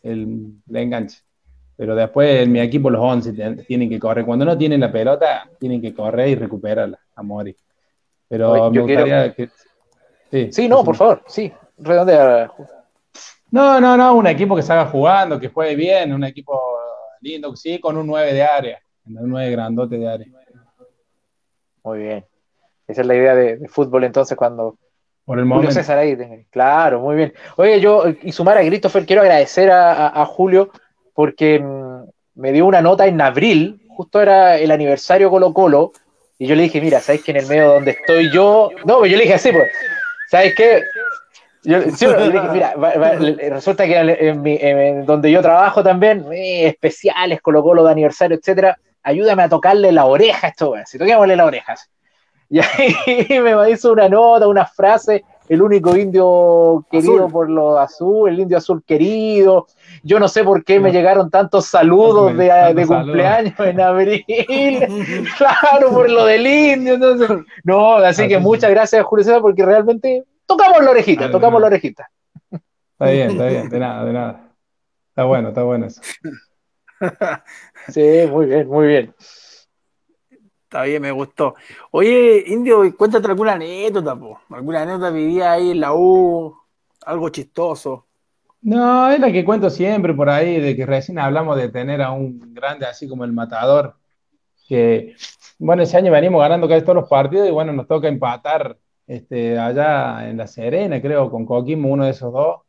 el, 0.01 0.53
enganche. 0.74 1.20
Pero 1.76 1.95
después 1.95 2.41
en 2.41 2.51
mi 2.51 2.59
equipo 2.59 2.89
los 2.89 3.01
11 3.01 3.64
tienen 3.68 3.89
que 3.89 3.99
correr. 3.99 4.26
Cuando 4.26 4.45
no 4.45 4.57
tienen 4.57 4.80
la 4.80 4.91
pelota, 4.91 5.47
tienen 5.59 5.80
que 5.80 5.93
correr 5.93 6.30
y 6.30 6.36
recuperarla 6.36 6.99
a 7.16 7.24
morir. 7.24 7.55
Pero 8.28 8.72
me 8.72 8.82
gustaría 8.82 9.34
que 9.34 9.49
Sí, 10.51 10.68
no, 10.68 10.84
por 10.84 10.95
favor, 10.95 11.22
sí, 11.28 11.53
redondea. 11.78 12.51
No, 13.54 13.80
no, 13.80 13.96
no, 13.96 14.16
un 14.16 14.25
equipo 14.25 14.55
que 14.55 14.63
salga 14.63 14.88
jugando, 14.88 15.39
que 15.39 15.47
juegue 15.47 15.75
bien, 15.75 16.12
un 16.12 16.24
equipo 16.24 16.59
lindo, 17.21 17.55
sí, 17.55 17.80
con 17.80 17.96
un 17.96 18.08
9 18.08 18.34
de 18.34 18.42
área, 18.42 18.82
un 19.05 19.30
9 19.30 19.51
grandote 19.51 20.00
de 20.00 20.09
área. 20.09 20.28
Muy 21.84 22.00
bien. 22.00 22.25
Esa 22.88 23.01
es 23.01 23.08
la 23.08 23.13
idea 23.13 23.36
de, 23.36 23.67
fútbol 23.67 24.05
entonces 24.05 24.36
cuando 24.36 24.80
por 25.24 25.38
el 25.38 25.46
momento. 25.46 25.67
Julio 25.67 25.84
César 25.84 26.00
ahí. 26.00 26.17
Claro, 26.50 27.01
muy 27.01 27.16
bien. 27.16 27.34
Oye, 27.58 27.80
yo, 27.80 28.05
y 28.24 28.32
sumar 28.32 28.58
a 28.58 28.66
Christopher, 28.66 29.05
quiero 29.05 29.21
agradecer 29.21 29.70
a, 29.70 30.25
Julio 30.25 30.71
porque 31.13 31.59
mm, 31.59 32.05
me 32.42 32.54
dio 32.54 32.66
una 32.66 32.82
nota 32.82 33.05
en 33.05 33.21
abril, 33.21 33.86
justo 33.88 34.20
era 34.20 34.58
el 34.58 34.71
aniversario 34.71 35.30
Colo 35.30 35.54
Colo, 35.54 35.92
y 36.39 36.47
yo 36.47 36.55
le 36.55 36.63
dije, 36.63 36.82
mira, 36.82 37.00
¿sabes 37.01 37.24
que 37.24 37.30
en 37.30 37.38
el 37.38 37.46
medio 37.46 37.71
donde 37.71 37.92
estoy 37.92 38.32
yo? 38.32 38.71
No, 38.84 38.97
pues 38.97 39.12
yo 39.12 39.17
le 39.17 39.25
dije 39.25 39.36
así, 39.36 39.51
pues, 39.51 39.70
¿Sabes 40.34 40.55
qué? 40.55 40.82
mira, 42.53 42.73
resulta 43.49 43.85
que 43.85 43.97
en, 43.97 45.05
donde 45.05 45.31
yo 45.31 45.41
trabajo 45.41 45.83
también, 45.83 46.25
eh, 46.33 46.67
especiales, 46.67 47.41
Colo 47.41 47.63
Colo 47.63 47.83
de 47.85 47.91
aniversario, 47.91 48.37
etcétera, 48.37 48.77
ayúdame 49.01 49.43
a 49.43 49.49
tocarle 49.49 49.91
la 49.91 50.05
oreja 50.05 50.47
a 50.47 50.49
esto, 50.49 50.73
si 50.85 50.97
toquémosle 50.97 51.35
las 51.35 51.47
orejas. 51.47 51.89
Y 52.49 52.59
ahí 52.59 53.39
me 53.41 53.71
hizo 53.71 53.93
una 53.93 54.09
nota, 54.09 54.47
una 54.47 54.65
frase, 54.65 55.23
el 55.49 55.61
único 55.61 55.95
indio 55.95 56.85
querido 56.91 57.27
por 57.27 57.49
lo 57.49 57.79
azul, 57.79 58.29
el 58.29 58.39
indio 58.39 58.57
azul 58.57 58.83
querido. 58.85 59.67
Yo 60.03 60.19
no 60.19 60.27
sé 60.27 60.43
por 60.43 60.63
qué 60.63 60.79
me 60.79 60.91
llegaron 60.91 61.29
tantos 61.29 61.65
saludos 61.65 62.35
de, 62.37 62.85
cumpleaños 62.85 63.59
en 63.59 63.81
abril. 63.81 64.25
claro, 65.37 65.91
por 65.91 66.09
lo 66.09 66.25
del 66.25 66.45
indio. 66.45 66.97
no, 67.63 67.95
así 67.95 68.27
que 68.27 68.37
muchas 68.37 68.69
gracias, 68.69 69.03
Julio 69.03 69.25
César, 69.25 69.41
porque 69.41 69.65
realmente 69.65 70.23
tocamos 70.45 70.83
la 70.83 70.91
orejita, 70.91 71.32
tocamos 71.32 71.61
la 71.61 71.67
orejita. 71.67 72.09
Está 72.51 73.11
bien, 73.11 73.32
está 73.32 73.47
bien, 73.47 73.70
de 73.70 73.79
nada, 73.79 74.05
de 74.05 74.13
nada. 74.13 74.55
Está 75.09 75.25
bueno, 75.25 75.49
está 75.49 75.63
bueno 75.63 75.86
eso. 75.87 76.01
Sí, 77.89 78.01
muy 78.32 78.45
bien, 78.45 78.67
muy 78.67 78.87
bien. 78.87 79.13
Está 80.63 80.83
bien, 80.83 81.01
me 81.01 81.11
gustó. 81.11 81.55
Oye, 81.91 82.45
Indio, 82.47 82.95
cuéntate 82.97 83.28
alguna 83.28 83.53
anécdota, 83.53 84.15
po. 84.15 84.39
¿Alguna 84.49 84.83
anécdota 84.83 85.09
vivía 85.09 85.51
ahí 85.51 85.71
en 85.71 85.82
la 85.82 85.93
U? 85.93 86.57
Algo 87.05 87.29
chistoso. 87.29 88.07
No, 88.61 89.11
es 89.11 89.20
la 89.20 89.32
que 89.32 89.43
cuento 89.43 89.70
siempre 89.70 90.13
por 90.13 90.29
ahí, 90.29 90.61
de 90.61 90.75
que 90.75 90.86
recién 90.86 91.20
hablamos 91.20 91.57
de 91.57 91.70
tener 91.70 92.01
a 92.01 92.11
un 92.11 92.53
grande 92.53 92.86
así 92.86 93.07
como 93.09 93.25
el 93.25 93.33
matador, 93.33 93.97
que, 94.67 95.15
bueno, 95.59 95.83
ese 95.83 95.97
año 95.97 96.11
venimos 96.11 96.41
ganando 96.41 96.70
casi 96.70 96.82
todos 96.82 96.95
los 96.95 97.09
partidos 97.09 97.47
y 97.47 97.51
bueno, 97.51 97.74
nos 97.74 97.86
toca 97.86 98.07
empatar 98.07 98.78
este, 99.08 99.58
allá 99.59 100.30
en 100.30 100.38
La 100.38 100.47
Serena, 100.47 101.01
creo, 101.01 101.30
con 101.30 101.46
Coquimbo, 101.46 101.89
uno 101.89 102.05
de 102.05 102.12
esos 102.12 102.32
dos. 102.34 102.62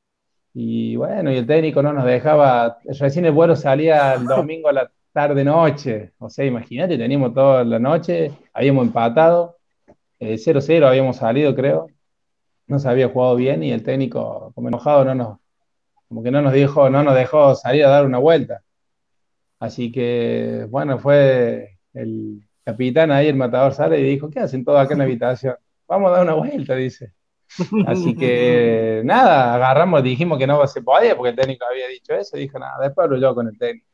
Y 0.55 0.97
bueno, 0.97 1.33
y 1.33 1.37
el 1.37 1.47
técnico 1.47 1.83
no 1.83 1.93
nos 1.93 2.05
dejaba, 2.05 2.79
recién 2.85 3.25
el 3.27 3.33
vuelo 3.33 3.57
salía 3.57 4.15
el 4.15 4.25
domingo 4.27 4.69
a 4.69 4.73
la 4.73 4.93
tarde-noche. 5.13 6.13
O 6.19 6.31
sea, 6.31 6.45
imagínate, 6.45 6.99
teníamos 6.99 7.35
toda 7.35 7.65
la 7.65 7.79
noche, 7.79 8.33
habíamos 8.53 8.87
empatado, 8.87 9.59
0-0 10.21 10.71
eh, 10.71 10.87
habíamos 10.87 11.17
salido, 11.17 11.55
creo. 11.55 11.89
no 12.67 12.79
se 12.79 12.89
había 12.89 13.09
jugado 13.09 13.37
bien 13.37 13.63
y 13.63 13.73
el 13.73 13.83
técnico, 13.85 14.53
como 14.55 14.69
enojado, 14.69 15.05
no 15.05 15.15
nos, 15.15 15.39
como 16.09 16.23
que 16.23 16.31
no 16.31 16.43
nos 16.43 16.53
dijo, 16.53 16.91
no 16.91 17.03
nos 17.03 17.15
dejó 17.15 17.55
salir 17.55 17.85
a 17.85 17.91
dar 17.91 18.07
una 18.07 18.19
vuelta. 18.19 18.63
Así 19.59 19.93
que, 19.93 20.67
bueno, 20.71 20.99
fue 20.99 21.79
el 21.95 22.43
capitán 22.65 23.11
ahí, 23.13 23.29
el 23.29 23.37
matador 23.37 23.73
sale 23.75 24.01
y 24.01 24.05
dijo, 24.05 24.31
¿qué 24.31 24.41
hacen 24.41 24.65
todos 24.65 24.81
acá 24.81 24.95
en 24.95 24.99
la 24.99 25.05
habitación? 25.07 25.57
Vamos 25.95 26.11
a 26.11 26.15
dar 26.15 26.23
una 26.25 26.35
vuelta, 26.35 26.75
dice. 26.75 27.13
Así 27.87 28.17
que 28.17 29.03
nada, 29.05 29.55
agarramos, 29.55 30.03
dijimos 30.03 30.39
que 30.39 30.47
no 30.47 30.67
se 30.67 30.83
podía 30.83 31.17
porque 31.17 31.31
el 31.31 31.37
técnico 31.37 31.65
había 31.71 31.87
dicho 31.87 32.15
eso, 32.15 32.37
dijo 32.37 32.59
nada, 32.59 32.83
después 32.83 33.05
hablo 33.05 33.17
yo 33.17 33.33
con 33.33 33.47
el 33.47 33.57
técnico. 33.57 33.87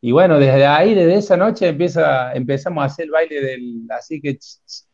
Y 0.00 0.12
bueno, 0.12 0.38
desde 0.38 0.64
ahí, 0.64 0.94
desde 0.94 1.16
esa 1.16 1.36
noche 1.36 1.66
empieza, 1.66 2.32
empezamos 2.34 2.82
a 2.82 2.86
hacer 2.86 3.06
el 3.06 3.10
baile 3.10 3.40
del, 3.40 3.86
así 3.90 4.20
que 4.20 4.38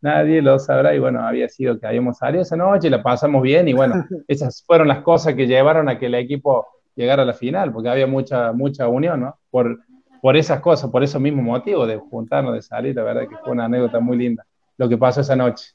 nadie 0.01 0.41
lo 0.41 0.59
sabrá, 0.59 0.95
y 0.95 0.99
bueno, 0.99 1.27
había 1.27 1.49
sido 1.49 1.79
que 1.79 1.87
habíamos 1.87 2.17
salido 2.17 2.43
esa 2.43 2.57
noche, 2.57 2.89
la 2.89 3.03
pasamos 3.03 3.43
bien, 3.43 3.69
y 3.69 3.75
bueno, 3.75 3.95
esas 4.29 4.63
fueron 4.65 4.89
las 4.89 5.03
cosas 5.03 5.35
que 5.35 5.47
llevaron 5.47 5.91
a 5.91 5.99
que 5.99 6.07
el 6.07 6.15
equipo 6.15 6.67
llegara 6.95 7.25
a 7.25 7.27
la 7.27 7.35
final, 7.35 7.71
porque 7.71 7.91
había 7.91 8.07
mucha, 8.07 8.53
mucha 8.53 8.89
unión, 8.89 9.21
¿no? 9.21 9.39
Por, 9.51 9.81
por 10.23 10.37
esas 10.37 10.61
cosas, 10.61 10.91
por 10.91 11.03
esos 11.03 11.21
mismos 11.21 11.45
motivos 11.45 11.87
de 11.89 11.99
juntarnos, 11.99 12.55
de 12.55 12.63
salir, 12.63 12.95
la 12.95 13.03
verdad 13.03 13.29
que 13.29 13.37
fue 13.37 13.53
una 13.53 13.65
anécdota 13.65 14.01
muy 14.01 14.17
linda, 14.17 14.47
lo 14.79 14.89
que 14.89 14.97
pasó 14.97 15.23
esa 15.23 15.35
noche, 15.35 15.73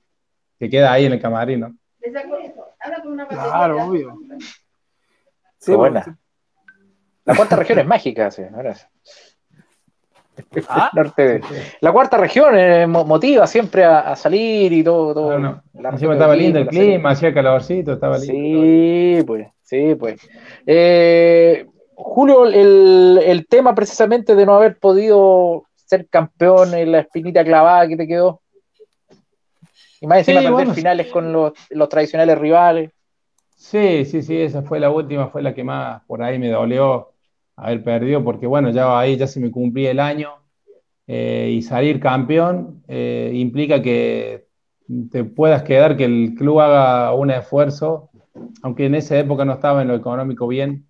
que 0.60 0.70
queda 0.70 0.92
ahí 0.92 1.06
en 1.06 1.14
el 1.14 1.22
camarín, 1.22 1.60
¿no? 1.62 1.76
Claro, 3.30 3.86
obvio. 3.86 4.18
Sí, 5.58 5.74
buena. 5.74 6.18
La 7.26 7.36
cuarta 7.36 7.56
región 7.56 7.80
es 7.80 7.88
mágica, 7.88 8.30
sí, 8.30 8.44
ahora 8.54 8.76
¿Ah? 10.68 10.92
La 11.82 11.92
cuarta 11.92 12.18
región 12.18 12.58
eh, 12.58 12.86
motiva 12.88 13.48
siempre 13.48 13.84
a, 13.84 14.16
salir 14.16 14.72
y 14.74 14.84
todo. 14.84 15.14
todo 15.14 15.40
no, 15.40 15.64
estaba 15.74 16.36
lindo 16.36 16.60
el 16.60 16.68
clima, 16.68 17.12
hacía 17.12 17.34
calorcito, 17.34 17.94
estaba 17.94 18.18
lindo. 18.18 18.34
Sí, 18.34 19.24
pues, 19.26 19.48
sí, 19.62 19.96
pues. 19.96 20.20
Eh, 20.66 21.66
Julio, 21.96 22.46
el, 22.46 23.20
el, 23.26 23.48
tema 23.48 23.74
precisamente 23.74 24.36
de 24.36 24.46
no 24.46 24.56
haber 24.56 24.78
podido 24.78 25.64
ser 25.76 26.08
campeón 26.10 26.74
en 26.74 26.92
la 26.92 27.00
espinita 27.00 27.44
clavada 27.44 27.88
que 27.88 27.98
te 27.98 28.08
quedó. 28.08 28.42
Y 30.02 30.08
más 30.08 30.20
encima 30.20 30.42
perder 30.42 30.74
finales 30.74 31.08
con 31.08 31.32
los, 31.32 31.54
los, 31.70 31.90
tradicionales 31.90 32.38
rivales. 32.38 32.92
Sí, 33.56 34.06
sí, 34.06 34.22
sí, 34.22 34.38
esa 34.38 34.62
fue 34.62 34.80
la 34.80 34.90
última, 34.90 35.28
fue 35.28 35.42
la 35.42 35.54
que 35.54 35.64
más 35.64 36.04
por 36.06 36.22
ahí 36.22 36.38
me 36.38 36.50
dolió 36.50 37.14
haber 37.56 37.84
perdido, 37.84 38.24
porque 38.24 38.48
bueno, 38.48 38.70
ya 38.70 39.00
ahí 39.00 39.18
ya 39.18 39.28
se 39.28 39.40
me 39.40 39.52
cumplía 39.52 39.92
el 39.92 40.00
año 40.00 40.36
eh, 41.08 41.52
y 41.54 41.62
salir 41.62 42.00
campeón 42.00 42.84
eh, 42.88 43.32
implica 43.34 43.82
que 43.82 44.48
te 45.12 45.24
puedas 45.24 45.64
quedar, 45.64 45.96
que 45.96 46.06
el 46.06 46.36
club 46.38 46.60
haga 46.60 47.14
un 47.14 47.32
esfuerzo, 47.32 48.10
aunque 48.62 48.86
en 48.86 48.96
esa 48.96 49.18
época 49.18 49.46
no 49.46 49.54
estaba 49.54 49.82
en 49.82 49.88
lo 49.88 49.96
económico 49.96 50.48
bien, 50.48 50.86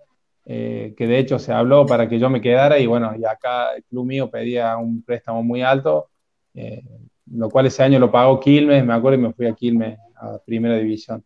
eh, 0.45 0.93
que 0.97 1.07
de 1.07 1.19
hecho 1.19 1.39
se 1.39 1.53
habló 1.53 1.85
para 1.85 2.09
que 2.09 2.19
yo 2.19 2.29
me 2.29 2.41
quedara 2.41 2.79
y 2.79 2.87
bueno, 2.87 3.13
y 3.17 3.25
acá 3.25 3.75
el 3.75 3.83
club 3.83 4.05
mío 4.05 4.29
pedía 4.29 4.75
un 4.77 5.03
préstamo 5.03 5.43
muy 5.43 5.61
alto, 5.61 6.09
lo 7.31 7.49
cual 7.49 7.65
ese 7.65 7.83
año 7.83 7.99
lo 7.99 8.11
pagó 8.11 8.39
Quilmes, 8.39 8.85
me 8.85 8.93
acuerdo 8.93 9.19
y 9.19 9.21
me 9.21 9.33
fui 9.33 9.47
a 9.47 9.53
Quilmes 9.53 9.97
a 10.15 10.39
primera 10.45 10.77
división. 10.77 11.23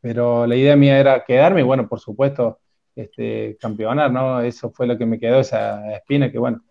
Pero 0.00 0.46
la 0.46 0.56
idea 0.56 0.76
mía 0.76 0.98
era 0.98 1.24
quedarme 1.24 1.62
bueno, 1.62 1.88
por 1.88 2.00
supuesto, 2.00 2.60
este, 2.94 3.56
campeonar, 3.60 4.12
¿no? 4.12 4.40
Eso 4.40 4.70
fue 4.70 4.86
lo 4.86 4.96
que 4.98 5.06
me 5.06 5.18
quedó, 5.18 5.40
esa 5.40 5.94
espina 5.94 6.30
que, 6.30 6.38
bueno, 6.38 6.62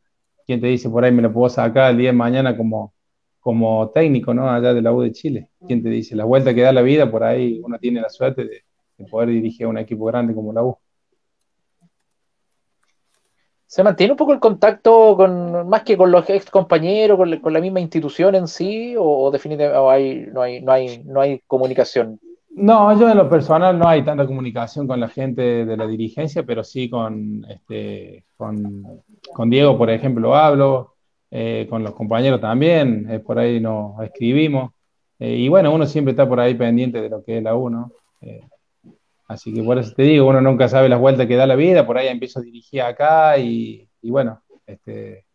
¿quién 0.45 0.61
te 0.61 0.67
dice 0.67 0.89
por 0.89 1.03
ahí 1.03 1.11
me 1.11 1.21
lo 1.21 1.33
puedo 1.33 1.49
sacar 1.49 1.91
el 1.91 1.97
día 1.97 2.09
de 2.09 2.17
mañana 2.17 2.55
como, 2.55 2.93
como 3.39 3.89
técnico, 3.91 4.33
¿no? 4.33 4.49
Allá 4.49 4.73
de 4.73 4.81
la 4.81 4.93
U 4.93 5.01
de 5.01 5.11
Chile. 5.11 5.49
¿Quién 5.67 5.83
te 5.83 5.89
dice? 5.89 6.15
La 6.15 6.25
vuelta 6.25 6.53
que 6.53 6.61
da 6.61 6.71
la 6.71 6.81
vida, 6.81 7.09
por 7.11 7.23
ahí 7.23 7.59
uno 7.63 7.77
tiene 7.79 8.01
la 8.01 8.09
suerte 8.09 8.45
de, 8.45 8.63
poder 9.09 9.29
dirigir 9.29 9.65
a 9.65 9.69
un 9.69 9.77
equipo 9.77 10.05
grande 10.05 10.33
como 10.33 10.53
la 10.53 10.63
U. 10.63 10.77
¿Se 13.73 13.83
mantiene 13.83 14.11
un 14.11 14.17
poco 14.17 14.33
el 14.33 14.39
contacto 14.39 15.17
con, 15.17 15.67
más 15.67 15.81
que 15.81 15.97
con 15.97 16.11
los 16.11 16.29
ex 16.29 16.47
compañeros, 16.51 17.17
con, 17.41 17.53
la 17.53 17.59
misma 17.59 17.79
institución 17.79 18.35
en 18.35 18.47
sí, 18.47 18.93
o, 18.95 19.31
definitivamente 19.31 19.79
no, 19.79 19.89
hay, 19.89 20.61
no, 20.61 20.71
hay, 20.71 21.03
no 21.03 21.19
hay 21.19 21.41
comunicación? 21.47 22.19
No, 22.51 22.95
yo 22.99 23.09
en 23.09 23.17
lo 23.17 23.27
personal 23.27 23.79
no 23.79 23.87
hay 23.87 24.03
tanta 24.03 24.27
comunicación 24.27 24.85
con 24.85 24.99
la 24.99 25.07
gente 25.07 25.65
de 25.65 25.75
la 25.75 25.87
dirigencia, 25.87 26.43
pero 26.43 26.63
sí 26.63 26.87
con, 26.87 27.43
este, 27.49 28.25
con, 28.37 29.49
Diego, 29.49 29.75
por 29.75 29.89
ejemplo, 29.89 30.35
hablo, 30.35 30.93
eh, 31.31 31.65
con 31.67 31.81
los 31.81 31.95
compañeros 31.95 32.39
también, 32.39 33.07
eh, 33.09 33.17
por 33.17 33.39
ahí 33.39 33.59
nos 33.59 33.99
escribimos. 34.03 34.71
Eh, 35.17 35.35
y 35.35 35.49
bueno, 35.49 35.73
uno 35.73 35.87
siempre 35.87 36.11
está 36.11 36.29
por 36.29 36.39
ahí 36.39 36.53
pendiente 36.53 37.01
de 37.01 37.09
lo 37.09 37.23
que 37.23 37.39
es 37.39 37.43
la 37.43 37.55
uno. 37.55 37.91
Así 39.27 39.53
que 39.53 39.63
por 39.63 39.77
eso 39.77 39.93
te 39.95 40.03
digo, 40.03 40.27
uno 40.27 40.41
nunca 40.41 40.67
sabe 40.67 40.89
las 40.89 40.99
vueltas 40.99 41.27
que 41.27 41.35
da 41.35 41.47
la 41.47 41.55
vida, 41.55 41.85
por 41.85 41.97
ahí 41.97 42.07
empiezo 42.07 42.39
a 42.39 42.43
dirigir 42.43 42.81
acá 42.81 43.37
y, 43.37 43.87
y 44.01 44.09
bueno, 44.09 44.41
este, 44.65 45.25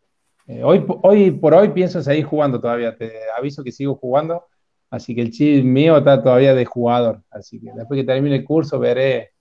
hoy, 0.63 0.85
hoy 1.03 1.31
por 1.31 1.53
hoy 1.53 1.69
pienso 1.69 2.01
seguir 2.01 2.25
jugando 2.25 2.59
todavía, 2.59 2.95
te 2.95 3.11
aviso 3.37 3.63
que 3.63 3.71
sigo 3.71 3.95
jugando 3.95 4.45
Así 4.89 5.13
que 5.13 5.21
el 5.21 5.31
chip 5.31 5.63
mío 5.63 5.97
está 5.97 6.21
todavía 6.21 6.53
de 6.53 6.65
jugador. 6.65 7.21
Así 7.29 7.59
que 7.59 7.71
después 7.75 7.99
que 7.99 8.05
termine 8.05 8.37
el 8.37 8.43
curso 8.43 8.79
veré, 8.79 9.31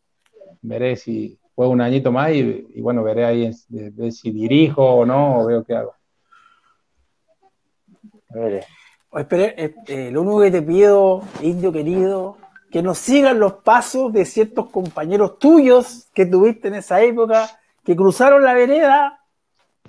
veré 0.61 0.97
si 0.97 1.39
juego 1.55 1.73
un 1.73 1.81
añito 1.81 2.13
más 2.13 2.33
y, 2.33 2.81
bueno, 2.81 3.03
veré 3.03 3.25
ahí 3.25 3.53
si 3.53 4.31
dirijo 4.31 4.85
o 4.85 5.07
no 5.07 5.41
o 5.41 5.47
veo 5.47 5.65
qué 5.65 5.75
hago. 5.75 5.95
Espera, 9.11 9.47
eh, 9.57 9.75
eh, 9.87 10.11
lo 10.11 10.21
único 10.21 10.43
que 10.43 10.51
te 10.51 10.63
pido, 10.63 11.23
indio 11.41 11.73
querido, 11.73 12.37
que 12.71 12.83
nos 12.83 12.99
sigan 12.99 13.41
los 13.41 13.55
pasos 13.55 14.13
de 14.13 14.25
ciertos 14.25 14.69
compañeros 14.71 15.39
tuyos 15.39 16.09
que 16.13 16.27
tuviste 16.27 16.69
en 16.69 16.75
esa 16.75 17.01
época, 17.01 17.59
que 17.85 17.97
cruzaron 17.97 18.45
la 18.45 18.53
vereda 18.53 19.25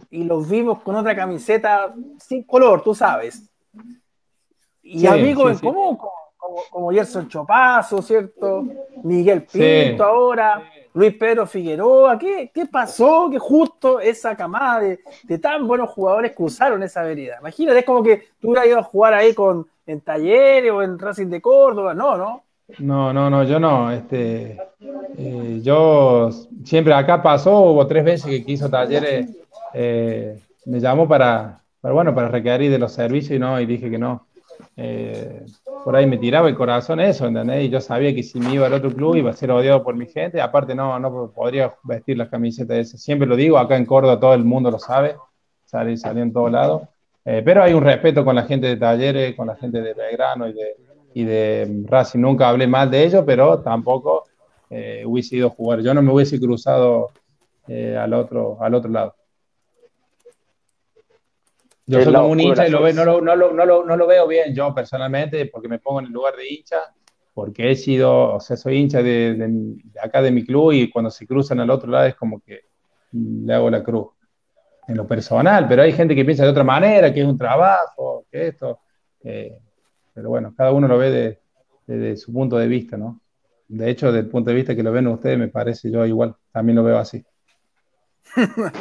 y 0.10 0.24
los 0.24 0.50
vimos 0.50 0.82
con 0.82 0.96
otra 0.96 1.16
camiseta 1.16 1.94
sin 2.20 2.44
color, 2.44 2.82
tú 2.82 2.96
sabes. 2.96 3.50
Y 4.82 5.06
amigos 5.06 5.52
en 5.52 5.60
común, 5.60 5.98
como, 5.98 6.64
como, 6.72 6.92
Gerson 6.92 7.28
Chopazo, 7.28 8.02
¿cierto? 8.02 8.66
Miguel 9.04 9.44
Pinto 9.44 10.04
ahora, 10.04 10.64
Luis 10.94 11.14
Pedro 11.16 11.46
Figueroa. 11.46 12.18
¿Qué, 12.18 12.50
¿Qué, 12.54 12.66
pasó? 12.66 13.30
Que 13.30 13.38
justo 13.38 14.00
esa 14.00 14.36
camada 14.36 14.80
de, 14.80 15.38
tan 15.38 15.68
buenos 15.68 15.90
jugadores 15.90 16.32
cruzaron 16.36 16.82
esa 16.82 17.02
avenida. 17.02 17.38
Imagínate, 17.40 17.80
es 17.80 17.86
como 17.86 18.02
que 18.02 18.30
tú 18.40 18.50
hubieras 18.50 18.68
ido 18.68 18.80
a 18.80 18.84
jugar 18.84 19.14
ahí 19.14 19.34
con, 19.36 19.68
en 19.86 20.02
Talleres 20.02 20.72
o 20.72 20.82
en 20.82 20.98
Racing 20.98 21.28
de 21.28 21.42
Córdoba. 21.42 21.94
No, 21.94 22.18
no. 22.18 22.44
No, 22.78 23.12
no, 23.12 23.30
no, 23.30 23.44
yo 23.44 23.60
no. 23.60 23.92
Este, 23.92 24.58
eh, 25.18 25.60
yo 25.64 26.30
siempre 26.64 26.94
acá 26.94 27.22
pasó, 27.22 27.60
hubo 27.72 27.88
tres 27.88 28.04
veces 28.06 28.30
que 28.30 28.46
quiso 28.46 28.70
Talleres, 28.70 29.30
eh, 29.74 30.40
me 30.66 30.80
llamó 30.80 31.08
para, 31.08 31.62
para, 31.82 31.94
bueno, 31.94 32.14
para 32.14 32.30
requerir 32.30 32.72
de 32.72 32.80
los 32.80 32.94
servicios 32.94 33.36
y 33.36 33.40
no, 33.40 33.60
y 33.60 33.66
dije 33.66 33.90
que 33.90 33.98
no. 33.98 34.28
Eh, 34.78 35.46
por 35.84 35.96
ahí 35.96 36.06
me 36.06 36.18
tiraba 36.18 36.50
el 36.50 36.56
corazón 36.56 37.00
eso, 37.00 37.28
¿entendés? 37.28 37.66
Y 37.66 37.70
yo 37.70 37.82
sabía 37.82 38.14
que 38.14 38.24
si 38.24 38.40
me 38.40 38.54
iba 38.54 38.68
al 38.68 38.74
otro 38.74 38.92
club 38.92 39.16
iba 39.16 39.32
a 39.32 39.34
ser 39.34 39.52
odiado 39.52 39.84
por 39.84 39.96
mi 39.96 40.06
gente. 40.06 40.42
Aparte, 40.42 40.76
no, 40.76 41.00
no 41.00 41.32
podría 41.32 41.74
vestir 41.84 42.18
las 42.18 42.30
camisetas 42.30 42.78
de. 42.78 42.86
Siempre 42.86 43.28
lo 43.28 43.36
digo, 43.36 43.58
acá 43.58 43.78
en 43.78 43.86
Córdoba 43.86 44.20
todo 44.20 44.34
el 44.34 44.44
mundo 44.44 44.72
lo 44.72 44.80
sabe, 44.80 45.16
sale, 45.66 45.98
sale 45.98 46.22
en 46.22 46.34
todos 46.34 46.52
lados. 46.52 46.84
Eh, 47.26 47.42
pero 47.44 47.64
hay 47.64 47.74
un 47.74 47.84
respeto 47.84 48.24
con 48.24 48.36
la 48.36 48.44
gente 48.44 48.68
de 48.68 48.78
Talleres, 48.78 49.36
con 49.36 49.48
la 49.48 49.56
gente 49.56 49.82
de 49.82 49.94
Belgrano 49.94 50.48
y 50.48 50.54
de, 50.54 50.76
y 51.14 51.24
de 51.24 51.84
Racing. 51.86 52.20
Nunca 52.20 52.50
hablé 52.50 52.68
mal 52.68 52.90
de 52.90 53.04
ellos, 53.04 53.24
pero 53.26 53.60
tampoco 53.62 54.26
eh, 54.70 55.04
hubiese 55.06 55.38
ido 55.38 55.48
a 55.48 55.52
jugar. 55.52 55.82
Yo 55.82 55.94
no 55.94 56.02
me 56.02 56.14
hubiese 56.14 56.40
cruzado 56.40 57.12
al, 57.68 58.14
otro, 58.14 58.58
al 58.62 58.74
otro 58.74 58.90
lado. 58.90 59.16
Yo 61.90 62.04
soy 62.04 62.16
un 62.16 62.40
hincha 62.40 62.68
y 62.68 62.70
lo 62.70 62.82
no, 62.94 63.04
lo, 63.04 63.22
no, 63.22 63.36
lo, 63.36 63.84
no, 63.84 63.98
lo, 63.98 64.08
veo 64.08 64.28
bien 64.28 64.54
yo 64.54 64.76
personalmente 64.76 65.48
porque 65.48 65.68
me 65.68 65.80
pongo 65.80 66.02
en 66.02 66.06
el 66.06 66.12
lugar 66.12 66.36
de 66.36 66.48
hincha, 66.48 66.78
porque 67.34 67.72
he 67.72 67.76
sido, 67.76 68.36
o 68.36 68.40
sea, 68.40 68.58
soy 68.58 68.78
hincha 68.78 69.02
de, 69.02 69.76
acá 70.00 70.22
de 70.22 70.30
mi 70.30 70.46
club 70.46 70.72
y 70.74 70.92
cuando 70.92 71.10
se 71.10 71.26
cruzan 71.26 71.60
al 71.62 71.72
otro 71.72 71.90
lado 71.90 72.06
es 72.06 72.14
como 72.14 72.42
que 72.42 72.62
le 73.12 73.54
hago 73.56 73.72
la 73.72 73.82
cruz 73.82 74.08
en 74.88 74.98
lo 74.98 75.08
personal, 75.08 75.68
pero 75.68 75.82
hay 75.82 75.92
gente 75.92 76.14
que 76.14 76.24
piensa 76.24 76.44
de 76.44 76.52
otra 76.52 76.64
manera, 76.64 77.12
que 77.12 77.22
es 77.22 77.26
un 77.26 77.40
trabajo, 77.40 78.24
que 78.32 78.50
esto, 78.50 78.82
eh, 79.24 79.58
pero 80.20 80.32
bueno, 80.32 80.54
cada 80.54 80.74
uno 80.74 80.86
lo 80.86 80.98
ve 80.98 81.40
desde 81.88 82.18
su 82.18 82.34
punto 82.34 82.58
de 82.58 82.68
vista, 82.68 82.98
¿no? 82.98 83.22
De 83.70 83.90
hecho, 83.90 84.08
desde 84.08 84.26
el 84.26 84.30
punto 84.30 84.50
de 84.50 84.58
vista 84.58 84.76
que 84.76 84.84
lo 84.84 84.92
ven 84.92 85.08
ustedes, 85.08 85.40
me 85.40 85.48
parece 85.48 85.90
yo 85.90 86.06
igual, 86.06 86.36
también 86.52 86.76
lo 86.76 86.84
veo 86.84 86.98
así. 86.98 87.24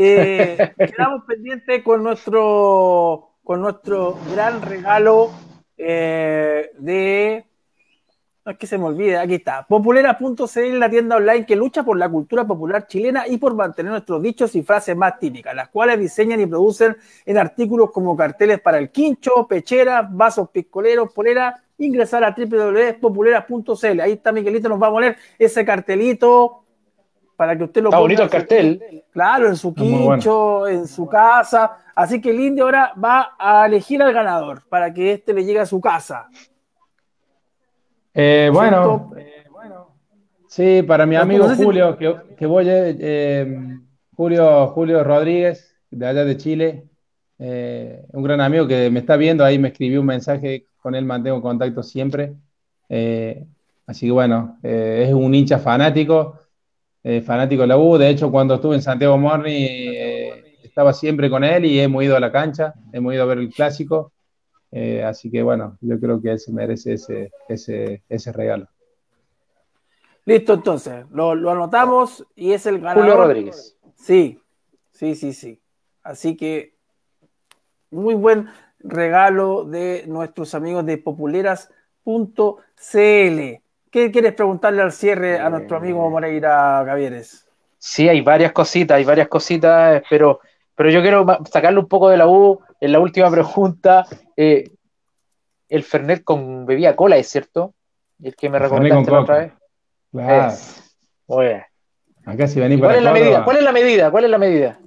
Eh, 0.00 0.56
quedamos 0.78 1.24
pendientes 1.26 1.82
con 1.82 2.04
nuestro, 2.04 3.32
con 3.42 3.60
nuestro 3.60 4.16
gran 4.32 4.62
regalo 4.62 5.32
eh, 5.76 6.70
de. 6.78 7.44
No 8.48 8.52
es 8.52 8.58
que 8.58 8.66
se 8.66 8.78
me 8.78 8.86
olvide, 8.86 9.18
aquí 9.18 9.34
está. 9.34 9.66
Populera.cl, 9.66 10.78
la 10.78 10.88
tienda 10.88 11.16
online 11.16 11.44
que 11.44 11.54
lucha 11.54 11.82
por 11.82 11.98
la 11.98 12.08
cultura 12.08 12.46
popular 12.46 12.86
chilena 12.86 13.28
y 13.28 13.36
por 13.36 13.54
mantener 13.54 13.92
nuestros 13.92 14.22
dichos 14.22 14.56
y 14.56 14.62
frases 14.62 14.96
más 14.96 15.18
típicas, 15.18 15.54
las 15.54 15.68
cuales 15.68 16.00
diseñan 16.00 16.40
y 16.40 16.46
producen 16.46 16.96
en 17.26 17.36
artículos 17.36 17.90
como 17.90 18.16
carteles 18.16 18.58
para 18.62 18.78
el 18.78 18.88
quincho, 18.88 19.46
pecheras, 19.46 20.06
vasos 20.10 20.48
piscoleros, 20.48 21.12
poleras 21.12 21.60
ingresar 21.76 22.24
a 22.24 22.34
www.populeras.cl. 22.34 24.00
Ahí 24.00 24.12
está 24.12 24.32
Miguelito, 24.32 24.70
nos 24.70 24.82
va 24.82 24.86
a 24.86 24.92
poner 24.92 25.18
ese 25.38 25.62
cartelito 25.66 26.64
para 27.36 27.54
que 27.54 27.64
usted 27.64 27.82
lo 27.82 27.90
Está 27.90 27.98
bonito 27.98 28.22
el 28.22 28.30
cartel. 28.30 29.04
Claro, 29.10 29.48
en 29.48 29.56
su 29.56 29.74
quincho, 29.74 30.66
en 30.66 30.88
su 30.88 31.06
casa. 31.06 31.84
Así 31.94 32.18
que 32.18 32.30
el 32.30 32.40
indio 32.40 32.64
ahora 32.64 32.94
va 32.94 33.36
a 33.38 33.66
elegir 33.66 34.02
al 34.02 34.14
ganador 34.14 34.62
para 34.70 34.90
que 34.94 35.12
este 35.12 35.34
le 35.34 35.44
llegue 35.44 35.60
a 35.60 35.66
su 35.66 35.82
casa. 35.82 36.30
Eh, 38.20 38.46
eh, 38.46 38.50
bueno. 38.50 39.94
Sí, 40.48 40.82
para 40.82 41.06
mi 41.06 41.14
amigo 41.14 41.44
no 41.44 41.50
sé 41.50 41.56
si- 41.56 41.64
Julio, 41.64 41.96
que, 41.96 42.16
que 42.36 42.46
voy, 42.46 42.68
eh, 42.68 42.96
eh, 42.98 43.76
Julio, 44.16 44.66
Julio 44.68 45.04
Rodríguez, 45.04 45.76
de 45.88 46.04
allá 46.04 46.24
de 46.24 46.36
Chile, 46.36 46.84
eh, 47.38 48.04
un 48.12 48.24
gran 48.24 48.40
amigo 48.40 48.66
que 48.66 48.90
me 48.90 48.98
está 48.98 49.16
viendo, 49.16 49.44
ahí 49.44 49.56
me 49.60 49.68
escribió 49.68 50.00
un 50.00 50.06
mensaje, 50.06 50.64
con 50.82 50.96
él 50.96 51.04
mantengo 51.04 51.40
contacto 51.40 51.84
siempre. 51.84 52.32
Así 53.86 54.06
que 54.06 54.12
bueno, 54.12 54.58
es 54.64 55.12
un 55.14 55.32
hincha 55.34 55.58
fanático, 55.60 56.40
fanático 57.24 57.62
de 57.62 57.68
la 57.68 57.78
U. 57.78 57.96
De 57.98 58.08
hecho, 58.08 58.30
cuando 58.32 58.54
estuve 58.54 58.74
en 58.74 58.82
Santiago 58.82 59.16
Morni, 59.16 59.66
estaba 60.62 60.92
siempre 60.92 61.30
con 61.30 61.44
él 61.44 61.66
y 61.66 61.78
hemos 61.78 62.02
ido 62.02 62.16
a 62.16 62.20
la 62.20 62.32
cancha, 62.32 62.74
hemos 62.92 63.14
ido 63.14 63.22
a 63.22 63.26
ver 63.26 63.38
el 63.38 63.50
clásico. 63.50 64.12
Eh, 64.70 65.02
así 65.02 65.30
que 65.30 65.42
bueno, 65.42 65.78
yo 65.80 65.98
creo 65.98 66.20
que 66.20 66.32
él 66.32 66.38
se 66.38 66.52
merece 66.52 66.94
ese, 66.94 67.30
ese, 67.48 68.02
ese 68.08 68.32
regalo. 68.32 68.68
Listo, 70.24 70.52
entonces, 70.54 71.06
lo, 71.10 71.34
lo 71.34 71.50
anotamos 71.50 72.26
y 72.36 72.52
es 72.52 72.66
el 72.66 72.80
ganador. 72.80 73.04
Julio 73.04 73.16
Rodríguez. 73.16 73.78
Sí, 73.94 74.40
sí, 74.90 75.14
sí, 75.14 75.32
sí. 75.32 75.60
Así 76.02 76.36
que 76.36 76.74
muy 77.90 78.14
buen 78.14 78.48
regalo 78.80 79.64
de 79.64 80.04
nuestros 80.06 80.54
amigos 80.54 80.84
de 80.84 80.98
populeras.cl. 80.98 81.72
¿Qué 83.90 84.10
quieres 84.12 84.34
preguntarle 84.34 84.82
al 84.82 84.92
cierre 84.92 85.38
a 85.38 85.48
nuestro 85.48 85.78
amigo 85.78 86.08
Moreira 86.10 86.84
Gavieres? 86.84 87.46
Sí, 87.78 88.08
hay 88.08 88.20
varias 88.20 88.52
cositas, 88.52 88.96
hay 88.96 89.04
varias 89.04 89.28
cositas, 89.28 90.02
pero, 90.10 90.40
pero 90.74 90.90
yo 90.90 91.00
quiero 91.00 91.24
sacarle 91.50 91.80
un 91.80 91.88
poco 91.88 92.10
de 92.10 92.18
la 92.18 92.28
U 92.28 92.60
en 92.80 92.92
la 92.92 93.00
última 93.00 93.30
pregunta. 93.30 94.04
eh, 94.36 94.70
el 95.68 95.82
Fernet 95.82 96.24
con 96.24 96.64
bebida 96.64 96.96
cola, 96.96 97.16
¿es 97.18 97.28
cierto? 97.28 97.74
El 98.22 98.34
que 98.34 98.48
me 98.48 98.56
El 98.56 98.62
recomendaste 98.64 99.10
la 99.10 99.20
otra 99.20 99.38
vez. 99.38 99.52
Claro. 100.12 100.54
Muy 101.26 101.44
bien. 101.44 101.62
acá 102.24 102.46
si 102.46 102.58
venís 102.60 102.78
¿Y 102.78 102.80
¿Cuál 102.80 102.88
para 102.90 102.98
es 102.98 103.04
la 103.04 103.10
Córdoba- 103.10 103.24
medida? 103.26 103.44
¿Cuál 103.44 103.56
es 103.58 103.62
la 103.64 103.72
medida? 103.72 104.10
¿Cuál 104.10 104.24
es 104.24 104.30
la 104.30 104.38
medida? 104.38 104.78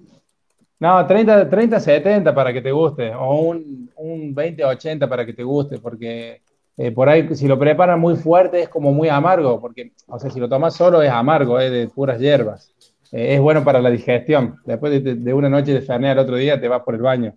No, 0.80 1.06
30, 1.06 1.48
30, 1.50 1.80
70 1.80 2.34
para 2.34 2.52
que 2.52 2.62
te 2.64 2.72
guste, 2.72 3.14
o 3.14 3.36
un, 3.42 3.92
un 3.98 4.34
20, 4.34 4.66
80 4.66 5.08
para 5.08 5.24
que 5.24 5.34
te 5.34 5.44
guste, 5.44 5.78
porque 5.78 6.42
eh, 6.78 6.92
por 6.92 7.08
ahí 7.08 7.36
si 7.36 7.48
lo 7.48 7.60
preparan 7.60 8.00
muy 8.00 8.16
fuerte 8.16 8.64
es 8.64 8.70
como 8.70 8.92
muy 8.92 9.08
amargo, 9.08 9.62
porque, 9.62 9.92
o 10.08 10.18
sea, 10.18 10.32
si 10.32 10.40
lo 10.40 10.50
tomas 10.50 10.74
solo 10.74 11.04
es 11.04 11.12
amargo, 11.12 11.60
es 11.60 11.72
de 11.72 11.88
puras 11.90 12.20
hierbas. 12.20 12.74
Eh, 13.12 13.36
es 13.36 13.40
bueno 13.40 13.64
para 13.64 13.80
la 13.80 13.92
digestión. 13.92 14.56
Después 14.66 15.04
de, 15.04 15.14
de 15.16 15.34
una 15.36 15.50
noche 15.50 15.74
de 15.74 15.82
Fernet 15.82 16.14
al 16.14 16.20
otro 16.20 16.38
día 16.38 16.60
te 16.60 16.68
vas 16.68 16.82
por 16.82 16.96
el 16.96 17.02
baño. 17.04 17.36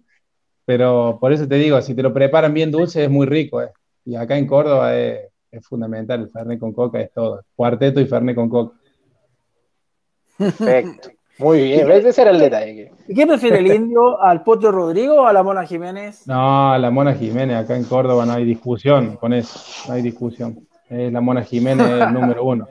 Pero 0.65 1.19
por 1.21 1.33
eso 1.33 1.47
te 1.47 1.57
digo, 1.57 1.81
si 1.83 1.95
te 1.95 2.03
lo 2.03 2.13
preparan 2.13 2.55
bien 2.55 2.71
dulce 2.71 3.05
es 3.05 3.11
muy 3.11 3.27
rico, 3.27 3.63
eh. 3.63 3.71
Y 4.05 4.17
acá 4.17 4.37
en 4.37 4.47
Córdoba 4.47 4.97
es, 4.97 5.31
es 5.51 5.67
fundamental, 5.67 6.21
el 6.21 6.31
Fernet 6.31 6.59
con 6.59 6.73
coca 6.73 7.01
es 7.01 7.13
todo. 7.13 7.43
Cuarteto 7.55 8.01
y 8.01 8.07
Fernet 8.07 8.35
con 8.35 8.49
coca. 8.49 8.77
Perfecto. 10.39 11.11
Muy 11.39 11.65
bien. 11.65 11.91
Ese 11.91 12.23
era 12.23 12.31
el 12.31 12.39
detalle. 12.39 12.93
¿Y 13.09 13.15
¿Qué 13.15 13.27
prefiere 13.27 13.59
el 13.59 13.67
indio? 13.67 14.21
¿Al 14.23 14.43
Potro 14.43 14.71
Rodrigo 14.71 15.23
o 15.23 15.27
a 15.27 15.33
la 15.33 15.43
Mona 15.43 15.65
Jiménez? 15.65 16.27
No, 16.27 16.79
la 16.79 16.91
Mona 16.91 17.15
Jiménez, 17.15 17.57
acá 17.57 17.77
en 17.77 17.85
Córdoba 17.85 18.25
no 18.25 18.35
hay 18.35 18.45
discusión 18.45 19.17
con 19.17 19.33
eso, 19.33 19.59
no 19.89 19.95
hay 19.95 20.03
discusión. 20.03 20.67
Es 20.89 21.13
la 21.13 21.21
Mona 21.21 21.43
Jiménez 21.43 21.89
el 21.89 22.13
número 22.13 22.45
uno. 22.45 22.69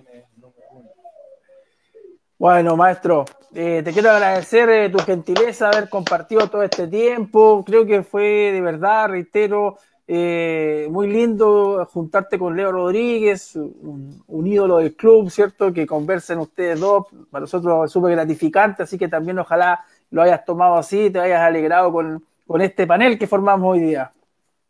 Bueno, 2.37 2.75
maestro, 2.75 3.25
eh, 3.55 3.81
te 3.84 3.91
quiero 3.91 4.09
agradecer 4.09 4.67
eh, 4.69 4.89
tu 4.89 4.97
gentileza, 4.99 5.69
haber 5.69 5.88
compartido 5.88 6.47
todo 6.47 6.63
este 6.63 6.88
tiempo. 6.88 7.63
Creo 7.63 7.85
que 7.85 8.01
fue 8.01 8.51
de 8.51 8.61
verdad, 8.61 9.09
reitero, 9.09 9.77
eh, 10.07 10.88
muy 10.89 11.07
lindo 11.07 11.88
juntarte 11.91 12.39
con 12.39 12.55
Leo 12.57 12.71
Rodríguez, 12.71 13.55
un, 13.55 14.47
ídolo 14.47 14.77
del 14.77 14.95
club, 14.95 15.30
¿cierto? 15.30 15.71
Que 15.71 15.85
conversen 15.85 16.39
ustedes 16.39 16.80
dos. 16.80 17.05
Para 17.30 17.41
nosotros 17.41 17.85
es 17.85 17.91
súper 17.91 18.13
gratificante, 18.13 18.84
así 18.84 18.97
que 18.97 19.07
también 19.07 19.38
ojalá 19.38 19.81
lo 20.09 20.23
hayas 20.23 20.43
tomado 20.45 20.75
así, 20.75 21.11
te 21.11 21.19
hayas 21.19 21.41
alegrado 21.41 21.91
con, 21.91 22.23
con 22.47 22.61
este 22.61 22.88
panel 22.88 23.19
que 23.19 23.27
formamos 23.27 23.73
hoy 23.73 23.81
día. 23.81 24.11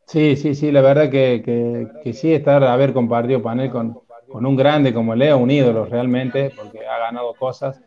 Sí, 0.06 0.36
sí, 0.36 0.54
sí, 0.56 0.72
la 0.72 0.82
verdad 0.82 1.10
que, 1.10 1.42
que, 1.44 1.88
que 2.04 2.14
sí, 2.14 2.34
estar, 2.34 2.62
haber 2.66 2.92
compartido 2.92 3.42
panel 3.42 3.72
con, 3.72 3.98
con 4.30 4.46
un 4.46 4.56
grande 4.58 4.94
como 4.94 5.16
Leo, 5.16 5.38
un 5.38 5.50
ídolo 5.50 5.86
realmente, 5.86 6.52
porque 6.56 6.86
ha 6.86 7.00
ganado 7.00 7.34
cosas 7.36 7.82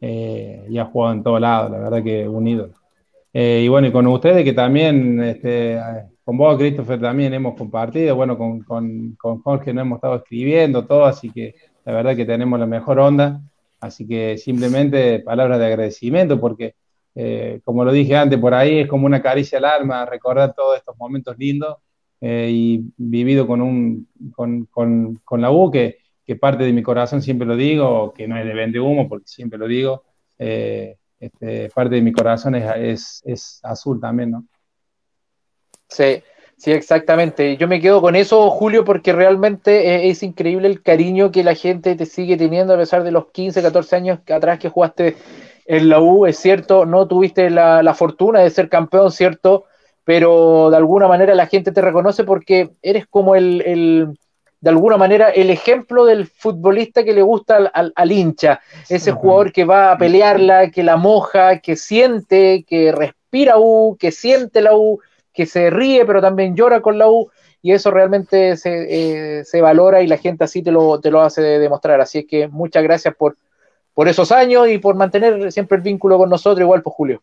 eh, 0.00 0.66
y 0.68 0.78
ha 0.78 0.86
jugado 0.86 1.14
en 1.14 1.22
todos 1.22 1.40
lados, 1.40 1.70
la 1.70 1.78
verdad 1.78 2.02
que 2.02 2.28
un 2.28 2.48
ídolo. 2.48 2.74
Eh, 3.32 3.62
y 3.64 3.68
bueno, 3.68 3.88
y 3.88 3.92
con 3.92 4.06
ustedes 4.06 4.44
que 4.44 4.52
también, 4.52 5.22
este, 5.22 5.78
con 6.24 6.36
vos, 6.36 6.56
Christopher, 6.58 7.00
también 7.00 7.32
hemos 7.34 7.56
compartido, 7.56 8.16
bueno, 8.16 8.36
con, 8.36 8.60
con, 8.62 9.14
con 9.16 9.42
Jorge 9.42 9.72
no 9.72 9.82
hemos 9.82 9.96
estado 9.98 10.16
escribiendo 10.16 10.86
todo, 10.86 11.04
así 11.04 11.30
que 11.30 11.54
la 11.84 11.92
verdad 11.92 12.16
que 12.16 12.24
tenemos 12.24 12.58
la 12.58 12.66
mejor 12.66 12.98
onda, 12.98 13.40
así 13.80 14.06
que 14.06 14.36
simplemente 14.36 15.20
palabras 15.20 15.58
de 15.58 15.66
agradecimiento, 15.66 16.40
porque 16.40 16.74
eh, 17.14 17.60
como 17.64 17.84
lo 17.84 17.92
dije 17.92 18.16
antes, 18.16 18.38
por 18.38 18.54
ahí 18.54 18.80
es 18.80 18.88
como 18.88 19.06
una 19.06 19.22
caricia 19.22 19.58
al 19.58 19.64
alma 19.64 20.06
recordar 20.06 20.54
todos 20.54 20.76
estos 20.76 20.96
momentos 20.96 21.36
lindos 21.38 21.76
eh, 22.20 22.48
y 22.50 22.84
vivido 22.96 23.46
con, 23.46 23.60
un, 23.60 24.08
con, 24.34 24.66
con, 24.66 25.16
con 25.24 25.40
la 25.40 25.50
U, 25.50 25.70
que, 25.70 25.98
que, 26.30 26.36
parte 26.36 26.62
de 26.62 26.72
mi 26.72 26.82
corazón 26.82 27.22
siempre 27.22 27.46
lo 27.46 27.56
digo, 27.56 28.14
que 28.14 28.28
no 28.28 28.38
es 28.38 28.46
de 28.46 28.54
vende 28.54 28.78
humo, 28.78 29.08
porque 29.08 29.26
siempre 29.26 29.58
lo 29.58 29.66
digo, 29.66 30.04
eh, 30.38 30.96
este, 31.18 31.68
parte 31.70 31.96
de 31.96 32.02
mi 32.02 32.12
corazón 32.12 32.54
es, 32.54 32.64
es, 32.76 33.22
es, 33.24 33.60
azul 33.64 34.00
también, 34.00 34.30
¿no? 34.30 34.44
Sí, 35.88 36.22
sí, 36.56 36.70
exactamente. 36.70 37.56
Yo 37.56 37.66
me 37.66 37.80
quedo 37.80 38.00
con 38.00 38.14
eso, 38.14 38.48
Julio, 38.50 38.84
porque 38.84 39.12
realmente 39.12 40.08
es, 40.08 40.18
es 40.18 40.22
increíble 40.22 40.68
el 40.68 40.82
cariño 40.82 41.32
que 41.32 41.42
la 41.42 41.56
gente 41.56 41.96
te 41.96 42.06
sigue 42.06 42.36
teniendo 42.36 42.74
a 42.74 42.78
pesar 42.78 43.02
de 43.02 43.10
los 43.10 43.32
15, 43.32 43.60
14 43.60 43.96
años 43.96 44.20
atrás 44.30 44.60
que 44.60 44.68
jugaste 44.68 45.16
en 45.66 45.88
la 45.88 46.00
U, 46.00 46.26
es 46.26 46.38
cierto, 46.38 46.86
no 46.86 47.08
tuviste 47.08 47.50
la, 47.50 47.82
la, 47.82 47.94
fortuna 47.94 48.40
de 48.40 48.50
ser 48.50 48.68
campeón, 48.68 49.10
¿cierto? 49.10 49.64
Pero 50.04 50.70
de 50.70 50.76
alguna 50.76 51.08
manera 51.08 51.34
la 51.34 51.46
gente 51.46 51.72
te 51.72 51.80
reconoce 51.80 52.22
porque 52.22 52.70
eres 52.82 53.06
como 53.06 53.34
el, 53.34 53.62
el 53.62 54.08
de 54.60 54.70
alguna 54.70 54.98
manera, 54.98 55.30
el 55.30 55.48
ejemplo 55.48 56.04
del 56.04 56.26
futbolista 56.26 57.02
que 57.02 57.14
le 57.14 57.22
gusta 57.22 57.56
al, 57.56 57.70
al, 57.72 57.92
al 57.96 58.12
hincha, 58.12 58.60
ese 58.88 59.12
jugador 59.12 59.52
que 59.52 59.64
va 59.64 59.92
a 59.92 59.98
pelearla, 59.98 60.70
que 60.70 60.82
la 60.82 60.96
moja, 60.96 61.60
que 61.60 61.76
siente, 61.76 62.64
que 62.68 62.92
respira 62.92 63.58
U, 63.58 63.96
que 63.98 64.12
siente 64.12 64.60
la 64.60 64.76
U, 64.76 65.00
que 65.32 65.46
se 65.46 65.70
ríe, 65.70 66.04
pero 66.04 66.20
también 66.20 66.54
llora 66.54 66.82
con 66.82 66.98
la 66.98 67.08
U, 67.08 67.30
y 67.62 67.72
eso 67.72 67.90
realmente 67.90 68.56
se, 68.56 69.38
eh, 69.40 69.44
se 69.44 69.60
valora 69.60 70.02
y 70.02 70.06
la 70.06 70.18
gente 70.18 70.44
así 70.44 70.62
te 70.62 70.72
lo, 70.72 71.00
te 71.00 71.10
lo 71.10 71.20
hace 71.22 71.40
demostrar. 71.42 72.00
Así 72.00 72.18
es 72.20 72.26
que 72.26 72.48
muchas 72.48 72.82
gracias 72.82 73.14
por, 73.14 73.36
por 73.94 74.08
esos 74.08 74.32
años 74.32 74.68
y 74.68 74.78
por 74.78 74.94
mantener 74.94 75.52
siempre 75.52 75.76
el 75.76 75.82
vínculo 75.82 76.18
con 76.18 76.30
nosotros, 76.30 76.60
igual 76.60 76.82
por 76.82 76.92
Julio. 76.92 77.22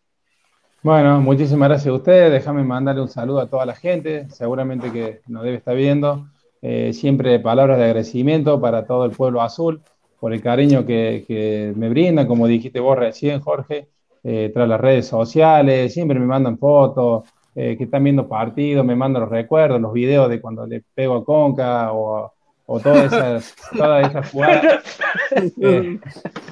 Bueno, 0.83 1.19
muchísimas 1.21 1.69
gracias 1.69 1.87
a 1.87 1.93
ustedes. 1.93 2.31
Déjame 2.31 2.63
mandarle 2.63 3.01
un 3.01 3.09
saludo 3.09 3.41
a 3.41 3.47
toda 3.47 3.65
la 3.65 3.75
gente, 3.75 4.27
seguramente 4.29 4.91
que 4.91 5.21
nos 5.27 5.43
debe 5.43 5.57
estar 5.57 5.75
viendo. 5.75 6.27
Eh, 6.61 6.91
siempre 6.93 7.39
palabras 7.39 7.77
de 7.77 7.85
agradecimiento 7.85 8.59
para 8.59 8.85
todo 8.85 9.05
el 9.05 9.11
pueblo 9.11 9.41
azul 9.41 9.81
por 10.19 10.33
el 10.33 10.41
cariño 10.41 10.85
que, 10.85 11.23
que 11.27 11.73
me 11.75 11.89
brindan, 11.89 12.27
como 12.27 12.47
dijiste 12.47 12.79
vos 12.79 12.97
recién, 12.97 13.39
Jorge, 13.39 13.87
eh, 14.23 14.51
tras 14.53 14.67
las 14.67 14.81
redes 14.81 15.07
sociales, 15.07 15.93
siempre 15.93 16.19
me 16.19 16.25
mandan 16.25 16.57
fotos, 16.57 17.23
eh, 17.55 17.75
que 17.77 17.85
están 17.85 18.03
viendo 18.03 18.27
partidos, 18.27 18.85
me 18.85 18.95
mandan 18.95 19.21
los 19.21 19.31
recuerdos, 19.31 19.79
los 19.79 19.93
videos 19.93 20.29
de 20.29 20.41
cuando 20.41 20.65
le 20.65 20.83
pego 20.93 21.15
a 21.15 21.25
Conca 21.25 21.93
o, 21.93 22.31
o 22.65 22.79
todas 22.79 23.05
esas, 23.05 23.55
todas 23.77 24.09
esas 24.09 24.31
jugadas. 24.31 24.99
Eh, 25.61 25.99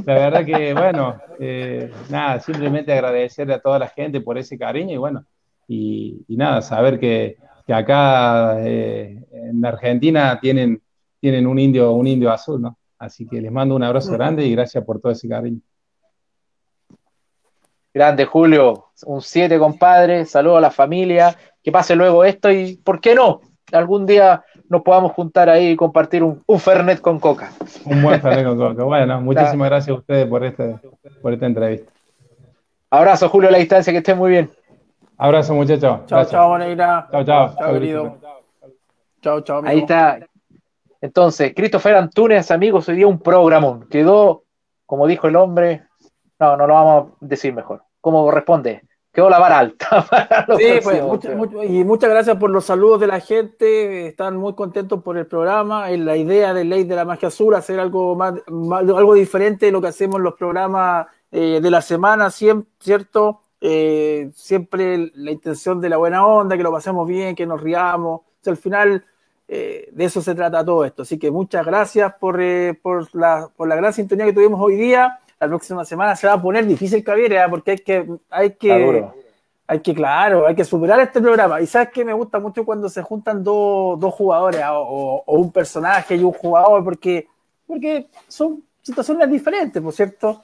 la 0.06 0.14
verdad 0.14 0.46
que, 0.46 0.74
bueno, 0.74 1.16
eh, 1.40 1.92
nada, 2.10 2.40
simplemente 2.40 2.94
agradecerle 2.94 3.54
a 3.54 3.60
toda 3.60 3.80
la 3.80 3.88
gente 3.88 4.22
por 4.22 4.38
ese 4.38 4.58
cariño 4.58 4.94
y 4.94 4.98
bueno, 4.98 5.26
y, 5.68 6.24
y 6.28 6.38
nada, 6.38 6.62
saber 6.62 7.00
que, 7.00 7.38
que 7.68 7.74
acá 7.74 8.58
eh, 8.60 9.20
en 9.50 9.66
Argentina 9.66 10.40
tienen, 10.40 10.82
tienen 11.20 11.48
un 11.48 11.60
indio, 11.60 11.92
un 11.92 12.08
indio 12.08 12.32
azul, 12.32 12.62
¿no? 12.62 12.78
Así 12.98 13.28
que 13.28 13.42
les 13.42 13.52
mando 13.52 13.76
un 13.76 13.84
abrazo 13.84 14.12
grande 14.14 14.46
y 14.46 14.52
gracias 14.52 14.84
por 14.84 15.00
todo 15.00 15.12
ese 15.12 15.28
cariño. 15.28 15.60
Grande, 17.94 18.26
Julio. 18.26 18.88
Un 19.06 19.22
7, 19.22 19.58
compadre. 19.58 20.26
Saludos 20.26 20.58
a 20.58 20.62
la 20.62 20.72
familia. 20.72 21.36
Que 21.64 21.72
pase 21.72 21.96
luego 21.96 22.24
esto 22.24 22.52
y, 22.52 22.76
¿por 22.78 23.00
qué 23.00 23.16
no? 23.16 23.42
Algún 23.72 24.06
día 24.06 24.44
nos 24.70 24.82
podamos 24.82 25.14
juntar 25.14 25.50
ahí 25.50 25.70
y 25.70 25.76
compartir 25.76 26.24
un, 26.24 26.44
un 26.46 26.60
Fernet 26.60 27.00
con 27.00 27.20
Coca. 27.20 27.52
Un 27.86 28.02
buen 28.02 28.22
Fernet 28.22 28.46
con 28.46 28.58
Coca. 28.58 28.84
Bueno, 28.84 29.22
muchísimas 29.22 29.70
gracias 29.70 29.96
a 29.96 30.00
ustedes 30.00 30.28
por, 30.28 30.44
este, 30.44 30.76
por 31.22 31.34
esta 31.34 31.46
entrevista. 31.46 31.92
Abrazo, 32.90 33.30
Julio, 33.30 33.50
a 33.50 33.52
la 33.52 33.58
distancia. 33.60 33.94
Que 33.94 34.00
estén 34.00 34.18
muy 34.18 34.32
bien. 34.32 34.50
Abrazo, 35.18 35.54
muchachos. 35.54 36.02
Chao, 36.06 36.26
chao, 36.26 36.50
Moreira. 36.50 37.08
Chao, 37.12 37.24
chao. 37.24 37.56
Chao, 37.58 37.74
querido. 37.74 38.18
Chao, 39.26 39.42
chao. 39.42 39.58
amigo. 39.58 39.72
Ahí 39.72 39.80
está. 39.80 40.20
Entonces, 41.02 41.54
Christopher 41.56 41.96
Antunes, 41.96 42.52
amigos, 42.52 42.88
hoy 42.90 42.96
día 42.98 43.08
un 43.08 43.20
programón. 43.20 43.88
Quedó, 43.90 44.44
como 44.86 45.08
dijo 45.08 45.26
el 45.28 45.36
hombre, 45.36 45.82
no, 46.40 46.56
no 46.56 46.68
lo 46.68 46.74
vamos 46.76 47.08
a 47.14 47.16
decir 47.22 47.52
mejor. 47.52 47.82
¿Cómo 48.02 48.24
corresponde? 48.24 48.84
Quedó 49.12 49.28
la 49.28 49.40
vara 49.40 49.58
alta. 49.58 50.06
para 50.10 50.46
Sí, 50.58 50.64
pues, 50.84 51.02
mucho- 51.02 51.64
y 51.64 51.84
muchas 51.84 52.12
gracias 52.12 52.38
por 52.38 52.52
los 52.52 52.66
saludos 52.66 53.00
de 53.00 53.08
la 53.08 53.20
gente. 53.20 54.06
Están 54.10 54.38
muy 54.38 54.54
contentos 54.54 55.02
por 55.02 55.18
el 55.18 55.26
programa. 55.26 55.90
La 55.90 56.16
idea 56.18 56.54
de 56.54 56.64
Ley 56.64 56.84
de 56.84 56.96
la 56.96 57.04
Magia 57.06 57.30
Azul, 57.30 57.56
hacer 57.56 57.80
algo 57.80 58.16
más, 58.16 58.36
más- 58.48 58.82
algo 58.82 59.16
diferente 59.16 59.66
de 59.66 59.72
lo 59.72 59.82
que 59.82 59.88
hacemos 59.88 60.18
en 60.18 60.24
los 60.24 60.36
programas 60.36 61.08
eh, 61.32 61.60
de 61.64 61.72
la 61.72 61.82
semana, 61.82 62.30
¿cierto? 62.30 63.42
Eh, 63.60 64.30
siempre 64.36 65.12
la 65.16 65.32
intención 65.32 65.82
de 65.82 65.90
la 65.90 65.98
buena 65.98 66.28
onda, 66.28 66.56
que 66.56 66.62
lo 66.62 66.72
pasemos 66.72 67.08
bien, 67.08 67.36
que 67.36 67.48
nos 67.48 67.60
riamos. 67.60 68.22
O 68.22 68.24
sea, 68.46 68.52
al 68.52 68.58
final, 68.58 69.04
eh, 69.48 69.90
de 69.92 70.06
eso 70.06 70.22
se 70.22 70.34
trata 70.36 70.64
todo 70.66 70.86
esto. 70.86 71.04
Así 71.04 71.18
que 71.20 71.30
muchas 71.32 71.66
gracias 71.66 72.14
por, 72.20 72.42
eh, 72.42 72.74
por, 72.82 73.14
la, 73.16 73.50
por 73.56 73.68
la 73.68 73.76
gran 73.76 73.94
sintonía 73.94 74.26
que 74.26 74.34
tuvimos 74.34 74.60
hoy 74.62 74.76
día. 74.76 75.20
La 75.40 75.48
próxima 75.48 75.84
semana 75.86 76.16
se 76.16 76.28
va 76.28 76.34
a 76.34 76.42
poner 76.42 76.66
difícil, 76.66 77.04
Javier, 77.04 77.34
¿eh? 77.34 77.42
porque 77.50 77.72
hay 77.72 77.78
que, 77.80 78.08
hay 78.30 78.52
que, 78.52 78.72
hay 79.68 79.80
que, 79.82 79.94
claro, 79.94 80.48
hay 80.48 80.56
que 80.56 80.64
superar 80.64 81.00
este 81.02 81.22
programa. 81.22 81.60
Y 81.62 81.68
sabes 81.68 81.90
que 81.90 82.06
me 82.06 82.14
gusta 82.14 82.40
mucho 82.40 82.64
cuando 82.66 82.88
se 82.90 83.02
juntan 83.02 83.44
dos, 83.44 84.00
dos 84.00 84.14
jugadores 84.14 84.62
o, 84.70 84.80
o- 84.80 85.24
o 85.26 85.36
un 85.36 85.52
personaje 85.52 86.16
y 86.16 86.24
un 86.24 86.32
jugador, 86.32 86.84
porque, 86.84 87.28
porque 87.68 88.08
son 88.28 88.64
situaciones 88.82 89.30
diferentes, 89.30 89.82
por 89.82 89.92
cierto. 89.94 90.42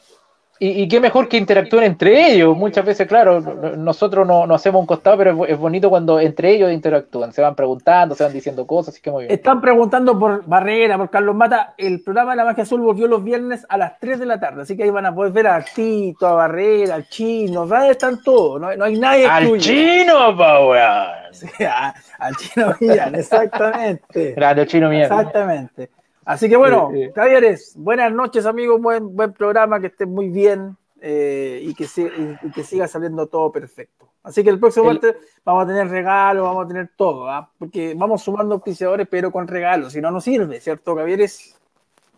Y, 0.63 0.83
y 0.83 0.87
qué 0.87 0.99
mejor 0.99 1.27
que 1.27 1.37
interactúen 1.37 1.85
entre 1.85 2.33
ellos. 2.33 2.55
Muchas 2.55 2.85
veces, 2.85 3.07
claro, 3.07 3.41
no- 3.41 3.75
nosotros 3.77 4.27
no, 4.27 4.45
no 4.45 4.53
hacemos 4.53 4.79
un 4.81 4.85
costado, 4.85 5.17
pero 5.17 5.31
es, 5.31 5.35
bo- 5.35 5.45
es 5.47 5.57
bonito 5.57 5.89
cuando 5.89 6.19
entre 6.19 6.51
ellos 6.51 6.71
interactúan. 6.71 7.33
Se 7.33 7.41
van 7.41 7.55
preguntando, 7.55 8.13
se 8.13 8.23
van 8.23 8.31
diciendo 8.31 8.67
cosas, 8.67 8.93
así 8.93 9.01
que 9.01 9.09
muy 9.09 9.23
bien. 9.23 9.33
Están 9.33 9.59
preguntando 9.59 10.19
por 10.19 10.45
Barrera, 10.45 10.99
por 10.99 11.09
Carlos 11.09 11.33
Mata. 11.35 11.73
El 11.79 12.03
programa 12.03 12.33
de 12.33 12.37
la 12.37 12.45
Magia 12.45 12.61
Azul 12.61 12.79
volvió 12.81 13.07
los 13.07 13.23
viernes 13.23 13.65
a 13.69 13.77
las 13.77 13.97
3 13.99 14.19
de 14.19 14.25
la 14.27 14.39
tarde, 14.39 14.61
así 14.61 14.77
que 14.77 14.83
ahí 14.83 14.91
van 14.91 15.07
a 15.07 15.15
poder 15.15 15.31
ver 15.31 15.47
a 15.47 15.65
Tito, 15.65 16.27
a 16.27 16.33
Barrera, 16.33 16.93
al 16.93 17.09
Chino, 17.09 17.65
¿verdad? 17.65 17.89
están 17.89 18.21
todos, 18.21 18.61
no, 18.61 18.75
no 18.75 18.85
hay 18.85 18.99
nadie 18.99 19.25
¡Al 19.25 19.57
chino, 19.57 20.37
pa! 20.37 21.17
Sí, 21.31 21.47
a- 21.63 21.95
al 22.19 22.35
Chino 22.35 22.75
Millán, 22.79 23.15
exactamente. 23.65 24.33
Grande 24.33 24.67
chino 24.67 24.89
mierda. 24.89 25.15
Exactamente. 25.21 25.89
Así 26.25 26.47
que 26.49 26.55
bueno, 26.55 26.91
Eh, 26.93 27.05
eh. 27.05 27.11
Javieres, 27.15 27.73
buenas 27.77 28.11
noches 28.13 28.45
amigos, 28.45 28.79
buen, 28.81 29.15
buen 29.15 29.33
programa, 29.33 29.79
que 29.79 29.87
estén 29.87 30.09
muy 30.13 30.29
bien 30.29 30.77
eh, 31.01 31.59
y, 31.63 31.73
que 31.73 31.85
si- 31.87 32.03
y- 32.03 32.37
y 32.43 32.51
que 32.51 32.63
siga 32.63 32.87
saliendo 32.87 33.25
todo 33.27 33.51
perfecto. 33.51 34.07
Así 34.23 34.43
que 34.43 34.51
el 34.51 34.59
próximo 34.59 34.85
martes 34.85 35.15
vamos 35.43 35.63
a 35.63 35.67
tener 35.67 35.87
regalos, 35.89 36.43
vamos 36.45 36.65
a 36.65 36.67
tener 36.67 36.91
todo, 36.95 37.27
¿ah? 37.27 37.49
porque 37.57 37.95
vamos 37.97 38.21
sumando 38.21 38.53
auspiciadores, 38.53 39.07
pero 39.09 39.31
con 39.31 39.47
regalos, 39.47 39.93
si 39.93 40.01
no, 40.01 40.11
no 40.11 40.21
sirve, 40.21 40.59
¿cierto, 40.59 40.95
Javieres? 40.95 41.59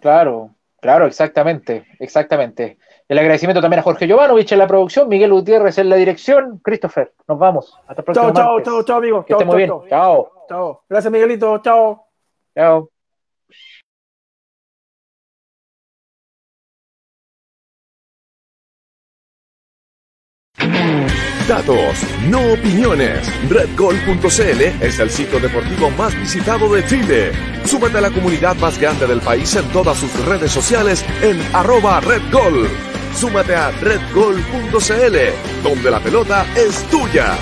Claro, 0.02 0.50
claro, 0.82 1.06
exactamente, 1.06 1.86
exactamente. 2.00 2.78
El 3.08 3.20
agradecimiento 3.20 3.62
también 3.62 3.80
a 3.80 3.84
Jorge 3.84 4.10
Jovanovich 4.10 4.52
en 4.52 4.60
la 4.60 4.68
producción, 4.68 5.08
Miguel 5.08 5.32
Gutiérrez 5.32 5.78
en 5.78 5.88
la 5.88 5.96
dirección, 5.96 6.60
Christopher, 6.62 7.14
nos 7.26 7.40
vamos. 7.40 7.78
Hasta 7.88 8.02
el 8.02 8.04
próximo 8.06 8.34
Chao, 8.34 8.60
chao, 8.60 8.62
chao, 8.64 8.84
chao, 8.84 8.98
amigos. 8.98 9.24
Que 9.26 9.30
Chao, 9.32 9.40
estén 9.40 9.48
muy 9.48 9.58
bien. 9.58 9.90
Chao. 9.90 10.32
Chao. 10.50 10.84
Gracias, 10.90 11.12
Miguelito. 11.12 11.58
Chao. 11.60 12.06
Chao. 12.54 12.93
Datos, 21.48 21.98
no 22.30 22.54
opiniones. 22.54 23.28
RedGol.cl 23.50 24.62
es 24.82 25.00
el 25.00 25.10
sitio 25.10 25.40
deportivo 25.42 25.90
más 25.92 26.16
visitado 26.18 26.74
de 26.74 26.86
Chile. 26.86 27.32
Súmate 27.66 27.98
a 27.98 28.02
la 28.02 28.12
comunidad 28.12 28.56
más 28.58 28.80
grande 28.80 29.08
del 29.08 29.20
país 29.20 29.54
en 29.58 29.68
todas 29.74 29.98
sus 29.98 30.14
redes 30.26 30.52
sociales 30.52 31.04
en 31.22 31.42
arroba 31.54 32.00
RedGol. 32.00 32.70
Súmate 33.20 33.56
a 33.56 33.72
RedGol.cl, 33.72 35.18
donde 35.64 35.92
la 35.92 36.00
pelota 36.00 36.46
es 36.56 36.82
tuya. 36.90 37.36